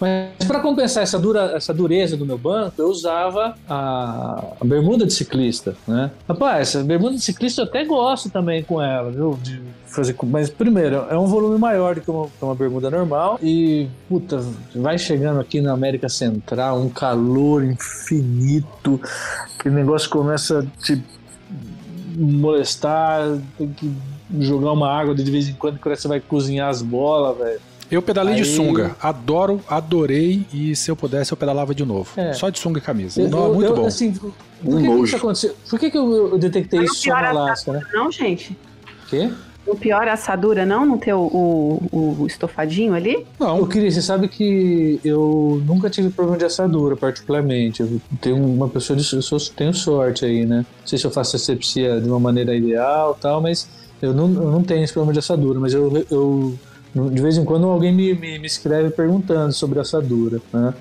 Mas 0.00 0.46
para 0.46 0.60
compensar 0.60 1.02
essa, 1.02 1.18
dura, 1.18 1.52
essa 1.56 1.74
dureza 1.74 2.16
do 2.16 2.24
meu 2.24 2.38
banco, 2.38 2.74
eu 2.78 2.88
usava 2.88 3.54
a, 3.68 4.44
a 4.60 4.64
bermuda 4.64 5.04
de 5.04 5.12
ciclista, 5.12 5.76
né? 5.86 6.10
Rapaz, 6.28 6.76
a 6.76 6.82
bermuda 6.82 7.16
de 7.16 7.20
ciclista 7.20 7.62
eu 7.62 7.66
até 7.66 7.84
gosto 7.84 8.30
também 8.30 8.62
com 8.62 8.80
ela, 8.80 9.10
viu? 9.10 9.38
De 9.42 9.60
fazer, 9.90 10.16
mas 10.24 10.48
primeiro, 10.48 11.04
é 11.10 11.18
um 11.18 11.26
volume 11.26 11.58
maior 11.58 11.96
do 11.96 12.00
que 12.00 12.10
uma, 12.10 12.26
que 12.26 12.44
uma 12.44 12.54
bermuda 12.54 12.90
normal 12.90 13.38
e, 13.42 13.88
puta, 14.08 14.42
vai 14.74 14.96
chegando 14.96 15.40
aqui 15.40 15.60
na 15.60 15.72
América 15.72 16.08
Central, 16.08 16.80
um 16.80 16.88
calor 16.88 17.64
infinito, 17.64 19.00
que 19.58 19.68
o 19.68 19.72
negócio 19.72 20.08
começa 20.08 20.49
a 20.52 20.62
te 20.82 21.02
molestar, 22.16 23.38
tem 23.56 23.68
que 23.72 23.90
jogar 24.40 24.72
uma 24.72 24.90
água 24.90 25.14
de 25.14 25.30
vez 25.30 25.48
em 25.48 25.54
quando, 25.54 25.78
que 25.78 25.88
você 25.88 26.08
vai 26.08 26.20
cozinhar 26.20 26.68
as 26.68 26.82
bolas, 26.82 27.36
velho. 27.38 27.60
Eu 27.90 28.00
pedalei 28.00 28.36
de 28.36 28.42
Aí- 28.42 28.56
sunga. 28.56 28.94
Adoro, 29.02 29.60
adorei. 29.68 30.46
E 30.52 30.76
se 30.76 30.88
eu 30.90 30.94
pudesse, 30.94 31.32
eu 31.32 31.36
pedalava 31.36 31.74
de 31.74 31.84
novo. 31.84 32.08
É. 32.16 32.32
Só 32.32 32.48
de 32.48 32.58
sunga 32.60 32.78
e 32.78 32.82
camisa. 32.82 33.20
Eu- 33.20 33.28
Não, 33.28 33.46
eu- 33.48 33.54
muito 33.54 33.66
eu, 33.70 33.74
bom. 33.76 33.86
Assim, 33.86 34.12
por 34.12 34.32
Um 34.64 34.76
que, 34.80 34.86
que 34.88 35.04
isso 35.06 35.16
aconteceu? 35.16 35.56
Por 35.68 35.78
que, 35.78 35.90
que 35.90 35.98
eu, 35.98 36.28
eu 36.32 36.38
detectei 36.38 36.78
Mas 36.80 36.92
isso 36.92 37.08
não 37.08 37.16
só 37.16 37.20
no 37.22 37.28
Alasca, 37.28 37.72
né? 37.72 37.82
Não, 37.92 38.12
gente. 38.12 38.56
Quê? 39.08 39.32
O 39.66 39.76
pior 39.76 40.06
é 40.06 40.10
a 40.10 40.14
assadura, 40.14 40.64
não? 40.66 40.84
Não 40.84 40.98
ter 40.98 41.12
o, 41.14 41.20
o, 41.20 42.16
o 42.22 42.26
estofadinho 42.26 42.94
ali? 42.94 43.14
Eu 43.38 43.46
Não, 43.46 43.66
queria, 43.68 43.90
você 43.90 44.02
sabe 44.02 44.28
que 44.28 45.00
eu 45.04 45.62
nunca 45.64 45.88
tive 45.90 46.10
problema 46.10 46.38
de 46.38 46.44
assadura, 46.44 46.96
particularmente. 46.96 47.82
Eu 47.82 48.00
tenho 48.20 48.36
uma 48.36 48.68
pessoa 48.68 48.96
de 48.98 49.14
eu 49.14 49.22
sou- 49.22 49.38
tenho 49.54 49.72
sorte 49.72 50.24
aí, 50.24 50.44
né? 50.46 50.58
Não 50.80 50.86
sei 50.86 50.98
se 50.98 51.06
eu 51.06 51.10
faço 51.10 51.36
asepsia 51.36 52.00
de 52.00 52.08
uma 52.08 52.18
maneira 52.18 52.54
ideal 52.54 53.16
tal, 53.20 53.40
mas 53.40 53.68
eu 54.02 54.12
não, 54.14 54.32
eu 54.32 54.50
não 54.50 54.62
tenho 54.62 54.82
esse 54.82 54.92
problema 54.92 55.12
de 55.12 55.18
assadura, 55.18 55.60
mas 55.60 55.72
eu, 55.74 56.04
eu 56.10 56.58
de 57.12 57.22
vez 57.22 57.36
em 57.36 57.44
quando 57.44 57.66
alguém 57.66 57.94
me, 57.94 58.12
me, 58.14 58.38
me 58.38 58.46
escreve 58.46 58.90
perguntando 58.90 59.52
sobre 59.52 59.78
assadura, 59.78 60.40
né? 60.52 60.74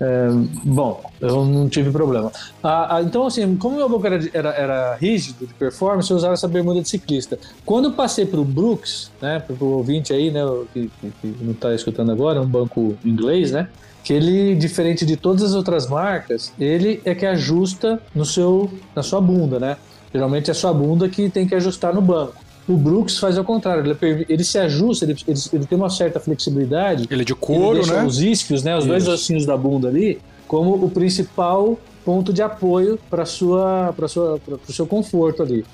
É, 0.00 0.28
bom, 0.64 1.00
eu 1.20 1.44
não 1.44 1.68
tive 1.68 1.90
problema. 1.92 2.30
Ah, 2.62 2.96
ah, 2.96 3.02
então, 3.02 3.26
assim, 3.26 3.56
como 3.56 3.76
meu 3.76 3.88
banco 3.88 4.06
era, 4.06 4.18
era, 4.32 4.50
era 4.50 4.96
rígido 4.96 5.46
de 5.46 5.54
performance, 5.54 6.10
eu 6.10 6.16
usava 6.16 6.34
essa 6.34 6.48
bermuda 6.48 6.82
de 6.82 6.88
ciclista. 6.88 7.38
Quando 7.64 7.86
eu 7.86 7.92
passei 7.92 8.26
para 8.26 8.40
o 8.40 8.44
Brooks, 8.44 9.12
né, 9.22 9.38
para 9.38 9.54
o 9.64 9.68
ouvinte 9.68 10.12
aí, 10.12 10.30
né, 10.32 10.40
que, 10.72 10.90
que- 11.00 11.12
que 11.22 11.36
não 11.44 11.52
está 11.52 11.72
escutando 11.74 12.10
agora, 12.10 12.38
é 12.38 12.42
um 12.42 12.46
banco 12.46 12.96
inglês, 13.04 13.52
né, 13.52 13.68
que 14.02 14.12
ele, 14.12 14.54
diferente 14.56 15.06
de 15.06 15.16
todas 15.16 15.42
as 15.44 15.54
outras 15.54 15.88
marcas, 15.88 16.52
ele 16.58 17.00
é 17.04 17.14
que 17.14 17.24
ajusta 17.24 18.02
no 18.14 18.24
seu, 18.24 18.70
na 18.94 19.02
sua 19.02 19.20
bunda, 19.20 19.58
né? 19.58 19.76
Geralmente 20.12 20.48
é 20.48 20.52
a 20.52 20.54
sua 20.54 20.72
bunda 20.74 21.08
que 21.08 21.30
tem 21.30 21.46
que 21.46 21.54
ajustar 21.54 21.94
no 21.94 22.02
banco. 22.02 22.43
O 22.66 22.76
Brooks 22.76 23.18
faz 23.18 23.36
ao 23.36 23.44
contrário, 23.44 23.84
ele, 23.84 23.94
permi- 23.94 24.24
ele 24.28 24.42
se 24.42 24.58
ajusta, 24.58 25.04
ele, 25.04 25.16
ele, 25.28 25.38
ele 25.52 25.66
tem 25.66 25.76
uma 25.76 25.90
certa 25.90 26.18
flexibilidade 26.18 27.06
ele 27.10 27.22
é 27.22 27.24
de 27.24 27.32
ele 27.32 27.38
couro, 27.40 27.74
deixa 27.74 27.94
né? 28.00 28.04
os 28.06 28.22
isquios, 28.22 28.62
né, 28.62 28.76
os 28.76 28.86
dois 28.86 29.02
Isso. 29.02 29.12
ossinhos 29.12 29.44
da 29.44 29.56
bunda 29.56 29.88
ali, 29.88 30.18
como 30.48 30.72
o 30.74 30.90
principal 30.90 31.78
ponto 32.04 32.32
de 32.32 32.40
apoio 32.42 32.98
para 33.10 33.26
sua, 33.26 33.92
para 33.94 34.08
sua, 34.08 34.38
para 34.38 34.54
o 34.68 34.72
seu 34.72 34.86
conforto 34.86 35.42
ali. 35.42 35.64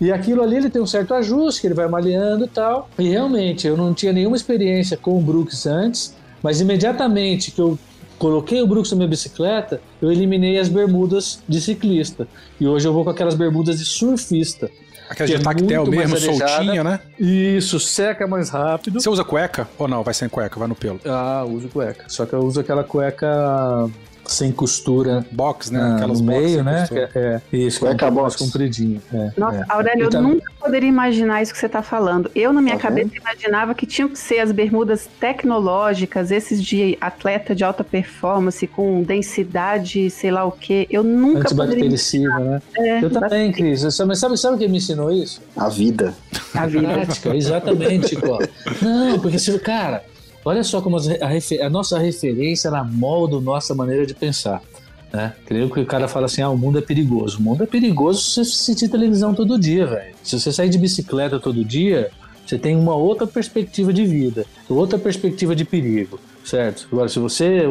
E 0.00 0.10
aquilo 0.10 0.42
ali 0.42 0.56
ele 0.56 0.70
tem 0.70 0.80
um 0.80 0.86
certo 0.86 1.12
ajuste, 1.14 1.60
que 1.60 1.66
ele 1.66 1.74
vai 1.74 1.86
malhando 1.86 2.44
e 2.44 2.48
tal. 2.48 2.88
E 2.98 3.08
realmente 3.08 3.66
eu 3.66 3.76
não 3.76 3.92
tinha 3.92 4.12
nenhuma 4.12 4.34
experiência 4.36 4.96
com 4.96 5.18
o 5.18 5.20
Brooks 5.20 5.66
antes, 5.66 6.16
mas 6.42 6.60
imediatamente 6.60 7.50
que 7.50 7.60
eu 7.60 7.78
coloquei 8.18 8.62
o 8.62 8.66
Brooks 8.66 8.90
na 8.92 8.96
minha 8.96 9.08
bicicleta, 9.08 9.80
eu 10.00 10.10
eliminei 10.10 10.58
as 10.58 10.68
bermudas 10.68 11.40
de 11.48 11.60
ciclista. 11.60 12.26
E 12.58 12.66
hoje 12.66 12.88
eu 12.88 12.92
vou 12.92 13.04
com 13.04 13.10
aquelas 13.10 13.34
bermudas 13.34 13.78
de 13.78 13.84
surfista. 13.84 14.70
Aquela 15.10 15.28
que 15.28 15.34
de 15.34 15.40
é 15.40 15.44
tactel 15.44 15.86
mesmo, 15.86 16.16
soltinha, 16.16 16.84
né? 16.84 17.00
Isso, 17.18 17.80
seca 17.80 18.28
mais 18.28 18.48
rápido. 18.48 19.00
Você 19.00 19.10
usa 19.10 19.24
cueca 19.24 19.68
ou 19.76 19.88
não? 19.88 20.04
Vai 20.04 20.14
sem 20.14 20.28
cueca, 20.28 20.56
vai 20.56 20.68
no 20.68 20.76
pelo. 20.76 21.00
Ah, 21.04 21.44
uso 21.44 21.68
cueca. 21.68 22.04
Só 22.06 22.24
que 22.24 22.32
eu 22.32 22.38
uso 22.38 22.60
aquela 22.60 22.84
cueca 22.84 23.90
sem 24.26 24.52
costura 24.52 25.24
Box, 25.32 25.70
né? 25.72 25.80
ah, 25.80 25.96
Aquelas 25.96 26.20
no 26.20 26.26
meio, 26.26 26.62
né? 26.62 26.86
é, 26.92 27.08
é, 27.14 27.56
isso, 27.56 27.80
Cueca 27.80 27.96
que 27.96 28.04
é 28.04 28.08
um 28.08 28.10
mais 28.12 28.34
box. 28.34 28.36
compridinho. 28.44 29.02
É, 29.12 29.30
Nossa, 29.36 29.58
é. 29.58 29.64
Aurélio, 29.68 30.02
eu 30.04 30.08
Então- 30.08 30.22
nunca 30.22 30.52
poderia 30.60 30.88
imaginar 30.88 31.42
isso 31.42 31.52
que 31.52 31.58
você 31.58 31.66
está 31.66 31.82
falando. 31.82 32.30
Eu, 32.34 32.52
na 32.52 32.60
minha 32.62 32.76
Tá 32.76 32.82
cabeça, 32.82 33.10
imaginava 33.16 33.74
que 33.74 33.86
tinham 33.86 34.08
que 34.08 34.18
ser 34.18 34.38
as 34.40 34.52
bermudas 34.52 35.08
tecnológicas, 35.18 36.30
esses 36.30 36.62
de 36.62 36.96
atleta 37.00 37.54
de 37.54 37.64
alta 37.64 37.82
performance, 37.82 38.66
com 38.66 39.02
densidade, 39.02 40.10
sei 40.10 40.30
lá 40.30 40.44
o 40.44 40.52
quê. 40.52 40.86
Eu 40.90 41.02
nunca 41.02 41.48
poderia 41.48 41.64
Antibactericida, 41.86 42.38
né? 42.38 42.62
É, 42.76 43.04
Eu 43.04 43.10
também, 43.10 43.50
Cris. 43.52 43.82
Mas 44.06 44.18
sabe, 44.18 44.36
sabe 44.36 44.58
quem 44.58 44.68
me 44.68 44.76
ensinou 44.78 45.10
isso? 45.12 45.40
A 45.56 45.68
vida. 45.68 46.14
a 46.54 46.66
vida. 46.66 46.88
Prática, 46.88 47.34
exatamente, 47.34 48.08
Chico. 48.10 48.38
Não, 48.82 49.18
porque, 49.18 49.38
se- 49.38 49.58
cara, 49.58 50.04
olha 50.44 50.62
só 50.64 50.80
como 50.80 50.96
a, 50.96 51.26
refe- 51.26 51.60
a 51.60 51.68
nossa 51.70 51.98
referência 51.98 52.68
ela 52.68 52.82
molda 52.84 53.36
a 53.36 53.40
nossa 53.40 53.74
maneira 53.74 54.06
de 54.06 54.14
pensar. 54.14 54.62
Né? 55.12 55.32
Creio 55.44 55.68
que 55.68 55.80
o 55.80 55.86
cara 55.86 56.06
fala 56.06 56.26
assim: 56.26 56.40
ah, 56.42 56.50
o 56.50 56.56
mundo 56.56 56.78
é 56.78 56.82
perigoso. 56.82 57.38
O 57.38 57.42
mundo 57.42 57.62
é 57.64 57.66
perigoso 57.66 58.20
se 58.22 58.34
você 58.34 58.40
assistir 58.42 58.88
televisão 58.88 59.34
todo 59.34 59.58
dia, 59.58 59.86
velho. 59.86 60.14
Se 60.22 60.38
você 60.38 60.52
sair 60.52 60.68
de 60.68 60.78
bicicleta 60.78 61.40
todo 61.40 61.64
dia, 61.64 62.10
você 62.46 62.56
tem 62.58 62.76
uma 62.76 62.94
outra 62.94 63.26
perspectiva 63.26 63.92
de 63.92 64.04
vida, 64.06 64.44
outra 64.68 64.98
perspectiva 64.98 65.54
de 65.54 65.64
perigo, 65.64 66.18
certo? 66.44 66.86
Agora, 66.92 67.08
se 67.08 67.18
você 67.18 67.62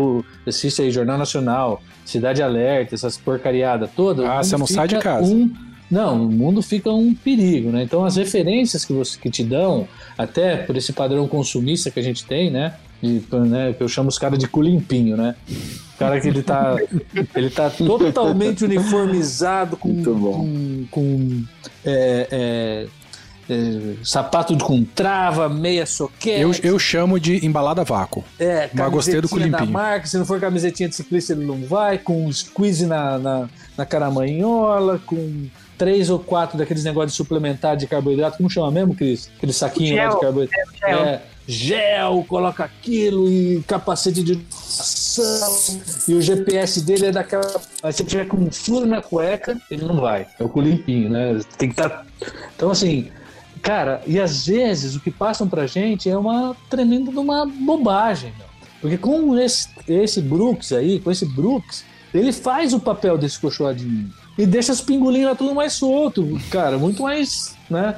assiste 0.45 0.81
aí 0.81 0.91
Jornal 0.91 1.17
Nacional, 1.17 1.81
Cidade 2.05 2.41
Alerta, 2.43 2.93
essas 2.95 3.17
porcariadas 3.17 3.89
todas. 3.95 4.25
Ah, 4.25 4.43
você 4.43 4.57
não 4.57 4.67
sai 4.67 4.87
de 4.87 4.97
casa. 4.99 5.33
um- 5.33 5.51
não, 5.89 6.27
o 6.27 6.31
mundo 6.31 6.61
fica 6.61 6.91
um 6.91 7.13
perigo, 7.15 7.71
né? 7.71 7.83
Então 7.83 8.05
as 8.05 8.15
referências 8.15 8.85
que, 8.85 8.93
você, 8.93 9.17
que 9.19 9.29
te 9.29 9.43
dão, 9.43 9.87
até 10.17 10.57
por 10.57 10.77
esse 10.77 10.93
padrão 10.93 11.27
consumista 11.27 11.89
que 11.89 11.99
a 11.99 12.03
gente 12.03 12.25
tem, 12.25 12.51
né? 12.51 12.75
De, 13.01 13.23
né, 13.47 13.73
que 13.73 13.81
eu 13.81 13.87
chamo 13.87 14.09
os 14.09 14.19
caras 14.19 14.37
de 14.37 14.47
cu 14.47 14.61
limpinho, 14.61 15.15
né? 15.15 15.35
O 15.95 15.97
cara 15.97 16.19
que 16.19 16.27
ele 16.27 16.43
tá, 16.43 16.75
ele 17.35 17.49
tá 17.49 17.69
totalmente 17.69 18.65
uniformizado 18.65 19.77
com, 19.77 20.03
com, 20.03 20.85
com, 20.91 21.43
é, 21.85 22.27
é, 22.29 22.87
é, 23.49 23.95
sapato 24.03 24.55
com 24.57 24.83
trava, 24.83 25.49
meia 25.49 25.85
soquete. 25.85 26.41
Eu, 26.41 26.51
eu 26.71 26.77
chamo 26.77 27.19
de 27.19 27.45
embalada 27.45 27.83
vácuo. 27.83 28.23
É, 28.37 28.69
Mas 28.73 28.91
gostei 28.91 29.19
do 29.21 29.27
camisetinha 29.27 29.51
da 29.51 29.59
limpinho. 29.59 29.73
marca, 29.73 30.05
se 30.05 30.17
não 30.17 30.25
for 30.25 30.39
camisetinha 30.39 30.87
de 30.87 30.95
ciclista 30.95 31.33
ele 31.33 31.45
não 31.45 31.63
vai, 31.63 31.97
com 31.97 32.31
squeeze 32.31 32.85
na, 32.85 33.17
na, 33.17 33.49
na 33.77 33.85
caramanhola, 33.85 35.01
com 35.05 35.47
três 35.79 36.09
ou 36.09 36.19
quatro 36.19 36.57
daqueles 36.57 36.83
negócios 36.83 37.13
de 37.13 37.17
suplementar 37.17 37.75
de 37.75 37.87
carboidrato, 37.87 38.37
como 38.37 38.49
chama 38.49 38.69
mesmo, 38.69 38.93
Cris? 38.93 39.31
Aquele 39.37 39.53
saquinho 39.53 39.95
lá 39.95 40.03
Gel, 40.03 40.13
de 40.13 40.19
carboidrato. 40.19 40.71
gel. 40.77 40.99
É, 41.05 41.21
gel, 41.47 42.25
coloca 42.27 42.63
aquilo 42.65 43.31
e 43.31 43.63
capacete 43.65 44.21
de 44.21 44.45
ação, 44.51 45.81
e 46.07 46.13
o 46.13 46.21
GPS 46.21 46.81
dele 46.81 47.07
é 47.07 47.11
daquela. 47.11 47.59
Mas 47.81 47.95
se 47.95 48.03
tiver 48.03 48.27
com 48.27 48.37
um 48.37 48.51
furo 48.51 48.85
na 48.85 49.01
cueca, 49.01 49.59
ele 49.71 49.85
não 49.85 49.95
vai. 49.95 50.27
É 50.37 50.43
o 50.43 50.49
cu 50.49 50.61
limpinho, 50.61 51.09
né? 51.09 51.39
Tem 51.57 51.69
que 51.69 51.81
estar. 51.81 52.05
Então, 52.55 52.69
assim, 52.69 53.09
Cara, 53.61 54.01
e 54.07 54.19
às 54.19 54.47
vezes 54.47 54.95
o 54.95 54.99
que 54.99 55.11
passam 55.11 55.47
pra 55.47 55.67
gente 55.67 56.09
é 56.09 56.17
uma 56.17 56.55
tremenda 56.69 57.11
de 57.11 57.17
uma 57.17 57.45
bobagem, 57.45 58.33
meu. 58.37 58.47
Porque 58.81 58.97
com 58.97 59.37
esse, 59.37 59.67
esse 59.87 60.21
Brooks 60.21 60.71
aí, 60.71 60.99
com 60.99 61.11
esse 61.11 61.25
Brooks, 61.25 61.83
ele 62.13 62.31
faz 62.31 62.73
o 62.73 62.79
papel 62.79 63.17
desse 63.17 63.39
cochoadinho. 63.39 64.09
E 64.39 64.45
deixa 64.47 64.71
as 64.71 64.81
pingolinhas 64.81 65.29
lá 65.29 65.35
tudo 65.35 65.53
mais 65.53 65.73
solto, 65.73 66.39
cara, 66.49 66.77
muito 66.77 67.03
mais, 67.03 67.55
né? 67.69 67.95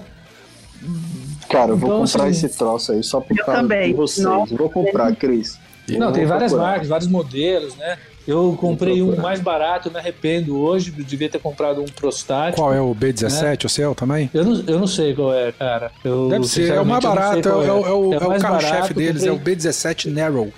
Cara, 1.50 1.72
eu 1.72 1.78
vou 1.78 1.90
Então, 1.90 2.06
comprar 2.06 2.24
assim, 2.26 2.46
esse 2.46 2.58
troço 2.58 2.92
aí 2.92 3.04
só 3.04 3.20
por 3.22 3.38
eu 3.38 3.46
causa 3.46 3.62
também. 3.62 3.90
de 3.90 3.94
vocês. 3.94 4.26
Nossa. 4.26 4.56
Vou 4.56 4.70
comprar, 4.70 5.16
Cris. 5.16 5.60
Não, 5.90 6.08
Eu 6.08 6.14
tem 6.14 6.24
vou 6.24 6.30
várias 6.34 6.52
procurar. 6.52 6.72
marcas, 6.72 6.88
vários 6.88 7.08
modelos, 7.10 7.76
né? 7.76 7.98
Eu 8.28 8.56
comprei 8.60 9.02
um 9.02 9.16
mais 9.18 9.40
barato, 9.40 9.90
me 9.92 9.98
arrependo 9.98 10.56
hoje, 10.58 10.94
eu 10.98 11.04
devia 11.04 11.28
ter 11.28 11.40
comprado 11.40 11.82
um 11.82 11.86
prostático. 11.86 12.62
Qual 12.62 12.74
é 12.74 12.80
o 12.80 12.94
B17, 12.96 13.66
o 13.66 13.70
seu 13.70 13.94
também? 13.96 14.30
Eu 14.34 14.46
não, 14.46 14.64
eu 14.68 14.80
não 14.80 14.88
sei 14.88 15.14
qual 15.14 15.34
é, 15.34 15.52
cara. 15.52 15.92
Eu, 16.04 16.30
Deve 16.30 16.48
ser, 16.48 16.72
é 16.72 16.80
o 16.80 16.86
mais 16.86 17.04
não 17.04 17.14
barato, 17.16 17.40
é, 17.40 17.42
qual 17.42 17.60
o- 17.60 17.64
é 17.64 17.72
o- 17.72 17.86
é 17.86 17.92
o, 17.92 18.14
é 18.14 18.38
o 18.38 18.40
carro-chefe 18.40 18.94
deles, 18.94 19.24
é 19.24 19.32
o 19.32 19.38
comprei- 19.38 19.56
B17 19.56 20.10
Narrow. 20.12 20.52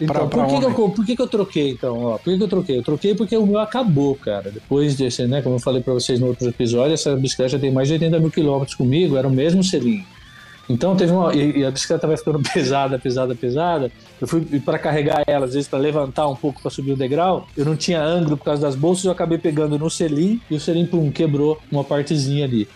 Então, 0.00 0.14
pra- 0.14 0.26
pra 0.26 0.44
por, 0.44 0.48
que, 0.54 0.58
que, 0.60 0.64
eu, 0.80 0.90
por 0.90 1.06
que, 1.06 1.16
que 1.16 1.22
eu 1.22 1.26
troquei, 1.28 1.70
então? 1.70 1.98
Ó, 2.04 2.18
por 2.18 2.24
que, 2.30 2.36
que 2.36 2.42
eu 2.44 2.48
troquei? 2.48 2.78
Eu 2.78 2.82
troquei 2.82 3.14
porque 3.14 3.36
o 3.36 3.46
meu 3.46 3.58
acabou, 3.58 4.14
cara. 4.14 4.50
Depois 4.50 4.94
desse, 4.96 5.26
né? 5.26 5.42
Como 5.42 5.56
eu 5.56 5.60
falei 5.60 5.82
pra 5.82 5.92
vocês 5.94 6.20
no 6.20 6.26
outro 6.28 6.48
episódio, 6.48 6.94
essa 6.94 7.16
bicicleta 7.16 7.50
já 7.52 7.58
tem 7.58 7.70
mais 7.72 7.88
de 7.88 7.94
80 7.94 8.20
mil 8.20 8.30
quilômetros 8.30 8.76
comigo, 8.76 9.16
era 9.16 9.26
o 9.26 9.30
mesmo 9.30 9.62
selinho. 9.64 10.04
Então 10.70 10.94
teve 10.94 11.10
uma. 11.12 11.34
E, 11.34 11.60
e 11.60 11.64
a 11.64 11.70
bicicleta 11.70 12.06
vai 12.06 12.16
ficando 12.16 12.40
pesada, 12.52 12.98
pesada, 12.98 13.34
pesada. 13.34 13.90
Eu 14.20 14.28
fui 14.28 14.42
para 14.60 14.78
carregar 14.78 15.24
ela, 15.26 15.46
às 15.46 15.54
vezes 15.54 15.66
para 15.68 15.78
levantar 15.78 16.28
um 16.28 16.36
pouco 16.36 16.60
para 16.60 16.70
subir 16.70 16.92
o 16.92 16.96
degrau. 16.96 17.48
Eu 17.56 17.64
não 17.64 17.74
tinha 17.74 18.02
ângulo 18.02 18.36
por 18.36 18.44
causa 18.44 18.60
das 18.60 18.76
bolsas, 18.76 19.04
eu 19.06 19.12
acabei 19.12 19.38
pegando 19.38 19.78
no 19.78 19.88
selim 19.88 20.40
e 20.50 20.54
o 20.56 20.60
selim, 20.60 20.84
pum, 20.84 21.10
quebrou 21.10 21.58
uma 21.72 21.82
partezinha 21.82 22.44
ali. 22.44 22.68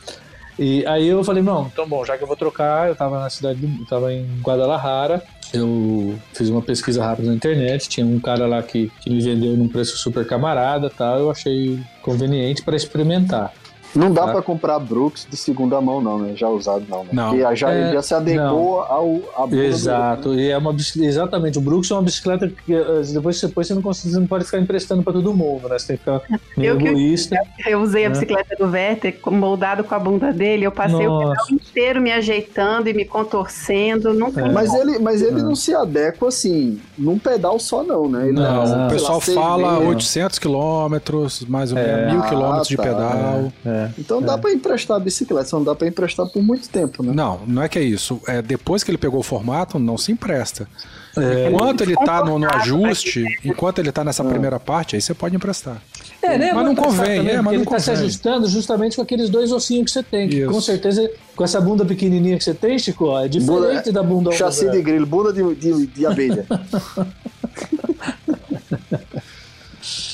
E 0.58 0.84
aí 0.86 1.08
eu 1.08 1.24
falei, 1.24 1.42
não, 1.42 1.66
então 1.72 1.88
bom, 1.88 2.04
já 2.04 2.16
que 2.16 2.22
eu 2.22 2.28
vou 2.28 2.36
trocar, 2.36 2.88
eu 2.88 2.96
tava 2.96 3.20
na 3.20 3.30
cidade, 3.30 3.58
do, 3.58 3.84
tava 3.86 4.12
em 4.12 4.26
Guadalajara, 4.42 5.22
eu 5.52 6.18
fiz 6.32 6.48
uma 6.48 6.62
pesquisa 6.62 7.04
rápida 7.04 7.28
na 7.28 7.34
internet, 7.34 7.88
tinha 7.88 8.06
um 8.06 8.20
cara 8.20 8.46
lá 8.46 8.62
que, 8.62 8.90
que 9.00 9.10
me 9.10 9.20
vendeu 9.20 9.56
num 9.56 9.68
preço 9.68 9.96
super 9.96 10.26
camarada 10.26 10.90
tal, 10.90 11.18
eu 11.18 11.30
achei 11.30 11.80
conveniente 12.02 12.62
para 12.62 12.76
experimentar. 12.76 13.52
Não 13.94 14.12
dá 14.12 14.26
Tá. 14.26 14.32
pra 14.32 14.42
comprar 14.42 14.78
Brooks 14.78 15.26
de 15.28 15.36
segunda 15.36 15.80
mão, 15.80 16.00
não, 16.00 16.18
né? 16.18 16.32
Já 16.34 16.48
usado, 16.48 16.84
não. 16.88 17.00
Né? 17.04 17.10
Não. 17.12 17.30
Porque 17.36 17.56
já, 17.56 17.70
É, 17.72 17.80
ele 17.82 17.92
já 17.92 18.02
se 18.02 18.14
adequou 18.14 18.80
ao 18.80 19.18
a 19.36 19.46
do- 19.46 19.62
Exato, 19.62 20.34
e 20.34 20.50
é 20.50 20.56
uma 20.56 20.74
exatamente, 20.96 21.58
o 21.58 21.60
Brooks 21.60 21.90
é 21.90 21.94
uma 21.94 22.02
bicicleta 22.02 22.48
que 22.48 22.74
eh, 22.74 23.02
depois 23.12 23.36
que 23.38 23.46
você 23.46 23.52
põe, 23.52 23.64
você 23.64 23.74
não, 23.74 23.82
consegue, 23.82 24.14
você 24.14 24.20
não 24.20 24.26
pode 24.26 24.44
ficar 24.44 24.58
emprestando 24.58 25.02
para 25.02 25.12
todo 25.12 25.34
mundo, 25.34 25.68
né? 25.68 25.78
Você 25.78 25.88
tem 25.88 25.96
que 25.96 26.04
ficar 26.04 26.22
meio 26.56 26.70
Eu 26.72 26.78
que- 26.78 26.86
egoísta. 26.88 27.36
Eu 27.66 27.80
usei 27.82 28.06
a 28.06 28.08
Né? 28.08 28.14
bicicleta 28.14 28.56
do 28.56 28.70
Werther 28.70 29.16
moldado 29.30 29.84
com 29.84 29.94
a 29.94 29.98
bunda 29.98 30.32
dele. 30.32 30.64
Eu 30.64 30.72
passei 30.72 31.06
o 31.06 31.10
Nossa. 31.10 31.42
pedal 31.42 31.46
inteiro 31.50 32.00
me 32.00 32.12
ajeitando 32.12 32.88
e 32.88 32.94
me 32.94 33.04
contorcendo. 33.04 34.12
Nunca 34.14 34.40
É. 34.40 34.50
Mas 34.52 34.72
ele, 34.74 34.98
mas 34.98 35.22
ele 35.22 35.42
não 35.42 35.54
se 35.54 35.74
adequa 35.74 36.28
assim, 36.28 36.80
num 36.98 37.18
pedal 37.18 37.58
só, 37.58 37.82
não, 37.82 38.08
né? 38.08 38.28
Ele 38.28 38.32
Não, 38.32 38.42
Não, 38.42 38.62
o 38.64 38.66
sei 38.66 38.88
pessoal 38.96 39.14
lá, 39.18 39.20
seis 39.24 39.36
fala 39.38 39.72
meses. 39.72 39.88
800 39.88 40.38
quilômetros, 40.38 41.44
mais 41.46 41.70
ou 41.72 41.76
menos, 41.78 41.90
É. 41.90 42.10
mil 42.12 42.22
Ah, 42.22 42.28
quilômetros 42.28 42.68
de 42.68 42.76
tá. 42.76 42.82
pedal. 42.82 43.52
É. 43.64 43.81
Então 43.98 44.20
dá 44.22 44.36
pra 44.38 44.52
emprestar 44.52 44.96
a 44.96 45.00
bicicleta, 45.00 45.46
só 45.48 45.56
não 45.58 45.64
dá 45.64 45.74
pra 45.74 45.86
emprestar 45.88 46.26
por 46.26 46.42
muito 46.42 46.68
tempo, 46.68 47.02
né? 47.02 47.12
Não, 47.14 47.40
não 47.46 47.62
é 47.62 47.68
que 47.68 47.78
é 47.78 47.82
isso. 47.82 48.20
É, 48.26 48.40
depois 48.42 48.82
que 48.84 48.90
ele 48.90 48.98
pegou 48.98 49.20
o 49.20 49.22
formato, 49.22 49.78
não 49.78 49.96
se 49.98 50.12
empresta. 50.12 50.68
É. 51.16 51.50
Enquanto 51.50 51.82
ele 51.82 51.94
tá 51.94 52.24
no, 52.24 52.38
no 52.38 52.54
ajuste, 52.54 53.24
enquanto 53.44 53.78
ele 53.80 53.92
tá 53.92 54.02
nessa 54.02 54.24
primeira 54.24 54.58
parte, 54.58 54.96
aí 54.96 55.02
você 55.02 55.12
pode 55.12 55.36
emprestar. 55.36 55.82
É, 56.22 56.38
né? 56.38 56.52
Mas 56.54 56.64
não 56.64 56.74
convém, 56.74 57.18
também, 57.18 57.34
é, 57.34 57.40
mas 57.42 57.54
ele 57.54 57.66
tá 57.66 57.78
se 57.78 57.90
ajustando 57.90 58.48
justamente 58.48 58.96
com 58.96 59.02
aqueles 59.02 59.28
dois 59.28 59.52
ossinhos 59.52 59.86
que 59.86 59.90
você 59.90 60.02
tem. 60.02 60.28
Que 60.28 60.46
com 60.46 60.60
certeza, 60.60 61.10
com 61.36 61.44
essa 61.44 61.60
bunda 61.60 61.84
pequenininha 61.84 62.38
que 62.38 62.44
você 62.44 62.54
tem, 62.54 62.78
Chico, 62.78 63.06
ó, 63.06 63.20
é 63.24 63.28
diferente 63.28 63.84
Bunda- 63.86 63.92
da 63.92 64.02
bunda 64.02 64.32
Chassi 64.32 64.70
de 64.70 64.80
grilo, 64.80 65.04
bunda 65.04 65.32
de, 65.32 65.54
de, 65.54 65.86
de 65.86 66.06
abelha. 66.06 66.46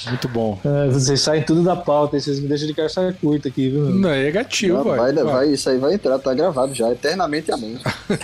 Muito 0.08 0.28
bom. 0.28 0.58
É, 0.64 0.88
vocês 0.88 1.20
saem 1.20 1.42
tudo 1.42 1.62
da 1.62 1.76
pauta, 1.76 2.16
aí 2.16 2.20
vocês 2.20 2.40
me 2.40 2.48
deixam 2.48 2.66
de 2.66 2.74
calça 2.74 3.14
curta 3.20 3.48
aqui, 3.48 3.70
viu? 3.70 3.90
Não, 3.90 4.10
é 4.10 4.24
negativo, 4.24 4.78
Não, 4.78 4.84
vai. 4.84 5.12
vai, 5.12 5.24
vai, 5.24 5.48
isso 5.50 5.68
aí 5.68 5.78
vai 5.78 5.94
entrar, 5.94 6.18
tá 6.18 6.32
gravado 6.34 6.74
já, 6.74 6.90
eternamente 6.90 7.50
amém. 7.52 7.78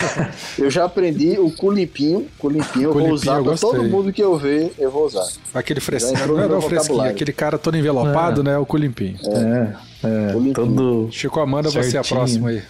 eu 0.58 0.70
já 0.70 0.84
aprendi 0.84 1.38
o 1.38 1.50
cu 1.50 1.70
limpinho, 1.70 2.26
cu 2.38 2.48
limpinho, 2.48 2.90
eu 2.90 2.92
vou 2.92 3.10
usar 3.10 3.38
eu 3.38 3.44
pra 3.44 3.56
todo 3.56 3.82
mundo 3.84 4.12
que 4.12 4.22
eu 4.22 4.36
ver, 4.36 4.72
eu 4.78 4.90
vou 4.90 5.06
usar. 5.06 5.26
Aquele 5.52 5.80
fresquinho, 5.80 6.26
não 6.26 6.40
é 6.40 6.48
meu 6.48 6.58
o 6.58 6.62
fresquinho, 6.62 7.02
aquele 7.02 7.32
cara 7.32 7.58
todo 7.58 7.76
envelopado, 7.76 8.42
né? 8.42 8.56
O 8.58 8.66
cu 8.66 8.76
limpinho. 8.76 9.18
É, 9.24 9.74
é, 10.06 10.52
todo. 10.52 11.08
Chico 11.10 11.40
Amanda, 11.40 11.70
você 11.70 11.78
é 11.78 11.80
a 11.80 11.84
Certinho. 11.90 12.16
próxima 12.18 12.48
aí. 12.50 12.62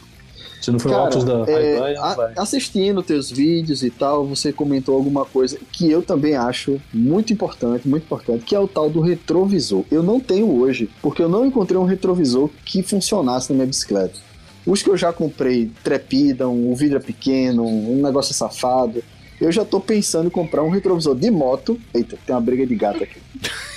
Se 0.64 0.70
não 0.70 0.78
for 0.78 0.90
o 0.90 0.94
Cara, 0.94 1.24
da 1.44 1.52
é, 1.52 1.96
a- 1.98 2.14
vai. 2.14 2.32
assistindo 2.36 3.02
teus 3.02 3.30
vídeos 3.30 3.82
e 3.82 3.90
tal, 3.90 4.24
você 4.26 4.50
comentou 4.52 4.94
alguma 4.94 5.24
coisa 5.26 5.58
que 5.70 5.90
eu 5.90 6.00
também 6.02 6.34
acho 6.36 6.80
muito 6.92 7.32
importante, 7.34 7.86
muito 7.86 8.04
importante, 8.04 8.44
que 8.44 8.54
é 8.54 8.58
o 8.58 8.66
tal 8.66 8.88
do 8.88 9.00
retrovisor. 9.00 9.84
Eu 9.90 10.02
não 10.02 10.18
tenho 10.18 10.50
hoje, 10.58 10.88
porque 11.02 11.20
eu 11.22 11.28
não 11.28 11.44
encontrei 11.44 11.78
um 11.78 11.84
retrovisor 11.84 12.48
que 12.64 12.82
funcionasse 12.82 13.50
na 13.50 13.56
minha 13.56 13.66
bicicleta. 13.66 14.18
Os 14.66 14.82
que 14.82 14.88
eu 14.88 14.96
já 14.96 15.12
comprei 15.12 15.70
trepidam, 15.82 16.70
o 16.70 16.74
vidro 16.74 16.96
é 16.96 17.00
pequeno, 17.00 17.66
um 17.66 18.00
negócio 18.00 18.32
safado. 18.32 19.04
Eu 19.38 19.52
já 19.52 19.64
tô 19.66 19.78
pensando 19.80 20.28
em 20.28 20.30
comprar 20.30 20.62
um 20.62 20.70
retrovisor 20.70 21.14
de 21.14 21.30
moto. 21.30 21.78
Eita, 21.92 22.16
tem 22.24 22.34
uma 22.34 22.40
briga 22.40 22.66
de 22.66 22.74
gato 22.74 23.02
aqui. 23.02 23.20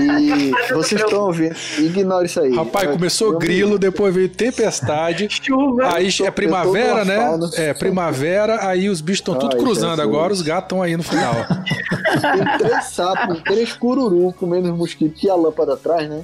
E 0.00 0.50
vocês 0.74 1.00
estão 1.00 1.22
ouvindo, 1.26 1.54
ignora 1.78 2.26
isso 2.26 2.40
aí. 2.40 2.54
Rapaz, 2.54 2.90
começou 2.90 3.32
Eu- 3.32 3.38
grilo, 3.38 3.78
depois 3.78 4.14
veio 4.14 4.28
tempestade. 4.28 5.28
Chuva. 5.42 5.94
Aí 5.94 6.08
é 6.24 6.30
primavera, 6.30 7.04
né? 7.04 7.16
fauna. 7.16 7.50
É, 7.54 7.74
primavera, 7.74 8.66
aí 8.66 8.88
os 8.88 9.00
bichos 9.00 9.20
estão 9.20 9.34
tudo 9.38 9.56
cruzando 9.56 9.96
Jesus. 9.96 10.00
agora, 10.00 10.32
os 10.32 10.42
gatos 10.42 10.64
estão 10.66 10.82
aí 10.82 10.96
no 10.96 11.02
final. 11.02 11.34
Tem 11.34 12.58
três 12.58 12.84
sapos, 12.86 13.42
três 13.42 13.72
cururu 13.72 14.32
comendo 14.32 14.70
os 14.72 14.78
mosquitos 14.78 15.20
que 15.20 15.28
a 15.28 15.34
lâmpada 15.34 15.74
atrás, 15.74 16.08
né? 16.08 16.22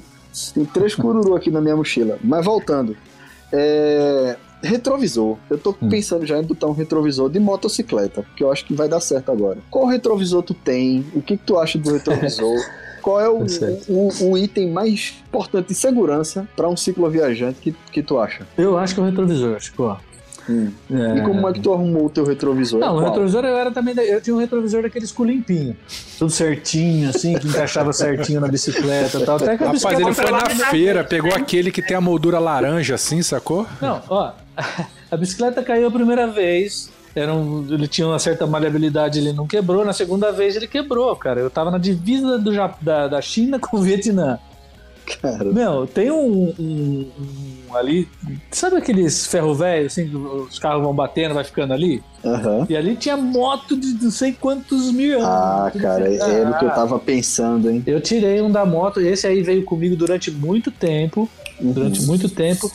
Tem 0.53 0.65
três 0.65 0.95
cururu 0.95 1.35
aqui 1.35 1.51
na 1.51 1.61
minha 1.61 1.75
mochila. 1.75 2.17
Mas 2.23 2.43
voltando. 2.43 2.97
É, 3.51 4.35
Retrovisor. 4.63 5.37
Eu 5.49 5.57
tô 5.57 5.75
Hum. 5.81 5.89
pensando 5.89 6.25
já 6.25 6.39
em 6.39 6.43
botar 6.43 6.67
um 6.67 6.71
retrovisor 6.71 7.29
de 7.29 7.37
motocicleta, 7.37 8.23
porque 8.23 8.41
eu 8.43 8.49
acho 8.49 8.63
que 8.65 8.73
vai 8.73 8.87
dar 8.87 9.01
certo 9.01 9.29
agora. 9.29 9.57
Qual 9.69 9.85
retrovisor 9.85 10.41
tu 10.41 10.53
tem? 10.53 11.05
O 11.13 11.21
que, 11.21 11.35
que 11.35 11.43
tu 11.43 11.59
acha 11.59 11.77
do 11.77 11.91
retrovisor? 11.91 12.47
Qual 13.03 13.19
é 13.21 13.29
o, 13.29 13.39
Tá 13.41 13.47
certo. 13.49 13.85
o, 13.91 14.31
o 14.31 14.37
item 14.37 14.71
mais 14.71 15.13
importante 15.27 15.67
de 15.67 15.75
segurança 15.75 16.47
para 16.55 16.67
um 16.67 16.75
cicloviajante 16.75 17.59
que, 17.59 17.75
que 17.91 18.01
tu 18.01 18.17
acha? 18.17 18.47
Eu 18.57 18.77
acho 18.77 18.95
que 18.95 18.99
é 18.99 19.03
o 19.03 19.05
retrovisor, 19.05 19.57
ó. 19.77 19.97
Hum. 20.49 20.71
É. 20.91 21.17
E 21.19 21.21
como 21.21 21.47
é 21.47 21.53
que 21.53 21.61
tu 21.61 21.71
arrumou 21.73 22.05
o 22.07 22.09
teu 22.09 22.25
retrovisor? 22.25 22.77
Não, 22.79 22.89
o 22.89 22.99
Qual? 22.99 23.05
retrovisor 23.05 23.45
eu 23.45 23.55
era 23.57 23.71
também. 23.71 23.95
da- 23.95 24.03
Eu 24.03 24.19
tinha 24.19 24.35
um 24.35 24.39
retrovisor 24.39 24.81
daqueles 24.81 25.09
com 25.11 25.23
limpinho. 25.23 25.75
Tudo 26.19 26.31
certinho, 26.31 27.09
assim, 27.09 27.37
que 27.37 27.47
encaixava 27.47 27.91
certinho 27.93 28.41
na 28.41 28.47
bicicleta 28.49 29.19
e 29.19 29.25
tal. 29.25 29.37
Até 29.37 29.55
que 29.57 29.63
a 29.63 29.67
Rapaz, 29.71 29.99
ele 29.99 30.13
foi 30.13 30.31
na 30.31 30.49
feira, 30.69 31.03
pegou 31.03 31.33
aquele 31.33 31.71
que 31.71 31.81
tem 31.81 31.95
a 31.95 32.01
moldura 32.01 32.39
laranja 32.39 32.95
assim, 32.95 33.21
sacou? 33.21 33.65
Não, 33.81 34.01
ó, 34.09 34.31
a 35.09 35.15
bicicleta 35.17 35.63
caiu 35.63 35.87
a 35.87 35.91
primeira 35.91 36.27
vez. 36.27 36.89
Era 37.15 37.33
um, 37.33 37.65
ele 37.71 37.87
tinha 37.87 38.07
uma 38.07 38.17
certa 38.19 38.47
maleabilidade, 38.47 39.19
ele 39.19 39.33
não 39.33 39.45
quebrou. 39.47 39.85
Na 39.85 39.93
segunda 39.93 40.31
vez 40.31 40.55
ele 40.55 40.67
quebrou, 40.67 41.15
cara. 41.15 41.39
Eu 41.39 41.49
tava 41.49 41.69
na 41.69 41.77
divisa 41.77 42.39
do, 42.39 42.51
da, 42.81 43.07
da 43.07 43.21
China 43.21 43.59
com 43.61 43.77
o 43.77 43.81
Vietnã. 43.81 44.39
Cara, 45.21 45.43
Meu, 45.51 45.85
tem 45.85 46.09
um, 46.09 46.53
um- 46.57 47.11
um 47.69 47.75
ali. 47.75 48.07
Sabe 48.49 48.77
aqueles 48.77 49.27
ferro 49.27 49.53
velho, 49.53 49.87
assim, 49.87 50.09
os 50.15 50.57
carros 50.57 50.81
vão 50.81 50.93
batendo, 50.95 51.33
vai 51.35 51.43
ficando 51.43 51.73
ali? 51.73 52.01
aham. 52.23 52.65
E 52.69 52.75
ali 52.75 52.95
tinha 52.95 53.17
moto 53.17 53.75
de 53.75 54.01
não 54.01 54.09
sei 54.09 54.31
quantos 54.31 54.91
mil 54.93 55.19
anos. 55.19 55.27
Ah, 55.29 55.71
cara, 55.77 56.07
era 56.09 56.49
o 56.51 56.57
que 56.57 56.63
eu 56.65 56.69
Ah, 56.69 56.73
tava 56.73 56.97
pensando, 56.99 57.69
hein? 57.69 57.83
Eu 57.85 57.99
tirei 57.99 58.41
um 58.41 58.49
da 58.49 58.65
moto, 58.65 59.01
esse 59.01 59.27
aí 59.27 59.43
veio 59.43 59.65
comigo 59.65 59.95
durante 59.97 60.31
muito 60.31 60.71
tempo. 60.71 61.29
Durante 61.59 61.99
Uhum. 61.99 62.07
muito 62.07 62.29
tempo. 62.29 62.71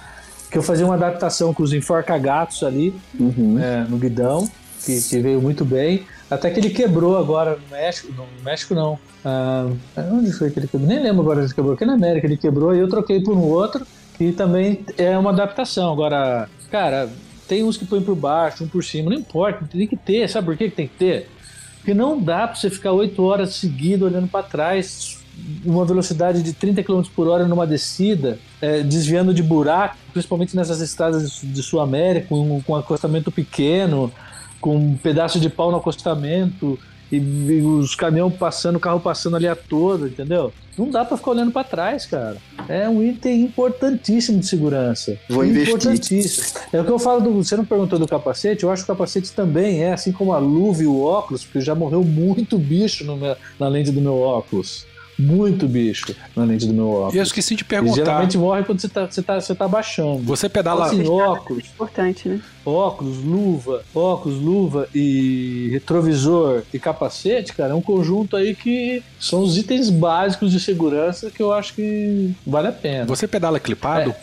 Que 0.51 0.59
eu 0.59 0.63
fazia 0.63 0.85
uma 0.85 0.95
adaptação 0.95 1.53
com 1.53 1.63
os 1.63 1.73
enforca-gatos 1.73 2.63
ali. 2.63 2.95
Uhum. 3.19 3.59
é, 3.59 3.85
no 3.89 3.99
guidão, 3.99 4.49
que, 4.85 5.01
que 5.01 5.21
veio 5.21 5.41
muito 5.41 5.65
bem. 5.65 6.07
Até 6.31 6.51
que 6.51 6.61
ele 6.61 6.71
quebrou 6.71 7.17
agora 7.17 7.57
no 7.57 7.77
México. 7.77 8.13
No 8.13 8.27
México 8.43 8.75
não. 8.75 8.99
Ah, 9.25 9.67
onde 10.13 10.33
foi 10.33 10.51
que 10.51 10.59
ele 10.59 10.69
quebrou? 10.69 10.89
Nem 10.89 11.03
lembro 11.03 11.23
agora 11.23 11.41
se 11.41 11.47
ele 11.47 11.55
quebrou. 11.55 11.75
Aqui 11.75 11.85
na 11.85 11.95
América 11.95 12.27
ele 12.27 12.37
quebrou 12.37 12.75
e 12.75 12.79
eu 12.79 12.89
troquei 12.89 13.21
por 13.23 13.35
um 13.35 13.43
outro. 13.43 13.87
E 14.21 14.33
também 14.33 14.85
é 14.97 15.17
uma 15.17 15.31
adaptação. 15.31 15.93
Agora, 15.93 16.49
cara, 16.71 17.09
tem 17.47 17.63
uns 17.63 17.77
que 17.77 17.87
põem 17.87 18.03
por 18.03 18.15
baixo, 18.15 18.65
um 18.65 18.69
por 18.69 18.85
cima. 18.85 19.11
Não 19.11 19.17
importa, 19.17 19.65
tem 19.71 19.87
que 19.87 19.97
ter. 19.97 20.29
Sabe 20.29 20.47
por 20.47 20.57
que 20.57 20.71
que 20.71 20.77
tem 20.77 20.89
que 20.89 20.97
ter? 20.97 21.31
Porque 21.77 21.95
não 21.95 22.21
dá 22.21 22.47
pra 22.47 22.57
você 22.57 22.69
ficar 22.69 22.93
oito 22.93 23.23
horas 23.23 23.55
seguido 23.55 24.05
olhando 24.05 24.29
pra 24.29 24.43
trás, 24.43 25.18
uma 25.65 25.85
velocidade 25.85 26.43
de 26.43 26.53
30 26.53 26.83
km 26.83 27.03
por 27.15 27.29
hora 27.29 27.47
numa 27.47 27.67
descida, 27.67 28.39
é, 28.61 28.83
desviando 28.83 29.33
de 29.33 29.43
buraco, 29.43 29.97
principalmente 30.13 30.55
nessas 30.57 30.81
estradas 30.81 31.41
de 31.43 31.63
Sul 31.63 31.81
América, 31.81 32.27
com, 32.29 32.61
com 32.63 32.77
acostamento 32.77 33.31
pequeno, 33.31 34.13
com 34.61 34.77
um 34.77 34.97
pedaço 34.97 35.39
de 35.39 35.49
pau 35.49 35.71
no 35.71 35.77
acostamento, 35.79 36.79
e, 37.11 37.17
e 37.17 37.63
os 37.63 37.95
caminhões 37.95 38.35
passando, 38.35 38.77
o 38.77 38.81
carro 38.81 39.01
passando 39.01 39.37
ali 39.37 39.49
a 39.49 39.57
toda, 39.57 40.07
entendeu? 40.09 40.53
Não 40.77 40.91
dá 40.91 41.05
pra 41.05 41.17
ficar 41.17 41.31
olhando 41.31 41.51
pra 41.51 41.65
trás, 41.65 42.05
cara. 42.05 42.37
É 42.69 42.87
um 42.89 43.03
item 43.03 43.43
importantíssimo 43.45 44.39
de 44.39 44.47
segurança. 44.47 45.17
Vou 45.29 45.45
investir. 45.45 45.75
Importantíssimo. 45.75 46.61
É 46.73 46.81
o 46.81 46.85
que 46.85 46.91
eu 46.91 46.99
falo 46.99 47.21
do. 47.21 47.33
Você 47.43 47.57
não 47.57 47.65
perguntou 47.65 47.99
do 47.99 48.07
capacete? 48.07 48.63
Eu 48.63 48.71
acho 48.71 48.85
que 48.85 48.93
o 48.93 48.95
capacete 48.95 49.33
também 49.33 49.83
é, 49.83 49.93
assim 49.93 50.13
como 50.13 50.33
a 50.35 50.39
luva 50.39 50.83
e 50.83 50.87
o 50.87 51.01
óculos, 51.03 51.43
porque 51.45 51.61
já 51.63 51.75
morreu 51.75 52.05
muito 52.05 52.59
bicho 52.59 53.05
meu- 53.17 53.37
na 53.59 53.69
lente 53.69 53.91
do 53.91 54.01
meu 54.01 54.19
óculos. 54.19 54.87
Muito 55.19 55.67
bicho 55.67 56.15
na 56.37 56.45
lente 56.45 56.67
do 56.67 56.73
meu 56.73 56.89
óculos. 56.91 57.15
E 57.15 57.19
eu 57.19 57.23
esqueci 57.23 57.57
de 57.57 57.65
perguntar. 57.65 57.97
geralmente 57.97 58.39
morre 58.39 58.63
quando 58.63 58.81
você 58.81 58.89
tá, 58.89 59.07
você 59.07 59.23
tá, 59.23 59.41
você 59.41 59.55
tá 59.55 59.67
baixando. 59.67 60.23
Você 60.23 60.49
pedala. 60.49 60.87
Assim, 60.87 61.05
É 61.05 61.09
óculos, 61.09 61.65
importante, 61.65 62.29
né? 62.29 62.41
óculos, 62.65 63.19
luva, 63.19 63.83
óculos, 63.95 64.39
luva 64.39 64.89
e 64.95 65.69
retrovisor 65.73 66.63
e 66.73 66.79
capacete, 66.79 67.53
cara, 67.55 67.73
é 67.73 67.75
um 67.75 67.81
conjunto 67.83 68.37
aí 68.37 68.55
que 68.55 69.03
são 69.19 69.41
os 69.43 69.57
itens 69.57 69.91
básicos 69.91 70.53
de 70.53 70.61
segurança 70.61 71.31
que 71.31 71.43
eu 71.43 71.53
acho 71.53 71.75
que 71.75 72.33
vale 72.47 72.69
a 72.69 72.73
pena. 72.73 73.07
Você 73.07 73.27
pedala 73.27 73.59
clipado? 73.59 74.11
É. 74.11 74.17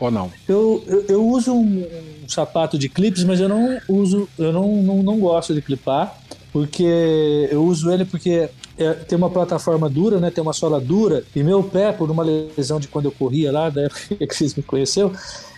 Ou 0.00 0.10
não? 0.10 0.32
Eu, 0.48 0.82
eu, 0.86 1.04
eu 1.08 1.28
uso 1.28 1.52
um, 1.52 1.86
um 2.24 2.28
sapato 2.28 2.76
de 2.78 2.88
clips, 2.88 3.22
mas 3.22 3.38
eu 3.38 3.48
não 3.48 3.78
uso, 3.88 4.28
eu 4.38 4.52
não, 4.52 4.82
não, 4.82 5.02
não 5.02 5.18
gosto 5.20 5.54
de 5.54 5.62
clipar, 5.62 6.18
porque 6.52 7.48
eu 7.50 7.62
uso 7.64 7.92
ele 7.92 8.04
porque 8.04 8.48
é, 8.78 8.92
tem 8.92 9.16
uma 9.16 9.30
plataforma 9.30 9.88
dura, 9.88 10.18
né? 10.18 10.30
Tem 10.30 10.42
uma 10.42 10.52
sola 10.52 10.80
dura, 10.80 11.24
e 11.34 11.42
meu 11.42 11.62
pé, 11.62 11.92
por 11.92 12.10
uma 12.10 12.22
lesão 12.22 12.80
de 12.80 12.88
quando 12.88 13.06
eu 13.06 13.12
corria 13.12 13.52
lá, 13.52 13.68
da 13.68 13.82
época 13.82 14.16
que 14.26 14.34
vocês 14.34 14.54
me 14.54 14.62
conheceu, 14.62 15.12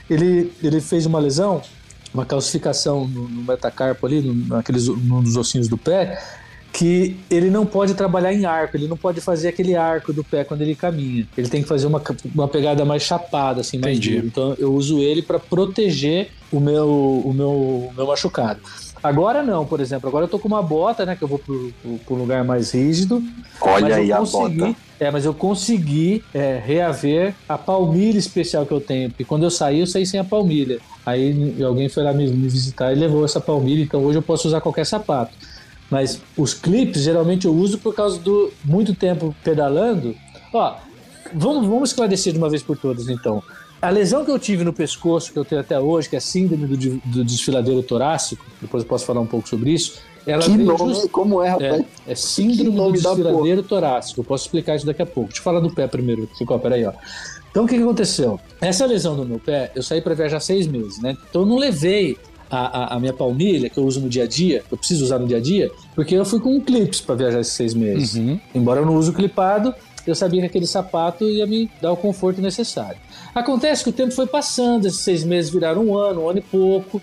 ele, 0.09 0.53
ele 0.63 0.81
fez 0.81 1.07
uma 1.07 1.19
lesão, 1.19 1.63
uma 2.13 2.25
calcificação 2.25 3.07
no, 3.07 3.29
no 3.29 3.43
metacarpo 3.43 4.07
ali, 4.07 4.21
no, 4.21 4.35
naqueles, 4.57 4.89
num 4.89 5.23
dos 5.23 5.37
ossinhos 5.37 5.69
do 5.69 5.79
pé, 5.79 6.21
que 6.73 7.17
ele 7.31 7.51
não 7.51 7.65
pode 7.65 7.95
trabalhar 7.95 8.35
em 8.35 8.45
arco, 8.45 8.77
ele 8.77 8.89
não 8.89 8.97
pode 8.97 9.21
fazer 9.21 9.47
aquele 9.47 9.77
arco 9.77 10.13
do 10.13 10.25
pé 10.25 10.43
quando 10.43 10.63
ele 10.63 10.75
caminha. 10.75 11.25
Ele 11.39 11.49
tem 11.49 11.63
que 11.63 11.69
fazer 11.69 11.87
uma, 11.87 12.03
uma 12.35 12.49
pegada 12.49 12.85
mais 12.85 13.05
chapada, 13.05 13.61
assim, 13.61 13.79
mais 13.79 13.97
Entendi. 13.97 14.17
dura. 14.17 14.27
Então 14.27 14.57
eu 14.59 14.75
uso 14.75 14.99
ele 14.99 15.23
para 15.23 15.39
proteger 15.39 16.31
o 16.51 16.59
meu, 16.59 16.89
o 17.25 17.33
meu, 17.33 17.51
o 17.51 17.93
meu 17.97 18.07
machucado. 18.09 18.61
Agora 19.05 19.43
não, 19.43 19.67
por 19.67 19.81
exemplo, 19.81 20.09
agora 20.09 20.25
eu 20.25 20.29
tô 20.31 20.39
com 20.39 20.49
uma 20.49 20.63
bota, 20.63 21.05
né, 21.05 21.15
que 21.15 21.23
eu 21.23 21.29
vou 21.29 21.39
pro, 21.39 21.71
pro, 21.83 21.99
pro 21.99 22.15
lugar 22.15 22.43
mais 22.43 22.73
rígido. 22.73 23.23
Olha 23.61 23.97
aí 23.97 24.09
eu 24.09 24.17
a 24.17 24.19
consegui, 24.21 24.57
bota. 24.57 24.77
É, 24.99 25.11
mas 25.11 25.27
eu 25.27 25.35
consegui 25.35 26.25
é, 26.33 26.59
reaver 26.65 27.35
a 27.47 27.59
palmilha 27.59 28.19
especial 28.19 28.65
que 28.65 28.73
eu 28.73 28.81
tenho, 28.81 29.11
porque 29.11 29.23
quando 29.23 29.43
eu 29.43 29.51
saí, 29.51 29.81
eu 29.81 29.87
saí 29.87 30.07
sem 30.07 30.19
a 30.19 30.25
palmilha. 30.25 30.81
Aí 31.05 31.63
alguém 31.63 31.87
foi 31.91 32.03
lá 32.03 32.15
me, 32.15 32.27
me 32.29 32.49
visitar 32.49 32.95
e 32.95 32.95
levou 32.95 33.27
essa 33.27 33.43
palmilha, 33.43 33.83
então 33.83 34.03
hoje 34.03 34.17
eu 34.17 34.23
posso 34.23 34.49
usar 34.49 34.63
qualquer 34.63 34.87
sapato. 34.87 35.35
Mas 35.91 36.23
os 36.35 36.55
clipes 36.55 37.03
geralmente 37.03 37.45
eu 37.45 37.53
uso 37.53 37.77
por 37.77 37.95
causa 37.95 38.19
do 38.19 38.51
muito 38.65 38.95
tempo 38.95 39.37
pedalando. 39.45 40.17
Ó, 40.51 40.77
vamos, 41.35 41.67
vamos 41.67 41.91
esclarecer 41.91 42.33
de 42.33 42.39
uma 42.39 42.49
vez 42.49 42.63
por 42.63 42.79
todas 42.79 43.11
então. 43.11 43.43
A 43.85 43.91
lesão 43.91 44.25
que 44.25 44.31
eu 44.31 44.39
tive 44.39 44.65
no 44.65 44.73
pescoço, 44.73 45.33
que 45.33 45.39
eu 45.39 45.45
tenho 45.45 45.61
até 45.61 45.79
hoje, 45.79 46.09
que 46.09 46.17
é 46.17 46.19
a 46.19 46.21
síndrome 46.21 46.67
do, 46.67 46.77
do 47.05 47.25
desfiladeiro 47.25 47.83
torácico, 47.83 48.45
depois 48.61 48.83
eu 48.83 48.89
posso 48.89 49.05
falar 49.05 49.21
um 49.21 49.27
pouco 49.27 49.49
sobre 49.49 49.71
isso. 49.73 49.99
Ela 50.27 50.43
Que 50.43 50.57
nome, 50.57 50.95
just- 50.95 51.11
como 51.11 51.43
é, 51.43 51.51
rapaz? 51.51 51.85
é, 52.07 52.13
é 52.13 52.15
síndrome 52.15 52.71
do 52.77 52.93
desfiladeiro 52.93 53.63
torácico. 53.63 54.21
Eu 54.21 54.25
posso 54.25 54.45
explicar 54.47 54.75
isso 54.77 54.87
daqui 54.87 55.03
a 55.03 55.07
pouco. 55.07 55.29
Deixa 55.29 55.41
eu 55.41 55.45
falar 55.45 55.61
do 55.61 55.71
pé 55.75 55.87
primeiro, 55.87 56.27
Chico. 56.39 56.59
Peraí, 56.59 56.85
ó. 56.87 56.93
Então, 57.51 57.65
o 57.65 57.69
que, 57.69 57.77
que 57.77 57.83
aconteceu? 57.83 58.41
Essa 58.61 58.87
lesão 58.87 59.15
no 59.17 59.25
meu 59.27 59.39
pé, 59.39 59.71
eu 59.75 59.83
saí 59.83 60.01
para 60.01 60.15
viajar 60.15 60.41
seis 60.41 60.67
meses, 60.67 60.99
né? 61.03 61.15
Então, 61.29 61.43
eu 61.43 61.47
não 61.47 61.57
levei 61.59 62.17
a, 62.51 62.95
a- 62.95 62.97
a 62.97 63.01
minha 63.01 63.13
palmilha, 63.13 63.69
que 63.69 63.77
eu 63.79 63.85
uso 63.85 64.01
no 64.01 64.09
dia 64.09 64.25
a 64.25 64.27
dia, 64.27 64.63
que 64.67 64.73
eu 64.73 64.79
preciso 64.79 65.05
usar 65.05 65.19
no 65.19 65.27
dia 65.27 65.37
a 65.37 65.41
dia, 65.41 65.71
porque 65.95 66.15
eu 66.15 66.25
fui 66.25 66.41
com 66.41 66.57
um 66.57 66.61
clips 66.61 67.03
para 67.03 67.15
viajar 67.17 67.41
esses 67.41 67.53
seis 67.53 67.75
meses. 67.75 68.15
Uhum. 68.15 68.41
Embora 68.55 68.81
eu 68.81 68.87
não 68.87 68.97
use 68.97 69.11
o 69.11 69.13
clipado, 69.13 69.75
eu 70.07 70.15
sabia 70.15 70.41
que 70.41 70.47
aquele 70.47 70.67
sapato 70.67 71.25
ia 71.25 71.47
me 71.47 71.71
dar 71.81 71.93
o 71.93 71.97
conforto 71.97 72.41
necessário. 72.41 72.99
Acontece 73.35 73.83
que 73.83 73.91
o 73.91 73.93
tempo 73.93 74.13
foi 74.13 74.27
passando, 74.27 74.87
esses 74.87 75.01
seis 75.01 75.25
meses 75.25 75.51
viraram 75.51 75.87
um 75.87 75.97
ano, 75.97 76.23
um 76.23 76.29
ano 76.29 76.39
e 76.39 76.43
pouco. 76.43 77.03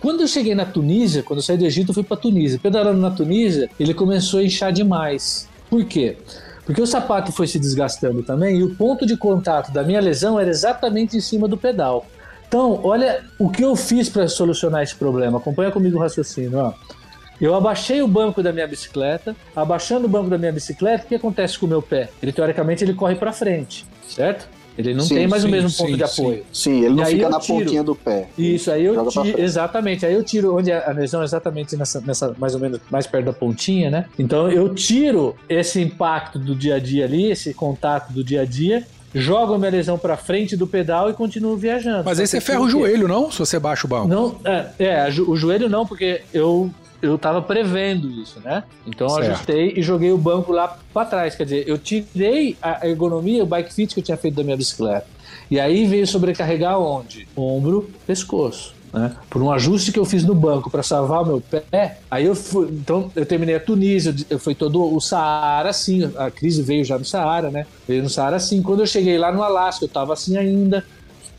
Quando 0.00 0.20
eu 0.20 0.26
cheguei 0.26 0.54
na 0.54 0.64
Tunísia, 0.64 1.22
quando 1.22 1.38
eu 1.38 1.42
saí 1.42 1.56
do 1.56 1.64
Egito, 1.64 1.90
eu 1.90 1.94
fui 1.94 2.02
para 2.02 2.16
Tunísia. 2.16 2.58
Pedalando 2.60 3.00
na 3.00 3.10
Tunísia, 3.10 3.70
ele 3.78 3.94
começou 3.94 4.40
a 4.40 4.44
inchar 4.44 4.72
demais. 4.72 5.48
Por 5.70 5.84
quê? 5.84 6.16
Porque 6.64 6.80
o 6.80 6.86
sapato 6.86 7.32
foi 7.32 7.46
se 7.46 7.58
desgastando 7.58 8.22
também 8.22 8.58
e 8.58 8.62
o 8.62 8.74
ponto 8.74 9.04
de 9.04 9.16
contato 9.16 9.72
da 9.72 9.82
minha 9.82 10.00
lesão 10.00 10.38
era 10.38 10.48
exatamente 10.48 11.16
em 11.16 11.20
cima 11.20 11.48
do 11.48 11.56
pedal. 11.56 12.06
Então, 12.46 12.80
olha 12.84 13.24
o 13.38 13.48
que 13.48 13.64
eu 13.64 13.74
fiz 13.74 14.08
para 14.08 14.28
solucionar 14.28 14.82
esse 14.82 14.94
problema. 14.94 15.38
Acompanha 15.38 15.70
comigo 15.70 15.96
o 15.96 16.00
raciocínio. 16.00 16.58
Ó. 16.58 16.72
Eu 17.42 17.56
abaixei 17.56 18.00
o 18.00 18.06
banco 18.06 18.40
da 18.40 18.52
minha 18.52 18.68
bicicleta. 18.68 19.34
Abaixando 19.54 20.06
o 20.06 20.08
banco 20.08 20.30
da 20.30 20.38
minha 20.38 20.52
bicicleta, 20.52 21.04
o 21.04 21.08
que 21.08 21.16
acontece 21.16 21.58
com 21.58 21.66
o 21.66 21.68
meu 21.68 21.82
pé? 21.82 22.08
Ele 22.22 22.32
teoricamente 22.32 22.84
ele 22.84 22.94
corre 22.94 23.16
para 23.16 23.32
frente, 23.32 23.84
certo? 24.08 24.48
Ele 24.78 24.94
não 24.94 25.04
Sim, 25.04 25.16
tem 25.16 25.26
mais 25.26 25.42
sim, 25.42 25.48
o 25.48 25.50
mesmo 25.50 25.68
sim, 25.68 25.82
ponto 25.84 25.96
de 25.98 26.08
sim. 26.08 26.22
apoio. 26.22 26.46
Sim, 26.52 26.84
ele 26.84 26.94
não 26.94 27.02
E 27.02 27.06
fica 27.06 27.28
na 27.28 27.40
tiro. 27.40 27.58
pontinha 27.58 27.82
do 27.82 27.94
pé. 27.94 28.28
Isso, 28.38 28.70
aí 28.70 28.84
eu 28.84 29.06
tiro, 29.08 29.40
exatamente, 29.40 30.06
aí 30.06 30.14
eu 30.14 30.22
tiro 30.22 30.56
onde 30.56 30.72
a 30.72 30.90
lesão 30.92 31.20
é 31.20 31.24
exatamente 31.24 31.76
nessa, 31.76 32.00
nessa, 32.00 32.34
mais 32.38 32.54
ou 32.54 32.60
menos, 32.60 32.80
mais 32.90 33.06
perto 33.06 33.26
da 33.26 33.32
pontinha, 33.34 33.90
né? 33.90 34.06
Então 34.18 34.50
eu 34.50 34.72
tiro 34.74 35.36
esse 35.48 35.80
impacto 35.80 36.38
do 36.38 36.54
dia 36.54 36.76
a 36.76 36.78
dia 36.78 37.04
ali, 37.04 37.30
esse 37.30 37.52
contato 37.52 38.12
do 38.12 38.24
dia 38.24 38.42
a 38.42 38.44
dia, 38.46 38.86
jogo 39.14 39.52
a 39.52 39.58
minha 39.58 39.70
lesão 39.70 39.98
pra 39.98 40.16
frente 40.16 40.56
do 40.56 40.66
pedal 40.66 41.10
e 41.10 41.12
continuo 41.12 41.54
viajando. 41.56 42.04
Mas 42.04 42.18
aí 42.18 42.24
que 42.24 42.30
você 42.30 42.40
ferra 42.40 42.60
o 42.60 42.70
joelho, 42.70 43.06
não? 43.06 43.30
Se 43.30 43.40
você 43.40 43.58
baixa 43.58 43.86
o 43.86 43.90
banco. 43.90 44.08
Não, 44.08 44.36
é, 44.44 44.66
é, 44.78 45.08
o 45.26 45.36
joelho 45.36 45.68
não, 45.68 45.84
porque 45.84 46.22
eu 46.32 46.70
eu 47.02 47.18
tava 47.18 47.42
prevendo 47.42 48.08
isso, 48.10 48.40
né? 48.40 48.62
Então 48.86 49.08
eu 49.08 49.14
Certo. 49.14 49.30
ajustei 49.32 49.74
e 49.76 49.82
joguei 49.82 50.12
o 50.12 50.18
banco 50.18 50.52
lá 50.52 50.78
pra 50.94 51.04
trás, 51.04 51.34
quer 51.34 51.44
dizer, 51.44 51.68
eu 51.68 51.76
tirei 51.76 52.56
a 52.62 52.86
ergonomia, 52.86 53.42
o 53.42 53.46
bike 53.46 53.74
fit 53.74 53.92
que 53.92 54.00
eu 54.00 54.04
tinha 54.04 54.16
feito 54.16 54.36
da 54.36 54.44
minha 54.44 54.56
bicicleta. 54.56 55.06
E 55.50 55.58
aí 55.60 55.86
veio 55.86 56.06
sobrecarregar 56.06 56.78
onde? 56.78 57.28
Ombro, 57.36 57.90
pescoço. 58.06 58.74
Né? 58.92 59.10
Por 59.30 59.40
um 59.40 59.50
ajuste 59.50 59.90
que 59.90 59.98
eu 59.98 60.04
fiz 60.04 60.22
no 60.22 60.34
banco 60.34 60.70
para 60.70 60.82
salvar 60.82 61.22
o 61.22 61.26
meu 61.26 61.40
pé, 61.40 61.98
aí 62.10 62.26
eu 62.26 62.34
fui, 62.34 62.68
então 62.68 63.10
eu 63.16 63.24
terminei 63.24 63.54
a 63.54 63.60
Tunísia, 63.60 64.14
eu 64.28 64.38
fui 64.38 64.54
todo 64.54 64.94
o 64.94 65.00
Saara 65.00 65.70
assim, 65.70 66.12
a 66.16 66.30
crise 66.30 66.62
veio 66.62 66.84
já 66.84 66.98
no 66.98 67.04
Saara, 67.04 67.50
né? 67.50 67.66
Veio 67.88 68.02
no 68.02 68.10
Saara 68.10 68.36
assim. 68.36 68.62
Quando 68.62 68.80
eu 68.80 68.86
cheguei 68.86 69.16
lá 69.16 69.32
no 69.32 69.42
Alasca, 69.42 69.86
eu 69.86 69.88
tava 69.88 70.12
assim 70.12 70.36
ainda. 70.36 70.84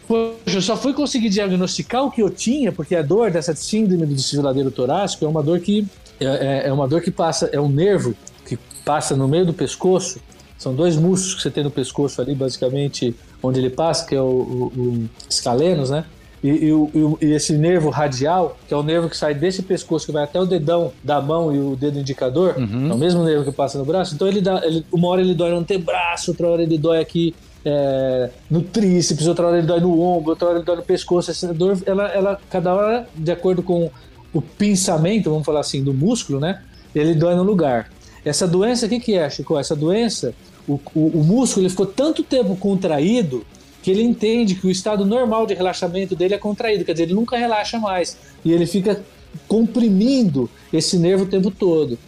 Poxa, 0.07 0.57
eu 0.57 0.61
só 0.61 0.75
fui 0.75 0.93
conseguir 0.93 1.30
diagnosticar 1.30 2.03
o 2.03 2.11
que 2.11 2.21
eu 2.21 2.30
tinha, 2.30 2.71
porque 2.71 2.95
a 2.95 3.01
dor 3.01 3.31
dessa 3.31 3.55
síndrome 3.55 4.05
do 4.05 4.13
desfiladeiro 4.13 4.69
torácico 4.69 5.23
é 5.25 5.27
uma 5.27 5.41
dor 5.41 5.59
que 5.59 5.85
é, 6.19 6.25
é- 6.25 6.67
é 6.67 6.73
uma 6.73 6.88
dor 6.88 7.01
que 7.01 7.09
passa, 7.11 7.49
é 7.51 7.59
um 7.59 7.69
nervo 7.69 8.13
que 8.45 8.57
passa 8.85 9.15
no 9.15 9.27
meio 9.27 9.45
do 9.45 9.53
pescoço. 9.53 10.19
São 10.57 10.73
dois 10.73 10.95
músculos 10.95 11.35
que 11.35 11.41
você 11.41 11.49
tem 11.51 11.63
no 11.63 11.71
pescoço 11.71 12.21
ali, 12.21 12.35
basicamente, 12.35 13.15
onde 13.41 13.59
ele 13.59 13.69
passa, 13.69 14.05
que 14.05 14.15
é 14.15 14.21
o, 14.21 14.23
o, 14.23 14.71
o 14.80 15.09
escalenos, 15.30 15.89
né? 15.89 16.05
E, 16.43 16.49
e 16.65 16.73
o- 16.73 17.17
e 17.21 17.25
esse 17.31 17.53
nervo 17.53 17.89
radial, 17.89 18.57
que 18.67 18.73
é 18.73 18.77
o 18.77 18.84
nervo 18.84 19.09
que 19.09 19.15
sai 19.17 19.34
desse 19.34 19.61
pescoço, 19.63 20.05
que 20.05 20.11
vai 20.11 20.23
até 20.25 20.39
o 20.39 20.45
dedão 20.45 20.91
da 21.03 21.21
mão 21.21 21.53
e 21.55 21.59
o 21.59 21.75
dedo 21.75 21.97
indicador, 21.99 22.55
é 22.57 22.93
o 22.93 22.97
mesmo 22.97 23.23
nervo 23.23 23.45
que 23.45 23.51
passa 23.51 23.77
no 23.77 23.85
braço. 23.85 24.13
Então 24.15 24.27
ele 24.27 24.41
dá, 24.41 24.61
ele- 24.65 24.85
uma 24.91 25.07
hora 25.07 25.21
ele 25.21 25.34
dói 25.34 25.51
no 25.51 25.57
antebraço, 25.57 26.31
outra 26.31 26.47
hora 26.49 26.61
ele 26.61 26.77
dói 26.77 26.99
aqui 26.99 27.34
é, 27.65 28.30
no 28.49 28.61
tríceps, 28.61 29.27
outra 29.27 29.48
hora 29.48 29.57
ele 29.57 29.68
dói 29.68 29.80
no 29.80 29.99
ombro, 29.99 30.31
outra 30.31 30.49
hora 30.49 30.57
ele 30.57 30.65
dói 30.65 30.77
no 30.77 30.84
pescoço. 30.84 31.31
Essa 31.31 31.53
dor, 31.53 31.77
ela, 31.85 32.07
ela, 32.10 32.41
cada 32.49 32.73
hora, 32.73 33.07
de 33.15 33.31
acordo 33.31 33.64
com 33.64 33.90
o 34.34 34.41
pensamento, 34.41 35.30
vamos 35.30 35.45
falar 35.45 35.61
assim, 35.61 35.84
do 35.84 35.94
músculo, 35.94 36.40
né? 36.40 36.61
Ele 36.94 37.14
dói 37.14 37.35
no 37.35 37.44
lugar. 37.44 37.90
Essa 38.26 38.48
doença, 38.48 38.85
o 38.85 38.90
que, 38.90 38.99
que 38.99 39.15
é, 39.15 39.30
Chico? 39.30 39.57
Essa 39.57 39.76
doença, 39.76 40.34
o, 40.68 40.80
o, 40.95 41.07
o 41.19 41.23
músculo 41.23 41.64
ele 41.65 41.69
ficou 41.69 41.85
tanto 41.85 42.23
tempo 42.23 42.56
contraído 42.56 43.45
que 43.81 43.91
ele 43.91 44.02
entende 44.02 44.56
que 44.56 44.65
o 44.65 44.72
estado 44.72 45.06
normal 45.06 45.45
de 45.45 45.53
relaxamento 45.53 46.15
dele 46.15 46.34
é 46.34 46.38
contraído, 46.38 46.85
quer 46.85 46.94
dizer, 46.94 47.03
ele 47.03 47.14
nunca 47.14 47.38
relaxa 47.38 47.77
mais. 47.77 48.18
E 48.44 48.52
ele 48.52 48.65
fica 48.65 49.03
comprimindo 49.48 50.49
esse 50.72 50.98
nervo 50.98 51.23
o 51.26 51.27
tempo 51.27 51.52
todo. 51.52 51.99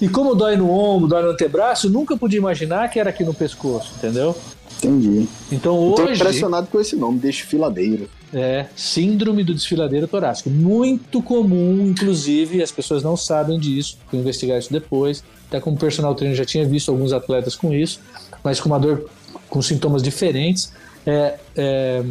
E 0.00 0.08
como 0.08 0.34
dói 0.34 0.56
no 0.56 0.70
ombro, 0.70 1.08
dói 1.08 1.22
no 1.22 1.30
antebraço, 1.30 1.90
nunca 1.90 2.16
podia 2.16 2.38
imaginar 2.38 2.90
que 2.90 2.98
era 2.98 3.10
aqui 3.10 3.22
no 3.22 3.34
pescoço, 3.34 3.92
entendeu? 3.98 4.34
Entendi. 4.78 5.28
Então 5.50 5.74
Tô 5.94 6.02
hoje 6.02 6.14
impressionado 6.14 6.66
com 6.68 6.80
esse 6.80 6.94
nome, 6.96 7.18
desfiladeiro. 7.18 8.08
é 8.32 8.66
síndrome 8.76 9.42
do 9.44 9.54
desfiladeiro 9.54 10.06
torácico. 10.08 10.50
Muito 10.50 11.22
comum, 11.22 11.86
inclusive, 11.88 12.62
as 12.62 12.70
pessoas 12.72 13.02
não 13.02 13.16
sabem 13.16 13.58
disso. 13.58 13.96
Fui 14.10 14.18
investigar 14.18 14.58
isso 14.58 14.72
depois. 14.72 15.22
Até 15.48 15.60
como 15.60 15.76
personal 15.76 16.14
trainer 16.14 16.36
já 16.36 16.44
tinha 16.44 16.66
visto 16.66 16.90
alguns 16.90 17.12
atletas 17.12 17.54
com 17.54 17.72
isso, 17.72 18.00
mas 18.42 18.60
com 18.60 18.68
uma 18.68 18.78
dor 18.78 19.08
com 19.48 19.62
sintomas 19.62 20.02
diferentes. 20.02 20.72
É, 21.06 21.34
é, 21.56 22.02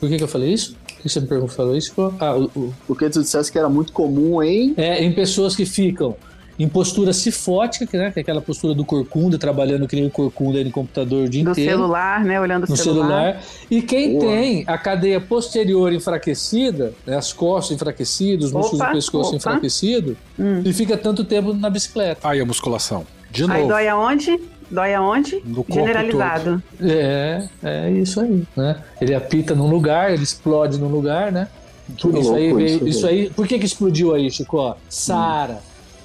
por 0.00 0.08
que, 0.08 0.16
que 0.16 0.22
eu 0.24 0.28
falei 0.28 0.52
isso? 0.52 0.74
Por 0.86 1.02
que 1.02 1.08
você 1.08 1.20
me 1.20 1.26
perguntou 1.26 1.54
falou 1.54 1.76
isso? 1.76 1.92
Ah, 2.18 2.34
o- 2.36 2.44
o- 2.56 2.74
Porque 2.86 3.10
tu 3.10 3.20
dissesse 3.20 3.52
que 3.52 3.58
era 3.58 3.68
muito 3.68 3.92
comum 3.92 4.42
em. 4.42 4.72
é 4.76 5.04
em 5.04 5.12
pessoas 5.12 5.54
que 5.54 5.66
ficam 5.66 6.16
em 6.58 6.68
postura 6.68 7.12
cifótica, 7.12 7.86
que, 7.86 7.96
né, 7.98 8.10
que 8.10 8.18
é 8.18 8.22
aquela 8.22 8.40
postura 8.40 8.74
do 8.74 8.84
corcunda, 8.84 9.38
trabalhando 9.38 9.86
que 9.86 9.94
nem 9.96 10.06
o 10.06 10.10
corcunda 10.10 10.58
aí 10.58 10.64
no 10.64 10.70
computador 10.70 11.24
o 11.24 11.28
dia 11.28 11.44
Do 11.44 11.50
inteiro. 11.50 11.70
celular, 11.72 12.24
né? 12.24 12.40
Olhando 12.40 12.64
o 12.64 12.70
no 12.70 12.76
celular. 12.76 13.34
celular. 13.34 13.42
E 13.70 13.82
quem 13.82 14.18
Boa. 14.18 14.24
tem 14.32 14.64
a 14.66 14.78
cadeia 14.78 15.20
posterior 15.20 15.92
enfraquecida, 15.92 16.94
né, 17.06 17.16
as 17.16 17.32
costas 17.32 17.76
enfraquecidas, 17.76 18.46
os 18.46 18.52
músculos 18.52 18.80
Opa, 18.80 18.90
do 18.90 18.94
pescoço 18.94 19.28
opa. 19.28 19.36
enfraquecido, 19.36 20.16
e 20.64 20.72
fica 20.72 20.96
tanto 20.96 21.24
tempo 21.24 21.52
na 21.52 21.68
bicicleta. 21.68 22.26
Aí 22.28 22.40
a 22.40 22.44
musculação. 22.44 23.06
De 23.30 23.42
Aí 23.42 23.48
novo. 23.48 23.68
dói 23.68 23.88
aonde? 23.88 24.40
Dói 24.70 24.94
aonde? 24.94 25.42
No 25.44 25.56
corpo 25.56 25.74
Generalizado. 25.74 26.62
É, 26.80 27.48
é 27.62 27.90
isso 27.90 28.20
aí, 28.20 28.42
né? 28.56 28.76
Ele 29.00 29.14
apita 29.14 29.54
num 29.54 29.68
lugar, 29.68 30.12
ele 30.12 30.22
explode 30.22 30.78
num 30.78 30.88
lugar, 30.88 31.30
né? 31.30 31.48
Que 31.96 32.08
isso, 32.18 32.34
aí 32.34 32.64
isso, 32.64 32.88
isso 32.88 33.06
aí, 33.06 33.30
por 33.30 33.46
que 33.46 33.58
que 33.60 33.64
explodiu 33.66 34.12
aí, 34.12 34.28
Chico? 34.28 34.56
Ó, 34.56 34.74
Saara. 34.88 35.60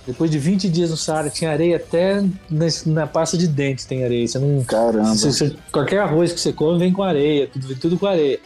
Depois 0.06 0.30
de 0.32 0.40
20 0.40 0.68
dias 0.70 0.90
no 0.90 0.98
Saara, 0.98 1.30
tinha 1.30 1.52
areia 1.52 1.76
até 1.78 2.22
na, 2.50 2.66
na 2.88 3.08
pasta 3.08 3.38
de 3.38 3.48
dente 3.48 3.86
tem 3.86 4.04
areia. 4.04 4.28
Você 4.28 4.40
não, 4.40 4.64
Caramba. 4.64 5.16
você- 5.16 5.32
você- 5.32 5.56
qualquer 5.72 6.00
arroz 6.00 6.32
que 6.34 6.40
você 6.40 6.52
come 6.52 6.80
vem 6.80 6.92
com 6.92 7.04
areia, 7.04 7.48
tudo, 7.48 7.68
vem 7.68 7.78
tudo 7.78 7.98
com 8.00 8.08
areia. 8.08 8.40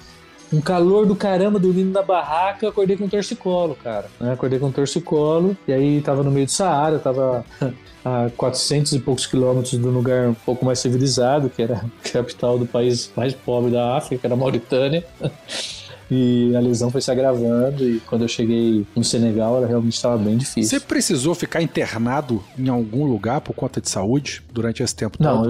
Um 0.53 0.61
calor 0.61 1.05
do 1.07 1.15
caramba 1.15 1.57
dormindo 1.57 1.91
na 1.91 2.03
barraca, 2.03 2.69
acordei 2.69 2.95
com 2.95 3.07
torcicolo, 3.07 3.75
cara. 3.83 4.05
né? 4.19 4.33
Acordei 4.33 4.59
com 4.59 4.71
torcicolo, 4.71 5.57
e 5.67 5.73
aí 5.73 6.01
tava 6.01 6.23
no 6.23 6.29
meio 6.29 6.45
do 6.45 6.51
Saara, 6.51 6.99
tava 6.99 7.43
a 8.05 8.29
400 8.37 8.91
e 8.93 8.99
poucos 8.99 9.25
quilômetros 9.25 9.71
de 9.71 9.85
um 9.85 9.89
lugar 9.91 10.27
um 10.29 10.33
pouco 10.35 10.63
mais 10.63 10.77
civilizado, 10.79 11.49
que 11.49 11.63
era 11.63 11.83
a 12.05 12.09
capital 12.09 12.59
do 12.59 12.65
país 12.67 13.11
mais 13.15 13.33
pobre 13.33 13.71
da 13.71 13.97
África, 13.97 14.19
que 14.21 14.27
era 14.27 14.35
a 14.35 14.37
Mauritânia. 14.37 15.03
E 16.09 16.55
a 16.55 16.59
lesão 16.59 16.91
foi 16.91 17.01
se 17.01 17.09
agravando, 17.09 17.87
e 17.87 17.99
quando 18.01 18.21
eu 18.23 18.27
cheguei 18.27 18.85
no 18.95 19.03
Senegal, 19.03 19.57
ela 19.57 19.67
realmente 19.67 19.95
estava 19.95 20.17
bem 20.17 20.37
difícil. 20.37 20.79
Você 20.79 20.85
precisou 20.85 21.33
ficar 21.33 21.61
internado 21.61 22.43
em 22.57 22.69
algum 22.69 23.05
lugar 23.05 23.41
por 23.41 23.53
conta 23.53 23.81
de 23.81 23.89
saúde 23.89 24.43
durante 24.53 24.83
esse 24.83 24.95
tempo 24.95 25.17
Não, 25.19 25.43
todo? 25.43 25.49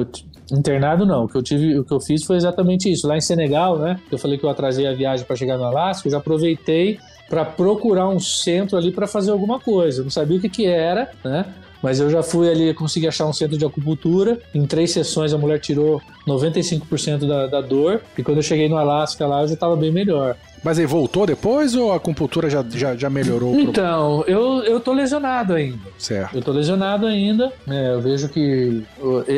eu 0.51 0.57
internado 0.57 1.05
não. 1.05 1.25
O 1.25 1.27
que 1.27 1.35
eu 1.35 1.43
tive, 1.43 1.77
o 1.79 1.83
que 1.83 1.91
eu 1.91 1.99
fiz 1.99 2.23
foi 2.23 2.37
exatamente 2.37 2.89
isso. 2.91 3.07
Lá 3.07 3.17
em 3.17 3.21
Senegal, 3.21 3.77
né? 3.79 3.99
Eu 4.11 4.17
falei 4.17 4.37
que 4.37 4.45
eu 4.45 4.49
atrasei 4.49 4.87
a 4.87 4.93
viagem 4.93 5.25
para 5.25 5.35
chegar 5.35 5.57
no 5.57 5.63
Alasca, 5.63 6.07
eu 6.07 6.11
já 6.11 6.17
aproveitei 6.19 6.99
para 7.29 7.43
procurar 7.43 8.07
um 8.07 8.19
centro 8.19 8.77
ali 8.77 8.91
para 8.91 9.07
fazer 9.07 9.31
alguma 9.31 9.59
coisa. 9.59 10.01
Eu 10.01 10.03
não 10.03 10.11
sabia 10.11 10.37
o 10.37 10.41
que 10.41 10.49
que 10.49 10.65
era, 10.65 11.11
né? 11.23 11.45
Mas 11.85 11.99
eu 11.99 12.09
já 12.09 12.23
fui 12.23 12.49
ali, 12.49 12.73
consegui 12.73 13.07
achar 13.07 13.27
um 13.27 13.31
centro 13.31 13.59
de 13.59 13.63
acupuntura. 13.63 14.39
Em 14.55 14.65
três 14.65 14.89
sessões 14.89 15.31
a 15.33 15.37
mulher 15.37 15.59
tirou 15.59 16.01
95% 16.27 17.27
da, 17.27 17.45
da 17.45 17.61
dor. 17.61 18.01
E 18.17 18.23
quando 18.23 18.37
eu 18.37 18.41
cheguei 18.41 18.67
no 18.67 18.75
Alasca 18.75 19.27
lá, 19.27 19.43
eu 19.43 19.49
já 19.49 19.53
estava 19.53 19.75
bem 19.75 19.91
melhor. 19.91 20.35
Mas 20.63 20.79
aí 20.79 20.85
voltou 20.87 21.27
depois 21.27 21.75
ou 21.75 21.93
a 21.93 21.97
acupuntura 21.97 22.49
já, 22.49 22.65
já, 22.67 22.95
já 22.95 23.07
melhorou? 23.07 23.53
Então, 23.53 24.23
eu, 24.25 24.63
eu 24.63 24.79
tô 24.79 24.93
lesionado 24.93 25.53
ainda. 25.53 25.77
Certo. 25.99 26.35
Eu 26.35 26.41
tô 26.41 26.51
lesionado 26.51 27.05
ainda. 27.05 27.53
né? 27.67 27.93
eu 27.93 28.01
vejo 28.01 28.29
que 28.29 28.83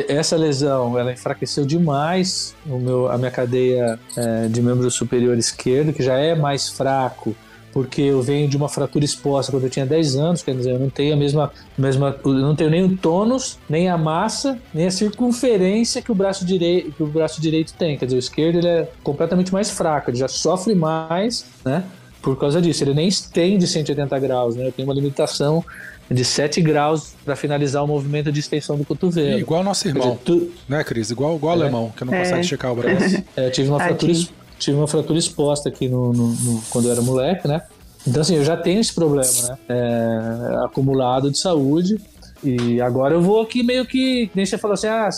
essa 0.08 0.34
lesão 0.34 0.98
ela 0.98 1.12
enfraqueceu 1.12 1.66
demais 1.66 2.54
o 2.64 2.78
meu, 2.78 3.12
a 3.12 3.18
minha 3.18 3.30
cadeia 3.30 4.00
é, 4.16 4.48
de 4.48 4.62
membro 4.62 4.90
superior 4.90 5.36
esquerdo, 5.36 5.92
que 5.92 6.02
já 6.02 6.14
é 6.14 6.34
mais 6.34 6.70
fraco. 6.70 7.36
Porque 7.72 8.00
eu 8.02 8.22
venho 8.22 8.48
de 8.48 8.56
uma 8.56 8.68
fratura 8.68 9.04
exposta 9.04 9.52
quando 9.52 9.64
eu 9.64 9.70
tinha 9.70 9.84
10 9.86 10.16
anos, 10.16 10.42
quer 10.42 10.54
dizer, 10.54 10.72
eu 10.72 10.78
não 10.78 10.88
tenho 10.90 11.14
a 11.14 11.16
mesma, 11.16 11.52
mesma 11.76 12.16
eu 12.24 12.32
não 12.32 12.56
tenho 12.56 12.70
nem 12.70 12.82
o 12.84 12.96
tônus, 12.96 13.58
nem 13.68 13.88
a 13.88 13.96
massa, 13.98 14.58
nem 14.72 14.86
a 14.86 14.90
circunferência 14.90 16.00
que 16.02 16.10
o 16.10 16.14
braço 16.14 16.44
direito, 16.44 16.92
que 16.92 17.02
o 17.02 17.06
braço 17.06 17.40
direito 17.40 17.74
tem. 17.74 17.96
Quer 17.98 18.06
dizer, 18.06 18.16
o 18.16 18.18
esquerdo 18.18 18.56
ele 18.58 18.68
é 18.68 18.88
completamente 19.02 19.52
mais 19.52 19.70
fraco, 19.70 20.10
ele 20.10 20.16
já 20.18 20.28
sofre 20.28 20.74
mais, 20.74 21.44
né? 21.64 21.84
Por 22.22 22.36
causa 22.36 22.60
disso, 22.60 22.82
ele 22.82 22.94
nem 22.94 23.06
estende 23.06 23.66
180 23.66 24.18
graus, 24.18 24.56
né? 24.56 24.66
Eu 24.66 24.72
tenho 24.72 24.88
uma 24.88 24.94
limitação 24.94 25.64
de 26.10 26.24
7 26.24 26.60
graus 26.62 27.14
para 27.24 27.36
finalizar 27.36 27.84
o 27.84 27.86
movimento 27.86 28.32
de 28.32 28.40
extensão 28.40 28.76
do 28.76 28.84
cotovelo. 28.84 29.38
Igual 29.38 29.62
nosso 29.62 29.86
irmão, 29.86 30.12
dizer, 30.12 30.20
tu- 30.24 30.50
né, 30.68 30.82
Cris? 30.82 31.10
Igual, 31.10 31.36
igual 31.36 31.54
É. 31.56 31.62
alemão, 31.62 31.92
que 31.96 32.04
não 32.04 32.14
É. 32.14 32.20
consegue 32.20 32.40
esticar 32.40 32.72
o 32.72 32.76
braço. 32.76 33.22
é, 33.36 33.46
eu 33.46 33.50
tive 33.52 33.68
uma 33.68 33.78
Tadinho. 33.78 34.14
fratura, 34.16 34.38
tive 34.58 34.76
uma 34.76 34.88
fratura 34.88 35.18
exposta 35.18 35.68
aqui 35.68 35.88
no, 35.88 36.12
no- 36.12 36.28
no- 36.34 36.62
quando 36.70 36.86
eu 36.86 36.92
era 36.92 37.02
moleque, 37.02 37.46
né? 37.48 37.62
Então 38.06 38.22
assim, 38.22 38.36
eu 38.36 38.44
já 38.44 38.56
tenho 38.56 38.80
esse 38.80 38.94
problema, 38.94 39.26
né? 39.48 39.58
É, 39.68 40.64
acumulado 40.64 41.30
de 41.30 41.38
saúde. 41.38 42.00
E 42.42 42.80
agora 42.80 43.14
eu 43.14 43.20
vou 43.20 43.40
aqui 43.40 43.64
meio 43.64 43.84
que, 43.84 44.30
nem 44.32 44.46
você 44.46 44.56
falou 44.56 44.74
assim, 44.74 44.86
ah, 44.86 45.08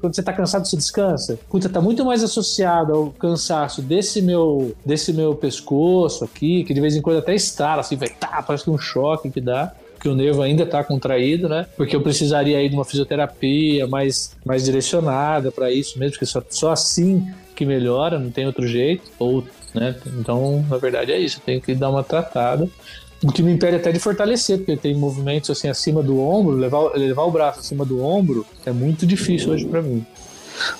quando 0.00 0.14
você 0.16 0.22
tá 0.22 0.32
cansado, 0.32 0.66
você 0.66 0.76
descansa. 0.78 1.38
Puta, 1.50 1.68
tá 1.68 1.78
muito 1.78 2.04
mais 2.06 2.24
associado 2.24 2.92
ao 2.94 3.10
cansaço 3.10 3.82
desse 3.82 4.22
meu, 4.22 4.74
desse 4.84 5.12
meu 5.12 5.34
pescoço 5.34 6.24
aqui, 6.24 6.64
que 6.64 6.72
de 6.72 6.80
vez 6.80 6.96
em 6.96 7.02
quando 7.02 7.18
até 7.18 7.34
estrala, 7.34 7.80
assim, 7.82 7.96
vai, 7.96 8.08
tá, 8.08 8.42
parece 8.46 8.64
que 8.64 8.70
um 8.70 8.78
choque 8.78 9.30
que 9.30 9.40
dá. 9.42 9.72
Que 10.00 10.08
o 10.08 10.16
nervo 10.16 10.42
ainda 10.42 10.66
tá 10.66 10.82
contraído, 10.82 11.48
né? 11.48 11.64
Porque 11.76 11.94
eu 11.94 12.00
precisaria 12.00 12.56
aí 12.58 12.68
de 12.68 12.74
uma 12.74 12.84
fisioterapia 12.84 13.86
mais, 13.86 14.32
mais 14.44 14.64
direcionada 14.64 15.52
para 15.52 15.70
isso 15.70 15.96
mesmo, 15.98 16.12
porque 16.14 16.26
só, 16.26 16.42
só 16.50 16.72
assim 16.72 17.24
que 17.54 17.64
melhora, 17.64 18.18
não 18.18 18.30
tem 18.30 18.46
outro 18.46 18.66
jeito. 18.66 19.04
Ou, 19.18 19.44
né? 19.74 19.94
Então, 20.18 20.64
na 20.68 20.78
verdade 20.78 21.12
é 21.12 21.18
isso, 21.18 21.40
tenho 21.44 21.60
que 21.60 21.74
dar 21.74 21.90
uma 21.90 22.02
tratada. 22.02 22.68
O 23.24 23.30
que 23.30 23.42
me 23.42 23.52
impede 23.52 23.76
até 23.76 23.92
de 23.92 24.00
fortalecer, 24.00 24.58
porque 24.58 24.76
tem 24.76 24.96
movimentos 24.96 25.48
assim 25.48 25.68
acima 25.68 26.02
do 26.02 26.20
ombro, 26.20 26.56
levar, 26.56 26.92
levar 26.96 27.22
o 27.22 27.30
braço 27.30 27.60
acima 27.60 27.84
do 27.84 28.02
ombro 28.02 28.44
é 28.66 28.72
muito 28.72 29.06
difícil 29.06 29.52
hoje 29.52 29.64
para 29.64 29.80
mim. 29.80 30.04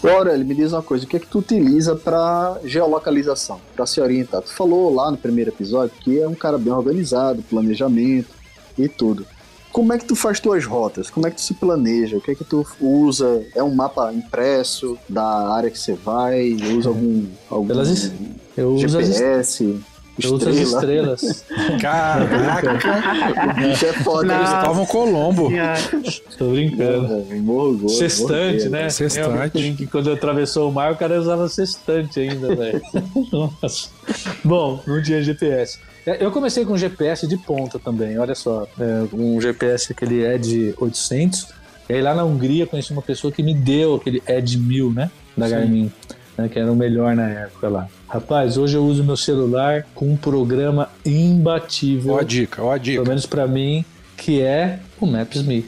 Aurélio, 0.02 0.44
me 0.44 0.54
diz 0.54 0.72
uma 0.72 0.82
coisa, 0.82 1.04
o 1.04 1.08
que 1.08 1.16
é 1.16 1.20
que 1.20 1.26
tu 1.26 1.38
utiliza 1.38 1.94
para 1.96 2.58
geolocalização, 2.64 3.60
para 3.74 3.86
se 3.86 4.00
orientar? 4.00 4.42
Tu 4.42 4.52
falou 4.52 4.92
lá 4.92 5.10
no 5.10 5.16
primeiro 5.16 5.50
episódio 5.50 5.92
que 6.00 6.20
é 6.20 6.28
um 6.28 6.34
cara 6.34 6.58
bem 6.58 6.72
organizado, 6.72 7.42
planejamento 7.42 8.28
e 8.76 8.88
tudo. 8.88 9.26
Como 9.72 9.92
é 9.92 9.98
que 9.98 10.04
tu 10.04 10.14
faz 10.14 10.38
tuas 10.38 10.64
rotas? 10.66 11.08
Como 11.08 11.26
é 11.26 11.30
que 11.30 11.36
tu 11.36 11.42
se 11.42 11.54
planeja? 11.54 12.16
O 12.16 12.20
que 12.20 12.32
é 12.32 12.34
que 12.34 12.44
tu 12.44 12.66
usa? 12.80 13.42
É 13.54 13.62
um 13.62 13.74
mapa 13.74 14.12
impresso 14.12 14.98
da 15.08 15.24
área 15.54 15.70
que 15.70 15.78
você 15.78 15.94
vai? 15.94 16.52
Usa 16.76 16.90
algum, 16.90 17.24
algum 17.50 17.66
Pelas 17.68 17.88
es- 17.88 18.12
Eu 18.56 18.74
uso 18.74 18.98
as, 18.98 19.08
est- 19.08 19.18
GPS? 19.18 19.80
eu 20.22 20.34
uso 20.34 20.48
as 20.50 20.56
estrela? 20.56 21.14
estrelas. 21.14 21.44
Caraca, 21.80 22.70
O 23.50 23.54
bicho 23.54 23.86
é 23.86 23.92
foda. 23.94 24.26
Não. 24.26 24.34
hein? 24.34 24.40
Cristóvão 24.46 24.86
Colombo. 24.86 25.50
Tô 26.36 26.50
brincando. 26.50 27.24
Morgou, 27.40 27.88
Sextante, 27.88 28.64
morguei. 28.64 28.68
né? 28.68 28.90
Sextante. 28.90 29.68
Eu- 29.70 29.74
Que 29.74 29.86
quando 29.86 30.12
atravessou 30.12 30.68
o 30.68 30.72
mar, 30.72 30.92
o 30.92 30.96
cara 30.96 31.18
usava 31.18 31.48
sextante 31.48 32.20
ainda, 32.20 32.54
velho. 32.54 32.82
Nossa. 33.32 33.88
Bom, 34.44 34.80
não 34.86 35.02
tinha 35.02 35.22
GPS. 35.22 35.78
É, 36.06 36.24
Eu 36.24 36.30
comecei 36.30 36.64
com 36.64 36.76
GPS 36.76 37.26
de 37.26 37.36
ponta 37.36 37.78
também, 37.78 38.18
olha 38.18 38.34
só. 38.34 38.66
É, 38.78 39.04
um 39.12 39.40
GPS 39.40 39.94
que 39.94 40.04
ele 40.04 40.22
é 40.24 40.36
de 40.38 40.74
800. 40.78 41.48
E 41.88 41.94
aí 41.94 42.02
lá 42.02 42.14
na 42.14 42.24
Hungria 42.24 42.66
conheci 42.66 42.92
uma 42.92 43.02
pessoa 43.02 43.32
que 43.32 43.42
me 43.42 43.54
deu 43.54 43.96
aquele 43.96 44.22
Ed 44.26 44.56
1000, 44.58 44.92
né? 44.92 45.10
Da 45.36 45.46
Sim. 45.46 45.52
Garmin. 45.54 45.92
né, 46.38 46.48
que 46.48 46.58
era 46.58 46.70
o 46.70 46.76
melhor 46.76 47.14
na 47.14 47.28
época 47.28 47.68
lá. 47.68 47.88
Rapaz, 48.08 48.56
hoje 48.56 48.76
eu 48.76 48.84
uso 48.84 49.02
meu 49.04 49.16
celular 49.16 49.86
com 49.94 50.06
um 50.10 50.16
programa 50.16 50.88
imbatível, 51.04 52.14
Ó 52.14 52.18
a 52.18 52.22
dica, 52.22 52.62
ó 52.62 52.72
a 52.72 52.78
dica. 52.78 52.96
pelo 52.98 53.08
menos 53.08 53.26
pra 53.26 53.46
mim, 53.46 53.84
que 54.16 54.40
é 54.40 54.78
o 55.00 55.06
Maps.me. 55.06 55.64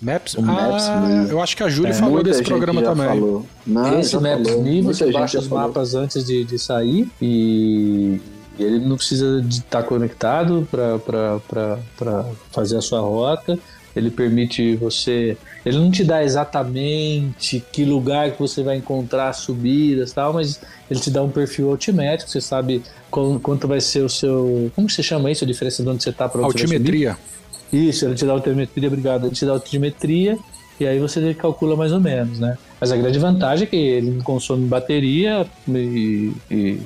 Maps? 0.00 0.34
O 0.34 0.42
Maps, 0.42 0.84
ah, 0.88 1.00
né? 1.00 1.26
eu 1.30 1.40
acho 1.40 1.56
que 1.56 1.62
a 1.62 1.68
Júlia 1.68 1.90
É, 1.90 1.94
falou 1.94 2.14
Muita 2.14 2.30
desse 2.30 2.40
gente 2.40 2.48
programa 2.48 2.80
já 2.80 2.88
também. 2.88 3.06
Falou. 3.06 3.46
Não, 3.64 4.00
Esse 4.00 4.10
já 4.12 4.20
Maps 4.20 4.48
falou. 4.48 4.62
Me, 4.64 4.82
você 4.82 5.12
baixa 5.12 5.38
os 5.38 5.46
mapas 5.48 5.94
antes 5.94 6.24
de, 6.24 6.42
de 6.44 6.58
sair 6.58 7.08
e 7.20 8.20
e 8.58 8.62
ele 8.62 8.78
não 8.78 8.96
precisa 8.96 9.40
de 9.42 9.56
estar 9.58 9.82
conectado 9.84 10.66
para 10.70 12.26
fazer 12.50 12.76
a 12.76 12.80
sua 12.80 13.00
rota. 13.00 13.58
Ele 13.94 14.10
permite 14.10 14.74
você. 14.76 15.36
Ele 15.66 15.76
não 15.78 15.90
te 15.90 16.02
dá 16.02 16.24
exatamente 16.24 17.62
que 17.72 17.84
lugar 17.84 18.30
que 18.32 18.38
você 18.40 18.62
vai 18.62 18.76
encontrar 18.78 19.32
subidas 19.34 20.10
e 20.10 20.14
tal, 20.14 20.32
mas 20.32 20.60
ele 20.90 20.98
te 20.98 21.10
dá 21.10 21.22
um 21.22 21.28
perfil 21.28 21.70
altimétrico. 21.70 22.30
Você 22.30 22.40
sabe 22.40 22.82
qual- 23.10 23.38
quanto 23.40 23.68
vai 23.68 23.80
ser 23.80 24.00
o 24.02 24.08
seu. 24.08 24.70
Como 24.74 24.86
que 24.86 24.92
você 24.94 25.02
chama 25.02 25.30
isso? 25.30 25.44
A 25.44 25.46
diferença 25.46 25.82
de 25.82 25.88
onde 25.88 26.02
você 26.02 26.08
está 26.10 26.26
para 26.28 26.40
onde? 26.40 26.62
Altimetria. 26.62 27.18
Isso, 27.70 28.04
ele 28.06 28.14
te 28.14 28.24
dá 28.24 28.32
altimetria, 28.32 28.88
obrigado. 28.88 29.26
Ele 29.26 29.34
te 29.34 29.44
dá 29.46 29.52
altimetria 29.52 30.38
e 30.80 30.86
aí 30.86 30.98
você 30.98 31.34
calcula 31.34 31.76
mais 31.76 31.92
ou 31.92 32.00
menos, 32.00 32.38
né? 32.38 32.56
Mas 32.80 32.90
a 32.92 32.96
grande 32.96 33.18
vantagem 33.18 33.64
é 33.64 33.66
que 33.66 33.76
ele 33.76 34.10
não 34.10 34.22
consome 34.24 34.66
bateria 34.66 35.46
e, 35.68 36.32
e, 36.50 36.78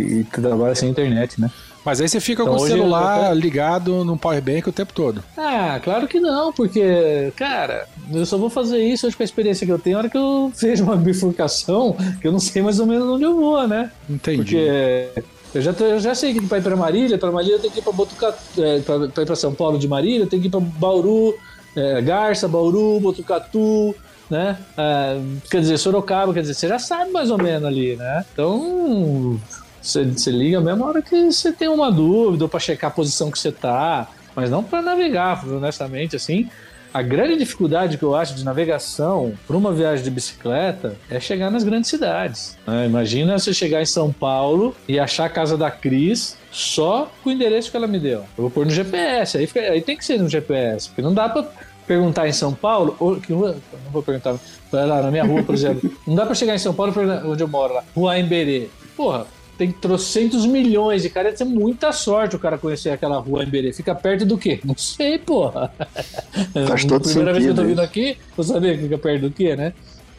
e 0.00 0.24
trabalha 0.24 0.74
sem 0.74 0.88
internet, 0.90 1.40
né? 1.40 1.50
Mas 1.84 2.00
aí 2.00 2.08
você 2.08 2.18
fica 2.18 2.42
Então, 2.42 2.56
com 2.56 2.62
o 2.62 2.66
celular 2.66 3.24
até- 3.26 3.34
ligado 3.34 4.04
no 4.06 4.16
powerbank 4.16 4.66
o 4.68 4.72
tempo 4.72 4.92
todo. 4.94 5.22
Ah, 5.36 5.78
claro 5.84 6.08
que 6.08 6.18
não, 6.18 6.50
porque, 6.50 7.30
cara, 7.36 7.86
eu 8.10 8.24
só 8.24 8.38
vou 8.38 8.48
fazer 8.48 8.78
isso 8.78 9.06
hoje 9.06 9.14
com 9.14 9.22
a 9.22 9.26
experiência 9.26 9.66
que 9.66 9.72
eu 9.72 9.78
tenho, 9.78 9.94
na 9.96 10.00
hora 10.00 10.08
que 10.08 10.16
eu 10.16 10.50
vejo 10.58 10.82
uma 10.82 10.96
bifurcação, 10.96 11.94
que 12.22 12.26
eu 12.26 12.32
não 12.32 12.40
sei 12.40 12.62
mais 12.62 12.80
ou 12.80 12.86
menos 12.86 13.06
onde 13.06 13.24
eu 13.24 13.36
vou, 13.36 13.68
né? 13.68 13.90
Entendi. 14.08 14.36
Porque 14.38 15.10
eu 15.54 15.60
já, 15.60 15.70
eu 15.72 16.00
já 16.00 16.14
sei 16.14 16.32
que 16.32 16.40
para 16.46 16.56
ir 16.58 16.62
para 16.62 16.74
Marília, 16.74 17.18
para 17.18 17.30
Marília 17.30 17.56
eu 17.56 17.60
tenho 17.60 17.72
que 17.72 17.80
ir 17.80 17.82
para 17.82 17.92
Botucatu, 17.92 18.38
é, 18.64 18.80
para 18.80 19.22
ir 19.22 19.26
para 19.26 19.36
São 19.36 19.54
Paulo 19.54 19.78
de 19.78 19.86
Marília, 19.86 20.20
eu 20.24 20.26
tenho 20.26 20.40
que 20.40 20.48
ir 20.48 20.50
para 20.50 20.60
Bauru, 20.60 21.34
é, 21.76 22.00
Garça, 22.00 22.48
Bauru, 22.48 22.98
Botucatu, 22.98 23.94
né? 24.30 24.56
Ah, 24.78 25.18
quer 25.50 25.60
dizer, 25.60 25.76
Sorocaba, 25.76 26.32
quer 26.32 26.40
dizer, 26.40 26.54
você 26.54 26.66
já 26.66 26.78
sabe 26.78 27.10
mais 27.12 27.30
ou 27.30 27.36
menos 27.36 27.68
ali, 27.68 27.94
né? 27.94 28.24
Então, 28.32 29.38
você, 29.86 30.04
você 30.04 30.30
liga 30.30 30.60
mesmo 30.60 30.80
na 30.80 30.86
hora 30.86 31.02
que 31.02 31.30
você 31.32 31.52
tem 31.52 31.68
uma 31.68 31.90
dúvida 31.92 32.44
ou 32.44 32.48
para 32.48 32.60
checar 32.60 32.90
a 32.90 32.94
posição 32.94 33.30
que 33.30 33.38
você 33.38 33.52
tá, 33.52 34.08
mas 34.34 34.50
não 34.50 34.62
para 34.64 34.82
navegar, 34.82 35.44
honestamente, 35.48 36.16
assim. 36.16 36.48
A 36.92 37.02
grande 37.02 37.36
dificuldade 37.36 37.98
que 37.98 38.04
eu 38.04 38.14
acho 38.14 38.34
de 38.36 38.44
navegação 38.44 39.32
para 39.48 39.56
uma 39.56 39.72
viagem 39.72 40.04
de 40.04 40.10
bicicleta 40.12 40.94
é 41.10 41.18
chegar 41.18 41.50
nas 41.50 41.64
grandes 41.64 41.90
cidades. 41.90 42.56
né? 42.64 42.86
Imagina 42.86 43.36
você 43.36 43.52
chegar 43.52 43.82
em 43.82 43.86
São 43.86 44.12
Paulo 44.12 44.76
e 44.86 44.98
achar 45.00 45.24
a 45.24 45.28
casa 45.28 45.56
da 45.56 45.72
Cris 45.72 46.36
só 46.52 47.10
com 47.22 47.30
o 47.30 47.32
endereço 47.32 47.68
que 47.70 47.76
ela 47.76 47.88
me 47.88 47.98
deu. 47.98 48.20
Eu 48.20 48.26
vou 48.42 48.50
pôr 48.50 48.64
no 48.64 48.70
GPS, 48.70 49.36
aí, 49.38 49.46
fica- 49.48 49.60
aí 49.60 49.80
tem 49.82 49.96
que 49.96 50.04
ser 50.04 50.20
no 50.20 50.28
GPS, 50.28 50.88
porque 50.88 51.02
não 51.02 51.12
dá 51.12 51.28
para 51.28 51.44
perguntar 51.84 52.28
em 52.28 52.32
São 52.32 52.54
Paulo, 52.54 52.96
ou, 53.00 53.16
que 53.16 53.32
rua, 53.32 53.56
não 53.84 53.90
vou 53.90 54.00
perguntar, 54.02 54.36
lá 54.72 55.02
na 55.02 55.10
minha 55.10 55.24
rua, 55.24 55.42
por 55.42 55.54
exemplo, 55.54 55.90
não 56.06 56.14
dá 56.14 56.24
para 56.24 56.34
chegar 56.36 56.54
em 56.54 56.58
São 56.58 56.72
Paulo 56.72 56.94
onde 57.26 57.42
eu 57.42 57.48
moro 57.48 57.74
lá, 57.74 57.82
Rua 57.94 58.18
Emberê. 58.20 58.68
Porra, 58.96 59.26
tem 59.56 59.70
trocentos 59.70 60.46
milhões 60.46 61.02
de 61.02 61.10
cara. 61.10 61.30
Ia 61.30 61.36
ser 61.36 61.44
muita 61.44 61.92
sorte 61.92 62.36
o 62.36 62.38
cara 62.38 62.58
conhecer 62.58 62.90
aquela 62.90 63.18
rua 63.18 63.44
em 63.44 63.46
Berê. 63.48 63.72
Fica 63.72 63.94
perto 63.94 64.24
do 64.24 64.36
quê? 64.36 64.60
Não 64.64 64.76
sei, 64.76 65.18
porra. 65.18 65.72
Faz 66.66 66.84
todo 66.84 67.02
Primeira 67.02 67.32
vez 67.32 67.44
que 67.44 67.50
eu 67.50 67.54
tô 67.54 67.62
sentido 67.62 67.76
vindo 67.76 67.80
aqui, 67.80 68.16
vou 68.36 68.44
saber 68.44 68.76
que 68.76 68.84
fica 68.84 68.98
perto 68.98 69.22
do 69.22 69.30
quê, 69.30 69.56
né? 69.56 69.72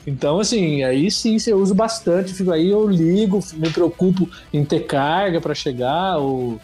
Então, 0.07 0.39
assim, 0.39 0.83
aí 0.83 1.09
sim 1.09 1.37
eu 1.47 1.57
uso 1.57 1.73
bastante. 1.73 2.33
Fico 2.33 2.51
aí, 2.51 2.69
eu 2.69 2.87
ligo, 2.87 3.39
me 3.53 3.69
preocupo 3.69 4.29
em 4.53 4.63
ter 4.63 4.81
carga 4.81 5.41
para 5.41 5.55
chegar, 5.55 6.17
ou 6.17 6.59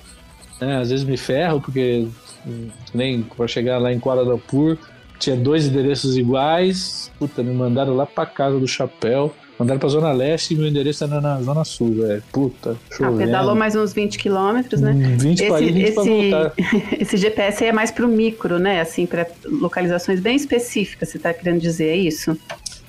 né, 0.59 0.77
às 0.77 0.89
vezes 0.89 1.03
me 1.03 1.17
ferro, 1.17 1.59
porque 1.59 2.07
hum, 2.45 2.69
nem 2.93 3.23
para 3.23 3.47
chegar 3.47 3.79
lá 3.79 3.91
em 3.91 3.99
Kuala 3.99 4.21
Lumpur 4.21 4.77
tinha 5.21 5.35
dois 5.35 5.67
endereços 5.67 6.17
iguais. 6.17 7.11
Puta, 7.19 7.43
me 7.43 7.53
mandaram 7.53 7.95
lá 7.95 8.05
pra 8.05 8.25
casa 8.25 8.59
do 8.59 8.67
chapéu. 8.67 9.33
Mandaram 9.61 9.79
pra 9.79 9.89
Zona 9.89 10.11
Leste 10.11 10.55
e 10.55 10.57
meu 10.57 10.65
endereço 10.67 11.03
era 11.03 11.21
na 11.21 11.39
Zona 11.39 11.63
Sul, 11.63 11.93
velho. 11.93 12.23
Puta, 12.31 12.75
Ah, 12.99 13.11
pedalou 13.15 13.53
mais 13.53 13.75
uns 13.75 13.93
20 13.93 14.17
quilômetros, 14.17 14.81
né? 14.81 14.91
Hum, 14.91 15.17
20 15.19 15.45
pra 15.45 15.61
ir, 15.61 15.71
20 15.71 15.93
pra 15.93 16.03
voltar. 16.03 16.53
esse 16.99 17.15
GPS 17.15 17.63
aí 17.63 17.69
é 17.69 17.71
mais 17.71 17.91
pro 17.91 18.07
micro, 18.07 18.57
né? 18.57 18.81
Assim, 18.81 19.05
para 19.05 19.27
localizações 19.45 20.19
bem 20.19 20.35
específicas, 20.35 21.09
você 21.09 21.19
tá 21.19 21.31
querendo 21.31 21.59
dizer 21.61 21.89
é 21.89 21.95
isso? 21.95 22.35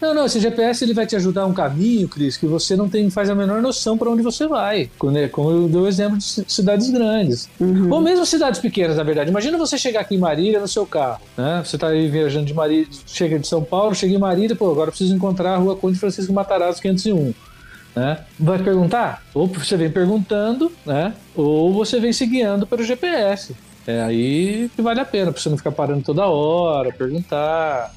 Não, 0.02 0.12
não, 0.12 0.26
esse 0.26 0.40
GPS 0.40 0.82
ele 0.84 0.92
vai 0.92 1.06
te 1.06 1.14
ajudar 1.14 1.46
um 1.46 1.52
caminho, 1.54 2.08
Cris, 2.08 2.36
que 2.36 2.44
você 2.44 2.74
não 2.74 2.88
tem, 2.88 3.08
faz 3.08 3.30
a 3.30 3.36
menor 3.36 3.62
noção 3.62 3.96
para 3.96 4.10
onde 4.10 4.20
você 4.20 4.48
vai. 4.48 4.90
Como 4.98 5.16
é- 5.16 5.28
como 5.28 5.48
eu 5.50 5.68
dei 5.68 5.80
o 5.80 5.86
exemplo 5.86 6.18
de 6.18 6.24
ci- 6.24 6.44
cidades 6.48 6.90
grandes. 6.90 7.48
Ou 7.88 8.00
mesmo 8.00 8.26
cidades 8.26 8.58
pequenas, 8.60 8.96
na 8.96 9.04
verdade. 9.04 9.30
Imagina 9.30 9.56
você 9.56 9.78
chegar 9.78 10.00
aqui 10.00 10.16
em 10.16 10.18
Marília 10.18 10.58
no 10.58 10.66
seu 10.66 10.84
carro, 10.84 11.20
né? 11.38 11.62
Você 11.64 11.78
tá 11.78 11.86
aí 11.86 12.08
viajando 12.08 12.46
de 12.46 12.52
Marília, 12.52 12.88
chega 13.06 13.38
de 13.38 13.46
São 13.46 13.62
Paulo, 13.62 13.94
chega 13.94 14.12
em 14.12 14.18
Marília, 14.18 14.56
pô, 14.56 14.68
agora 14.72 14.90
preciso 14.90 15.14
encontrar 15.14 15.54
a 15.54 15.56
rua 15.58 15.76
Conde 15.76 15.96
Francisco 15.98 16.32
Matarazzo 16.32 16.82
501. 16.82 17.32
Né? 17.94 18.18
Vai 18.40 18.58
perguntar? 18.58 19.22
Ou 19.32 19.46
você 19.46 19.76
vem 19.76 19.90
perguntando, 19.90 20.72
né? 20.84 21.12
Ou 21.36 21.72
você 21.72 22.00
vem 22.00 22.12
se 22.12 22.26
guiando 22.26 22.66
pelo 22.66 22.82
GPS. 22.82 23.54
É 23.86 24.00
aí 24.02 24.68
que 24.74 24.82
vale 24.82 24.98
a 24.98 25.04
pena, 25.04 25.30
pra 25.30 25.40
você 25.40 25.48
não 25.48 25.56
ficar 25.56 25.70
parando 25.72 26.02
toda 26.02 26.26
hora, 26.26 26.90
perguntar. 26.92 27.92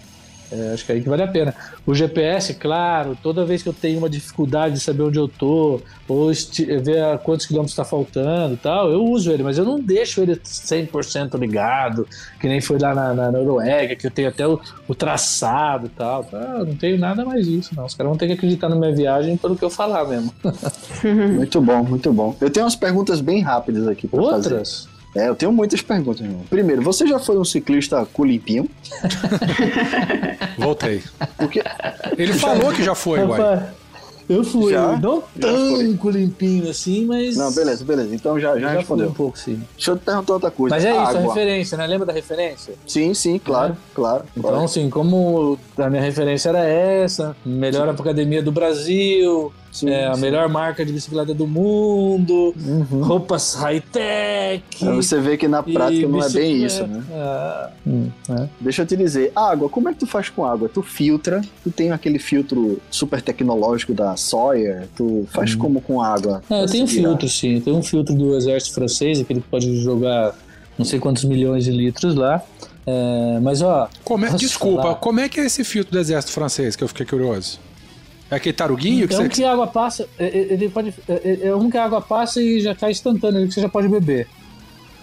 É, 0.51 0.73
acho 0.73 0.85
que 0.85 0.91
é 0.91 0.95
aí 0.95 1.01
que 1.01 1.09
vale 1.09 1.23
a 1.23 1.27
pena. 1.27 1.53
O 1.85 1.93
GPS, 1.93 2.53
claro, 2.53 3.17
toda 3.21 3.45
vez 3.45 3.63
que 3.63 3.69
eu 3.69 3.73
tenho 3.73 3.97
uma 3.97 4.09
dificuldade 4.09 4.75
de 4.75 4.79
saber 4.79 5.03
onde 5.03 5.17
eu 5.17 5.27
tô, 5.27 5.81
ou 6.07 6.31
ver 6.83 7.03
a 7.03 7.17
quantos 7.17 7.45
quilômetros 7.45 7.73
está 7.73 7.83
faltando 7.83 8.53
e 8.53 8.57
tal, 8.57 8.91
eu 8.91 9.03
uso 9.03 9.31
ele, 9.31 9.43
mas 9.43 9.57
eu 9.57 9.65
não 9.65 9.79
deixo 9.79 10.21
ele 10.21 10.35
100% 10.35 11.37
ligado, 11.39 12.07
que 12.39 12.47
nem 12.47 12.61
foi 12.61 12.77
lá 12.77 12.93
na, 12.93 13.13
na 13.13 13.31
Noruega, 13.31 13.95
que 13.95 14.05
eu 14.05 14.11
tenho 14.11 14.29
até 14.29 14.47
o, 14.47 14.59
o 14.87 14.93
traçado 14.93 15.87
e 15.87 15.89
tal. 15.89 16.23
Tá, 16.23 16.63
não 16.63 16.75
tenho 16.75 16.97
nada 16.97 17.25
mais 17.25 17.45
disso, 17.45 17.73
não. 17.75 17.85
Os 17.85 17.95
caras 17.95 18.09
vão 18.09 18.17
ter 18.17 18.27
que 18.27 18.33
acreditar 18.33 18.69
na 18.69 18.75
minha 18.75 18.93
viagem 18.93 19.37
pelo 19.37 19.55
que 19.55 19.63
eu 19.63 19.69
falar 19.69 20.05
mesmo. 20.05 20.31
Muito 21.35 21.61
bom, 21.61 21.83
muito 21.83 22.11
bom. 22.11 22.35
Eu 22.41 22.49
tenho 22.49 22.65
umas 22.65 22.75
perguntas 22.75 23.21
bem 23.21 23.41
rápidas 23.41 23.87
aqui 23.87 24.07
pra 24.07 24.21
fazer. 24.21 24.35
Outras? 24.35 24.87
É, 25.15 25.29
eu 25.29 25.35
tenho 25.35 25.51
muitas 25.51 25.81
perguntas, 25.81 26.21
irmão. 26.21 26.41
Primeiro, 26.49 26.81
você 26.81 27.07
já 27.07 27.17
foi 27.17 27.37
um 27.37 27.45
ciclista 27.45 28.05
com 28.11 28.25
limpinho? 28.25 28.69
Voltei. 30.59 31.01
Porque 31.37 31.63
Ele 32.17 32.33
falou 32.33 32.73
que 32.73 32.83
já 32.83 32.93
foi, 32.93 33.19
uai. 33.19 33.39
Rapaz, 33.39 33.63
eu 34.27 34.43
fui, 34.43 34.73
Já? 34.73 34.97
não 34.97 35.23
tão 35.39 35.77
limpinho 36.11 36.69
assim, 36.69 37.05
mas. 37.05 37.37
Não, 37.37 37.51
beleza, 37.51 37.85
beleza. 37.85 38.15
Então 38.15 38.39
já, 38.39 38.53
já, 38.55 38.59
Já 38.59 38.67
fui 38.69 38.77
respondeu. 38.77 39.09
um 39.09 39.13
pouco, 39.13 39.37
sim. 39.37 39.61
Deixa 39.75 39.91
eu 39.91 39.97
te 39.97 40.03
perguntar 40.03 40.33
outra 40.33 40.51
coisa. 40.51 40.75
Mas 40.75 40.83
é 40.83 40.91
isso, 40.91 41.17
a 41.17 41.19
referência, 41.19 41.77
né? 41.77 41.85
Lembra 41.85 42.07
da 42.07 42.13
referência? 42.13 42.73
Sim, 42.87 43.13
sim, 43.13 43.37
claro, 43.37 43.77
claro. 43.93 44.23
Então, 44.35 44.49
claro. 44.49 44.65
assim, 44.65 44.89
como 44.89 45.59
a 45.77 45.89
minha 45.89 46.01
referência 46.01 46.49
era 46.49 46.63
essa, 46.63 47.35
melhor 47.45 47.87
academia 47.87 48.41
do 48.41 48.51
Brasil, 48.51 49.53
Sim, 49.75 49.89
é, 49.89 50.07
a 50.07 50.13
sim. 50.15 50.21
melhor 50.21 50.47
marca 50.47 50.85
de 50.85 50.93
bicicleta 50.93 51.33
do 51.33 51.45
mundo, 51.45 52.55
Uhum. 52.57 53.03
roupas 53.03 53.55
high-tech. 53.55 54.63
Aí 54.81 54.95
Você 54.95 55.19
vê 55.19 55.35
que 55.35 55.49
na 55.49 55.61
prática 55.61 56.07
não 56.07 56.23
é 56.23 56.29
bem 56.29 56.63
isso, 56.63 56.87
né? 56.87 57.03
Ah, 57.13 57.69
hum, 57.85 58.09
é. 58.29 58.47
Deixa 58.61 58.83
eu 58.83 58.85
te 58.85 58.95
dizer, 58.95 59.33
água, 59.35 59.67
como 59.67 59.89
é 59.89 59.93
que 59.93 59.99
tu 59.99 60.07
faz 60.07 60.29
com 60.29 60.45
água? 60.45 60.69
Tu 60.73 60.81
filtra, 60.81 61.41
tu 61.61 61.69
tem 61.71 61.91
aquele 61.91 62.19
filtro 62.19 62.79
super 62.89 63.21
tecnológico 63.21 63.93
da 63.93 64.15
Sawyer, 64.15 64.87
tu 64.95 65.27
faz 65.33 65.53
como 65.55 65.81
com 65.81 66.01
água? 66.01 66.41
É, 66.49 66.63
eu 66.63 66.67
tenho 66.67 66.85
um 66.85 66.87
filtro, 66.87 67.27
sim. 67.27 67.55
Eu 67.55 67.61
tenho 67.61 67.75
um 67.77 67.83
filtro 67.83 68.15
do 68.15 68.35
exército 68.37 68.73
francês, 68.75 69.19
aquele 69.19 69.41
que 69.41 69.47
pode 69.49 69.81
jogar 69.81 70.33
não 70.77 70.85
sei 70.85 70.99
quantos 70.99 71.23
milhões 71.25 71.65
de 71.65 71.71
litros 71.71 72.15
lá. 72.15 72.41
É, 72.87 73.39
mas, 73.41 73.61
ó... 73.61 73.89
Como 74.03 74.25
é- 74.25 74.29
desculpa, 74.35 74.81
falar? 74.83 74.95
como 74.95 75.19
é 75.19 75.27
que 75.27 75.39
é 75.39 75.45
esse 75.45 75.63
filtro 75.63 75.91
do 75.93 75.99
exército 75.99 76.31
francês 76.33 76.75
que 76.75 76.83
eu 76.83 76.87
fiquei 76.87 77.05
curioso? 77.05 77.59
É 78.29 78.35
aquele 78.35 78.53
taruguinho 78.53 79.07
que 79.07 79.13
É 79.13 79.17
um 79.17 79.23
você. 79.23 79.29
que 79.29 79.43
a 79.43 79.51
água 79.51 79.67
passa, 79.67 80.07
é, 80.17 80.25
é- 80.25 80.53
ele 80.53 80.69
pode, 80.69 80.93
é, 81.07 81.47
é 81.47 81.55
um 81.55 81.69
que 81.69 81.77
a 81.77 81.85
água 81.85 82.01
passa 82.01 82.41
e 82.41 82.59
já 82.59 82.73
cai 82.73 82.91
instantâneo, 82.91 83.47
que 83.47 83.53
você 83.53 83.61
já 83.61 83.69
pode 83.69 83.87
beber. 83.87 84.27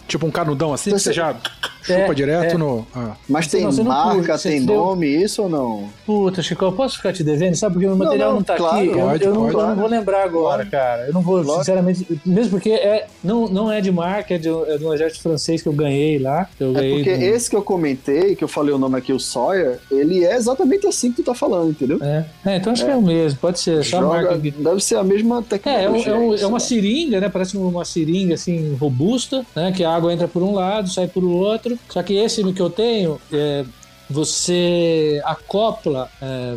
Tipo 0.09 0.27
um 0.27 0.31
canudão 0.31 0.73
assim, 0.73 0.90
que 0.90 0.99
Você- 0.99 1.05
você 1.11 1.12
já 1.12 1.35
chupa 1.83 2.13
É, 2.13 2.15
direto 2.15 2.55
é. 2.55 2.59
no. 2.59 2.87
Ah. 2.95 3.17
Mas 3.29 3.47
tem 3.47 3.63
Não, 3.63 3.73
você 3.73 3.83
não 3.83 3.89
marca, 3.91 4.39
tem 4.39 4.65
deu- 4.65 4.77
nome, 4.77 5.07
isso 5.07 5.43
ou 5.43 5.49
não? 5.49 5.89
Puta, 6.07 6.43
Chico, 6.43 6.65
eu 6.65 6.73
posso 6.73 6.97
ficar 6.97 7.13
te 7.13 7.23
devendo? 7.25 7.55
Sabe 7.57 7.75
porque 7.75 7.87
o 7.87 7.97
material 7.97 8.31
não, 8.31 8.37
não, 8.37 8.43
tá 8.43 8.57
claro, 8.57 8.77
aqui? 8.79 8.89
Eu- 8.89 8.99
pode, 9.07 9.25
eu, 9.25 9.35
não, 9.35 9.43
pode. 9.43 9.55
eu 9.55 9.67
não 9.69 9.77
vou 9.77 9.87
lembrar 9.89 10.25
agora, 10.25 10.65
cara. 10.67 11.07
Eu 11.07 11.13
não 11.13 11.21
vou, 11.23 11.45
sinceramente, 11.59 12.07
mesmo 12.25 12.51
porque 12.53 12.71
é, 12.71 13.07
não, 13.23 13.49
não 13.49 13.71
é 13.73 13.81
de 13.81 13.91
marca, 13.93 14.35
é 14.35 14.39
de, 14.39 14.51
um- 14.51 14.65
é 14.67 14.79
de 14.79 14.85
um 14.85 14.93
exército 14.95 15.23
francês 15.23 15.63
que 15.63 15.69
eu 15.69 15.73
ganhei 15.73 16.19
lá. 16.19 16.49
Eu 16.59 16.71
É 16.71 16.75
ganhei 16.75 16.95
porque 16.97 17.17
do- 17.17 17.23
esse 17.25 17.51
que 17.51 17.57
eu 17.57 17.63
comentei, 17.63 18.35
que 18.37 18.45
eu 18.45 18.49
falei 18.49 18.73
o 18.75 18.79
nome 18.79 18.99
aqui, 18.99 19.13
o 19.13 19.21
Sawyer, 19.21 19.79
ele 19.91 20.25
é 20.25 20.35
exatamente 20.37 20.87
assim 20.87 21.11
que 21.11 21.23
tu 21.23 21.27
tá 21.27 21.35
falando, 21.35 21.71
entendeu? 21.71 21.99
É, 22.03 22.25
é, 22.47 22.57
então 22.57 22.73
acho 22.73 22.85
que 22.85 22.91
é 22.91 22.97
o 22.97 23.03
mesmo, 23.03 23.39
pode 23.41 23.59
ser, 23.61 23.85
só 23.85 23.99
a 23.99 24.01
Joga- 24.01 24.15
marca 24.15 24.39
deve 24.39 24.81
ser 24.81 24.97
a 24.97 25.05
mesma 25.05 25.37
É, 25.37 25.39
é, 25.39 25.41
um- 25.41 25.43
tecnologia. 25.45 26.13
é 26.13 26.17
um- 26.17 26.35
é 26.37 26.47
uma 26.47 26.61
seringa, 26.61 27.21
né? 27.21 27.29
Parece 27.29 27.57
uma 27.57 27.85
seringa 27.85 28.35
assim 28.35 28.77
robusta, 28.81 29.45
né? 29.55 29.73
Que 29.73 29.85
a 29.85 29.91
água 29.95 30.13
entra 30.13 30.29
por 30.29 30.43
um 30.43 30.55
lado, 30.55 30.89
sai 30.89 31.07
por 31.09 31.25
outro. 31.25 31.72
Só 31.89 32.03
que 32.03 32.15
esse 32.15 32.43
que 32.53 32.61
eu 32.62 32.70
tenho, 32.70 33.20
é, 33.32 33.65
você 34.09 35.20
acopla 35.24 36.09
é, 36.20 36.55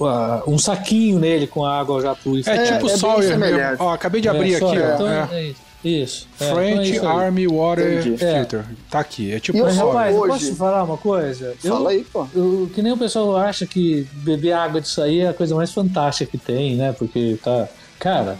uh, 0.00 0.50
um 0.50 0.58
saquinho 0.58 1.18
nele 1.18 1.46
com 1.46 1.64
a 1.64 1.78
água 1.78 2.00
já 2.00 2.12
É, 2.12 2.14
purificada. 2.14 2.62
É, 2.62 2.72
tipo 2.74 2.86
é 2.90 2.96
Sawyer 2.96 3.38
mesmo. 3.38 3.60
Ó, 3.78 3.92
acabei 3.92 4.20
de 4.20 4.28
abrir 4.28 4.54
É, 4.54 4.56
aqui, 4.56 4.64
ó. 4.64 4.74
então 4.94 5.08
é. 5.10 5.28
é 5.32 5.42
isso. 5.44 5.66
Isso. 5.84 6.28
É, 6.40 6.44
então 6.46 6.60
é 6.60 6.64
French 6.74 6.90
isso 6.96 7.06
aí. 7.06 7.16
Army 7.16 7.46
Water 7.46 7.98
Entendi. 8.00 8.16
Filter. 8.18 8.64
Tá 8.90 8.98
aqui. 9.00 9.32
É 9.32 9.38
tipo 9.38 9.58
eu 9.58 9.70
Sawyer. 9.70 9.86
rapaz, 9.86 10.16
Hoje- 10.16 10.28
posso 10.32 10.46
te 10.50 10.54
falar 10.56 10.82
uma 10.82 10.96
coisa? 10.96 11.54
Eu- 11.62 11.70
Fala 11.72 11.90
aí, 11.90 12.04
pô. 12.04 12.26
eu- 12.34 12.70
que 12.74 12.82
nem 12.82 12.92
o 12.92 12.96
pessoal 12.96 13.36
acha 13.36 13.66
que 13.66 14.06
beber 14.12 14.52
água 14.52 14.80
disso 14.80 15.00
aí 15.00 15.20
é 15.20 15.28
a 15.28 15.34
coisa 15.34 15.54
mais 15.54 15.72
fantástica 15.72 16.30
que 16.30 16.38
tem, 16.38 16.74
né? 16.76 16.92
Porque 16.98 17.38
tá. 17.42 17.68
Cara, 18.00 18.36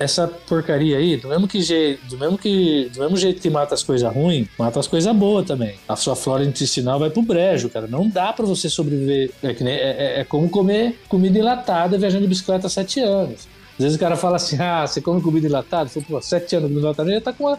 essa 0.00 0.26
porcaria 0.26 0.96
aí, 0.96 1.16
do 1.18 1.28
mesmo 1.28 1.46
que 1.46 1.60
jeito, 1.60 2.04
do 2.06 2.18
mesmo 2.18 2.36
que. 2.38 2.90
Do 2.92 3.00
mesmo 3.00 3.16
jeito 3.16 3.40
que 3.40 3.50
mata 3.50 3.74
as 3.74 3.82
coisas 3.82 4.12
ruins, 4.12 4.48
mata 4.58 4.80
as 4.80 4.86
coisas 4.88 5.14
boas 5.14 5.46
também. 5.46 5.74
A 5.86 5.94
sua 5.94 6.16
flora 6.16 6.42
intestinal 6.42 6.98
vai 6.98 7.10
pro 7.10 7.22
brejo, 7.22 7.68
cara. 7.68 7.86
Não 7.86 8.08
dá 8.08 8.32
pra 8.32 8.46
você 8.46 8.68
sobreviver. 8.70 9.30
É, 9.42 9.54
nem, 9.62 9.74
é, 9.74 9.78
é- 10.16 10.20
é 10.20 10.24
como 10.24 10.48
comer 10.48 10.98
comida 11.08 11.38
enlatada 11.38 11.98
viajando 11.98 12.22
de 12.22 12.28
bicicleta 12.28 12.66
há 12.66 12.70
sete 12.70 12.98
anos. 13.00 13.46
Às 13.78 13.84
vezes 13.84 13.96
o 13.96 14.00
cara 14.00 14.16
fala 14.16 14.36
assim, 14.36 14.56
ah, 14.60 14.86
você 14.86 15.00
come 15.00 15.20
comida 15.22 15.46
enlatada? 15.46 15.88
Você, 15.88 16.00
pô, 16.00 16.20
sete 16.20 16.56
anos 16.56 16.68
de 16.68 16.74
comida 16.74 16.86
enlatada, 16.88 17.10
já 17.12 17.20
tá 17.20 17.32
com 17.32 17.44
uma 17.46 17.58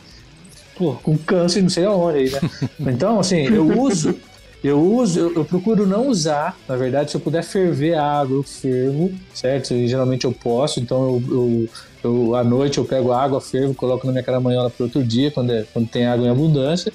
pô, 0.76 0.94
com 1.04 1.16
câncer, 1.18 1.62
não 1.62 1.70
sei 1.70 1.86
aonde 1.86 2.18
aí, 2.18 2.30
né? 2.32 2.40
Então, 2.94 3.20
assim, 3.20 3.42
eu 3.42 3.80
uso, 3.80 4.16
eu 4.64 4.80
uso, 4.80 5.20
eu, 5.20 5.34
eu 5.36 5.46
procuro 5.46 5.88
não 5.88 6.08
usar, 6.08 6.58
na 6.68 6.76
verdade, 6.76 7.10
se 7.12 7.18
eu 7.18 7.22
puder 7.22 7.44
ferver 7.44 7.96
a 7.96 8.04
água, 8.20 8.38
eu 8.38 8.44
fervo, 8.44 9.12
certo? 9.34 9.74
E 9.74 9.88
geralmente 9.88 10.26
eu 10.26 10.32
posso, 10.32 10.80
então 10.80 11.04
eu, 11.04 11.24
eu, 11.32 11.70
eu- 12.04 12.36
à 12.36 12.44
noite 12.44 12.78
eu 12.78 12.86
pego 12.86 13.12
a 13.12 13.22
água, 13.24 13.42
fervo, 13.42 13.74
coloco 13.74 14.06
na 14.06 14.12
minha 14.12 14.24
caramanhola 14.24 14.70
para 14.70 14.84
outro 14.86 15.04
dia, 15.04 15.32
quando, 15.32 15.52
é- 15.52 15.66
quando 15.74 15.88
tem 15.90 16.06
água 16.06 16.28
em 16.28 16.30
abundância, 16.30 16.94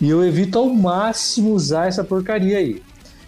e 0.00 0.08
eu 0.08 0.22
evito 0.24 0.58
ao 0.58 0.66
máximo 0.68 1.52
usar 1.52 1.88
essa 1.88 2.04
porcaria 2.04 2.58
aí. 2.58 2.80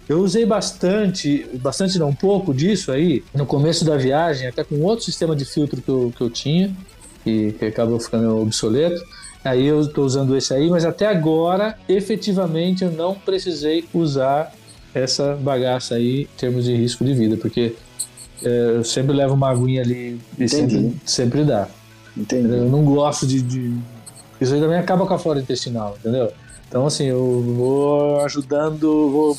Eu 0.07 0.19
usei 0.19 0.45
bastante, 0.45 1.45
bastante 1.61 1.97
não, 1.97 2.09
um 2.09 2.15
pouco 2.15 2.53
disso 2.53 2.91
aí, 2.91 3.23
no 3.33 3.45
começo 3.45 3.83
da 3.85 3.97
viagem, 3.97 4.47
até 4.47 4.63
com 4.63 4.75
outro 4.81 5.05
sistema 5.05 5.35
de 5.35 5.45
filtro 5.45 5.81
que 5.81 5.89
eu, 5.89 6.13
que 6.15 6.21
eu 6.21 6.29
tinha, 6.29 6.75
que, 7.23 7.53
que 7.53 7.65
acabou 7.65 7.99
ficando 7.99 8.37
obsoleto. 8.41 9.01
Aí 9.43 9.65
eu 9.65 9.81
estou 9.81 10.05
usando 10.05 10.35
esse 10.37 10.53
aí, 10.53 10.69
mas 10.69 10.85
até 10.85 11.07
agora, 11.07 11.75
efetivamente, 11.89 12.83
eu 12.83 12.91
não 12.91 13.15
precisei 13.15 13.83
usar 13.93 14.53
essa 14.93 15.35
bagaça 15.35 15.95
aí 15.95 16.23
em 16.23 16.37
termos 16.37 16.65
de 16.65 16.75
risco 16.75 17.03
de 17.03 17.13
vida, 17.13 17.37
porque 17.37 17.73
é, 18.43 18.73
eu 18.77 18.83
sempre 18.83 19.13
levo 19.15 19.33
uma 19.33 19.49
aguinha 19.49 19.81
ali 19.81 20.19
e 20.37 20.47
sempre, 20.47 20.95
sempre 21.05 21.43
dá. 21.43 21.67
Entendi. 22.15 22.47
Eu 22.53 22.65
não 22.65 22.83
gosto 22.85 23.25
de, 23.25 23.41
de- 23.41 23.77
Isso 24.39 24.53
aí 24.53 24.59
também 24.59 24.77
acaba 24.77 25.05
com 25.07 25.13
a 25.13 25.17
flora 25.19 25.39
intestinal, 25.39 25.95
entendeu? 25.99 26.31
Então, 26.67 26.85
assim, 26.85 27.05
eu 27.05 27.41
vou 27.57 28.21
ajudando, 28.21 29.09
vou 29.09 29.37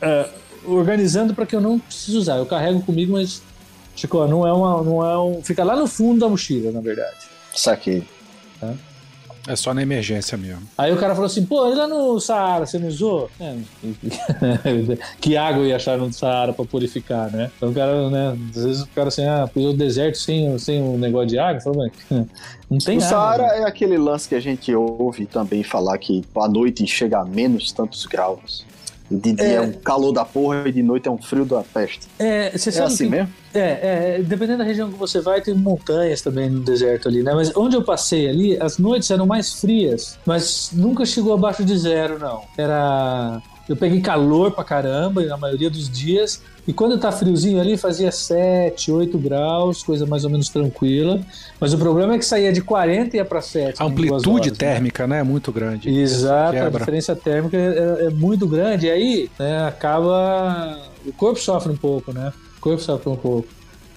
é, 0.00 0.28
organizando 0.64 1.34
para 1.34 1.44
que 1.46 1.54
eu 1.54 1.60
não 1.60 1.78
precise 1.78 2.16
usar. 2.16 2.36
Eu 2.38 2.46
carrego 2.46 2.80
comigo, 2.82 3.12
mas, 3.12 3.42
Chico, 3.94 4.24
não 4.26 4.46
é 4.46 4.52
uma. 4.52 4.82
Não 4.82 5.04
é 5.04 5.18
um, 5.18 5.42
fica 5.42 5.62
lá 5.64 5.76
no 5.76 5.86
fundo 5.86 6.20
da 6.20 6.28
mochila, 6.28 6.70
na 6.72 6.80
verdade. 6.80 7.16
Saquei. 7.54 8.02
Tá. 8.60 8.74
É 9.48 9.56
só 9.56 9.72
na 9.72 9.80
emergência 9.80 10.36
mesmo. 10.36 10.62
Aí 10.76 10.92
o 10.92 10.98
cara 10.98 11.14
falou 11.14 11.26
assim, 11.26 11.42
pô, 11.46 11.72
e 11.72 11.74
lá 11.74 11.88
no 11.88 12.20
Saara, 12.20 12.66
você 12.66 12.78
não 12.78 12.88
usou? 12.88 13.30
É, 13.40 13.56
que 15.18 15.38
água 15.38 15.62
eu 15.62 15.68
ia 15.68 15.76
achar 15.76 15.96
no 15.96 16.12
Saara 16.12 16.52
pra 16.52 16.66
purificar, 16.66 17.32
né? 17.32 17.50
Então 17.56 17.70
o 17.70 17.74
cara, 17.74 18.10
né, 18.10 18.36
às 18.54 18.62
vezes 18.62 18.82
o 18.82 18.88
cara 18.88 19.08
assim, 19.08 19.24
ah, 19.24 19.48
o 19.54 19.72
deserto 19.72 20.18
sem, 20.18 20.58
sem 20.58 20.82
um 20.82 20.98
negócio 20.98 21.28
de 21.28 21.38
água, 21.38 21.62
falou, 21.62 21.90
não 22.68 22.78
tem 22.78 22.98
o 22.98 23.00
nada. 23.00 23.10
Saara 23.10 23.42
né? 23.44 23.60
é 23.60 23.64
aquele 23.64 23.96
lance 23.96 24.28
que 24.28 24.34
a 24.34 24.40
gente 24.40 24.74
ouve 24.74 25.24
também 25.24 25.62
falar 25.62 25.96
que 25.96 26.22
à 26.36 26.46
noite 26.46 26.86
chega 26.86 27.20
a 27.20 27.24
menos 27.24 27.72
tantos 27.72 28.04
graus. 28.04 28.66
De 29.10 29.32
dia 29.32 29.44
é, 29.46 29.54
É. 29.54 29.60
um 29.62 29.72
calor 29.72 30.12
da 30.12 30.24
porra 30.24 30.64
e 30.66 30.72
de 30.72 30.82
noite 30.82 31.08
é 31.08 31.10
um 31.10 31.16
frio 31.16 31.44
da 31.44 31.62
peste. 31.62 32.06
É, 32.18 32.50
você 32.50 32.68
É 32.68 32.72
sabe 32.72 32.86
assim 32.88 33.04
que- 33.04 33.10
mesmo? 33.10 33.32
É, 33.54 33.60
é, 34.18 34.22
dependendo 34.22 34.58
da 34.58 34.64
região 34.64 34.90
que 34.92 34.98
você 34.98 35.20
vai, 35.20 35.40
tem 35.40 35.54
montanhas 35.54 36.20
também 36.20 36.50
no 36.50 36.60
deserto 36.60 37.08
ali, 37.08 37.22
né? 37.22 37.32
Mas 37.32 37.56
onde 37.56 37.74
eu 37.74 37.82
passei 37.82 38.28
ali, 38.28 38.60
as 38.60 38.76
noites 38.78 39.10
eram 39.10 39.24
mais 39.26 39.54
frias, 39.60 40.18
mas 40.26 40.70
nunca 40.74 41.06
chegou 41.06 41.32
abaixo 41.32 41.64
de 41.64 41.76
zero, 41.78 42.18
não. 42.18 42.42
Era. 42.56 43.40
Eu 43.68 43.76
peguei 43.76 44.00
calor 44.00 44.50
pra 44.52 44.64
caramba 44.64 45.22
na 45.24 45.36
maioria 45.36 45.68
dos 45.70 45.88
dias, 45.90 46.42
e 46.68 46.72
quando 46.74 46.98
tá 46.98 47.10
friozinho 47.10 47.58
ali, 47.58 47.78
fazia 47.78 48.12
7, 48.12 48.92
8 48.92 49.16
graus, 49.16 49.82
coisa 49.82 50.04
mais 50.04 50.24
ou 50.24 50.30
menos 50.30 50.50
tranquila. 50.50 51.18
Mas 51.58 51.72
o 51.72 51.78
problema 51.78 52.14
é 52.14 52.18
que 52.18 52.26
saía 52.26 52.52
de 52.52 52.60
40 52.60 53.16
e 53.16 53.18
ia 53.18 53.24
pra 53.24 53.40
7. 53.40 53.82
A 53.82 53.88
duas 53.88 53.90
amplitude 53.90 54.30
horas, 54.30 54.46
né? 54.50 54.58
térmica, 54.58 55.06
né? 55.06 55.20
É 55.20 55.22
muito 55.22 55.50
grande. 55.50 55.88
Exato, 55.88 56.58
a 56.58 56.68
diferença 56.68 57.16
térmica 57.16 57.56
é, 57.56 58.08
é 58.08 58.10
muito 58.10 58.46
grande. 58.46 58.84
E 58.84 58.90
aí, 58.90 59.30
né, 59.38 59.66
acaba. 59.66 60.78
O 61.06 61.12
corpo 61.14 61.40
sofre 61.40 61.72
um 61.72 61.76
pouco, 61.76 62.12
né? 62.12 62.34
O 62.58 62.60
corpo 62.60 62.82
sofre 62.82 63.08
um 63.08 63.16
pouco. 63.16 63.48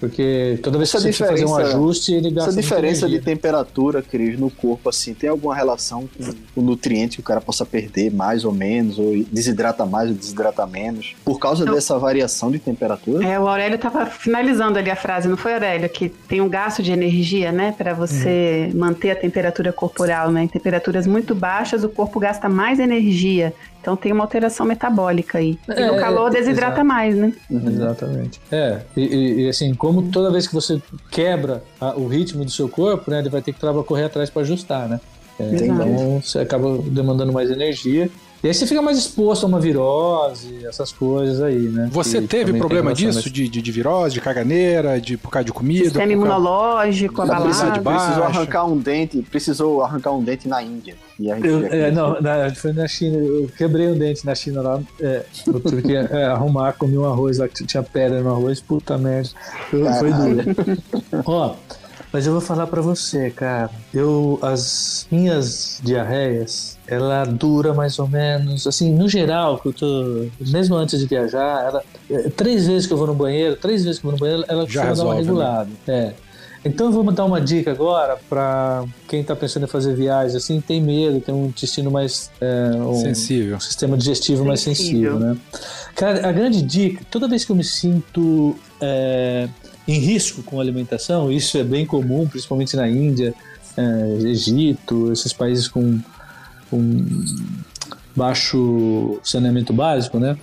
Porque 0.02 0.58
toda 0.64 0.78
vez 0.78 0.90
que 0.90 0.96
Essa 0.96 1.04
você 1.04 1.08
precisa 1.10 1.28
fazer 1.28 1.44
um 1.44 1.46
diferença- 1.46 1.76
ajuste, 1.76 2.12
ele 2.12 2.30
gasta 2.32 2.50
Essa 2.50 2.60
muita 2.60 2.60
diferença 2.74 3.08
de 3.08 3.20
temperatura, 3.20 4.02
Cris, 4.02 4.36
no 4.36 4.50
corpo, 4.50 4.88
assim, 4.88 5.14
tem 5.14 5.30
alguma 5.30 5.54
relação 5.54 6.08
com 6.54 6.60
o 6.60 6.64
nutriente 6.64 7.18
que 7.18 7.20
o 7.20 7.24
cara 7.24 7.40
possa 7.40 7.64
perder 7.64 8.12
mais 8.12 8.44
ou 8.44 8.50
menos, 8.52 8.98
ou 8.98 9.24
desidrata 9.30 9.86
mais 9.86 10.08
ou 10.10 10.16
desidrata 10.16 10.66
menos, 10.66 11.14
por 11.24 11.38
causa 11.38 11.64
Não. 11.64 11.72
dessa 11.72 11.96
variação 12.00 12.50
de 12.50 12.58
temperatura? 12.58 13.24
É, 13.24 13.38
o 13.38 13.46
Aurélio 13.46 13.76
estava 13.76 14.04
finalizando 14.06 14.76
ali 14.76 14.90
a 14.90 14.96
frase, 14.96 15.28
não 15.28 15.36
foi, 15.36 15.54
Aurélio? 15.54 15.88
Que 15.88 16.08
tem 16.08 16.40
um 16.40 16.48
gasto 16.48 16.82
de 16.82 16.90
energia, 16.90 17.52
né? 17.52 17.72
Para 17.78 17.94
você 17.94 18.70
Uhum. 18.74 18.80
manter 18.80 19.12
a 19.12 19.14
temperatura 19.16 19.72
corporal, 19.72 20.32
né? 20.32 20.42
Em 20.42 20.48
temperaturas 20.48 21.06
muito 21.06 21.32
baixas, 21.32 21.84
o 21.84 21.88
corpo 21.88 22.18
gasta 22.18 22.48
mais 22.48 22.80
energia. 22.80 23.54
Então 23.80 23.96
tem 23.96 24.12
uma 24.12 24.22
alteração 24.22 24.64
metabólica 24.64 25.38
aí. 25.38 25.58
E 25.68 25.72
É, 25.72 25.86
no 25.90 25.96
calor 25.98 26.28
é, 26.28 26.38
desidrata 26.38 26.74
exato. 26.74 26.86
mais, 26.86 27.16
né? 27.16 27.32
Exatamente. 27.50 28.40
É, 28.50 28.78
e, 28.96 29.00
e- 29.00 29.40
e, 29.42 29.48
assim, 29.48 29.74
como 29.74 29.91
toda 30.12 30.30
vez 30.30 30.46
que 30.46 30.54
você 30.54 30.80
quebra 31.10 31.62
a- 31.80 31.94
o 31.96 32.06
ritmo 32.06 32.44
do 32.44 32.50
seu 32.50 32.68
corpo, 32.68 33.10
né, 33.10 33.18
ele 33.18 33.28
vai 33.28 33.42
ter 33.42 33.52
que 33.52 33.58
correr 33.84 34.04
atrás 34.04 34.30
para 34.30 34.42
ajustar, 34.42 34.88
né? 34.88 35.00
É, 35.40 35.50
então 35.74 36.20
você 36.22 36.38
acaba 36.38 36.78
demandando 36.78 37.32
mais 37.32 37.50
energia. 37.50 38.08
E 38.42 38.48
aí 38.48 38.54
você 38.54 38.66
fica 38.66 38.82
mais 38.82 38.98
exposto 38.98 39.44
a 39.44 39.46
uma 39.48 39.60
virose, 39.60 40.66
essas 40.66 40.90
coisas 40.90 41.40
aí, 41.40 41.60
né? 41.68 41.88
Você 41.92 42.20
que 42.20 42.26
teve 42.26 42.52
problema 42.58 42.92
disso? 42.92 43.18
nesse- 43.18 43.30
De, 43.30 43.48
de, 43.48 43.62
de 43.62 43.70
virose, 43.72 44.14
de 44.14 44.20
caganeira, 44.20 45.00
de 45.00 45.16
por 45.16 45.30
causa 45.30 45.44
de 45.44 45.52
comida? 45.52 45.84
Sistema 45.84 46.04
por 46.06 46.12
causa- 46.12 46.26
imunológico, 46.26 47.14
Capacidade 47.14 47.78
abalado. 47.78 47.82
baixa. 47.82 48.04
Precisou 48.06 48.24
arrancar 48.24 48.64
um 48.66 48.76
dente, 48.78 49.22
precisou 49.22 49.82
arrancar 49.82 50.10
um 50.12 50.22
dente 50.24 50.48
na 50.48 50.60
Índia. 50.60 50.96
E 51.20 51.30
a 51.30 51.36
gente 51.36 51.46
Eu, 51.46 51.66
é, 51.66 51.90
não, 51.92 52.20
na, 52.20 52.52
foi 52.54 52.72
na 52.72 52.88
China, 52.88 53.16
eu 53.16 53.48
quebrei 53.56 53.86
um 53.88 53.96
dente 53.96 54.26
na 54.26 54.34
China 54.34 54.60
lá, 54.60 54.80
é, 55.00 55.22
eu 55.46 55.60
tive 55.60 55.82
que 55.82 55.94
é, 55.94 56.24
arrumar, 56.24 56.72
comi 56.72 56.98
um 56.98 57.04
arroz 57.04 57.38
lá 57.38 57.46
que 57.46 57.64
tinha 57.64 57.82
pedra 57.82 58.20
no 58.22 58.30
arroz, 58.30 58.60
puta 58.60 58.98
merda, 58.98 59.28
foi, 59.70 59.84
foi 59.84 60.12
duro. 60.12 60.56
Ó, 61.24 61.54
mas 62.12 62.26
eu 62.26 62.32
vou 62.32 62.40
falar 62.42 62.66
pra 62.66 62.80
você, 62.82 63.30
cara, 63.30 63.70
eu, 63.92 64.38
as 64.42 65.06
minhas 65.10 65.80
diarreias, 65.82 66.76
ela 66.86 67.24
dura 67.24 67.72
mais 67.72 67.98
ou 67.98 68.06
menos, 68.06 68.66
assim, 68.66 68.92
no 68.92 69.08
geral, 69.08 69.58
que 69.58 69.68
eu 69.68 69.72
tô, 69.72 70.26
mesmo 70.40 70.74
antes 70.76 70.98
de 71.00 71.06
viajar, 71.06 71.64
ela, 71.66 71.82
é, 72.10 72.28
três 72.30 72.66
vezes 72.66 72.86
que 72.86 72.92
eu 72.92 72.98
vou 72.98 73.06
no 73.06 73.14
banheiro, 73.14 73.56
três 73.56 73.84
vezes 73.84 73.98
que 74.00 74.06
eu 74.06 74.10
vou 74.10 74.18
no 74.18 74.20
banheiro, 74.20 74.44
ela 74.48 74.66
Já 74.68 74.86
costuma 74.86 74.94
dar 74.94 75.04
uma 75.04 75.14
resolve, 75.14 75.40
né? 75.40 75.50
regulada, 75.56 75.70
é. 75.88 76.12
Então 76.64 76.86
eu 76.86 76.92
vou 76.92 77.02
dar 77.10 77.24
uma 77.24 77.40
dica 77.40 77.72
agora 77.72 78.16
para 78.30 78.84
quem 79.08 79.20
está 79.22 79.34
pensando 79.34 79.64
em 79.64 79.66
fazer 79.66 79.96
viagem, 79.96 80.36
assim, 80.36 80.60
tem 80.60 80.80
medo, 80.80 81.18
tem 81.20 81.34
um 81.34 81.46
intestino 81.46 81.90
mais 81.90 82.30
é, 82.40 82.70
um, 82.76 82.94
Sensível. 82.94 83.56
um 83.56 83.60
sistema 83.60 83.96
digestivo 83.96 84.44
mais 84.44 84.60
Sensível. 84.60 85.14
sensível, 85.14 85.18
né? 85.18 85.36
Cara, 85.96 86.28
a 86.28 86.30
grande 86.30 86.62
dica, 86.62 87.04
toda 87.10 87.26
vez 87.26 87.44
que 87.44 87.50
eu 87.50 87.56
me 87.56 87.64
sinto 87.64 88.54
é, 88.80 89.48
em 89.86 89.98
risco 89.98 90.42
com 90.42 90.58
a 90.58 90.62
alimentação, 90.62 91.30
isso 91.30 91.58
é 91.58 91.64
bem 91.64 91.84
comum, 91.84 92.26
principalmente 92.26 92.76
na 92.76 92.88
Índia, 92.88 93.34
é, 93.76 94.18
Egito, 94.28 95.10
esses 95.12 95.32
países 95.32 95.66
com, 95.68 95.98
com 96.70 97.04
baixo 98.14 99.18
saneamento 99.22 99.72
básico, 99.72 100.18
né? 100.18 100.36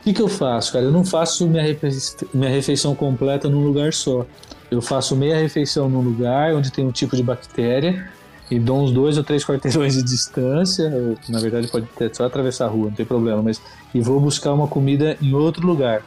O 0.00 0.02
que, 0.04 0.12
que 0.12 0.22
eu 0.22 0.28
faço, 0.28 0.72
cara? 0.72 0.84
Eu 0.84 0.92
não 0.92 1.04
faço 1.04 1.46
minha, 1.46 1.62
refe- 1.62 2.26
minha 2.32 2.50
refeição 2.50 2.94
completa 2.94 3.48
num 3.48 3.62
lugar 3.64 3.92
só. 3.92 4.24
Eu 4.70 4.80
faço 4.80 5.16
meia 5.16 5.36
refeição 5.36 5.88
num 5.88 6.00
lugar 6.00 6.54
onde 6.54 6.70
tem 6.70 6.86
um 6.86 6.92
tipo 6.92 7.16
de 7.16 7.22
bactéria 7.22 8.08
e 8.50 8.58
dou 8.58 8.82
uns 8.82 8.92
dois 8.92 9.18
ou 9.18 9.24
três 9.24 9.44
quarteirões 9.44 9.94
de 9.94 10.02
distância. 10.02 10.88
na 11.28 11.40
verdade, 11.40 11.68
pode 11.68 11.86
ter 11.96 12.14
só 12.14 12.24
atravessar 12.24 12.66
a 12.66 12.68
rua, 12.68 12.86
não 12.86 12.92
tem 12.92 13.04
problema. 13.04 13.42
Mas 13.42 13.60
e 13.92 14.00
vou 14.00 14.20
buscar 14.20 14.52
uma 14.54 14.68
comida 14.68 15.16
em 15.20 15.34
outro 15.34 15.66
lugar. 15.66 16.02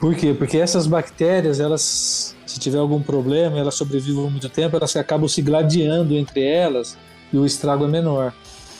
Por 0.00 0.14
quê? 0.14 0.32
Porque 0.32 0.56
essas 0.58 0.86
bactérias, 0.86 1.58
elas, 1.60 2.34
se 2.46 2.58
tiver 2.60 2.78
algum 2.78 3.00
problema, 3.02 3.58
elas 3.58 3.74
sobrevivem 3.74 4.30
muito 4.30 4.48
tempo, 4.48 4.76
elas 4.76 4.94
acabam 4.96 5.28
se 5.28 5.42
gladiando 5.42 6.14
entre 6.14 6.42
elas 6.44 6.96
e 7.32 7.36
o 7.38 7.44
estrago 7.44 7.84
é 7.84 7.88
menor. 7.88 8.32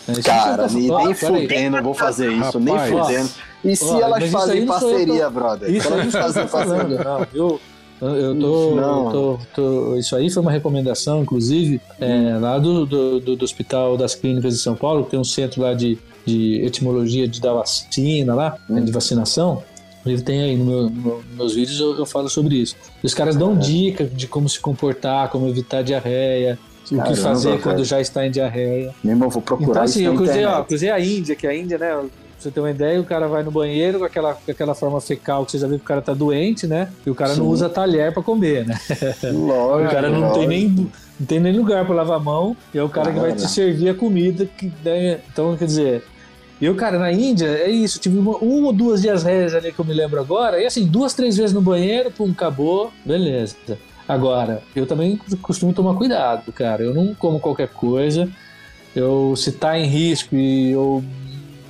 né? 0.06 0.12
Isso 0.14 0.22
Cara, 0.22 0.68
não 0.68 0.74
nem, 0.74 0.88
nem 1.06 1.14
fudendo 1.14 1.76
eu 1.78 1.82
vou 1.82 1.94
fazer 1.94 2.30
isso, 2.32 2.60
nem 2.60 2.74
Rapaz. 2.74 3.06
fudendo. 3.06 3.30
E 3.64 3.76
se 3.76 3.84
Ó, 3.84 4.00
elas 4.00 4.30
fazem 4.30 4.60
eu 4.60 4.66
parceria, 4.66 5.28
brother? 5.30 5.70
Isso 5.74 5.88
Se 5.88 5.92
elas 5.92 6.12
fazem 6.12 6.46
parceria. 6.46 7.04
não, 7.04 7.26
viu? 7.32 7.60
Eu- 8.00 8.08
Eu 8.14 8.38
tô, 8.38 8.74
Não. 8.76 9.10
tô- 9.10 9.38
tô- 9.56 9.96
Isso 9.96 10.14
aí 10.14 10.30
foi 10.30 10.40
uma 10.40 10.52
recomendação, 10.52 11.20
inclusive, 11.22 11.80
é, 12.00 12.38
lá 12.40 12.56
do, 12.56 12.86
do, 12.86 13.18
do- 13.18 13.44
Hospital 13.44 13.96
das 13.96 14.14
Clínicas 14.14 14.54
de 14.54 14.60
São 14.60 14.76
Paulo, 14.76 15.02
que 15.04 15.10
tem 15.10 15.18
um 15.18 15.24
centro 15.24 15.62
lá 15.62 15.74
de, 15.74 15.98
de 16.24 16.64
etimologia 16.64 17.26
de 17.26 17.40
da 17.40 17.52
vacina 17.52 18.36
lá, 18.36 18.56
né, 18.68 18.80
de 18.80 18.92
vacinação. 18.92 19.64
Ele 20.06 20.22
tem 20.22 20.40
aí 20.42 20.56
no 20.56 20.64
meu- 20.64 20.90
no 20.90 21.22
meus 21.36 21.54
vídeos 21.54 21.78
eu, 21.80 21.96
eu 21.98 22.06
falo 22.06 22.28
sobre 22.28 22.56
isso. 22.56 22.76
E 23.02 23.06
os 23.06 23.14
caras 23.14 23.36
dão 23.36 23.56
dicas 23.56 24.08
de 24.14 24.26
como 24.26 24.48
se 24.48 24.58
comportar, 24.60 25.28
como 25.28 25.48
evitar 25.48 25.82
diarreia, 25.82 26.58
o 26.84 26.88
que 26.88 26.96
Caramba, 26.96 27.16
fazer 27.16 27.50
velho. 27.50 27.62
quando 27.62 27.84
já 27.84 28.00
está 28.00 28.26
em 28.26 28.30
diarreia. 28.30 28.94
Meu 29.04 29.12
irmão, 29.14 29.28
vou 29.28 29.42
procurar 29.42 29.70
Então, 29.70 29.82
assim, 29.82 30.00
isso 30.02 30.08
eu 30.10 30.14
cruzei, 30.16 30.44
ó, 30.46 30.62
cruzei 30.64 30.90
a 30.90 30.98
Índia, 31.00 31.34
que 31.36 31.46
a 31.46 31.54
Índia, 31.54 31.76
né? 31.76 31.88
Pra 31.90 32.06
você 32.38 32.50
ter 32.52 32.60
uma 32.60 32.70
ideia, 32.70 33.00
o 33.00 33.04
cara 33.04 33.26
vai 33.26 33.42
no 33.42 33.50
banheiro 33.50 33.98
com 33.98 34.04
aquela, 34.04 34.32
com 34.34 34.50
aquela 34.50 34.74
forma 34.74 35.00
fecal 35.00 35.44
que 35.44 35.50
você 35.52 35.58
já 35.58 35.66
viu 35.66 35.76
que 35.78 35.84
o 35.84 35.88
cara 35.88 36.00
tá 36.00 36.14
doente, 36.14 36.66
né? 36.68 36.88
E 37.04 37.10
o 37.10 37.14
cara 37.14 37.34
não 37.34 37.44
Sim. 37.46 37.50
usa 37.50 37.68
talher 37.68 38.12
pra 38.14 38.22
comer, 38.22 38.64
né? 38.64 38.78
Lógico, 39.32 39.88
o 39.88 39.90
cara 39.90 40.08
não 40.08 40.20
tem 40.32 40.46
lógico. 40.46 40.48
nem, 40.48 40.68
não 41.18 41.26
tem 41.26 41.40
nem 41.40 41.52
lugar 41.56 41.84
pra 41.84 41.94
lavar 41.96 42.16
a 42.16 42.20
mão, 42.22 42.56
e 42.72 42.78
é 42.78 42.82
o 42.82 42.88
cara 42.88 43.12
que 43.12 43.18
vai 43.18 43.30
Cara. 43.30 43.42
te 43.42 43.50
servir 43.50 43.88
a 43.88 43.94
comida. 43.94 44.46
Que, 44.46 44.72
né? 44.84 45.18
Então, 45.30 45.56
quer 45.56 45.64
dizer. 45.66 46.04
Eu, 46.60 46.74
cara, 46.74 46.98
na 46.98 47.12
Índia, 47.12 47.46
é 47.46 47.70
isso. 47.70 48.00
Tive 48.00 48.18
uma, 48.18 48.36
uma 48.38 48.68
ou 48.68 48.72
duas 48.72 49.02
diarreias 49.02 49.54
ali 49.54 49.72
que 49.72 49.78
eu 49.78 49.84
me 49.84 49.94
lembro 49.94 50.20
agora. 50.20 50.60
E 50.60 50.66
assim, 50.66 50.84
duas, 50.86 51.14
três 51.14 51.36
vezes 51.36 51.52
no 51.52 51.60
banheiro, 51.60 52.10
pum, 52.10 52.30
acabou. 52.30 52.92
Beleza. 53.04 53.56
Agora, 54.08 54.62
eu 54.74 54.86
também 54.86 55.20
costumo 55.42 55.72
tomar 55.72 55.94
cuidado, 55.94 56.50
cara. 56.52 56.82
Eu 56.82 56.94
não 56.94 57.14
como 57.14 57.38
qualquer 57.38 57.68
coisa. 57.68 58.28
Eu, 58.96 59.34
se 59.36 59.52
tá 59.52 59.78
em 59.78 59.86
risco 59.86 60.34
e 60.34 60.72
eu, 60.72 61.04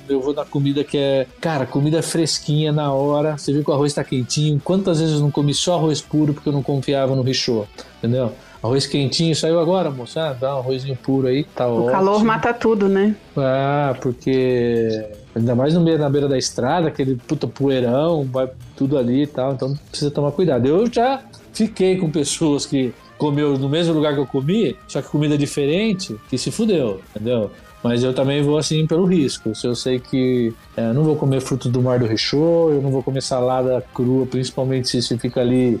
eu 0.07 0.21
vou 0.21 0.33
na 0.33 0.45
comida 0.45 0.83
que 0.83 0.97
é. 0.97 1.27
Cara, 1.39 1.65
comida 1.65 2.01
fresquinha 2.01 2.71
na 2.71 2.91
hora. 2.91 3.37
Você 3.37 3.53
viu 3.53 3.63
que 3.63 3.69
o 3.69 3.73
arroz 3.73 3.93
tá 3.93 4.03
quentinho. 4.03 4.59
Quantas 4.63 4.99
vezes 4.99 5.15
eu 5.15 5.21
não 5.21 5.29
comi 5.29 5.53
só 5.53 5.75
arroz 5.75 6.01
puro 6.01 6.33
porque 6.33 6.49
eu 6.49 6.53
não 6.53 6.63
confiava 6.63 7.15
no 7.15 7.21
richô? 7.21 7.65
Entendeu? 7.99 8.33
Arroz 8.61 8.85
quentinho, 8.85 9.33
saiu 9.35 9.59
agora, 9.59 9.89
moça. 9.89 10.29
Ah, 10.29 10.33
dá 10.33 10.55
um 10.55 10.59
arrozinho 10.59 10.97
puro 10.97 11.27
aí, 11.27 11.43
tá 11.45 11.65
O 11.67 11.77
ótimo. 11.77 11.91
calor 11.91 12.23
mata 12.25 12.53
tudo, 12.53 12.89
né? 12.89 13.15
Ah, 13.37 13.95
porque 14.01 15.05
ainda 15.33 15.55
mais 15.55 15.73
no 15.73 15.81
meio, 15.81 15.97
na 15.97 16.09
beira 16.09 16.27
da 16.27 16.37
estrada, 16.37 16.89
aquele 16.89 17.15
puta 17.15 17.47
poeirão, 17.47 18.25
vai 18.25 18.49
tudo 18.75 18.97
ali 18.97 19.23
e 19.23 19.27
tal, 19.27 19.53
então 19.53 19.73
precisa 19.89 20.11
tomar 20.11 20.31
cuidado. 20.31 20.67
Eu 20.67 20.91
já 20.91 21.21
fiquei 21.53 21.97
com 21.97 22.09
pessoas 22.09 22.65
que 22.65 22.93
comeu 23.17 23.57
no 23.57 23.69
mesmo 23.69 23.93
lugar 23.93 24.13
que 24.13 24.19
eu 24.19 24.25
comi, 24.27 24.75
só 24.87 25.01
que 25.01 25.07
comida 25.09 25.37
diferente, 25.37 26.15
que 26.29 26.37
se 26.37 26.51
fudeu, 26.51 26.99
entendeu? 27.15 27.51
Mas 27.83 28.03
eu 28.03 28.13
também 28.13 28.41
vou 28.43 28.57
assim 28.57 28.85
pelo 28.85 29.05
risco. 29.05 29.55
Se 29.55 29.65
eu 29.65 29.73
sei 29.75 29.99
que 29.99 30.53
é, 30.75 30.91
não 30.91 31.03
vou 31.03 31.15
comer 31.15 31.39
frutos 31.41 31.71
do 31.71 31.81
mar 31.81 31.97
do 31.99 32.05
Richô, 32.05 32.69
eu 32.71 32.81
não 32.81 32.91
vou 32.91 33.01
comer 33.01 33.21
salada 33.21 33.83
crua, 33.93 34.25
principalmente 34.25 34.89
se 34.89 34.97
isso 34.97 35.17
fica 35.17 35.39
ali 35.39 35.79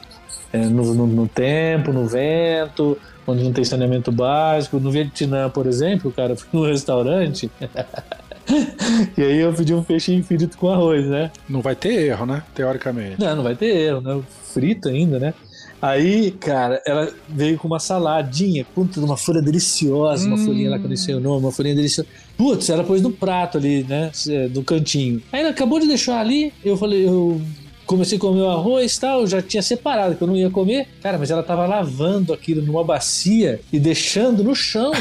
é, 0.53 0.59
no, 0.59 0.93
no- 0.93 1.07
no 1.07 1.27
tempo, 1.27 1.91
no 1.91 2.05
vento, 2.07 2.97
onde 3.27 3.43
não 3.43 3.51
tem 3.51 3.65
saneamento 3.65 4.11
básico. 4.13 4.79
No 4.79 4.89
Vietnã, 4.91 5.49
por 5.49 5.67
exemplo, 5.67 6.09
cara, 6.11 6.31
eu 6.33 6.37
fui 6.37 6.47
num 6.53 6.65
restaurante 6.65 7.51
e 9.17 9.21
aí 9.21 9.39
eu 9.39 9.53
pedi 9.53 9.73
um 9.73 9.83
peixinho 9.83 10.23
frito 10.23 10.57
com 10.57 10.69
arroz, 10.69 11.05
né? 11.05 11.31
Não 11.47 11.61
vai 11.61 11.75
ter 11.75 11.93
erro, 12.07 12.25
né? 12.25 12.43
Teoricamente. 12.55 13.19
Não, 13.19 13.35
não 13.35 13.43
vai 13.43 13.55
ter 13.55 13.75
erro, 13.75 14.01
né? 14.01 14.21
Frito 14.53 14.89
ainda, 14.89 15.19
né? 15.19 15.33
Aí, 15.81 16.31
cara, 16.31 16.81
ela 16.85 17.09
veio 17.29 17.57
com 17.57 17.67
uma 17.67 17.79
saladinha, 17.79 18.65
puta, 18.75 18.99
uma 18.99 19.15
folha 19.15 19.41
deliciosa, 19.41 20.27
uma 20.27 20.35
Hum. 20.35 20.45
folhinha 20.45 20.69
lá 20.71 20.77
que 20.77 20.83
eu 20.85 20.89
nem 20.89 20.97
sei 20.97 21.15
o 21.15 21.19
nome, 21.21 21.45
uma 21.45 21.51
folhinha 21.51 21.75
deliciosa. 21.75 22.07
Putz, 22.37 22.69
ela 22.69 22.83
pôs 22.83 23.01
no 23.01 23.11
prato 23.11 23.57
ali, 23.57 23.83
né, 23.87 24.11
do 24.51 24.61
cantinho. 24.63 25.21
Aí 25.31 25.39
ela 25.41 25.49
acabou 25.51 25.79
de 25.79 25.87
deixar 25.87 26.19
ali, 26.19 26.51
eu 26.65 26.75
falei, 26.75 27.07
eu 27.07 27.41
comecei 27.85 28.17
a 28.17 28.21
comer 28.21 28.41
o 28.41 28.49
arroz 28.49 28.95
e 28.95 28.99
tal, 28.99 29.25
já 29.25 29.41
tinha 29.41 29.63
separado 29.63 30.15
que 30.15 30.21
eu 30.21 30.27
não 30.27 30.35
ia 30.35 30.49
comer. 30.49 30.87
Cara, 31.01 31.17
mas 31.17 31.31
ela 31.31 31.41
tava 31.43 31.65
lavando 31.65 32.33
aquilo 32.33 32.61
numa 32.61 32.83
bacia 32.83 33.59
e 33.71 33.79
deixando 33.79 34.43
no 34.43 34.53
chão 34.55 34.91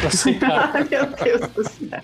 pra 0.00 0.10
secar. 0.10 0.72
Meu 0.90 1.06
Deus 1.06 1.50
do 1.54 1.62
céu. 1.64 2.00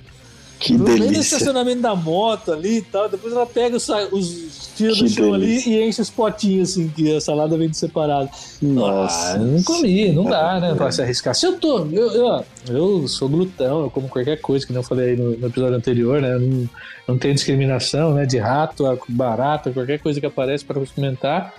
Que 0.63 0.75
No 0.75 0.85
delícia. 0.85 1.21
estacionamento 1.21 1.83
da 1.83 1.95
moto 1.97 2.53
ali 2.53 2.79
e 2.79 2.83
tal. 2.83 3.09
Depois 3.09 3.35
ela 3.35 3.45
pega 3.45 3.77
os, 3.77 3.89
os 4.13 4.71
fios 4.77 4.97
do 4.99 5.09
chão 5.09 5.35
ali 5.35 5.59
e 5.67 5.83
enche 5.83 6.01
os 6.01 6.09
potinhos, 6.09 6.71
assim, 6.71 6.89
que 6.89 7.15
a 7.17 7.21
salada 7.21 7.57
vem 7.57 7.73
separado. 7.73 8.31
Nossa. 8.61 9.33
Ah, 9.35 9.39
não 9.39 9.61
comi, 9.63 10.13
não 10.13 10.25
dá, 10.25 10.61
né? 10.61 10.75
Pra 10.75 10.93
se 10.93 11.03
arriscar. 11.03 11.35
Se 11.35 11.47
eu 11.47 11.59
tô. 11.59 11.81
Eu, 11.87 12.13
eu, 12.13 12.45
eu 12.69 13.09
sou 13.09 13.29
glutão, 13.29 13.83
eu 13.83 13.91
como 13.91 14.09
qualquer 14.09 14.41
coisa, 14.41 14.65
que 14.65 14.73
não 14.73 14.85
falei 14.85 15.11
aí 15.11 15.17
no, 15.17 15.37
no 15.37 15.47
episódio 15.49 15.75
anterior, 15.77 16.23
né? 16.23 16.35
Eu 16.35 16.41
Não, 16.41 16.69
não 17.09 17.19
tem 17.19 17.35
discriminação, 17.35 18.15
né? 18.15 18.25
De 18.25 18.39
rato, 18.39 18.87
a 18.87 18.97
barata, 19.09 19.73
qualquer 19.73 19.99
coisa 19.99 20.21
que 20.21 20.27
aparece 20.27 20.65
para 20.65 20.81
experimentar. 20.81 21.53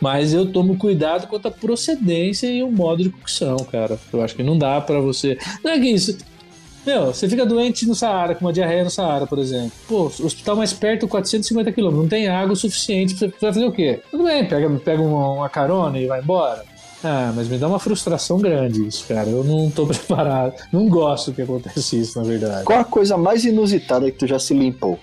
Mas 0.00 0.32
eu 0.32 0.46
tomo 0.50 0.76
cuidado 0.76 1.26
quanto 1.26 1.48
à 1.48 1.50
procedência 1.50 2.46
e 2.46 2.62
o 2.62 2.70
modo 2.70 3.02
de 3.02 3.10
cocção, 3.10 3.56
cara. 3.70 3.98
Eu 4.12 4.22
acho 4.22 4.34
que 4.34 4.42
não 4.42 4.56
dá 4.56 4.80
pra 4.80 4.98
você. 4.98 5.36
Não 5.62 5.72
é 5.72 5.78
que 5.78 5.88
isso. 5.90 6.16
Meu, 6.90 7.06
você 7.06 7.28
fica 7.28 7.46
doente 7.46 7.86
no 7.86 7.94
Saara, 7.94 8.34
com 8.34 8.44
uma 8.44 8.52
diarreia 8.52 8.82
no 8.82 8.90
Saara, 8.90 9.24
por 9.24 9.38
exemplo. 9.38 9.70
Pô, 9.86 10.10
o 10.18 10.26
hospital 10.26 10.56
mais 10.56 10.72
perto, 10.72 11.06
450 11.06 11.70
quilômetros, 11.70 12.02
não 12.02 12.08
tem 12.08 12.26
água 12.26 12.52
o 12.52 12.56
suficiente 12.56 13.14
pra 13.14 13.28
você 13.28 13.38
fazer 13.38 13.64
o 13.64 13.70
quê? 13.70 14.00
Tudo 14.10 14.24
bem, 14.24 14.44
pega, 14.44 14.68
pega 14.84 15.00
uma, 15.00 15.30
uma 15.34 15.48
carona 15.48 15.96
e 16.00 16.06
vai 16.08 16.20
embora. 16.20 16.64
Ah, 17.04 17.32
mas 17.34 17.46
me 17.48 17.58
dá 17.58 17.68
uma 17.68 17.78
frustração 17.78 18.38
grande 18.38 18.86
isso, 18.86 19.06
cara. 19.06 19.28
Eu 19.28 19.44
não 19.44 19.70
tô 19.70 19.86
preparado. 19.88 20.54
Não 20.72 20.88
gosto 20.88 21.32
que 21.32 21.42
aconteça 21.42 21.94
isso, 21.94 22.18
na 22.18 22.24
verdade. 22.24 22.64
Qual 22.64 22.80
a 22.80 22.84
coisa 22.84 23.16
mais 23.16 23.44
inusitada 23.44 24.10
que 24.10 24.18
tu 24.18 24.26
já 24.26 24.40
se 24.40 24.52
limpou? 24.52 24.98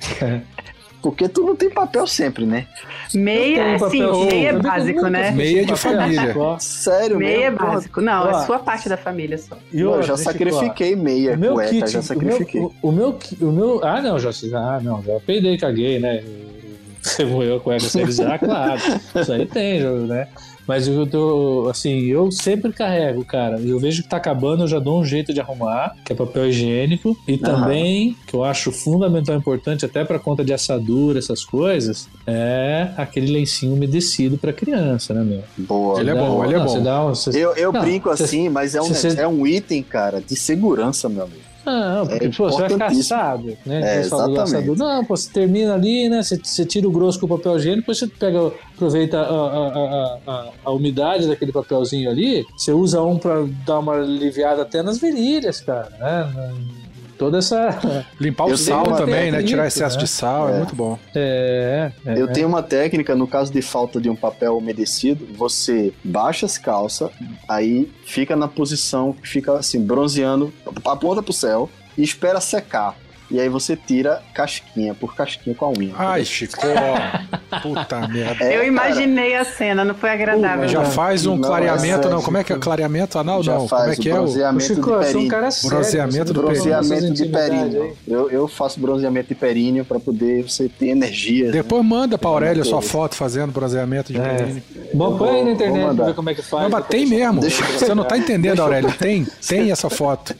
Porque 1.00 1.28
tu 1.28 1.42
não 1.42 1.54
tem 1.54 1.70
papel 1.70 2.06
sempre, 2.06 2.44
né? 2.44 2.66
Meia, 3.14 3.78
Eu 3.78 3.88
tenho 3.88 4.14
sim, 4.14 4.26
meia 4.26 4.48
é 4.48 4.52
eu 4.52 4.60
básico, 4.60 5.06
né? 5.08 5.30
Meia 5.30 5.64
de 5.64 5.72
papel, 5.72 5.76
família. 5.76 6.34
Sério 6.58 7.18
Meia 7.18 7.36
é 7.36 7.38
mesmo? 7.42 7.58
Porra, 7.58 7.72
básico. 7.72 8.00
Não, 8.00 8.28
é 8.28 8.44
sua 8.44 8.58
parte 8.58 8.88
da 8.88 8.96
família 8.96 9.38
só. 9.38 9.56
E 9.72 9.80
Eu 9.80 9.90
outra, 9.90 10.06
já 10.06 10.12
eu 10.14 10.16
sacrifiquei 10.16 10.96
meia 10.96 11.34
O 11.34 11.38
meu 11.38 11.54
cueca, 11.54 11.70
kit, 11.70 11.90
já 11.90 12.02
sacrifiquei. 12.02 12.60
O 12.60 12.64
meu, 12.64 12.74
o, 12.82 12.88
o 12.88 12.92
meu, 12.92 13.18
o 13.40 13.52
meu, 13.52 13.84
ah 13.84 14.00
não, 14.00 14.18
já, 14.18 14.30
ah 14.54 14.80
não, 14.82 15.02
já 15.02 15.20
peidei, 15.20 15.56
caguei, 15.56 16.00
né? 16.00 16.22
Você 17.00 17.24
moeu 17.24 17.56
a 17.56 17.60
cueca 17.60 17.88
séries 17.88 18.18
A, 18.18 18.38
claro. 18.38 18.80
Isso 19.14 19.32
aí 19.32 19.46
tem, 19.46 19.80
já, 19.80 19.90
né? 19.90 20.28
Mas 20.68 20.86
eu 20.86 21.06
tô, 21.06 21.66
assim, 21.70 22.02
eu 22.04 22.30
sempre 22.30 22.70
carrego, 22.74 23.24
cara. 23.24 23.58
Eu 23.58 23.80
vejo 23.80 24.02
que 24.02 24.08
tá 24.10 24.18
acabando, 24.18 24.64
eu 24.64 24.68
já 24.68 24.78
dou 24.78 25.00
um 25.00 25.04
jeito 25.04 25.32
de 25.32 25.40
arrumar, 25.40 25.94
que 26.04 26.12
é 26.12 26.16
papel 26.16 26.46
higiênico. 26.50 27.16
E 27.26 27.38
também, 27.38 28.14
que 28.26 28.34
eu 28.34 28.44
acho 28.44 28.70
fundamental 28.70 29.34
e 29.34 29.38
importante, 29.38 29.86
até 29.86 30.04
pra 30.04 30.18
conta 30.18 30.44
de 30.44 30.52
assadura, 30.52 31.18
essas 31.18 31.42
coisas, 31.42 32.06
é 32.26 32.90
aquele 32.98 33.32
lencinho 33.32 33.72
umedecido 33.72 34.36
pra 34.36 34.52
criança, 34.52 35.14
né, 35.14 35.24
meu? 35.24 35.42
Boa. 35.56 36.00
Ele 36.00 36.10
é 36.10 36.14
bom, 36.14 36.44
ele 36.44 36.54
é 36.54 36.58
não, 36.58 36.66
bom. 36.66 36.72
Você 36.72 36.80
dá 36.80 37.06
um, 37.06 37.08
você- 37.14 37.30
Eu, 37.30 37.54
eu 37.56 37.72
Não, 37.72 37.80
brinco 37.80 38.14
se- 38.14 38.22
assim, 38.24 38.48
mas 38.50 38.74
é 38.74 38.82
um, 38.82 38.84
você- 38.88 39.18
é 39.18 39.26
um 39.26 39.46
item, 39.46 39.82
cara, 39.82 40.20
de 40.20 40.36
segurança, 40.36 41.08
meu 41.08 41.22
amigo. 41.24 41.47
Não, 41.68 42.06
porque 42.06 42.26
É 42.26 42.30
pô, 42.30 42.50
você 42.50 42.60
vai 42.60 42.70
ficar 42.70 42.86
assado, 42.86 43.56
né? 43.66 43.96
É, 43.96 44.00
exatamente. 44.00 44.78
Não, 44.78 45.04
pô, 45.04 45.16
você 45.16 45.30
termina 45.30 45.74
ali, 45.74 46.08
né? 46.08 46.22
Você, 46.22 46.36
você 46.42 46.64
tira 46.64 46.88
o 46.88 46.90
grosso 46.90 47.20
com 47.20 47.26
o 47.26 47.28
papel 47.28 47.56
higiênico, 47.56 47.82
depois 47.82 47.98
você 47.98 48.06
pega, 48.06 48.52
aproveita 48.74 49.18
a, 49.18 49.22
a, 49.22 49.68
a, 49.68 50.18
a, 50.26 50.48
a 50.64 50.70
umidade 50.70 51.28
daquele 51.28 51.52
papelzinho 51.52 52.10
ali, 52.10 52.44
você 52.56 52.72
usa 52.72 53.02
um 53.02 53.18
pra 53.18 53.44
dar 53.66 53.80
uma 53.80 53.94
aliviada 53.94 54.62
até 54.62 54.82
nas 54.82 54.98
virilhas, 54.98 55.60
cara, 55.60 55.90
né? 55.98 56.54
Toda 57.18 57.38
essa. 57.38 58.04
Limpar 58.20 58.46
o 58.46 58.50
Eu 58.50 58.56
sal 58.56 58.82
tenho 58.84 58.94
uma 58.94 58.96
também, 58.96 59.14
né? 59.14 59.38
técnica, 59.38 59.44
Tirar 59.48 59.66
excesso 59.66 59.96
né? 59.96 60.02
de 60.04 60.08
sal, 60.08 60.48
é, 60.48 60.52
É. 60.52 60.56
muito 60.58 60.76
bom. 60.76 60.98
É, 61.14 61.92
é, 62.06 62.20
Eu 62.20 62.28
tenho 62.28 62.46
uma 62.46 62.62
técnica, 62.62 63.16
no 63.16 63.26
caso 63.26 63.52
de 63.52 63.60
falta 63.60 64.00
de 64.00 64.08
um 64.08 64.14
papel 64.14 64.56
umedecido, 64.56 65.26
você 65.36 65.92
baixa 66.04 66.46
as 66.46 66.56
calças, 66.56 67.10
aí 67.48 67.90
fica 68.06 68.36
na 68.36 68.46
posição 68.46 69.12
que 69.12 69.28
fica 69.28 69.52
assim, 69.54 69.84
bronzeando, 69.84 70.52
aponta 70.84 71.20
pro 71.22 71.32
céu 71.32 71.68
e 71.96 72.02
espera 72.04 72.40
secar. 72.40 72.94
E 73.30 73.38
aí 73.38 73.48
você 73.48 73.76
tira 73.76 74.22
casquinha 74.34 74.94
por 74.94 75.14
casquinha 75.14 75.54
com 75.54 75.66
a 75.66 75.68
unha. 75.70 75.92
Ai, 75.98 76.24
Chico, 76.24 76.56
puta 77.62 78.06
merda. 78.08 78.44
É, 78.44 78.48
eu 78.48 78.52
cara, 78.56 78.66
imaginei 78.66 79.34
a 79.36 79.44
cena, 79.44 79.84
não 79.84 79.94
foi 79.94 80.10
agradável. 80.10 80.66
Já 80.68 80.84
faz 80.84 81.26
um 81.26 81.36
Não, 81.36 81.42
clareamento, 81.48 82.08
é 82.08 82.10
não. 82.10 82.22
Como 82.22 82.36
é 82.38 82.44
que 82.44 82.52
é? 82.52 82.58
Clareamento 82.58 83.18
anal, 83.18 83.42
já 83.42 83.52
não. 83.52 83.58
Como 83.66 83.68
faz 83.68 83.92
é 83.98 84.02
que 84.02 84.08
é 84.08 84.14
o. 84.14 84.22
Bronzeamento 84.22 84.64
Chico, 84.64 84.80
de 84.82 84.88
eu 84.88 84.92
sou 84.92 84.98
um 84.98 85.02
períneo. 85.12 85.28
cara 85.30 85.50
sério. 85.50 85.76
Bronzeamento 85.76 86.32
do 86.32 86.42
Bronzeamento 86.42 87.12
de 87.12 87.26
períneo. 87.26 87.96
Eu, 88.06 88.30
eu 88.30 88.48
faço 88.48 88.80
bronzeamento 88.80 89.28
de 89.28 89.34
períneo 89.34 89.84
pra 89.84 90.00
poder 90.00 90.42
você 90.48 90.68
ter 90.68 90.88
energia. 90.88 91.46
né? 91.46 91.52
Depois 91.52 91.84
manda 91.84 92.16
pra 92.16 92.30
Aurélia 92.30 92.64
sua 92.64 92.80
foto 92.82 93.14
fazendo 93.14 93.52
bronzeamento 93.52 94.12
de 94.12 94.18
É. 94.18 94.22
períneo. 94.22 94.62
Bom, 94.94 95.18
põe 95.18 95.30
aí 95.36 95.44
na 95.44 95.50
internet 95.50 95.94
pra 95.96 96.04
ver 96.06 96.14
como 96.14 96.30
é 96.30 96.34
que 96.34 96.42
faz. 96.42 96.62
Não, 96.64 96.70
mas 96.70 96.86
tem 96.86 97.06
mesmo. 97.06 97.40
Deixa- 97.40 97.64
Você 97.64 97.94
não 97.94 98.04
tá 98.04 98.16
entendendo, 98.16 98.60
Aurélia. 98.60 98.90
Tem, 98.98 99.26
tem 99.46 99.70
essa 99.72 99.90
foto. 99.90 100.34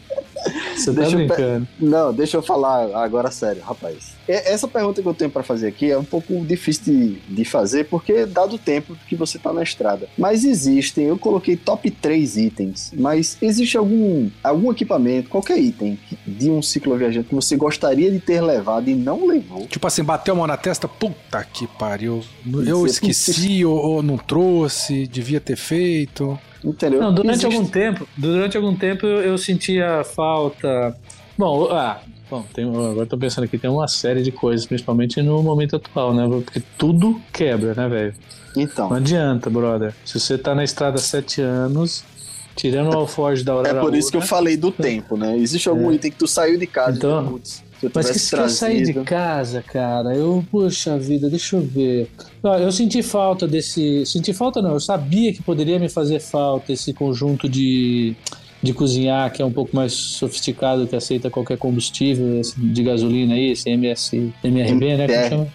Você 0.78 0.92
tá 0.92 1.00
Deixa 1.02 1.16
pe- 1.16 1.26
brincando. 1.26 1.68
Não, 1.80 2.12
deixa 2.14 2.36
eu 2.36 2.42
falar 2.42 2.94
agora 2.96 3.30
sério, 3.30 3.62
rapaz. 3.62 4.16
Essa 4.26 4.68
pergunta 4.68 5.00
que 5.02 5.08
eu 5.08 5.14
tenho 5.14 5.30
pra 5.30 5.42
fazer 5.42 5.68
aqui 5.68 5.90
é 5.90 5.98
um 5.98 6.04
pouco 6.04 6.44
difícil 6.44 6.84
de, 6.84 7.14
de 7.34 7.44
fazer, 7.44 7.84
porque 7.84 8.26
dado 8.26 8.56
o 8.56 8.58
tempo 8.58 8.94
que 9.08 9.16
você 9.16 9.38
tá 9.38 9.52
na 9.52 9.62
estrada. 9.62 10.06
Mas 10.18 10.44
existem, 10.44 11.06
eu 11.06 11.18
coloquei 11.18 11.56
top 11.56 11.90
3 11.90 12.36
itens, 12.36 12.92
mas 12.96 13.36
existe 13.40 13.76
algum, 13.78 14.28
algum 14.44 14.70
equipamento, 14.70 15.30
qualquer 15.30 15.58
item 15.58 15.98
de 16.26 16.50
um 16.50 16.60
cicloviajante 16.62 17.28
que 17.28 17.34
você 17.34 17.56
gostaria 17.56 18.10
de 18.10 18.20
ter 18.20 18.40
levado 18.42 18.88
e 18.90 18.94
não 18.94 19.26
levou? 19.26 19.66
Tipo 19.66 19.86
assim, 19.86 20.04
bateu 20.04 20.34
a 20.34 20.36
mão 20.36 20.46
na 20.46 20.56
testa, 20.56 20.86
puta 20.86 21.42
que 21.44 21.66
pariu. 21.66 22.22
Eu 22.66 22.80
Você- 22.80 22.92
esqueci 23.08 23.64
ou, 23.64 23.76
ou 23.76 24.02
não 24.02 24.18
trouxe, 24.18 25.06
devia 25.06 25.40
ter 25.40 25.56
feito. 25.56 26.38
Entendeu? 26.64 27.00
Não, 27.00 27.14
durante 27.14 27.36
Existe- 27.46 27.54
algum 27.56 27.68
tempo, 27.68 28.08
durante 28.16 28.56
algum 28.56 28.74
tempo 28.74 29.06
eu, 29.06 29.22
eu 29.22 29.38
sentia 29.38 30.02
falta. 30.04 30.96
Bom, 31.36 31.68
ah, 31.70 32.00
bom, 32.28 32.44
tem, 32.52 32.64
agora 32.68 32.98
eu 33.00 33.06
tô 33.06 33.16
pensando 33.16 33.44
aqui, 33.44 33.56
tem 33.58 33.70
uma 33.70 33.86
série 33.86 34.22
de 34.22 34.32
coisas, 34.32 34.66
principalmente 34.66 35.22
no 35.22 35.42
momento 35.42 35.76
atual, 35.76 36.12
né? 36.12 36.26
Porque 36.28 36.60
tudo 36.76 37.20
quebra, 37.32 37.74
né, 37.74 37.88
velho? 37.88 38.14
Não 38.56 38.62
Então, 38.62 38.92
adianta, 38.92 39.48
brother. 39.48 39.94
Se 40.04 40.18
você 40.18 40.36
tá 40.36 40.54
na 40.54 40.64
estrada 40.64 40.96
há 40.96 41.00
sete 41.00 41.40
anos, 41.40 42.02
tirando 42.56 42.92
o 42.92 42.96
alforge 42.96 43.44
da 43.44 43.52
é 43.52 43.56
hora 43.56 43.80
por 43.80 43.94
isso 43.94 44.10
que 44.10 44.16
eu 44.16 44.20
falei 44.22 44.56
do 44.56 44.72
tempo, 44.72 45.16
né? 45.16 45.36
Existe 45.38 45.68
algum 45.68 45.92
É. 45.92 45.94
item 45.94 46.10
que 46.10 46.16
tu 46.18 46.26
saiu 46.26 46.58
de 46.58 46.66
casa 46.66 46.96
Então, 46.96 47.24
e 47.24 47.28
putz, 47.30 47.62
se 47.80 47.86
eu 47.86 47.90
Mas 47.94 48.10
que 48.10 48.18
se 48.18 48.36
eu 48.36 48.48
sair 48.48 48.76
de 48.78 48.92
trazido... 48.92 49.04
casa, 49.04 49.62
cara, 49.62 50.14
eu, 50.14 50.44
poxa 50.50 50.98
vida, 50.98 51.28
deixa 51.28 51.56
eu 51.56 51.62
ver. 51.62 52.10
Eu 52.60 52.72
senti 52.72 53.02
falta 53.02 53.46
desse. 53.46 54.04
Senti 54.06 54.32
falta 54.32 54.60
não, 54.62 54.72
eu 54.72 54.80
sabia 54.80 55.32
que 55.32 55.42
poderia 55.42 55.78
me 55.78 55.88
fazer 55.88 56.20
falta 56.20 56.72
esse 56.72 56.92
conjunto 56.92 57.48
de, 57.48 58.14
de 58.62 58.72
cozinhar 58.72 59.32
que 59.32 59.40
é 59.42 59.44
um 59.44 59.52
pouco 59.52 59.74
mais 59.76 59.92
sofisticado, 59.92 60.86
que 60.86 60.96
aceita 60.96 61.30
qualquer 61.30 61.56
combustível 61.58 62.40
de 62.56 62.82
gasolina 62.82 63.34
aí, 63.34 63.52
esse 63.52 63.68
MS, 63.70 64.32
MRB, 64.42 64.96
né? 64.96 65.06
Como 65.06 65.12
MSR. 65.18 65.28
chama? 65.28 65.46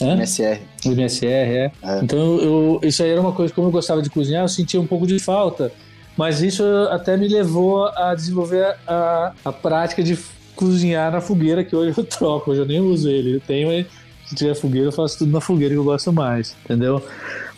Hã? 0.00 0.12
MSR. 0.12 0.60
MSR, 0.84 1.26
é. 1.28 1.72
É. 1.82 2.00
Então 2.02 2.18
eu, 2.18 2.40
eu- 2.42 2.88
isso 2.88 3.02
aí 3.02 3.10
era 3.10 3.20
uma 3.20 3.32
coisa, 3.32 3.52
como 3.52 3.68
eu 3.68 3.72
gostava 3.72 4.02
de 4.02 4.10
cozinhar, 4.10 4.44
eu 4.44 4.48
sentia 4.48 4.80
um 4.80 4.86
pouco 4.86 5.06
de 5.06 5.18
falta. 5.18 5.72
Mas 6.16 6.40
isso 6.40 6.62
até 6.90 7.14
me 7.16 7.28
levou 7.28 7.86
a 7.94 8.14
desenvolver 8.14 8.74
a, 8.86 9.32
a 9.44 9.52
prática 9.52 10.02
de 10.02 10.16
cozinhar 10.56 11.12
na 11.12 11.20
fogueira, 11.20 11.62
que 11.62 11.76
hoje 11.76 11.96
eu 11.96 12.02
troco, 12.04 12.50
hoje 12.50 12.60
eu 12.62 12.66
nem 12.66 12.80
uso 12.80 13.08
ele. 13.08 13.36
Eu 13.36 13.40
tenho, 13.40 13.68
mas 13.68 13.86
se 14.26 14.34
tiver 14.34 14.54
fogueira, 14.56 14.88
eu 14.88 14.92
faço 14.92 15.18
tudo 15.18 15.30
na 15.30 15.40
fogueira 15.40 15.72
que 15.74 15.78
eu 15.78 15.84
gosto 15.84 16.12
mais, 16.12 16.56
entendeu? 16.64 17.00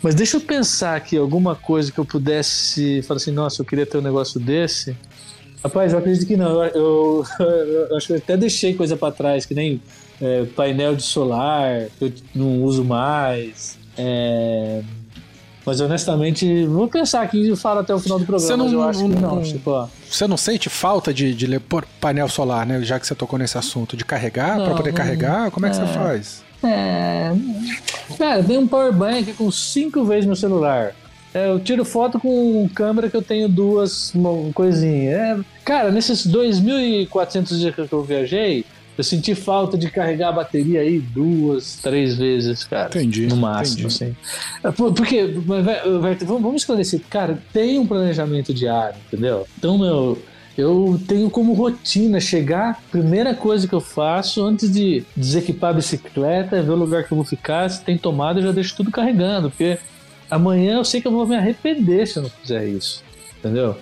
Mas 0.03 0.13
deixa 0.13 0.37
eu 0.37 0.41
pensar 0.41 0.95
aqui, 0.95 1.17
alguma 1.17 1.55
coisa 1.55 1.91
que 1.91 1.97
eu 1.99 2.05
pudesse 2.05 3.01
falar 3.03 3.17
assim, 3.17 3.31
nossa, 3.31 3.61
eu 3.61 3.65
queria 3.65 3.85
ter 3.85 3.97
um 3.97 4.01
negócio 4.01 4.39
desse. 4.39 4.95
Rapaz, 5.63 5.91
eu 5.91 5.99
acredito 5.99 6.25
que 6.27 6.37
não. 6.37 6.63
Eu, 6.63 7.25
eu- 7.39 7.87
eu 7.89 7.97
acho 7.97 8.07
que 8.07 8.13
eu 8.13 8.17
até 8.17 8.37
deixei 8.37 8.73
coisa 8.75 8.95
pra 8.95 9.11
trás, 9.11 9.45
que 9.45 9.53
nem 9.53 9.81
é, 10.21 10.45
painel 10.55 10.95
de 10.95 11.03
solar, 11.03 11.87
que 11.97 12.05
eu 12.05 12.13
não 12.35 12.61
uso 12.63 12.83
mais. 12.85 13.77
É, 13.97 14.81
mas 15.69 15.79
honestamente, 15.79 16.65
vou 16.65 16.87
pensar 16.87 17.21
aqui 17.21 17.51
e 17.51 17.55
falo 17.55 17.81
até 17.81 17.93
o 17.93 17.99
final 17.99 18.17
do 18.17 18.25
programa. 18.25 18.47
Você 18.47 18.55
não- 18.55 18.67
não- 18.69 19.07
não, 19.35 19.41
tipo. 19.43 19.87
Você 20.09 20.27
não 20.27 20.35
sente 20.35 20.67
falta 20.67 21.13
de, 21.13 21.31
de 21.33 21.59
pôr 21.59 21.85
painel 22.01 22.27
solar, 22.27 22.65
né? 22.65 22.81
Já 22.81 22.99
que 22.99 23.05
você 23.05 23.13
tocou 23.13 23.37
nesse 23.37 23.55
assunto, 23.57 23.95
de 23.95 24.03
carregar, 24.03 24.55
pra 24.63 24.73
poder 24.73 24.93
carregar? 24.93 25.51
Como 25.51 25.67
é 25.67 25.69
que 25.69 25.75
você 25.75 25.83
é. 25.83 25.87
faz? 25.87 26.43
É. 26.63 27.31
Cara, 28.17 28.43
tem 28.43 28.57
um 28.57 28.67
power 28.67 28.91
bank 28.91 29.31
com 29.33 29.51
cinco 29.51 30.03
vezes 30.03 30.25
meu 30.25 30.35
celular. 30.35 30.93
É, 31.33 31.47
eu 31.51 31.59
tiro 31.59 31.85
foto 31.85 32.19
com 32.19 32.67
câmera 32.73 33.07
que 33.09 33.15
eu 33.15 33.21
tenho 33.21 33.47
duas 33.47 34.11
coisinhas. 34.55 35.13
É, 35.13 35.37
cara, 35.63 35.91
nesses 35.91 36.25
2.400 36.25 37.59
dias 37.59 37.75
que 37.75 37.93
eu 37.93 38.03
viajei, 38.03 38.65
Eu 38.99 39.03
senti 39.05 39.33
falta 39.33 39.77
de 39.77 39.89
carregar 39.89 40.27
a 40.27 40.31
bateria 40.33 40.81
aí 40.81 40.99
duas, 40.99 41.77
três 41.77 42.17
vezes, 42.17 42.65
cara. 42.65 42.89
Entendi, 42.89 43.27
No 43.27 43.37
máximo, 43.37 43.87
entendi. 43.87 43.95
assim. 44.11 44.15
É, 44.61 44.71
por- 44.71 44.91
Porque, 44.93 45.25
vamos 46.25 46.61
esclarecer. 46.63 46.99
Cara, 47.09 47.41
tem 47.53 47.79
um 47.79 47.87
planejamento 47.87 48.53
diário, 48.53 48.97
entendeu? 49.07 49.47
Então, 49.57 49.77
meu, 49.77 50.21
eu 50.57 50.99
tenho 51.07 51.29
como 51.29 51.53
rotina 51.53 52.19
chegar, 52.19 52.83
primeira 52.91 53.33
coisa 53.33 53.69
que 53.69 53.73
eu 53.73 53.79
faço 53.79 54.45
antes 54.45 54.69
de 54.69 55.05
desequipar 55.15 55.69
a 55.69 55.73
bicicleta, 55.75 56.61
ver 56.61 56.71
o 56.71 56.75
lugar 56.75 57.05
que 57.05 57.13
eu 57.13 57.15
vou 57.15 57.23
ficar, 57.25 57.69
se 57.69 57.81
tem 57.81 57.97
tomada, 57.97 58.39
eu 58.41 58.43
já 58.47 58.51
deixo 58.51 58.75
tudo 58.75 58.91
carregando, 58.91 59.49
porque 59.49 59.77
amanhã 60.29 60.73
eu 60.75 60.83
sei 60.83 60.99
que 60.99 61.07
eu 61.07 61.11
vou 61.13 61.25
me 61.25 61.37
arrepender 61.37 62.05
se 62.05 62.17
eu 62.19 62.23
não 62.23 62.29
fizer 62.29 62.67
isso, 62.67 63.01
entendeu? 63.39 63.77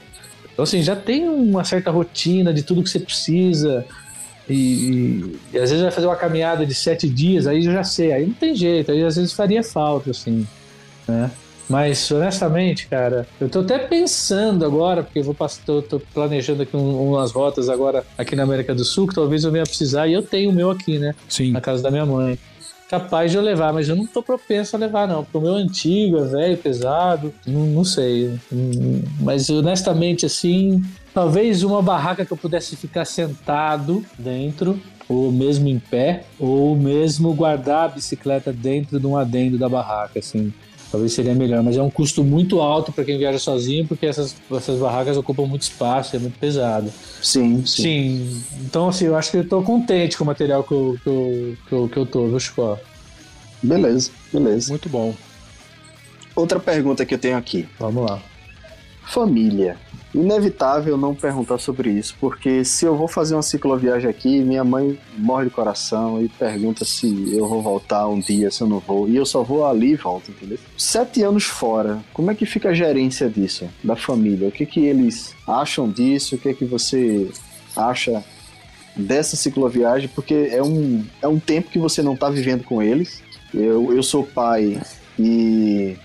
Então, 0.54 0.62
assim, 0.62 0.84
já 0.84 0.96
tem 0.96 1.28
uma 1.28 1.64
certa 1.64 1.90
rotina 1.90 2.54
de 2.54 2.62
tudo 2.62 2.84
que 2.84 2.90
você 2.92 3.00
precisa. 3.00 3.84
E, 4.50 5.36
e- 5.54 5.58
às 5.58 5.70
vezes 5.70 5.82
vai 5.82 5.92
fazer 5.92 6.08
uma 6.08 6.16
caminhada 6.16 6.66
de 6.66 6.74
sete 6.74 7.08
dias, 7.10 7.48
aí 7.48 7.66
eu 7.66 7.72
já 7.74 7.84
sei, 7.84 8.12
aí 8.14 8.26
não 8.26 8.34
tem 8.34 8.56
jeito, 8.56 8.92
aí 8.92 9.04
às 9.04 9.16
vezes 9.16 9.34
faria 9.34 9.64
falta, 9.64 10.12
assim, 10.12 10.48
né? 11.08 11.30
Mas, 11.70 12.10
honestamente, 12.12 12.88
cara, 12.88 13.28
eu 13.42 13.50
tô 13.50 13.60
até 13.60 13.78
pensando 13.78 14.64
agora, 14.64 15.04
porque 15.04 15.20
eu 15.20 15.24
vou 15.24 15.36
tô, 15.66 15.82
tô 15.82 16.00
planejando 16.00 16.64
aqui 16.64 16.78
um- 16.78 17.10
umas 17.10 17.32
rotas 17.34 17.68
agora 17.68 18.06
aqui 18.18 18.38
na 18.38 18.44
América 18.44 18.74
do 18.74 18.86
Sul, 18.86 19.06
que 19.06 19.14
talvez 19.14 19.44
eu 19.44 19.52
venha 19.52 19.66
precisar, 19.66 20.08
e 20.08 20.14
eu 20.14 20.22
tenho 20.24 20.50
o 20.50 20.54
meu 20.54 20.72
aqui, 20.72 20.98
né? 20.98 21.14
Sim. 21.28 21.52
Na 21.52 21.60
casa 21.60 21.84
da 21.84 21.92
minha 21.92 22.06
mãe. 22.06 22.40
Capaz 22.90 23.32
de 23.32 23.38
eu 23.38 23.44
levar, 23.44 23.74
mas 23.74 23.90
eu 23.90 23.98
não 23.98 24.08
tô 24.08 24.24
propenso 24.24 24.78
a 24.78 24.80
levar, 24.80 25.10
não. 25.10 25.26
Porque 25.26 25.38
o 25.38 25.42
meu 25.42 25.56
antigo 25.56 26.20
é 26.20 26.24
velho, 26.24 26.58
pesado, 26.58 27.34
não, 27.46 27.66
não 27.66 27.84
sei. 27.84 28.34
Hum, 28.50 29.02
Mas 29.20 29.50
honestamente, 29.50 30.26
assim, 30.26 30.82
talvez 31.18 31.64
uma 31.64 31.82
barraca 31.82 32.24
que 32.24 32.32
eu 32.32 32.38
pudesse 32.38 32.76
ficar 32.76 33.04
sentado 33.04 34.06
dentro, 34.20 34.80
ou 35.10 35.32
mesmo 35.32 35.68
em 35.68 35.80
pé, 35.80 36.26
ou 36.38 36.76
mesmo 36.76 37.34
guardar 37.34 37.86
a 37.86 37.88
bicicleta 37.88 38.54
dentro 38.54 39.00
de 39.00 39.08
um 39.08 39.18
adendo 39.18 39.58
da 39.58 39.68
barraca, 39.68 40.20
assim. 40.20 40.54
Talvez 40.92 41.14
seria 41.14 41.34
melhor, 41.34 41.64
mas 41.64 41.76
é 41.76 41.82
um 41.82 41.90
custo 41.90 42.24
muito 42.24 42.62
alto 42.62 42.92
para 42.92 43.04
quem 43.04 43.18
viaja 43.18 43.40
sozinho, 43.40 43.88
porque 43.88 44.06
essas, 44.06 44.36
essas 44.52 44.80
barracas 44.80 45.18
ocupam 45.18 45.48
muito 45.48 45.64
espaço, 45.64 46.16
é 46.16 46.20
muito 46.20 46.38
pesado. 46.38 46.94
Sim, 47.20 47.66
sim. 47.66 47.82
Sim, 47.82 48.44
então 48.68 48.90
assim, 48.90 49.06
eu 49.06 49.16
acho 49.16 49.32
que 49.32 49.38
eu 49.38 49.50
tô 49.50 49.64
contente 49.64 50.16
com 50.16 50.24
o 50.24 50.28
material 50.28 50.64
que 50.64 50.72
eu, 50.72 51.00
que 51.02 51.10
eu, 51.10 51.58
que 51.68 51.74
eu, 51.74 51.90
que 51.90 51.98
eu 51.98 52.06
tô, 52.06 52.28
viu, 52.28 52.40
Chico? 52.40 52.78
Beleza, 53.64 54.12
beleza. 54.32 54.70
Muito 54.70 54.88
bom. 54.88 55.16
Outra 56.36 56.60
pergunta 56.60 57.04
que 57.08 57.16
eu 57.16 57.20
tenho 57.20 57.38
aqui. 57.38 57.68
Vamos 57.80 58.08
lá. 58.08 58.22
Família. 59.08 59.78
Inevitável 60.14 60.98
não 60.98 61.14
perguntar 61.14 61.58
sobre 61.60 61.92
isso, 61.92 62.16
porque 62.20 62.64
se 62.64 62.86
eu 62.86 62.96
vou 62.96 63.08
fazer 63.08 63.36
uma 63.36 63.42
cicloviagem 63.42 64.10
aqui, 64.10 64.42
minha 64.42 64.64
mãe 64.64 64.98
morre 65.18 65.46
de 65.46 65.52
coração 65.52 66.22
e 66.22 66.28
pergunta 66.28 66.84
se 66.86 67.36
eu 67.36 67.48
vou 67.48 67.62
voltar 67.62 68.08
um 68.08 68.20
dia, 68.20 68.50
se 68.50 68.62
eu 68.62 68.68
não 68.68 68.80
vou. 68.80 69.08
E 69.08 69.16
eu 69.16 69.26
só 69.26 69.44
vou 69.44 69.66
ali 69.66 69.92
e 69.92 69.96
volto, 69.96 70.32
entendeu? 70.32 70.58
Sete 70.78 71.22
anos 71.24 71.44
fora, 71.44 72.00
como 72.14 72.32
é 72.32 72.36
que 72.36 72.46
fica 72.46 72.70
a 72.70 72.74
gerência 72.74 73.30
disso, 73.30 73.68
da 73.84 73.96
família? 73.96 74.48
O 74.48 74.52
que, 74.52 74.66
que 74.66 74.80
eles 74.86 75.36
acham 75.46 75.90
disso? 75.90 76.36
O 76.36 76.38
que, 76.38 76.54
que 76.54 76.66
você 76.66 77.30
acha 77.76 78.24
dessa 78.96 79.36
cicloviagem? 79.36 80.10
Porque 80.10 80.50
é 80.52 80.64
um, 80.64 81.06
é 81.22 81.28
um 81.28 81.40
tempo 81.40 81.70
que 81.70 81.80
você 81.80 82.02
não 82.02 82.14
está 82.14 82.30
vivendo 82.30 82.64
com 82.64 82.82
eles. 82.82 83.22
Eu, 83.54 83.94
eu 83.94 84.02
sou 84.02 84.24
pai 84.24 84.82
e 85.20 85.96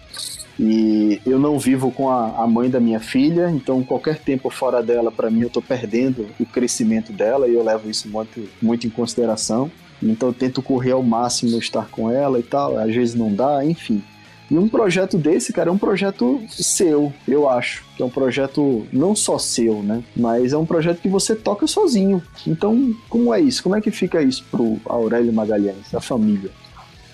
e 0.59 1.21
eu 1.27 1.39
não 1.39 1.59
vivo 1.59 1.91
com 1.91 2.11
a, 2.11 2.43
a 2.43 2.47
mãe 2.47 2.69
da 2.69 2.81
minha 2.81 3.01
filha, 3.01 3.51
então 3.51 3.83
qualquer 3.83 4.19
tempo 4.19 4.51
fora 4.51 4.83
dela, 4.83 5.11
para 5.11 5.31
mim, 5.31 5.43
eu 5.43 5.51
tô 5.51 5.63
perdendo 5.63 6.27
o 6.39 6.47
crescimento 6.47 7.13
dela 7.13 7.49
e 7.49 7.55
eu 7.55 7.63
levo 7.63 7.89
isso 7.89 8.09
muito, 8.09 8.49
muito 8.61 8.87
em 8.87 8.91
consideração. 8.91 9.71
Então 10.03 10.29
eu 10.31 10.35
tento 10.35 10.61
correr 10.61 10.93
ao 10.93 11.03
máximo 11.03 11.57
estar 11.59 11.89
com 11.89 12.11
ela 12.11 12.39
e 12.39 12.43
tal, 12.43 12.77
às 12.77 12.95
vezes 12.95 13.15
não 13.15 13.33
dá, 13.33 13.65
enfim. 13.65 14.03
E 14.51 14.59
um 14.59 14.69
projeto 14.69 15.17
desse, 15.17 15.51
cara, 15.51 15.71
é 15.71 15.73
um 15.73 15.79
projeto 15.79 16.43
seu, 16.51 17.11
eu 17.27 17.49
acho. 17.49 17.83
Que 17.97 18.03
é 18.03 18.05
um 18.05 18.11
projeto 18.11 18.87
não 18.93 19.17
só 19.17 19.39
seu, 19.39 19.83
né? 19.83 20.03
Mas 20.15 20.53
é 20.53 20.59
um 20.59 20.67
projeto 20.67 21.01
que 21.01 21.09
você 21.09 21.35
toca 21.35 21.67
sozinho. 21.67 22.23
Então, 22.47 22.95
como 23.09 23.33
é 23.33 23.41
isso? 23.41 23.63
Como 23.63 23.75
é 23.75 23.81
que 23.81 23.91
fica 23.91 24.21
isso 24.21 24.45
pro 24.51 24.79
Aurélio 24.85 25.33
Magalhães, 25.33 25.95
a 25.95 26.03
família? 26.03 26.51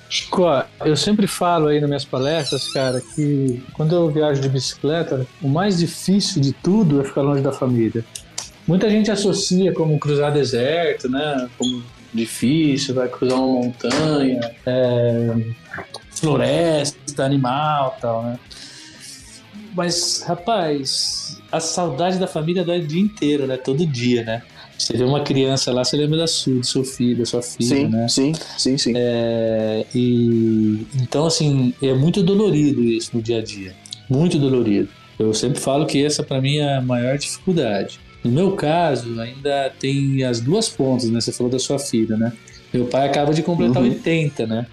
Chico, 0.09 0.45
eu 0.85 0.97
sempre 0.97 1.27
falo 1.27 1.67
aí 1.67 1.81
nas 1.81 1.89
minhas 1.89 2.05
palestras, 2.05 2.67
cara, 2.73 3.01
que 3.15 3.63
quando 3.75 3.95
eu 3.95 4.11
viajo 4.11 4.41
de 4.41 4.49
bicicleta, 4.49 5.27
o 5.43 5.49
mais 5.49 5.79
difícil 5.79 6.41
de 6.41 6.53
tudo 6.53 7.01
é 7.01 7.05
ficar 7.05 7.21
longe 7.21 7.43
da 7.43 7.53
família. 7.53 8.05
Muita 8.67 8.89
gente 8.89 9.11
associa 9.11 9.73
como 9.73 9.99
cruzar 9.99 10.33
deserto, 10.33 11.09
né? 11.09 11.49
Como 11.59 11.83
difícil, 12.13 12.95
vai 12.95 13.09
cruzar 13.09 13.39
uma 13.39 13.65
montanha, 13.65 14.41
é, 14.65 15.37
floresta, 16.11 17.25
animal 17.25 17.97
tal, 18.01 18.23
né? 18.23 18.39
Mas, 19.75 20.25
rapaz, 20.27 21.41
a 21.53 21.61
saudade 21.61 22.19
da 22.19 22.27
família 22.27 22.65
dói 22.65 22.81
o 22.81 22.87
dia 22.87 23.01
inteiro, 23.01 23.47
né? 23.47 23.57
Todo 23.57 23.87
dia, 23.87 24.25
né? 24.25 24.43
Você 24.79 24.97
vê 24.97 25.03
uma 25.05 25.21
criança 25.23 25.73
lá, 25.73 25.85
você 25.85 25.97
lembra 25.97 26.19
da 26.19 26.27
sua, 26.27 26.55
do 26.55 26.65
seu 26.65 26.85
filho, 26.85 27.19
da 27.19 27.25
sua 27.27 27.43
filha, 27.43 27.69
sim, 27.69 27.89
né? 27.89 28.09
sim, 28.09 28.33
sim, 28.57 28.79
sim. 28.79 28.93
É, 28.97 29.85
e 29.95 30.87
então 31.03 31.27
assim 31.27 31.75
é 31.83 31.93
muito 31.93 32.23
dolorido 32.23 32.83
isso 32.85 33.11
no 33.15 33.21
dia 33.21 33.39
a 33.39 33.43
dia, 33.43 33.75
muito 34.09 34.39
dolorido. 34.39 34.89
Eu 35.19 35.35
sempre 35.35 35.59
falo 35.61 35.85
que 35.85 36.05
essa 36.05 36.23
para 36.23 36.41
mim 36.41 36.59
é 36.59 36.77
a 36.77 36.81
maior 36.81 37.19
dificuldade. 37.19 37.99
No 38.23 38.31
meu 38.31 38.53
caso 38.53 39.21
ainda 39.21 39.73
tem 39.81 40.23
as 40.25 40.41
duas 40.41 40.69
pontas, 40.69 41.11
né? 41.11 41.21
Você 41.21 41.33
falou 41.33 41.51
da 41.51 41.59
sua 41.59 41.79
filha, 41.79 42.17
né? 42.17 42.33
Meu 42.73 42.87
pai 42.87 43.07
acaba 43.09 43.33
de 43.35 43.43
completar 43.43 43.83
Uhum. 43.83 43.89
80, 43.89 44.47
né? 44.47 44.67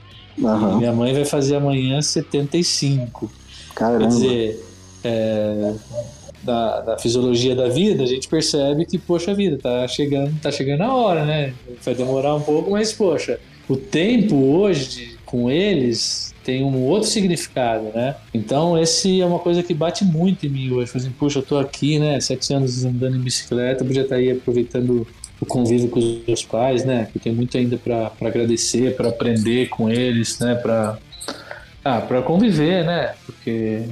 Aham. 0.44 0.77
minha 0.77 0.91
mãe 0.91 1.14
vai 1.14 1.26
fazer 1.26 1.56
amanhã 1.56 2.02
75. 2.02 3.32
Caramba. 3.73 3.99
Quer 4.02 4.07
dizer, 4.07 4.65
é, 5.03 5.73
da, 6.46 6.82
da 6.82 6.98
fisiologia 6.98 7.56
da 7.56 7.68
vida, 7.68 8.04
a 8.04 8.08
gente 8.08 8.28
percebe 8.28 8.86
que, 8.86 8.98
poxa 8.98 9.34
vida, 9.34 9.58
tá 9.58 9.88
chegando, 9.88 10.40
tá 10.40 10.52
chegando 10.52 10.82
a 10.82 10.96
hora, 10.96 11.26
né? 11.26 11.54
Vai 11.84 11.96
demorar 11.96 12.36
um 12.36 12.42
pouco, 12.42 12.72
mas, 12.72 12.94
poxa, 12.94 13.40
o 13.68 13.76
tempo 13.76 14.36
hoje 14.36 15.18
com 15.26 15.50
eles 15.50 16.34
tem 16.44 16.64
um 16.64 16.84
outro 16.84 17.10
significado, 17.10 17.86
né? 17.94 18.16
Então, 18.32 18.78
esse 18.78 19.20
é 19.20 19.26
uma 19.26 19.40
coisa 19.40 19.64
que 19.64 19.74
bate 19.74 20.06
muito 20.06 20.46
em 20.46 20.50
mim 20.50 20.72
hoje. 20.72 20.92
Assim, 20.96 21.10
puxa, 21.10 21.40
eu 21.40 21.44
tô 21.44 21.58
aqui, 21.58 21.98
né? 21.98 22.20
Sete 22.20 22.54
anos 22.54 22.86
andando 22.86 23.18
em 23.18 23.20
bicicleta, 23.20 23.84
podia 23.84 24.04
estar 24.04 24.16
aí 24.16 24.32
aproveitando 24.32 25.08
o 25.42 25.46
convívio 25.46 25.90
com 25.90 26.00
os 26.00 26.20
meus 26.28 26.46
pais, 26.46 26.86
né? 26.86 27.08
Que 27.12 27.18
tem 27.18 27.34
muito 27.34 27.58
ainda 27.58 27.78
para 27.78 28.12
agradecer, 28.22 28.96
para 28.96 29.10
aprender 29.10 29.70
com 29.70 29.90
eles, 29.90 30.38
né? 30.40 30.54
Para 30.54 31.00
ah, 31.84 32.02
para 32.02 32.22
conviver, 32.22 32.84
né? 32.84 33.16
Porque 33.26 33.84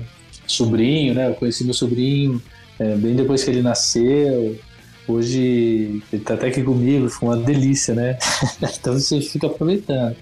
sobrinho, 0.47 1.13
né? 1.13 1.29
Eu 1.29 1.35
conheci 1.35 1.63
meu 1.63 1.73
sobrinho 1.73 2.41
é, 2.79 2.95
bem 2.95 3.15
depois 3.15 3.43
que 3.43 3.49
ele 3.49 3.61
nasceu. 3.61 4.57
Hoje 5.07 6.01
ele 6.11 6.23
tá 6.23 6.35
até 6.35 6.47
aqui 6.47 6.63
comigo, 6.63 7.09
foi 7.09 7.29
uma 7.29 7.37
delícia, 7.37 7.93
né? 7.93 8.17
então 8.61 8.93
você 8.93 9.19
fica 9.21 9.47
aproveitando. 9.47 10.15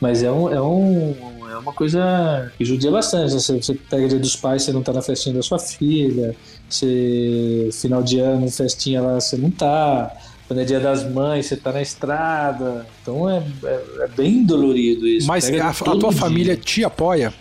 Mas 0.00 0.22
é, 0.22 0.30
um, 0.30 0.52
é, 0.52 0.60
um, 0.60 1.14
é 1.50 1.56
uma 1.56 1.72
coisa 1.72 2.52
que 2.56 2.64
judia 2.64 2.90
bastante. 2.90 3.32
né? 3.32 3.40
Você, 3.40 3.56
você 3.56 3.74
pega 3.74 4.06
dia 4.06 4.18
dos 4.18 4.36
pais, 4.36 4.62
você 4.62 4.72
não 4.72 4.82
tá 4.82 4.92
na 4.92 5.02
festinha 5.02 5.34
da 5.34 5.42
sua 5.42 5.58
filha. 5.58 6.36
Você, 6.68 7.68
final 7.72 8.02
de 8.02 8.20
ano, 8.20 8.48
festinha 8.50 9.00
lá, 9.02 9.14
você 9.14 9.36
não 9.36 9.50
tá. 9.50 10.14
Quando 10.46 10.60
é 10.60 10.64
dia 10.64 10.78
das 10.78 11.04
mães, 11.10 11.46
você 11.46 11.56
tá 11.56 11.72
na 11.72 11.82
estrada. 11.82 12.86
Então 13.02 13.28
é, 13.28 13.42
é, 13.64 13.84
é 14.04 14.08
bem 14.08 14.44
dolorido 14.44 15.06
isso. 15.06 15.26
Mas 15.26 15.50
a, 15.50 15.70
a 15.70 15.74
tua 15.74 16.10
dia. 16.10 16.12
família 16.12 16.56
te 16.56 16.84
apoia? 16.84 17.34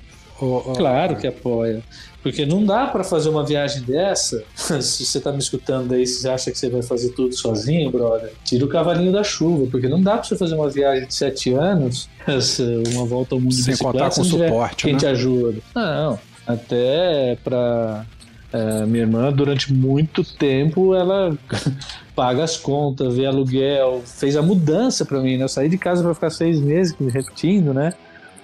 Claro 0.76 1.16
que 1.16 1.28
apoia. 1.28 1.84
Porque 2.30 2.46
não 2.46 2.64
dá 2.66 2.88
pra 2.88 3.04
fazer 3.04 3.30
uma 3.30 3.44
viagem 3.46 3.82
dessa. 3.84 4.44
Se 4.56 5.06
você 5.06 5.20
tá 5.20 5.32
me 5.32 5.40
escutando 5.40 5.94
aí, 5.94 6.06
se 6.06 6.22
você 6.22 6.30
acha 6.30 6.52
que 6.52 6.58
você 6.58 6.70
vai 6.70 6.82
fazer 6.82 7.10
tudo 7.10 7.36
sozinho, 7.36 7.90
brother, 7.92 8.32
tira 8.44 8.66
o 8.66 8.68
cavalinho 8.68 9.12
da 9.12 9.24
chuva. 9.24 9.68
Porque 9.72 9.88
não 9.88 10.02
dá 10.02 10.14
pra 10.18 10.24
você 10.24 10.36
fazer 10.36 10.56
uma 10.56 10.70
viagem 10.70 11.08
de 11.08 11.14
sete 11.14 11.54
anos, 11.54 12.10
uma 12.94 13.06
volta 13.06 13.36
ao 13.36 13.42
mundo 13.42 13.54
Sem 13.54 13.76
contar 13.78 14.10
com 14.10 14.24
suporte, 14.24 14.86
Quem 14.86 14.94
né? 14.94 15.00
te 15.00 15.06
ajuda? 15.06 15.60
Não. 15.76 16.20
Até 16.46 17.38
pra. 17.44 18.06
é, 18.54 18.86
minha 18.86 19.04
irmã, 19.04 19.32
durante 19.32 19.74
muito 19.74 20.24
tempo, 20.24 20.96
ela 20.96 21.38
paga 22.16 22.44
as 22.44 22.56
contas, 22.58 23.16
vê 23.16 23.26
aluguel, 23.26 24.02
fez 24.06 24.36
a 24.38 24.42
mudança 24.42 25.06
pra 25.06 25.20
mim, 25.20 25.38
né? 25.38 25.44
Eu 25.44 25.50
saí 25.50 25.68
de 25.70 25.78
casa 25.78 26.02
pra 26.04 26.14
ficar 26.14 26.30
seis 26.30 26.60
meses, 26.60 26.96
repetindo, 27.12 27.74
né? 27.74 27.94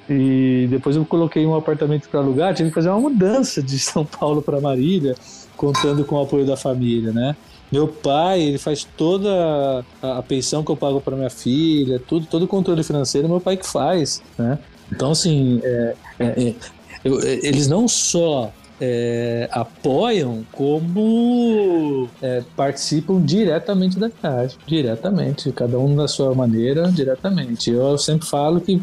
E 0.09 0.67
depois 0.69 0.95
eu 0.95 1.05
coloquei 1.05 1.45
um 1.45 1.55
apartamento 1.55 2.09
para 2.09 2.19
alugar, 2.19 2.53
tive 2.53 2.69
que 2.69 2.75
fazer 2.75 2.89
uma 2.89 2.99
mudança 2.99 3.61
de 3.63 3.77
São 3.79 4.05
Paulo 4.05 4.41
para 4.41 4.59
Marília, 4.59 5.15
contando 5.55 6.03
com 6.03 6.15
o 6.15 6.21
apoio 6.21 6.45
da 6.45 6.57
família, 6.57 7.11
né? 7.11 7.35
Meu 7.71 7.87
pai, 7.87 8.41
ele 8.41 8.57
faz 8.57 8.83
toda 8.97 9.83
a, 10.01 10.21
pensão 10.21 10.63
que 10.63 10.71
eu 10.71 10.77
pago 10.77 11.01
para 11.01 11.15
minha 11.15 11.29
filha, 11.29 11.99
tudo, 11.99 12.25
todo 12.27 12.43
o 12.43 12.47
controle 12.47 12.83
financeiro, 12.83 13.27
meu 13.27 13.41
pai 13.41 13.57
que 13.57 13.65
faz, 13.65 14.21
né? 14.37 14.59
Então, 14.91 15.11
assim, 15.11 15.59
é, 15.63 15.95
é, 16.19 16.25
é, 16.49 16.55
eu- 17.03 17.19
é, 17.21 17.33
eles 17.41 17.67
não 17.67 17.87
só 17.87 18.51
é, 18.79 19.47
apoiam 19.51 20.43
como 20.51 22.07
é, 22.21 22.43
participam 22.55 23.21
diretamente 23.21 23.97
da 23.97 24.09
viagem, 24.09 24.57
diretamente, 24.67 25.51
cada 25.51 25.79
um 25.79 25.95
da 25.95 26.07
sua 26.07 26.33
maneira, 26.35 26.91
diretamente. 26.91 27.71
Eu 27.71 27.97
sempre 27.97 28.27
falo 28.27 28.59
que 28.61 28.81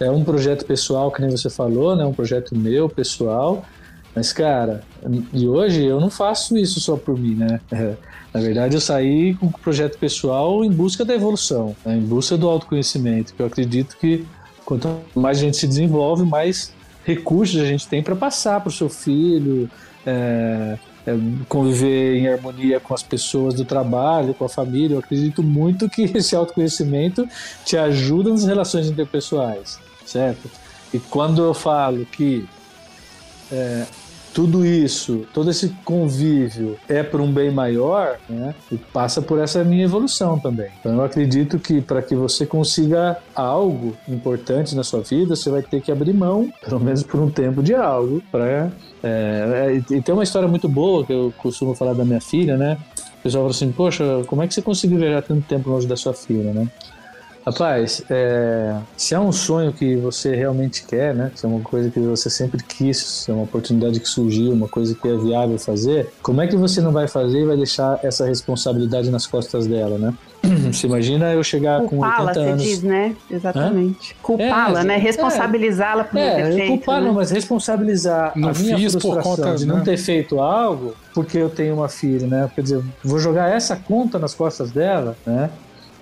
é 0.00 0.10
um 0.10 0.24
projeto 0.24 0.64
pessoal, 0.64 1.10
que 1.10 1.20
nem 1.20 1.30
você 1.30 1.48
falou, 1.48 1.96
né? 1.96 2.04
Um 2.04 2.12
projeto 2.12 2.56
meu, 2.56 2.88
pessoal. 2.88 3.64
Mas, 4.14 4.32
cara, 4.32 4.82
e 5.32 5.48
hoje 5.48 5.84
eu 5.84 6.00
não 6.00 6.10
faço 6.10 6.56
isso 6.56 6.80
só 6.80 6.96
por 6.96 7.18
mim, 7.18 7.34
né? 7.34 7.60
Na 8.32 8.40
verdade, 8.40 8.74
eu 8.74 8.80
saí 8.80 9.34
com 9.34 9.46
o 9.46 9.52
projeto 9.52 9.98
pessoal 9.98 10.64
em 10.64 10.70
busca 10.70 11.04
da 11.04 11.14
evolução, 11.14 11.76
né? 11.84 11.96
em 11.96 12.00
busca 12.00 12.36
do 12.36 12.48
autoconhecimento, 12.48 13.34
que 13.34 13.42
eu 13.42 13.46
acredito 13.46 13.96
que 13.98 14.26
quanto 14.64 14.88
mais 15.14 15.38
a 15.38 15.40
gente 15.42 15.58
se 15.58 15.66
desenvolve, 15.66 16.24
mais 16.24 16.72
recursos 17.04 17.60
a 17.60 17.66
gente 17.66 17.86
tem 17.86 18.02
para 18.02 18.16
passar 18.16 18.60
para 18.60 18.70
o 18.70 18.72
seu 18.72 18.88
filho, 18.88 19.68
é, 20.06 20.78
é, 21.06 21.12
conviver 21.48 22.16
em 22.16 22.28
harmonia 22.28 22.78
com 22.78 22.94
as 22.94 23.02
pessoas 23.02 23.54
do 23.54 23.64
trabalho, 23.64 24.34
com 24.34 24.44
a 24.44 24.48
família. 24.48 24.94
Eu 24.94 25.00
acredito 25.00 25.42
muito 25.42 25.88
que 25.88 26.02
esse 26.16 26.34
autoconhecimento 26.34 27.28
te 27.64 27.76
ajuda 27.76 28.30
nas 28.30 28.44
relações 28.44 28.88
interpessoais, 28.88 29.78
certo? 30.06 30.50
E 30.92 30.98
quando 30.98 31.42
eu 31.42 31.54
falo 31.54 32.04
que 32.06 32.46
é, 33.50 33.86
tudo 34.32 34.64
isso, 34.64 35.26
todo 35.32 35.50
esse 35.50 35.68
convívio 35.84 36.76
é 36.88 37.02
para 37.02 37.20
um 37.20 37.30
bem 37.30 37.50
maior, 37.50 38.18
né? 38.28 38.54
E 38.70 38.76
passa 38.76 39.20
por 39.20 39.38
essa 39.38 39.62
minha 39.62 39.84
evolução 39.84 40.38
também. 40.38 40.70
Então 40.80 40.94
eu 40.94 41.04
acredito 41.04 41.58
que 41.58 41.80
para 41.80 42.02
que 42.02 42.14
você 42.14 42.46
consiga 42.46 43.18
algo 43.34 43.94
importante 44.08 44.74
na 44.74 44.82
sua 44.82 45.00
vida, 45.00 45.36
você 45.36 45.50
vai 45.50 45.62
ter 45.62 45.80
que 45.80 45.92
abrir 45.92 46.12
mão, 46.12 46.52
pelo 46.64 46.80
menos 46.80 47.02
por 47.02 47.20
um 47.20 47.30
tempo, 47.30 47.62
de 47.62 47.74
algo 47.74 48.22
para 48.30 48.46
é, 48.46 48.70
é, 49.02 49.74
e 49.74 50.00
tem 50.00 50.14
uma 50.14 50.22
história 50.22 50.48
muito 50.48 50.68
boa 50.68 51.04
que 51.04 51.12
eu 51.12 51.32
costumo 51.38 51.74
falar 51.74 51.92
da 51.92 52.04
minha 52.04 52.20
filha, 52.20 52.56
né? 52.56 52.78
O 53.18 53.22
pessoal 53.22 53.44
fala 53.44 53.50
assim, 53.50 53.72
poxa, 53.72 54.04
como 54.26 54.42
é 54.42 54.48
que 54.48 54.54
você 54.54 54.62
conseguiu 54.62 54.98
viajar 54.98 55.22
tanto 55.22 55.46
tempo 55.46 55.70
longe 55.70 55.86
da 55.86 55.96
sua 55.96 56.14
filha, 56.14 56.52
né? 56.52 56.68
Rapaz, 57.44 58.02
é, 58.08 58.76
se 58.96 59.14
é 59.14 59.20
um 59.20 59.32
sonho 59.32 59.72
que 59.72 59.96
você 59.96 60.34
realmente 60.34 60.84
quer, 60.84 61.12
né? 61.14 61.32
Se 61.34 61.44
é 61.44 61.48
uma 61.48 61.60
coisa 61.60 61.90
que 61.90 61.98
você 61.98 62.30
sempre 62.30 62.62
quis, 62.62 62.98
se 62.98 63.30
é 63.30 63.34
uma 63.34 63.42
oportunidade 63.42 63.98
que 63.98 64.08
surgiu, 64.08 64.52
uma 64.52 64.68
coisa 64.68 64.94
que 64.94 65.08
é 65.08 65.16
viável 65.16 65.58
fazer, 65.58 66.12
como 66.22 66.40
é 66.40 66.46
que 66.46 66.56
você 66.56 66.80
não 66.80 66.92
vai 66.92 67.08
fazer 67.08 67.40
e 67.40 67.44
vai 67.44 67.56
deixar 67.56 67.98
essa 68.04 68.26
responsabilidade 68.26 69.10
nas 69.10 69.26
costas 69.26 69.66
dela, 69.66 69.98
né? 69.98 70.14
Você 70.72 70.88
imagina 70.88 71.32
eu 71.32 71.44
chegar 71.44 71.82
com 71.82 71.98
80 72.00 72.40
anos. 72.40 72.62
você 72.62 72.68
diz, 72.68 72.82
né? 72.82 73.14
Exatamente. 73.30 74.16
Culpá-la, 74.20 74.80
é, 74.80 74.84
né? 74.84 74.96
Responsabilizá-la 74.96 76.02
por 76.02 76.18
é, 76.18 76.28
não 76.28 76.34
ter 76.34 76.56
feito. 76.56 76.68
Culpar 76.68 77.00
né? 77.00 77.06
não, 77.06 77.14
mas 77.14 77.30
responsabilizar 77.30 78.32
não 78.34 78.48
a 78.48 78.52
minha 78.52 78.76
fiz 78.76 78.92
frustração 78.92 79.36
por 79.36 79.44
conta, 79.44 79.56
de 79.56 79.66
né? 79.66 79.74
não 79.74 79.84
ter 79.84 79.96
feito 79.96 80.40
algo 80.40 80.96
porque 81.14 81.38
eu 81.38 81.48
tenho 81.48 81.74
uma 81.76 81.88
filha, 81.88 82.26
né? 82.26 82.50
Quer 82.54 82.62
dizer, 82.62 82.82
vou 83.04 83.20
jogar 83.20 83.54
essa 83.54 83.76
conta 83.76 84.18
nas 84.18 84.34
costas 84.34 84.72
dela, 84.72 85.16
né? 85.24 85.48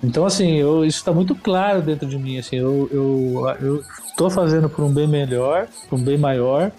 Então, 0.03 0.25
assim, 0.25 0.55
eu, 0.55 0.83
isso 0.83 0.97
está 0.97 1.11
muito 1.11 1.35
claro 1.35 1.81
dentro 1.81 2.07
de 2.07 2.17
mim. 2.17 2.37
Assim, 2.39 2.55
eu, 2.55 2.89
eu, 2.91 3.55
eu 3.61 3.83
estou 4.07 4.29
fazendo 4.29 4.69
por 4.69 4.83
um 4.83 4.91
bem 4.91 5.07
melhor, 5.07 5.67
por 5.89 5.99
um 5.99 6.03
bem 6.03 6.17
maior, 6.17 6.71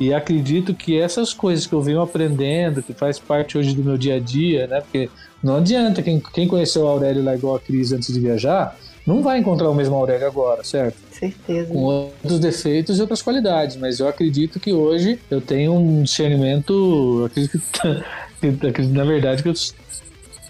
e 0.00 0.12
acredito 0.12 0.74
que 0.74 0.98
essas 0.98 1.32
coisas 1.32 1.66
que 1.66 1.72
eu 1.72 1.80
venho 1.80 2.00
aprendendo, 2.00 2.82
que 2.82 2.92
faz 2.92 3.18
parte 3.18 3.56
hoje 3.56 3.74
do 3.74 3.84
meu 3.84 3.96
dia 3.96 4.16
a 4.16 4.18
dia, 4.18 4.66
né? 4.66 4.80
Porque 4.80 5.08
não 5.42 5.56
adianta, 5.56 6.02
quem, 6.02 6.20
quem 6.32 6.48
conheceu 6.48 6.82
o 6.82 6.88
Aurélio 6.88 7.22
lá 7.22 7.34
igual 7.34 7.54
a 7.54 7.60
Cris 7.60 7.92
antes 7.92 8.12
de 8.12 8.18
viajar, 8.18 8.76
não 9.06 9.22
vai 9.22 9.38
encontrar 9.38 9.68
o 9.68 9.74
mesmo 9.74 9.94
Aurélio 9.94 10.26
agora, 10.26 10.64
certo? 10.64 10.96
Certeza. 11.12 11.72
Com 11.72 11.84
outros 11.84 12.40
defeitos 12.40 12.98
e 12.98 13.00
outras 13.02 13.22
qualidades, 13.22 13.76
mas 13.76 14.00
eu 14.00 14.08
acredito 14.08 14.58
que 14.58 14.72
hoje 14.72 15.18
eu 15.30 15.40
tenho 15.40 15.74
um 15.74 16.02
discernimento, 16.02 17.24
acredito 17.26 17.60
que, 18.72 18.82
na 18.82 19.04
verdade, 19.04 19.42
que 19.42 19.48
eu 19.48 19.54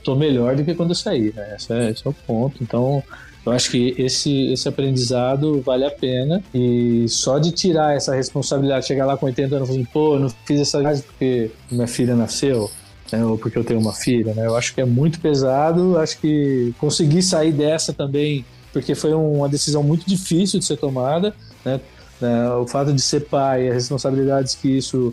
estou 0.04 0.14
melhor 0.14 0.54
do 0.54 0.62
que 0.62 0.74
quando 0.74 0.90
eu 0.90 0.94
saí, 0.94 1.32
né? 1.34 1.56
Esse 1.56 1.72
é, 1.72 1.90
esse 1.90 2.06
é 2.06 2.10
o 2.10 2.12
ponto. 2.12 2.62
Então, 2.62 3.02
eu 3.44 3.52
acho 3.52 3.70
que 3.70 3.94
esse, 3.98 4.52
esse 4.52 4.68
aprendizado 4.68 5.60
vale 5.62 5.84
a 5.84 5.90
pena 5.90 6.42
e 6.54 7.06
só 7.08 7.38
de 7.38 7.50
tirar 7.50 7.96
essa 7.96 8.14
responsabilidade, 8.14 8.86
chegar 8.86 9.06
lá 9.06 9.16
com 9.16 9.26
80 9.26 9.56
anos 9.56 9.70
e 9.70 9.72
falar 9.72 9.86
pô, 9.92 10.18
não 10.18 10.28
fiz 10.44 10.60
essa 10.60 10.80
viagem 10.80 11.02
porque 11.02 11.50
minha 11.70 11.86
filha 11.86 12.14
nasceu, 12.14 12.70
né, 13.10 13.24
ou 13.24 13.36
porque 13.38 13.58
eu 13.58 13.64
tenho 13.64 13.80
uma 13.80 13.92
filha, 13.92 14.34
né? 14.34 14.46
Eu 14.46 14.56
acho 14.56 14.74
que 14.74 14.80
é 14.80 14.84
muito 14.84 15.20
pesado, 15.20 15.98
acho 15.98 16.18
que 16.20 16.74
conseguir 16.78 17.22
sair 17.22 17.52
dessa 17.52 17.92
também, 17.92 18.44
porque 18.72 18.94
foi 18.94 19.12
uma 19.12 19.48
decisão 19.48 19.82
muito 19.82 20.06
difícil 20.06 20.58
de 20.58 20.64
ser 20.64 20.76
tomada, 20.76 21.34
né? 21.64 21.80
É, 22.22 22.48
o 22.54 22.66
fato 22.66 22.92
de 22.92 23.02
ser 23.02 23.26
pai, 23.26 23.68
as 23.68 23.74
responsabilidades 23.74 24.54
que 24.54 24.68
isso 24.68 25.12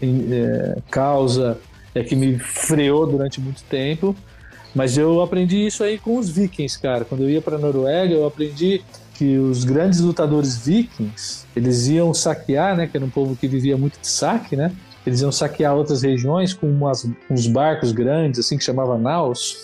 é, 0.00 0.78
causa 0.90 1.58
é 1.94 2.02
que 2.02 2.16
me 2.16 2.38
freou 2.38 3.06
durante 3.06 3.40
muito 3.40 3.62
tempo. 3.64 4.14
Mas 4.74 4.98
eu 4.98 5.22
aprendi 5.22 5.64
isso 5.66 5.84
aí 5.84 5.98
com 5.98 6.18
os 6.18 6.28
vikings, 6.28 6.80
cara. 6.80 7.04
Quando 7.04 7.22
eu 7.22 7.30
ia 7.30 7.40
para 7.40 7.56
Noruega, 7.56 8.12
eu 8.12 8.26
aprendi 8.26 8.82
que 9.14 9.38
os 9.38 9.62
grandes 9.62 10.00
lutadores 10.00 10.56
vikings, 10.56 11.46
eles 11.54 11.86
iam 11.86 12.12
saquear, 12.12 12.76
né, 12.76 12.88
que 12.88 12.96
era 12.96 13.06
um 13.06 13.10
povo 13.10 13.36
que 13.36 13.46
vivia 13.46 13.76
muito 13.76 14.00
de 14.00 14.08
saque, 14.08 14.56
né? 14.56 14.72
Eles 15.06 15.20
iam 15.20 15.30
saquear 15.30 15.74
outras 15.76 16.02
regiões 16.02 16.52
com 16.52 16.66
umas, 16.66 17.08
uns 17.30 17.46
barcos 17.46 17.92
grandes, 17.92 18.40
assim, 18.40 18.58
que 18.58 18.64
chamava 18.64 18.98
naus. 18.98 19.56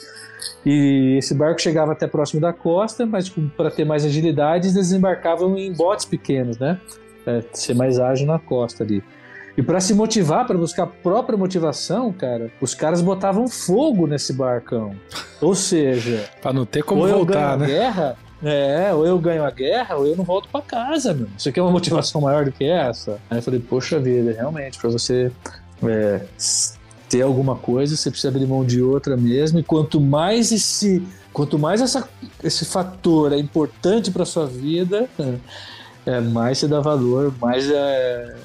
E 0.65 1.17
esse 1.19 1.35
barco 1.35 1.61
chegava 1.61 1.93
até 1.93 2.07
próximo 2.07 2.41
da 2.41 2.53
costa, 2.53 3.05
mas 3.07 3.29
para 3.57 3.71
ter 3.71 3.85
mais 3.85 4.05
agilidade, 4.05 4.67
eles 4.67 4.75
desembarcavam 4.75 5.59
em 5.59 5.73
botes 5.73 6.05
pequenos, 6.05 6.59
né? 6.59 6.79
Pra 7.25 7.43
ser 7.53 7.75
mais 7.75 7.99
ágil 7.99 8.27
na 8.27 8.39
costa 8.39 8.85
ali. 8.85 9.03
E 9.61 9.63
para 9.63 9.79
se 9.79 9.93
motivar, 9.93 10.47
para 10.47 10.57
buscar 10.57 10.85
a 10.85 10.87
própria 10.87 11.37
motivação, 11.37 12.11
cara, 12.11 12.51
os 12.63 12.73
caras 12.73 13.03
botavam 13.03 13.47
fogo 13.47 14.07
nesse 14.07 14.33
barcão. 14.33 14.97
Ou 15.39 15.55
seja, 15.55 16.25
Pra 16.41 16.51
não 16.51 16.65
ter 16.65 16.83
como 16.83 17.03
ou 17.03 17.09
eu 17.09 17.17
voltar, 17.19 17.59
ganho 17.59 17.59
né? 17.59 17.65
a 17.67 17.69
guerra, 17.69 18.17
é, 18.43 18.95
ou 18.95 19.07
eu 19.07 19.19
ganho 19.19 19.45
a 19.45 19.51
guerra, 19.51 19.97
ou 19.97 20.07
eu 20.07 20.17
não 20.17 20.25
volto 20.25 20.49
para 20.49 20.63
casa, 20.63 21.13
meu. 21.13 21.29
Isso 21.37 21.51
aqui 21.51 21.61
é 21.61 21.63
uma 21.63 21.71
motivação 21.71 22.23
maior 22.25 22.47
do 22.47 22.53
que 22.53 22.65
essa. 22.65 23.19
Aí 23.29 23.37
eu 23.37 23.43
falei, 23.43 23.61
poxa 23.61 24.01
vida, 24.01 24.33
realmente, 24.33 24.79
para 24.79 24.89
você 24.89 25.31
é, 25.83 26.23
ter 27.11 27.21
alguma 27.21 27.55
coisa, 27.55 27.95
você 27.95 28.11
precisa 28.11 28.31
abrir 28.31 28.47
mão 28.47 28.65
de 28.65 28.81
outra 28.81 29.15
mesmo. 29.15 29.59
E 29.59 29.63
quanto 29.63 30.01
mais 30.01 30.53
esse, 30.53 31.07
quanto 31.35 31.59
mais 31.59 31.83
essa, 31.83 32.09
esse 32.43 32.65
fator 32.65 33.35
é 33.35 33.37
importante 33.37 34.11
para 34.11 34.25
sua 34.25 34.47
vida, 34.47 35.07
é, 36.07 36.19
mais 36.19 36.57
você 36.57 36.67
dá 36.67 36.81
valor, 36.81 37.35
mais 37.39 37.71
é, 37.71 38.37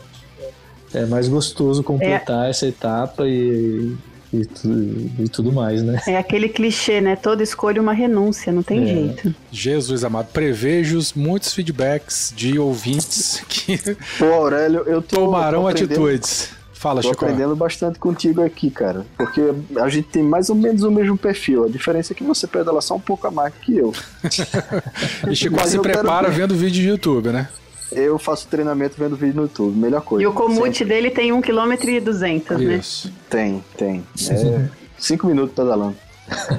é 0.95 1.05
mais 1.05 1.27
gostoso 1.27 1.83
completar 1.83 2.49
essa 2.49 2.65
etapa 2.67 3.27
e, 3.27 3.95
e, 4.33 4.45
tu- 4.45 5.11
e 5.19 5.29
tudo 5.29 5.51
mais, 5.51 5.81
né? 5.83 6.01
É 6.07 6.17
aquele 6.17 6.49
clichê, 6.49 6.99
né? 7.01 7.15
Toda 7.15 7.43
escolha 7.43 7.81
uma 7.81 7.93
renúncia, 7.93 8.51
não 8.51 8.63
tem 8.63 8.83
É. 8.83 8.87
jeito. 8.87 9.35
Jesus 9.51 10.03
amado, 10.03 10.27
prevejos 10.31 11.13
muitos 11.13 11.53
feedbacks 11.53 12.33
de 12.35 12.57
ouvintes 12.59 13.43
que 13.47 13.77
Pô, 14.17 14.25
Aurélio, 14.25 14.83
eu 14.85 15.01
tô, 15.01 15.17
tomarão 15.17 15.61
tô 15.63 15.67
aprendendo- 15.69 16.07
atitudes. 16.07 16.49
Fala, 16.77 17.01
Tô 17.01 17.09
Chico. 17.09 17.25
aprendendo 17.25 17.55
bastante 17.55 17.97
contigo 17.97 18.43
aqui, 18.43 18.69
cara. 18.69 19.07
Porque 19.17 19.41
a 19.77 19.89
gente 19.89 20.07
tem 20.09 20.21
mais 20.21 20.51
ou 20.51 20.55
menos 20.55 20.83
o 20.83 20.91
mesmo 20.91 21.17
perfil. 21.17 21.63
A 21.63 21.67
diferença 21.69 22.13
é 22.13 22.15
que 22.15 22.23
você 22.23 22.45
pedala 22.45 22.79
só 22.79 22.93
um 22.95 22.99
pouco 22.99 23.25
a 23.25 23.31
mais 23.31 23.51
que 23.55 23.75
eu. 23.77 23.91
E 25.31 25.35
Chico 25.35 25.67
se 25.67 25.77
eu 25.77 25.81
quero 25.81 25.99
prepara 25.99 26.29
ver. 26.29 26.41
vendo 26.41 26.53
vídeo 26.53 26.81
de 26.83 26.87
YouTube, 26.89 27.29
né? 27.29 27.47
Eu 27.91 28.17
faço 28.17 28.47
treinamento 28.47 28.95
vendo 28.97 29.15
vídeo 29.15 29.35
no 29.35 29.41
YouTube. 29.43 29.77
Melhor 29.77 30.01
coisa. 30.01 30.23
E 30.23 30.27
o 30.27 30.33
comute 30.33 30.79
Sempre. 30.79 30.93
dele 30.93 31.09
tem 31.11 31.31
1 31.31 31.41
km 31.41 31.73
e 31.87 31.99
200, 31.99 32.57
né? 32.59 32.75
Isso. 32.75 33.11
Tem, 33.29 33.63
tem. 33.77 34.03
É 34.29 34.67
cinco 34.97 35.27
minutos 35.27 35.55
pedalando. 35.55 35.95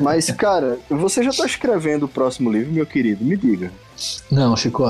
Mas, 0.01 0.31
cara, 0.31 0.79
você 0.89 1.23
já 1.25 1.33
tá 1.33 1.45
escrevendo 1.45 2.05
o 2.05 2.09
próximo 2.09 2.51
livro, 2.53 2.73
meu 2.73 2.87
querido? 2.87 3.25
Me 3.25 3.37
diga. 3.37 3.73
Não, 4.31 4.55
Chico, 4.57 4.85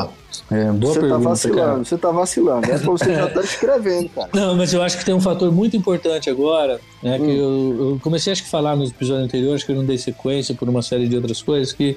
é, 0.51 0.65
boa 0.71 0.93
você 0.93 1.01
tá 1.01 1.07
pergunta, 1.07 1.29
vacilando, 1.29 1.61
cara. 1.63 1.85
você 1.85 1.97
tá 1.99 2.11
vacilando. 2.11 2.71
É 2.71 2.77
você 2.79 3.15
já 3.15 3.31
tá 3.31 3.41
escrevendo, 3.41 4.09
cara. 4.11 4.29
Não, 4.35 4.57
mas 4.57 4.75
eu 4.75 4.83
acho 4.83 4.99
que 4.99 5.05
tem 5.05 5.15
um 5.15 5.21
fator 5.21 5.51
muito 5.51 5.77
importante 5.77 6.29
agora, 6.29 6.81
né? 7.03 7.17
Que 7.17 7.25
Hum. 7.25 7.77
eu, 7.79 7.91
eu 7.93 8.01
comecei 8.03 8.33
acho 8.33 8.43
que 8.43 8.49
a 8.49 8.51
falar 8.51 8.77
nos 8.77 8.91
episódios 8.91 9.25
anteriores, 9.25 9.63
que 9.65 9.73
eu 9.73 9.77
não 9.77 9.85
dei 9.85 9.97
sequência 9.97 10.55
por 10.55 10.69
uma 10.69 10.83
série 10.83 11.09
de 11.09 11.17
outras 11.17 11.41
coisas, 11.41 11.73
que 11.73 11.97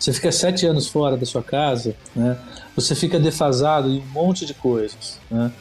você 0.00 0.14
fica 0.14 0.32
sete 0.32 0.64
anos 0.64 0.88
fora 0.88 1.14
da 1.14 1.26
sua 1.26 1.42
casa, 1.42 1.94
né? 2.16 2.38
Você 2.74 2.94
fica 2.94 3.20
defasado 3.20 3.90
em 3.90 3.98
um 4.00 4.06
monte 4.06 4.46
de 4.46 4.54
coisas, 4.54 5.18
né? 5.30 5.52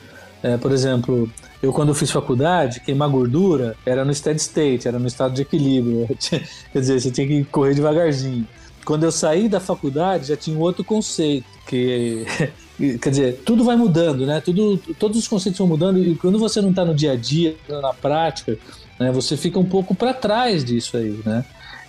É, 0.41 0.55
por 0.55 0.71
exemplo, 0.71 1.29
eu 1.61 1.73
quando 1.73 1.93
fiz 1.93 2.09
faculdade, 2.09 2.79
queimar 2.79 3.09
gordura 3.09 3.75
era 3.85 4.05
no 4.05 4.15
steady 4.15 4.39
state, 4.39 4.87
era 4.87 4.97
no 4.97 5.07
estado 5.07 5.33
de 5.33 5.41
equilíbrio. 5.41 6.07
Quer 6.71 6.79
dizer, 6.79 7.01
você 7.01 7.11
tinha 7.11 7.27
que 7.27 7.43
correr 7.43 7.75
devagarzinho. 7.75 8.47
Quando 8.85 9.03
eu 9.03 9.11
saí 9.11 9.49
da 9.49 9.59
faculdade, 9.59 10.27
já 10.29 10.37
tinha 10.37 10.57
um 10.57 10.61
outro 10.61 10.85
conceito, 10.85 11.45
que 11.67 12.25
quer 12.99 13.09
dizer, 13.09 13.41
tudo 13.45 13.63
vai 13.63 13.75
mudando, 13.75 14.25
né? 14.25 14.39
Tudo, 14.39 14.77
todos 14.97 15.17
os 15.17 15.27
conceitos 15.27 15.59
vão 15.59 15.67
mudando 15.67 15.99
e 15.99 16.15
quando 16.15 16.39
você 16.39 16.61
não 16.61 16.69
está 16.69 16.85
no 16.85 16.95
dia 16.95 17.11
a 17.11 17.15
dia, 17.15 17.57
na 17.67 17.93
prática, 17.93 18.57
né, 18.97 19.11
você 19.11 19.35
fica 19.35 19.59
um 19.59 19.65
pouco 19.65 19.93
para 19.93 20.13
trás 20.13 20.63
disso 20.63 20.95
aí, 20.95 21.19
né? 21.25 21.43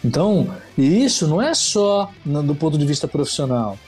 Então, 0.04 0.48
e 0.78 1.04
isso 1.04 1.26
não 1.28 1.40
é 1.42 1.52
só 1.54 2.10
no- 2.24 2.42
do 2.42 2.54
ponto 2.54 2.78
de 2.78 2.86
vista 2.86 3.06
profissional. 3.08 3.78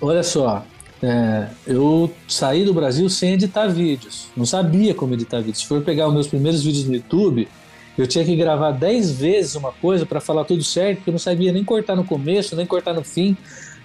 Olha 0.00 0.22
só, 0.22 0.64
É, 1.02 1.46
eu 1.66 2.12
saí 2.28 2.62
do 2.62 2.74
Brasil 2.74 3.08
sem 3.08 3.32
editar 3.32 3.66
vídeos. 3.68 4.26
Não 4.36 4.44
sabia 4.44 4.92
como 4.94 5.14
editar 5.14 5.38
vídeos. 5.38 5.60
Se 5.60 5.66
for 5.66 5.80
pegar 5.80 6.06
os 6.06 6.12
meus 6.12 6.26
primeiros 6.26 6.62
vídeos 6.62 6.84
no 6.84 6.92
YouTube, 6.92 7.48
eu 7.96 8.06
tinha 8.06 8.22
que 8.22 8.36
gravar 8.36 8.72
10 8.72 9.10
vezes 9.10 9.54
uma 9.54 9.72
coisa 9.72 10.04
para 10.04 10.20
falar 10.20 10.44
tudo 10.44 10.62
certo, 10.62 10.96
porque 10.98 11.08
eu 11.08 11.12
não 11.12 11.18
sabia 11.18 11.52
nem 11.52 11.64
cortar 11.64 11.96
no 11.96 12.04
começo, 12.04 12.54
nem 12.54 12.66
cortar 12.66 12.92
no 12.92 13.02
fim. 13.02 13.34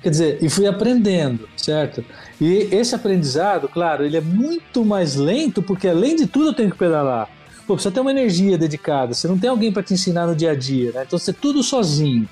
Quer 0.04 0.10
dizer, 0.10 0.40
e 0.44 0.50
fui 0.50 0.68
aprendendo, 0.68 1.48
certo? 1.56 2.04
E 2.42 2.68
esse 2.70 2.94
aprendizado, 2.94 3.70
claro, 3.70 4.04
ele 4.06 4.18
é 4.18 4.22
muito 4.22 4.84
mais 4.84 5.16
lento, 5.16 5.62
porque 5.64 5.88
além 5.88 6.18
de 6.18 6.28
tudo 6.28 6.48
eu 6.50 6.54
tenho 6.54 6.70
que 6.70 6.78
pedalar. 6.78 7.30
Pô, 7.68 7.76
ter 7.76 8.00
uma 8.00 8.12
energia 8.12 8.58
dedicada, 8.58 9.14
você 9.14 9.28
não 9.28 9.40
tem 9.40 9.50
alguém 9.50 9.72
para 9.72 9.82
te 9.82 9.94
ensinar 9.94 10.28
no 10.28 10.36
dia 10.36 10.52
a 10.52 10.56
dia, 10.56 10.92
né? 10.92 11.04
Então 11.06 11.18
você 11.18 11.32
é 11.32 11.34
tudo 11.34 11.64
sozinho. 11.64 12.30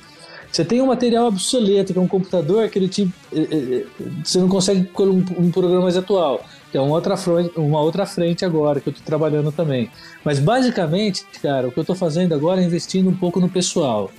Você 0.52 0.64
tem 0.64 0.80
um 0.80 0.86
material 0.86 1.26
obsoleto, 1.26 1.92
que 1.92 1.98
é 1.98 2.02
um 2.02 2.08
computador 2.08 2.70
que 2.70 2.78
ele 2.78 2.88
te, 2.88 3.12
eh, 3.34 3.40
eh, 3.40 3.58
eh, 4.00 4.06
você 4.24 4.38
não 4.38 4.48
consegue 4.48 4.84
com 4.84 5.06
um, 5.06 5.26
um 5.40 5.52
programa 5.52 5.82
mais 5.82 5.98
atual. 5.98 6.46
É 6.72 6.80
uma 6.80 6.94
outra, 6.94 7.18
frente, 7.18 7.52
uma 7.58 7.82
outra 7.82 8.06
frente 8.06 8.46
agora, 8.46 8.80
que 8.80 8.90
eu 8.90 8.92
estou 8.92 9.04
trabalhando 9.04 9.52
também. 9.52 9.90
Mas 10.24 10.38
basicamente, 10.38 11.26
cara, 11.42 11.68
o 11.68 11.72
que 11.72 11.80
eu 11.80 11.82
estou 11.82 11.96
fazendo 11.96 12.36
agora 12.36 12.62
é 12.62 12.64
investindo 12.64 13.10
um 13.10 13.16
pouco 13.16 13.40
no 13.40 13.50
pessoal. 13.50 14.12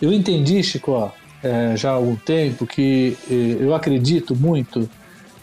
Eu 0.00 0.12
entendi, 0.12 0.62
Chico, 0.62 1.12
é, 1.42 1.76
já 1.76 1.90
há 1.90 1.94
algum 1.94 2.14
tempo, 2.14 2.64
que 2.64 3.16
eu 3.28 3.74
acredito 3.74 4.36
muito 4.36 4.88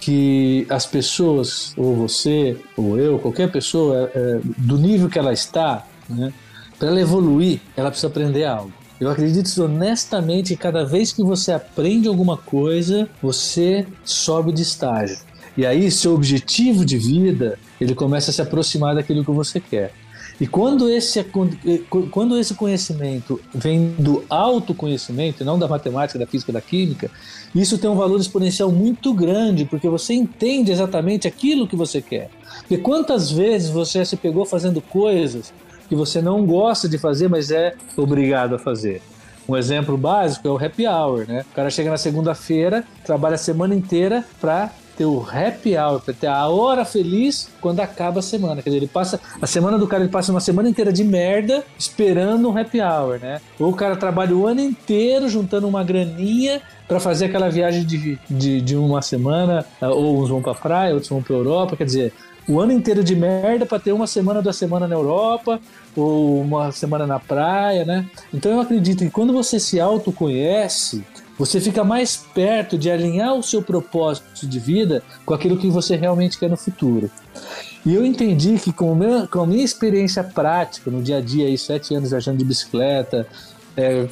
que 0.03 0.67
as 0.69 0.85
pessoas, 0.85 1.73
ou 1.77 1.95
você, 1.95 2.57
ou 2.75 2.99
eu, 2.99 3.17
qualquer 3.19 3.49
pessoa, 3.49 4.11
é, 4.13 4.39
do 4.57 4.77
nível 4.77 5.09
que 5.09 5.17
ela 5.17 5.31
está, 5.31 5.87
né, 6.09 6.33
para 6.77 6.89
ela 6.89 6.99
evoluir, 6.99 7.61
ela 7.77 7.89
precisa 7.89 8.07
aprender 8.07 8.43
algo. 8.43 8.73
Eu 8.99 9.09
acredito 9.09 9.47
honestamente 9.63 10.55
que 10.55 10.61
cada 10.61 10.83
vez 10.83 11.13
que 11.13 11.23
você 11.23 11.53
aprende 11.53 12.09
alguma 12.09 12.35
coisa, 12.35 13.07
você 13.21 13.87
sobe 14.03 14.51
de 14.51 14.61
estágio. 14.61 15.19
E 15.55 15.65
aí 15.65 15.89
seu 15.89 16.13
objetivo 16.13 16.83
de 16.83 16.97
vida, 16.97 17.57
ele 17.79 17.95
começa 17.95 18.29
a 18.29 18.33
se 18.33 18.41
aproximar 18.41 18.95
daquilo 18.95 19.23
que 19.23 19.31
você 19.31 19.61
quer. 19.61 19.93
E 20.41 20.47
quando 20.47 20.89
esse, 20.89 21.25
quando 22.11 22.37
esse 22.37 22.55
conhecimento 22.55 23.39
vem 23.53 23.91
do 23.97 24.25
autoconhecimento, 24.29 25.45
não 25.45 25.57
da 25.57 25.67
matemática, 25.67 26.19
da 26.19 26.27
física, 26.27 26.51
da 26.51 26.59
química, 26.59 27.09
isso 27.61 27.77
tem 27.77 27.89
um 27.89 27.95
valor 27.95 28.19
exponencial 28.19 28.71
muito 28.71 29.13
grande, 29.13 29.65
porque 29.65 29.87
você 29.87 30.13
entende 30.13 30.71
exatamente 30.71 31.27
aquilo 31.27 31.67
que 31.67 31.75
você 31.75 32.01
quer. 32.01 32.29
Porque 32.59 32.77
quantas 32.77 33.29
vezes 33.29 33.69
você 33.69 33.99
já 33.99 34.05
se 34.05 34.17
pegou 34.17 34.45
fazendo 34.45 34.81
coisas 34.81 35.53
que 35.87 35.95
você 35.95 36.21
não 36.21 36.45
gosta 36.45 36.89
de 36.89 36.97
fazer, 36.97 37.27
mas 37.27 37.51
é 37.51 37.75
obrigado 37.95 38.55
a 38.55 38.59
fazer. 38.59 39.01
Um 39.47 39.57
exemplo 39.57 39.97
básico 39.97 40.47
é 40.47 40.51
o 40.51 40.57
happy 40.57 40.87
hour, 40.87 41.27
né? 41.27 41.45
O 41.51 41.55
cara 41.55 41.69
chega 41.69 41.89
na 41.89 41.97
segunda-feira, 41.97 42.83
trabalha 43.05 43.35
a 43.35 43.37
semana 43.37 43.75
inteira 43.75 44.23
para 44.39 44.71
ter 44.95 45.05
o 45.05 45.21
happy 45.21 45.75
hour, 45.77 45.99
para 45.99 46.13
ter 46.13 46.27
a 46.27 46.47
hora 46.47 46.85
feliz 46.85 47.49
quando 47.59 47.79
acaba 47.79 48.19
a 48.19 48.23
semana. 48.23 48.61
Quer 48.61 48.69
dizer, 48.69 48.77
ele 48.77 48.87
passa 48.87 49.19
a 49.41 49.47
semana 49.47 49.77
do 49.77 49.87
cara, 49.87 50.03
ele 50.03 50.11
passa 50.11 50.31
uma 50.31 50.39
semana 50.39 50.69
inteira 50.69 50.91
de 50.91 51.03
merda 51.03 51.63
esperando 51.77 52.49
um 52.49 52.57
happy 52.57 52.81
hour, 52.81 53.19
né? 53.19 53.41
Ou 53.59 53.69
o 53.69 53.75
cara 53.75 53.95
trabalha 53.95 54.35
o 54.35 54.47
ano 54.47 54.61
inteiro 54.61 55.27
juntando 55.27 55.67
uma 55.67 55.83
graninha 55.83 56.61
para 56.87 56.99
fazer 56.99 57.25
aquela 57.25 57.49
viagem 57.49 57.85
de, 57.85 58.19
de, 58.29 58.61
de, 58.61 58.75
uma 58.75 59.01
semana, 59.01 59.65
ou 59.81 60.21
uns 60.21 60.29
vão 60.29 60.41
para 60.41 60.53
praia, 60.53 60.93
outros 60.93 61.09
vão 61.09 61.21
para 61.21 61.35
Europa, 61.35 61.77
quer 61.77 61.85
dizer, 61.85 62.13
o 62.47 62.59
ano 62.59 62.71
inteiro 62.71 63.03
de 63.03 63.15
merda 63.15 63.65
para 63.65 63.79
ter 63.79 63.93
uma 63.93 64.07
semana 64.07 64.41
da 64.41 64.51
semana 64.51 64.87
na 64.87 64.95
Europa 64.95 65.59
ou 65.95 66.41
uma 66.41 66.71
semana 66.71 67.07
na 67.07 67.19
praia, 67.19 67.85
né? 67.85 68.05
Então 68.33 68.51
eu 68.51 68.59
acredito 68.59 68.99
que 68.99 69.09
quando 69.09 69.31
você 69.31 69.59
se 69.59 69.79
autoconhece, 69.79 71.03
você 71.45 71.59
fica 71.59 71.83
mais 71.83 72.15
perto 72.15 72.77
de 72.77 72.89
alinhar 72.89 73.33
o 73.33 73.43
seu 73.43 73.61
propósito 73.61 74.47
de 74.47 74.59
vida 74.59 75.03
com 75.25 75.33
aquilo 75.33 75.57
que 75.57 75.69
você 75.69 75.95
realmente 75.95 76.39
quer 76.39 76.49
no 76.49 76.55
futuro. 76.55 77.11
E 77.85 77.93
eu 77.93 78.05
entendi 78.05 78.57
que 78.57 78.71
com, 78.71 78.95
meu, 78.95 79.27
com 79.27 79.41
a 79.41 79.47
minha 79.47 79.63
experiência 79.63 80.23
prática 80.23 80.89
no 80.89 81.01
dia 81.01 81.17
a 81.17 81.21
dia, 81.21 81.47
aí, 81.47 81.57
sete 81.57 81.93
anos 81.93 82.11
viajando 82.11 82.37
de 82.37 82.45
bicicleta, 82.45 83.27
é, 83.75 84.07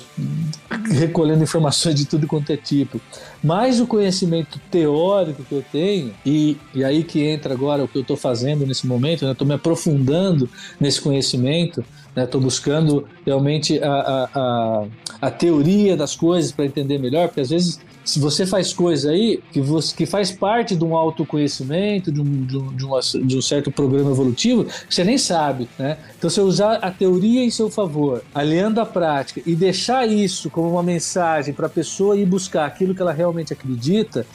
recolhendo 0.91 1.43
informações 1.43 1.95
de 1.95 2.05
tudo 2.05 2.27
quanto 2.27 2.51
é 2.51 2.57
tipo. 2.57 2.99
Mas 3.43 3.79
o 3.79 3.87
conhecimento 3.87 4.59
teórico 4.69 5.43
que 5.43 5.53
eu 5.53 5.63
tenho, 5.71 6.13
e, 6.25 6.57
e 6.73 6.83
aí 6.83 7.03
que 7.03 7.23
entra 7.23 7.53
agora 7.53 7.83
o 7.83 7.87
que 7.87 7.97
eu 7.97 8.01
estou 8.01 8.17
fazendo 8.17 8.65
nesse 8.65 8.87
momento, 8.87 9.25
né? 9.25 9.31
estou 9.31 9.47
me 9.47 9.53
aprofundando 9.53 10.49
nesse 10.79 11.01
conhecimento, 11.01 11.83
estou 12.15 12.41
né? 12.41 12.45
buscando 12.45 13.07
realmente 13.25 13.81
a, 13.83 13.93
a, 13.93 14.29
a, 14.33 14.85
a 15.21 15.31
teoria 15.31 15.95
das 15.95 16.15
coisas 16.15 16.51
para 16.51 16.65
entender 16.65 16.97
melhor, 16.97 17.27
porque 17.27 17.41
às 17.41 17.49
vezes 17.49 17.79
se 18.03 18.19
você 18.19 18.45
faz 18.45 18.73
coisa 18.73 19.11
aí 19.11 19.41
que, 19.51 19.61
você, 19.61 19.95
que 19.95 20.05
faz 20.05 20.31
parte 20.31 20.75
de 20.75 20.83
um 20.83 20.95
autoconhecimento, 20.95 22.11
de 22.11 22.21
um, 22.21 22.45
de, 22.45 22.57
um, 22.57 22.75
de, 22.75 22.85
uma, 22.85 22.99
de 22.99 23.37
um 23.37 23.41
certo 23.41 23.71
programa 23.71 24.11
evolutivo, 24.11 24.65
você 24.89 25.03
nem 25.03 25.17
sabe, 25.17 25.69
né? 25.77 25.97
Então, 26.17 26.29
se 26.29 26.39
usar 26.41 26.75
a 26.75 26.89
teoria 26.89 27.43
em 27.43 27.51
seu 27.51 27.69
favor, 27.69 28.23
aliando 28.33 28.81
a 28.81 28.85
prática 28.85 29.41
e 29.45 29.55
deixar 29.55 30.07
isso 30.07 30.49
como 30.49 30.71
uma 30.71 30.83
mensagem 30.83 31.53
para 31.53 31.67
a 31.67 31.69
pessoa 31.69 32.17
ir 32.17 32.25
buscar 32.25 32.65
aquilo 32.65 32.95
que 32.95 33.01
ela 33.01 33.13
realmente 33.13 33.53
acredita, 33.53 34.25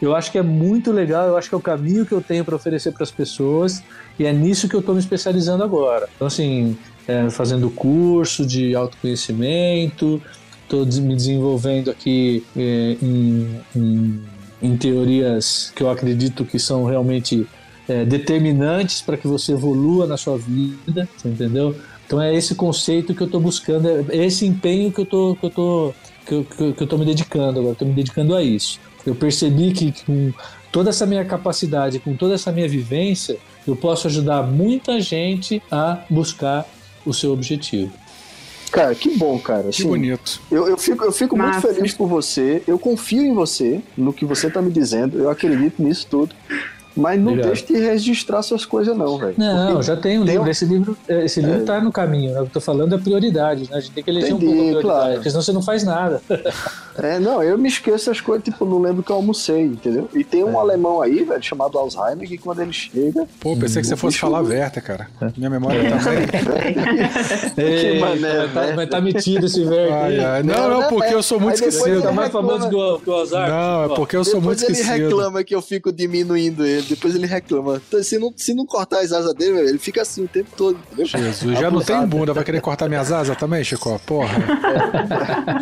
eu 0.00 0.16
acho 0.16 0.32
que 0.32 0.38
é 0.38 0.42
muito 0.42 0.90
legal, 0.90 1.28
eu 1.28 1.36
acho 1.36 1.48
que 1.48 1.54
é 1.54 1.58
o 1.58 1.60
caminho 1.60 2.04
que 2.04 2.12
eu 2.12 2.20
tenho 2.20 2.44
para 2.44 2.56
oferecer 2.56 2.90
para 2.90 3.04
as 3.04 3.10
pessoas 3.12 3.84
e 4.18 4.26
é 4.26 4.32
nisso 4.32 4.68
que 4.68 4.74
eu 4.74 4.80
estou 4.80 4.94
me 4.96 5.00
especializando 5.00 5.62
agora. 5.62 6.08
Então, 6.16 6.26
assim, 6.26 6.76
é, 7.06 7.30
fazendo 7.30 7.70
curso 7.70 8.44
de 8.44 8.74
autoconhecimento, 8.74 10.20
estou 10.72 10.86
me 11.02 11.14
desenvolvendo 11.14 11.90
aqui 11.90 12.42
é, 12.56 12.96
em, 13.02 13.60
em, 13.76 14.22
em, 14.62 14.76
teorias 14.76 15.70
que 15.76 15.82
eu 15.82 15.90
acredito 15.90 16.44
que 16.44 16.58
são 16.58 16.84
realmente 16.84 17.46
é, 17.86 18.04
determinantes 18.04 19.02
para 19.02 19.18
que 19.18 19.26
você 19.26 19.52
evolua 19.52 20.06
na 20.06 20.16
sua 20.16 20.38
vida, 20.38 21.06
entendeu? 21.24 21.76
Então 22.06 22.20
é 22.20 22.34
esse 22.34 22.54
conceito 22.54 23.14
que 23.14 23.22
eu 23.22 23.26
estou 23.26 23.40
buscando, 23.40 23.88
é 24.10 24.24
esse 24.24 24.46
empenho 24.46 24.90
que 24.90 25.00
eu 25.00 25.06
tô, 25.06 25.36
que 25.38 25.46
eu 25.46 25.50
tô, 25.50 25.94
que 26.26 26.34
eu, 26.34 26.44
que 26.72 26.82
eu 26.82 26.86
tô 26.86 26.96
me 26.96 27.04
dedicando 27.04 27.58
agora, 27.58 27.72
estou 27.72 27.88
me 27.88 27.94
dedicando 27.94 28.34
a 28.34 28.42
isso. 28.42 28.80
Eu 29.04 29.14
percebi 29.14 29.72
que 29.72 29.92
com 30.04 30.32
toda 30.70 30.90
essa 30.90 31.04
minha 31.04 31.24
capacidade, 31.24 31.98
com 31.98 32.14
toda 32.16 32.34
essa 32.34 32.50
minha 32.50 32.68
vivência, 32.68 33.36
eu 33.66 33.76
posso 33.76 34.06
ajudar 34.06 34.42
muita 34.42 35.00
gente 35.00 35.62
a 35.70 36.04
buscar 36.08 36.66
o 37.04 37.12
seu 37.12 37.32
objetivo. 37.32 37.92
Cara, 38.72 38.94
que 38.94 39.16
bom, 39.16 39.38
cara. 39.38 39.68
Assim, 39.68 39.82
que 39.82 39.88
bonito. 39.88 40.40
Eu, 40.50 40.66
eu 40.66 40.78
fico, 40.78 41.04
eu 41.04 41.12
fico 41.12 41.36
muito 41.36 41.60
feliz 41.60 41.92
por 41.92 42.08
você. 42.08 42.62
Eu 42.66 42.78
confio 42.78 43.22
em 43.22 43.34
você, 43.34 43.82
no 43.96 44.12
que 44.12 44.24
você 44.24 44.50
tá 44.50 44.62
me 44.62 44.70
dizendo. 44.70 45.18
Eu 45.18 45.28
acredito 45.28 45.82
nisso 45.82 46.06
tudo. 46.10 46.34
Mas 46.94 47.18
não 47.18 47.32
Obrigado. 47.32 47.52
deixe 47.52 47.66
de 47.66 47.78
registrar 47.78 48.42
suas 48.42 48.66
coisas, 48.66 48.96
não, 48.96 49.16
velho. 49.16 49.34
Não, 49.36 49.72
Porque 49.72 49.82
já 49.86 49.96
tem 49.96 50.18
um 50.18 50.24
livro. 50.24 50.48
Esse 50.50 50.64
livro, 50.66 50.96
esse 51.08 51.40
livro 51.40 51.62
é... 51.62 51.64
tá 51.64 51.80
no 51.80 51.90
caminho. 51.90 52.32
Né? 52.32 52.40
Eu 52.40 52.46
tô 52.46 52.60
falando 52.60 52.94
é 52.94 52.98
prioridade, 52.98 53.62
né? 53.70 53.76
A 53.76 53.80
gente 53.80 53.92
tem 53.92 54.04
que 54.04 54.10
eleger 54.10 54.32
Entendi, 54.32 54.46
um 54.46 54.48
pouco 54.48 54.60
a 54.60 54.66
prioridade, 54.66 54.98
claro. 54.98 55.14
porque 55.14 55.30
senão 55.30 55.42
você 55.42 55.52
não 55.52 55.62
faz 55.62 55.84
nada. 55.84 56.20
é, 56.98 57.18
não, 57.18 57.42
eu 57.42 57.56
me 57.56 57.68
esqueço 57.68 58.10
as 58.10 58.20
coisas, 58.20 58.44
tipo, 58.44 58.64
não 58.66 58.78
lembro 58.78 59.02
que 59.02 59.10
eu 59.10 59.16
almocei, 59.16 59.62
entendeu? 59.62 60.08
E 60.14 60.22
tem 60.22 60.44
um 60.44 60.52
é. 60.52 60.56
alemão 60.56 61.00
aí, 61.00 61.24
velho, 61.24 61.42
chamado 61.42 61.78
Alzheimer, 61.78 62.28
que 62.28 62.36
quando 62.36 62.60
ele 62.60 62.72
chega. 62.72 63.26
Pô, 63.40 63.56
pensei 63.56 63.80
que 63.80 63.88
você 63.88 63.96
fosse 63.96 64.18
falar 64.18 64.42
Werther, 64.42 64.82
cara. 64.82 65.08
É. 65.20 65.32
Minha 65.36 65.50
memória 65.50 65.80
tá 65.90 66.12
Ei, 67.62 67.98
mané, 67.98 68.48
tá, 68.48 68.72
mas 68.76 68.88
tá 68.90 69.00
metido 69.00 69.46
esse 69.46 69.64
velho. 69.64 70.44
Não, 70.44 70.68
não, 70.68 70.88
porque 70.88 71.14
eu 71.14 71.22
sou 71.22 71.40
muito 71.40 71.54
esquecido. 71.54 72.02
Tá 72.02 72.12
mais 72.12 72.30
famoso 72.30 72.68
que 72.68 73.10
o 73.10 73.12
Alzheimer. 73.12 73.48
Não, 73.48 73.84
é 73.84 73.88
porque 73.94 74.16
eu 74.16 74.24
sou 74.24 74.40
muito 74.40 74.58
esquecido. 74.58 74.92
ele 74.92 75.04
reclama 75.04 75.44
que 75.44 75.54
eu 75.54 75.62
fico 75.62 75.90
diminuindo 75.92 76.66
ele, 76.66 76.82
depois 76.82 77.14
ele 77.14 77.26
reclama. 77.26 77.80
Então, 77.88 78.02
se, 78.02 78.18
não, 78.18 78.32
se 78.36 78.52
não 78.52 78.66
cortar 78.66 79.00
as 79.00 79.12
asas 79.12 79.34
dele, 79.34 79.58
ele 79.60 79.78
fica 79.78 80.02
assim 80.02 80.24
o 80.24 80.28
tempo 80.28 80.50
todo, 80.56 80.78
entendeu? 80.86 81.06
Jesus, 81.06 81.58
já 81.58 81.70
não 81.70 81.80
tem 81.80 82.06
bunda, 82.06 82.34
vai 82.34 82.44
querer 82.44 82.60
cortar 82.60 82.88
minhas 82.88 83.10
asas 83.10 83.36
também, 83.36 83.64
Chico? 83.64 83.98
Porra. 84.06 84.36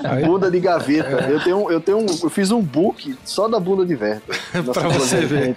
É. 0.04 0.26
Bunda 0.26 0.50
de 0.50 0.58
gaveta. 0.58 1.19
Eu, 1.28 1.40
tenho, 1.40 1.70
eu, 1.70 1.80
tenho 1.80 1.98
um, 1.98 2.06
eu 2.22 2.30
fiz 2.30 2.50
um 2.50 2.60
book 2.60 3.16
só 3.24 3.48
da 3.48 3.58
bunda 3.58 3.84
de 3.84 3.94
Verta. 3.94 4.32
pra 4.72 4.88
você 4.88 5.20
ver. 5.20 5.54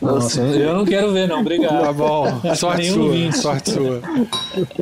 Nossa, 0.00 0.40
eu 0.40 0.74
não 0.74 0.84
quero 0.84 1.12
ver, 1.12 1.28
não. 1.28 1.40
Obrigado. 1.40 1.82
Tá 1.82 1.92
bom. 1.92 2.40
Sorte 2.56 2.90
sua. 2.90 3.32
Sorte 3.32 3.70
sua. 3.70 4.02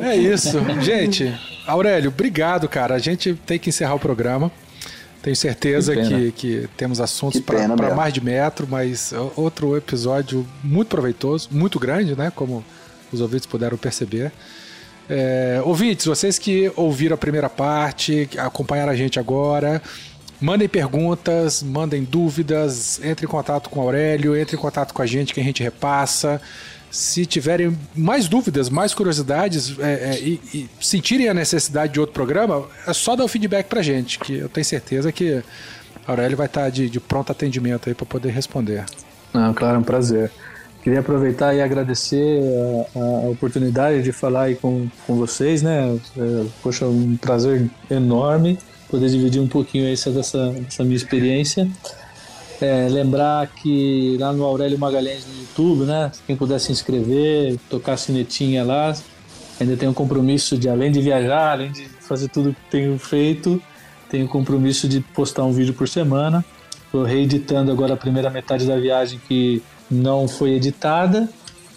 É 0.01 0.15
isso. 0.15 0.57
Gente, 0.81 1.33
Aurélio, 1.67 2.09
obrigado, 2.09 2.67
cara. 2.67 2.95
A 2.95 2.99
gente 2.99 3.33
tem 3.45 3.59
que 3.59 3.69
encerrar 3.69 3.95
o 3.95 3.99
programa. 3.99 4.51
Tenho 5.21 5.35
certeza 5.35 5.93
que, 5.95 6.07
que, 6.07 6.31
que, 6.31 6.69
temos 6.77 7.01
assuntos 7.01 7.41
para 7.41 7.93
mais 7.93 8.13
de 8.13 8.21
metro, 8.21 8.65
mas 8.69 9.13
outro 9.35 9.75
episódio 9.75 10.47
muito 10.63 10.87
proveitoso, 10.87 11.49
muito 11.51 11.77
grande, 11.77 12.15
né? 12.15 12.31
Como 12.33 12.63
os 13.11 13.19
ouvintes 13.19 13.45
puderam 13.45 13.77
perceber. 13.77 14.31
É, 15.09 15.59
ouvintes, 15.65 16.05
vocês 16.05 16.37
que 16.37 16.71
ouviram 16.75 17.15
a 17.15 17.17
primeira 17.17 17.49
parte, 17.49 18.29
acompanharam 18.37 18.91
a 18.91 18.95
gente 18.95 19.19
agora, 19.19 19.81
mandem 20.39 20.69
perguntas, 20.69 21.63
mandem 21.63 22.03
dúvidas, 22.03 23.01
entre 23.03 23.25
em 23.25 23.29
contato 23.29 23.69
com 23.69 23.79
o 23.79 23.83
Aurélio, 23.83 24.37
entre 24.37 24.55
em 24.55 24.59
contato 24.59 24.93
com 24.93 25.01
a 25.01 25.05
gente 25.05 25.33
que 25.33 25.41
a 25.41 25.43
gente 25.43 25.63
repassa. 25.63 26.39
Se 26.91 27.25
tiverem 27.25 27.77
mais 27.95 28.27
dúvidas, 28.27 28.69
mais 28.69 28.93
curiosidades 28.93 29.77
é, 29.79 29.83
é, 29.83 30.19
e, 30.19 30.41
e, 30.53 30.69
sentirem 30.79 31.27
a 31.27 31.33
necessidade 31.33 31.93
de 31.93 31.99
outro 31.99 32.13
programa, 32.13 32.67
é 32.87 32.93
só 32.93 33.15
dar 33.15 33.23
o 33.23 33.27
feedback 33.27 33.67
pra 33.67 33.81
gente, 33.81 34.17
que 34.19 34.37
eu 34.37 34.49
tenho 34.49 34.65
certeza 34.65 35.11
que 35.11 35.43
Aurélio 36.07 36.35
vai 36.37 36.47
estar 36.47 36.69
de, 36.69 36.89
de 36.89 36.99
pronto 36.99 37.31
atendimento 37.31 37.89
aí 37.89 37.95
para 37.95 38.05
poder 38.05 38.31
responder. 38.31 38.85
Claro, 39.53 39.75
é 39.75 39.79
um 39.79 39.83
prazer. 39.83 40.31
Queria 40.81 41.01
aproveitar 41.01 41.53
e 41.53 41.61
agradecer 41.61 42.41
a, 42.95 43.25
a 43.25 43.29
oportunidade 43.29 44.01
de 44.01 44.11
falar 44.11 44.43
aí 44.43 44.55
com, 44.55 44.87
com 45.05 45.15
vocês, 45.15 45.61
né? 45.61 45.99
É, 46.17 46.45
poxa, 46.63 46.85
um 46.85 47.17
prazer 47.17 47.69
enorme 47.91 48.57
poder 48.89 49.09
dividir 49.09 49.41
um 49.41 49.47
pouquinho 49.47 49.91
essa, 49.91 50.09
dessa, 50.09 50.51
dessa 50.51 50.83
minha 50.83 50.95
experiência. 50.95 51.69
É, 52.59 52.89
lembrar 52.89 53.47
que 53.47 54.17
lá 54.19 54.33
no 54.33 54.43
Aurélio 54.43 54.77
Magalhães 54.77 55.25
no 55.25 55.41
YouTube, 55.41 55.85
né? 55.85 56.11
Quem 56.25 56.35
puder 56.35 56.59
se 56.59 56.71
inscrever, 56.71 57.57
tocar 57.69 57.93
a 57.93 57.97
sinetinha 57.97 58.63
lá. 58.63 58.93
Ainda 59.59 59.77
tenho 59.77 59.91
um 59.91 59.93
compromisso 59.93 60.57
de, 60.57 60.67
além 60.67 60.91
de 60.91 61.01
viajar, 61.01 61.51
além 61.51 61.71
de 61.71 61.85
fazer 61.85 62.29
tudo 62.29 62.53
que 62.53 62.71
tenho 62.71 62.97
feito, 62.97 63.61
tenho 64.09 64.25
o 64.25 64.29
compromisso 64.29 64.89
de 64.89 64.99
postar 64.99 65.43
um 65.43 65.51
vídeo 65.51 65.73
por 65.73 65.87
semana. 65.87 66.43
Estou 66.85 67.03
reeditando 67.03 67.71
agora 67.71 67.93
a 67.93 67.97
primeira 67.97 68.29
metade 68.29 68.65
da 68.65 68.77
viagem 68.77 69.21
que 69.27 69.61
não 69.89 70.27
foi 70.27 70.51
editada 70.51 71.29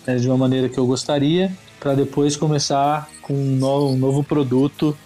né, 0.06 0.16
de 0.16 0.26
uma 0.26 0.36
maneira 0.36 0.68
que 0.68 0.78
eu 0.78 0.86
gostaria, 0.86 1.52
para 1.80 1.94
depois 1.94 2.36
começar 2.36 3.08
com 3.22 3.34
um 3.34 3.56
novo, 3.56 3.94
um 3.94 3.96
novo 3.96 4.22
produto, 4.22 4.96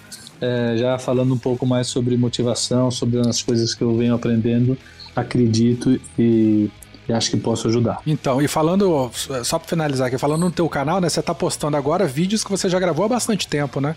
é, 0.41 0.77
já 0.77 0.99
falando 0.99 1.33
um 1.33 1.39
pouco 1.39 1.65
mais 1.67 1.87
sobre 1.87 2.17
motivação, 2.17 2.91
sobre 2.91 3.19
as 3.21 3.43
coisas 3.43 3.75
que 3.75 3.83
eu 3.83 3.97
venho 3.97 4.15
aprendendo, 4.15 4.77
acredito 5.15 5.99
e, 6.19 6.71
e 7.09 7.13
acho 7.13 7.31
que 7.31 7.37
posso 7.37 7.69
ajudar. 7.69 8.01
Então, 8.07 8.43
e 8.43 8.49
falando, 8.49 9.11
só 9.45 9.59
para 9.59 9.69
finalizar 9.69 10.09
aqui, 10.09 10.19
falando 10.19 10.43
no 10.43 10.51
teu 10.51 10.69
canal, 10.69 11.01
né, 11.01 11.09
você 11.09 11.21
está 11.21 11.35
postando 11.35 11.77
agora 11.77 12.07
vídeos 12.07 12.45
que 12.45 12.51
você 12.51 12.69
já 12.69 12.79
gravou 12.79 13.07
há 13.07 13.09
bastante 13.09 13.49
tempo, 13.49 13.81
né? 13.81 13.97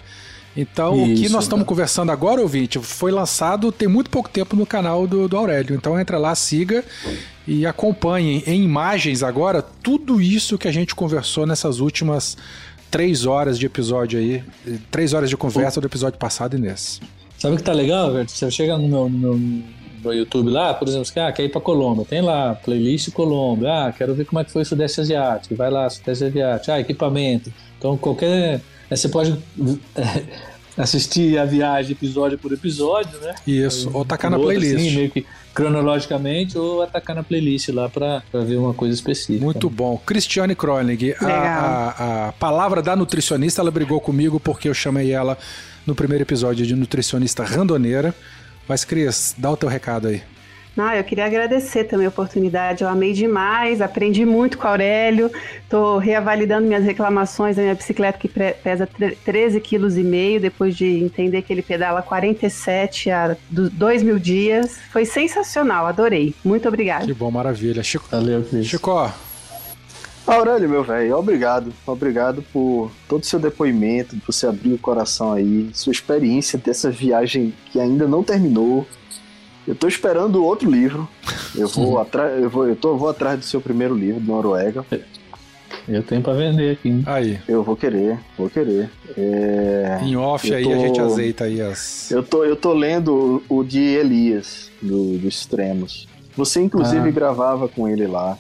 Então, 0.56 0.96
Isso, 1.06 1.22
o 1.22 1.24
que 1.26 1.30
nós 1.30 1.44
estamos 1.44 1.66
conversando 1.66 2.12
agora, 2.12 2.42
ouvinte, 2.42 2.80
foi 2.80 3.12
lançado 3.12 3.72
tem 3.72 3.88
muito 3.88 4.10
pouco 4.10 4.30
tempo 4.30 4.56
no 4.56 4.66
canal 4.66 5.06
do, 5.06 5.28
do 5.28 5.38
Aurélio. 5.38 5.76
Então, 5.76 6.00
entra 6.00 6.18
lá, 6.18 6.34
siga 6.34 6.84
e 7.50 7.66
acompanhem 7.66 8.44
em 8.46 8.64
imagens 8.64 9.24
agora 9.24 9.60
tudo 9.64 10.22
isso 10.22 10.56
que 10.56 10.68
a 10.68 10.72
gente 10.72 10.94
conversou 10.94 11.48
nessas 11.48 11.80
últimas 11.80 12.38
três 12.92 13.26
horas 13.26 13.58
de 13.58 13.66
episódio 13.66 14.20
aí. 14.20 14.44
Três 14.92 15.14
horas 15.14 15.32
de 15.32 15.36
conversa 15.36 15.82
do 15.82 15.88
episódio 15.88 16.20
passado 16.20 16.56
e 16.56 16.60
nesse. 16.60 17.02
Sabe 17.40 17.56
o 17.56 17.58
que 17.58 17.64
tá 17.64 17.74
legal, 17.74 18.14
velho? 18.14 18.30
Você 18.30 18.52
chega 18.52 18.78
no 18.78 18.88
meu, 18.88 19.10
no, 19.10 19.64
no 20.04 20.14
YouTube 20.14 20.52
lá, 20.52 20.76
por 20.76 20.88
exemplo, 20.88 21.06
você 21.06 21.20
ah, 21.20 21.32
quer 21.32 21.46
ir 21.46 21.50
pra 21.50 21.60
Colômbia, 21.60 22.06
tem 22.06 22.22
lá, 22.22 22.54
playlist 22.54 23.12
Colômbia, 23.12 23.88
ah, 23.88 23.92
quero 23.92 24.14
ver 24.14 24.26
como 24.26 24.40
é 24.40 24.44
que 24.44 24.52
foi 24.52 24.62
o 24.62 24.66
Sudeste 24.66 25.02
Asiático, 25.02 25.56
vai 25.56 25.72
lá, 25.72 25.90
Sudeste 25.90 26.26
Asiático, 26.26 26.72
ah, 26.72 26.80
equipamento. 26.80 27.52
Então, 27.80 27.98
qualquer 27.98 28.62
você 28.88 29.10
pode 29.10 29.36
assistir 30.80 31.38
a 31.38 31.44
viagem 31.44 31.92
episódio 31.92 32.38
por 32.38 32.54
episódio, 32.54 33.20
né? 33.20 33.36
Isso, 33.46 33.92
ou 33.94 34.02
atacar 34.02 34.32
na 34.32 34.40
playlist. 34.40 34.76
Assim, 34.76 34.96
meio 34.96 35.12
que 35.12 35.26
cronologicamente, 35.54 36.58
ou 36.58 36.82
atacar 36.82 37.16
na 37.16 37.24
playlist 37.24 37.68
lá 37.70 37.90
para 37.90 38.24
ver 38.46 38.56
uma 38.56 38.74
coisa 38.74 38.96
específica. 38.96 39.44
Muito 39.44 39.70
bom. 39.70 40.02
Cristiane 40.06 40.56
Kronig, 40.56 41.14
a, 41.20 41.28
a, 41.28 42.28
a, 42.30 42.32
palavra 42.32 42.82
da 42.82 42.96
nutricionista, 42.96 43.62
ela 43.62 43.70
brigou 43.70 44.00
comigo 44.00 44.40
porque 44.40 44.70
eu 44.70 44.74
chamei 44.74 45.12
ela 45.12 45.38
no 45.86 45.94
primeiro 45.94 46.24
episódio 46.24 46.66
de 46.66 46.76
nutricionista 46.76 47.44
randoneira. 47.44 48.16
Mas, 48.68 48.86
Cris, 48.86 49.36
dá 49.38 49.52
o 49.52 49.58
teu 49.58 49.68
recado 49.68 50.08
aí. 50.08 50.24
Ah, 50.82 50.98
eu 50.98 51.04
queria 51.04 51.26
agradecer 51.26 51.84
também 51.86 52.06
a 52.06 52.10
oportunidade. 52.10 52.84
Eu 52.84 52.90
amei 52.90 53.14
demais, 53.14 53.82
aprendi 53.82 54.26
muito 54.26 54.58
com 54.58 54.66
o 54.66 54.70
Aurélio. 54.70 55.32
Estou 55.64 55.98
reavalidando 55.98 56.68
minhas 56.68 56.84
reclamações 56.84 57.56
da 57.56 57.62
minha 57.62 57.76
bicicleta 57.76 58.18
que 58.18 58.28
pesa 58.28 58.88
13,5 58.88 59.62
kg 59.62 60.40
depois 60.40 60.76
de 60.76 61.04
entender 61.04 61.42
que 61.42 61.54
ele 61.54 61.62
pedala 61.62 62.02
47 62.02 63.12
a 63.12 63.38
2 63.50 64.04
mil 64.04 64.20
dias. 64.20 64.78
Foi 64.92 65.06
sensacional, 65.06 65.86
adorei. 65.86 66.34
Muito 66.44 66.68
obrigado. 66.68 67.06
Que 67.06 67.14
bom, 67.14 67.30
maravilha. 67.30 67.84
Chico, 67.84 68.08
Valeu, 68.10 68.44
Cris. 68.44 68.68
Chico. 68.68 69.12
Aurélio, 70.26 70.70
meu 70.70 70.84
velho, 70.84 71.18
obrigado. 71.18 71.74
Obrigado 71.88 72.44
por 72.54 72.92
todo 73.08 73.24
o 73.24 73.26
seu 73.26 73.40
depoimento, 73.40 74.16
por 74.18 74.32
você 74.32 74.46
abrir 74.46 74.74
o 74.74 74.78
coração 74.78 75.34
aí, 75.34 75.70
sua 75.74 75.92
experiência 75.92 76.60
dessa 76.60 76.92
viagem 76.92 77.52
que 77.72 77.80
ainda 77.80 78.08
não 78.08 78.24
terminou, 78.24 78.88
eu 79.70 79.76
tô 79.76 79.88
esperando 79.88 80.44
outro 80.44 80.68
livro. 80.68 81.08
Eu 81.56 81.68
vou 81.68 82.00
atrás, 82.00 82.42
eu 82.42 82.50
vou, 82.50 82.68
eu 82.68 82.76
tô, 82.76 82.98
vou 82.98 83.08
atrás 83.08 83.38
do 83.38 83.46
seu 83.46 83.62
primeiro 83.62 83.94
livro, 83.94 84.20
do 84.20 84.26
Noruega. 84.26 84.84
Eu 85.88 86.02
tenho 86.02 86.24
para 86.24 86.34
vender 86.34 86.72
aqui. 86.72 87.04
Aí. 87.06 87.40
Eu 87.48 87.62
vou 87.62 87.76
querer, 87.76 88.18
vou 88.36 88.50
querer. 88.50 88.90
É... 89.16 90.00
Em 90.02 90.16
off 90.16 90.52
aí 90.52 90.64
tô... 90.64 90.74
a 90.74 90.78
gente 90.78 91.00
azeita 91.00 91.44
aí 91.44 91.62
as. 91.62 92.10
Eu 92.10 92.24
tô, 92.24 92.44
eu 92.44 92.56
tô 92.56 92.74
lendo 92.74 93.44
o 93.48 93.64
de 93.64 93.80
Elias, 93.80 94.72
do, 94.82 95.20
do 95.20 95.28
Extremos. 95.28 96.08
Você 96.36 96.60
inclusive 96.60 97.08
ah. 97.08 97.12
gravava 97.12 97.68
com 97.68 97.88
ele 97.88 98.08
lá. 98.08 98.40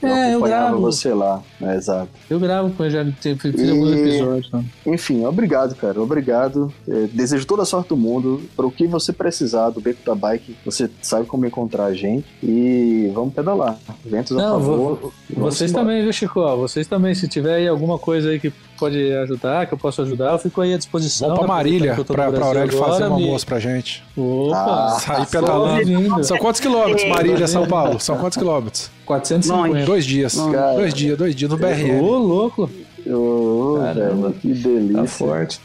Eu 0.00 0.08
é, 0.08 0.34
eu 0.34 0.40
gravo. 0.42 0.80
você 0.80 1.12
lá, 1.12 1.42
né, 1.60 1.76
exato. 1.76 2.08
Eu 2.30 2.38
gravo 2.38 2.70
com 2.70 2.88
já 2.88 3.04
fiz 3.04 3.60
e... 3.60 3.70
alguns 3.70 3.92
episódios. 3.92 4.52
Né? 4.52 4.64
Enfim, 4.86 5.24
obrigado, 5.24 5.74
cara, 5.74 6.00
obrigado. 6.00 6.72
É, 6.88 7.06
desejo 7.12 7.46
toda 7.46 7.62
a 7.62 7.66
sorte 7.66 7.88
do 7.88 7.96
mundo. 7.96 8.40
Para 8.56 8.66
o 8.66 8.70
que 8.70 8.86
você 8.86 9.12
precisar 9.12 9.70
do 9.70 9.80
Beco 9.80 10.04
da 10.04 10.14
Bike, 10.14 10.56
você 10.64 10.88
sabe 11.02 11.26
como 11.26 11.46
encontrar 11.46 11.86
a 11.86 11.94
gente. 11.94 12.26
E 12.42 13.10
vamos 13.12 13.34
pedalar. 13.34 13.78
Ventos 14.04 14.36
Não, 14.36 14.56
a 14.56 14.60
favor. 14.60 14.98
Vou, 14.98 15.12
vocês 15.36 15.70
embora. 15.70 15.86
também, 15.86 16.02
viu, 16.02 16.12
Chico? 16.12 16.56
Vocês 16.56 16.86
também, 16.86 17.14
se 17.14 17.26
tiver 17.28 17.56
aí 17.56 17.68
alguma 17.68 17.98
coisa 17.98 18.30
aí 18.30 18.38
que 18.38 18.52
pode 18.78 19.12
ajudar, 19.12 19.66
que 19.66 19.74
eu 19.74 19.78
posso 19.78 20.02
ajudar, 20.02 20.32
eu 20.32 20.38
fico 20.38 20.60
aí 20.60 20.74
à 20.74 20.78
disposição. 20.78 21.28
Vamos 21.28 21.44
pra 21.44 21.54
Marília, 21.54 21.94
pra, 21.94 22.30
pra 22.30 22.44
Aurélio 22.44 22.78
fazer 22.78 23.04
um 23.04 23.14
almoço 23.14 23.46
pra 23.46 23.58
gente. 23.58 24.04
Opa! 24.16 24.56
Ah, 24.56 24.98
sair 25.00 25.26
pedalando. 25.26 26.24
São 26.24 26.38
quantos 26.38 26.60
quilômetros, 26.60 27.08
Marília, 27.08 27.46
São 27.46 27.66
Paulo? 27.66 27.98
São 28.00 28.16
quantos 28.18 28.38
quilômetros? 28.38 28.90
450. 29.04 29.84
Dois 29.86 30.06
dias. 30.06 30.36
Dois 30.76 30.94
dias, 30.94 31.18
dois 31.18 31.34
dias 31.34 31.50
no 31.50 31.56
BR. 31.56 32.00
Ô, 32.00 32.16
louco. 32.18 32.70
Ô, 33.06 33.78
Caramba, 33.82 34.32
que 34.32 34.52
delícia. 34.52 35.02
Tá 35.02 35.06
forte. 35.06 35.60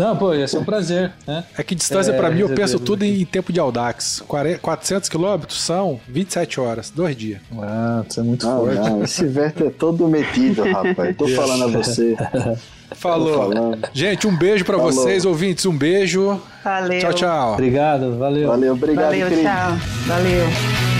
Não, 0.00 0.16
pô, 0.16 0.32
ia 0.32 0.48
ser 0.48 0.56
um 0.56 0.64
prazer, 0.64 1.12
né? 1.26 1.44
É 1.58 1.62
que 1.62 1.74
distância 1.74 2.10
é, 2.10 2.16
para 2.16 2.30
mim, 2.30 2.40
eu 2.40 2.48
penso 2.48 2.80
tudo 2.80 3.04
em 3.04 3.22
tempo 3.26 3.52
de 3.52 3.60
Audax. 3.60 4.24
400 4.26 5.10
quilômetros 5.10 5.60
são 5.60 6.00
27 6.08 6.58
horas, 6.58 6.88
dois 6.88 7.14
dias. 7.14 7.38
Ah, 7.60 8.02
você 8.08 8.20
é 8.20 8.22
muito 8.22 8.46
não, 8.46 8.60
forte. 8.60 8.76
Não, 8.76 9.04
esse 9.04 9.26
Verto 9.26 9.66
é 9.66 9.68
todo 9.68 10.08
metido, 10.08 10.62
rapaz. 10.62 11.14
Tô 11.14 11.28
falando 11.28 11.64
a 11.64 11.66
você. 11.66 12.16
Falou. 12.92 13.52
Gente, 13.92 14.26
um 14.26 14.36
beijo 14.36 14.64
para 14.64 14.78
vocês, 14.78 15.26
ouvintes. 15.26 15.66
Um 15.66 15.76
beijo. 15.76 16.40
Valeu. 16.64 16.98
Tchau, 16.98 17.12
tchau. 17.12 17.52
Obrigado, 17.52 18.18
valeu. 18.18 18.48
Valeu, 18.48 18.72
obrigado. 18.72 19.04
Valeu, 19.04 19.28
tchau. 19.28 19.78
Valeu. 20.06 20.99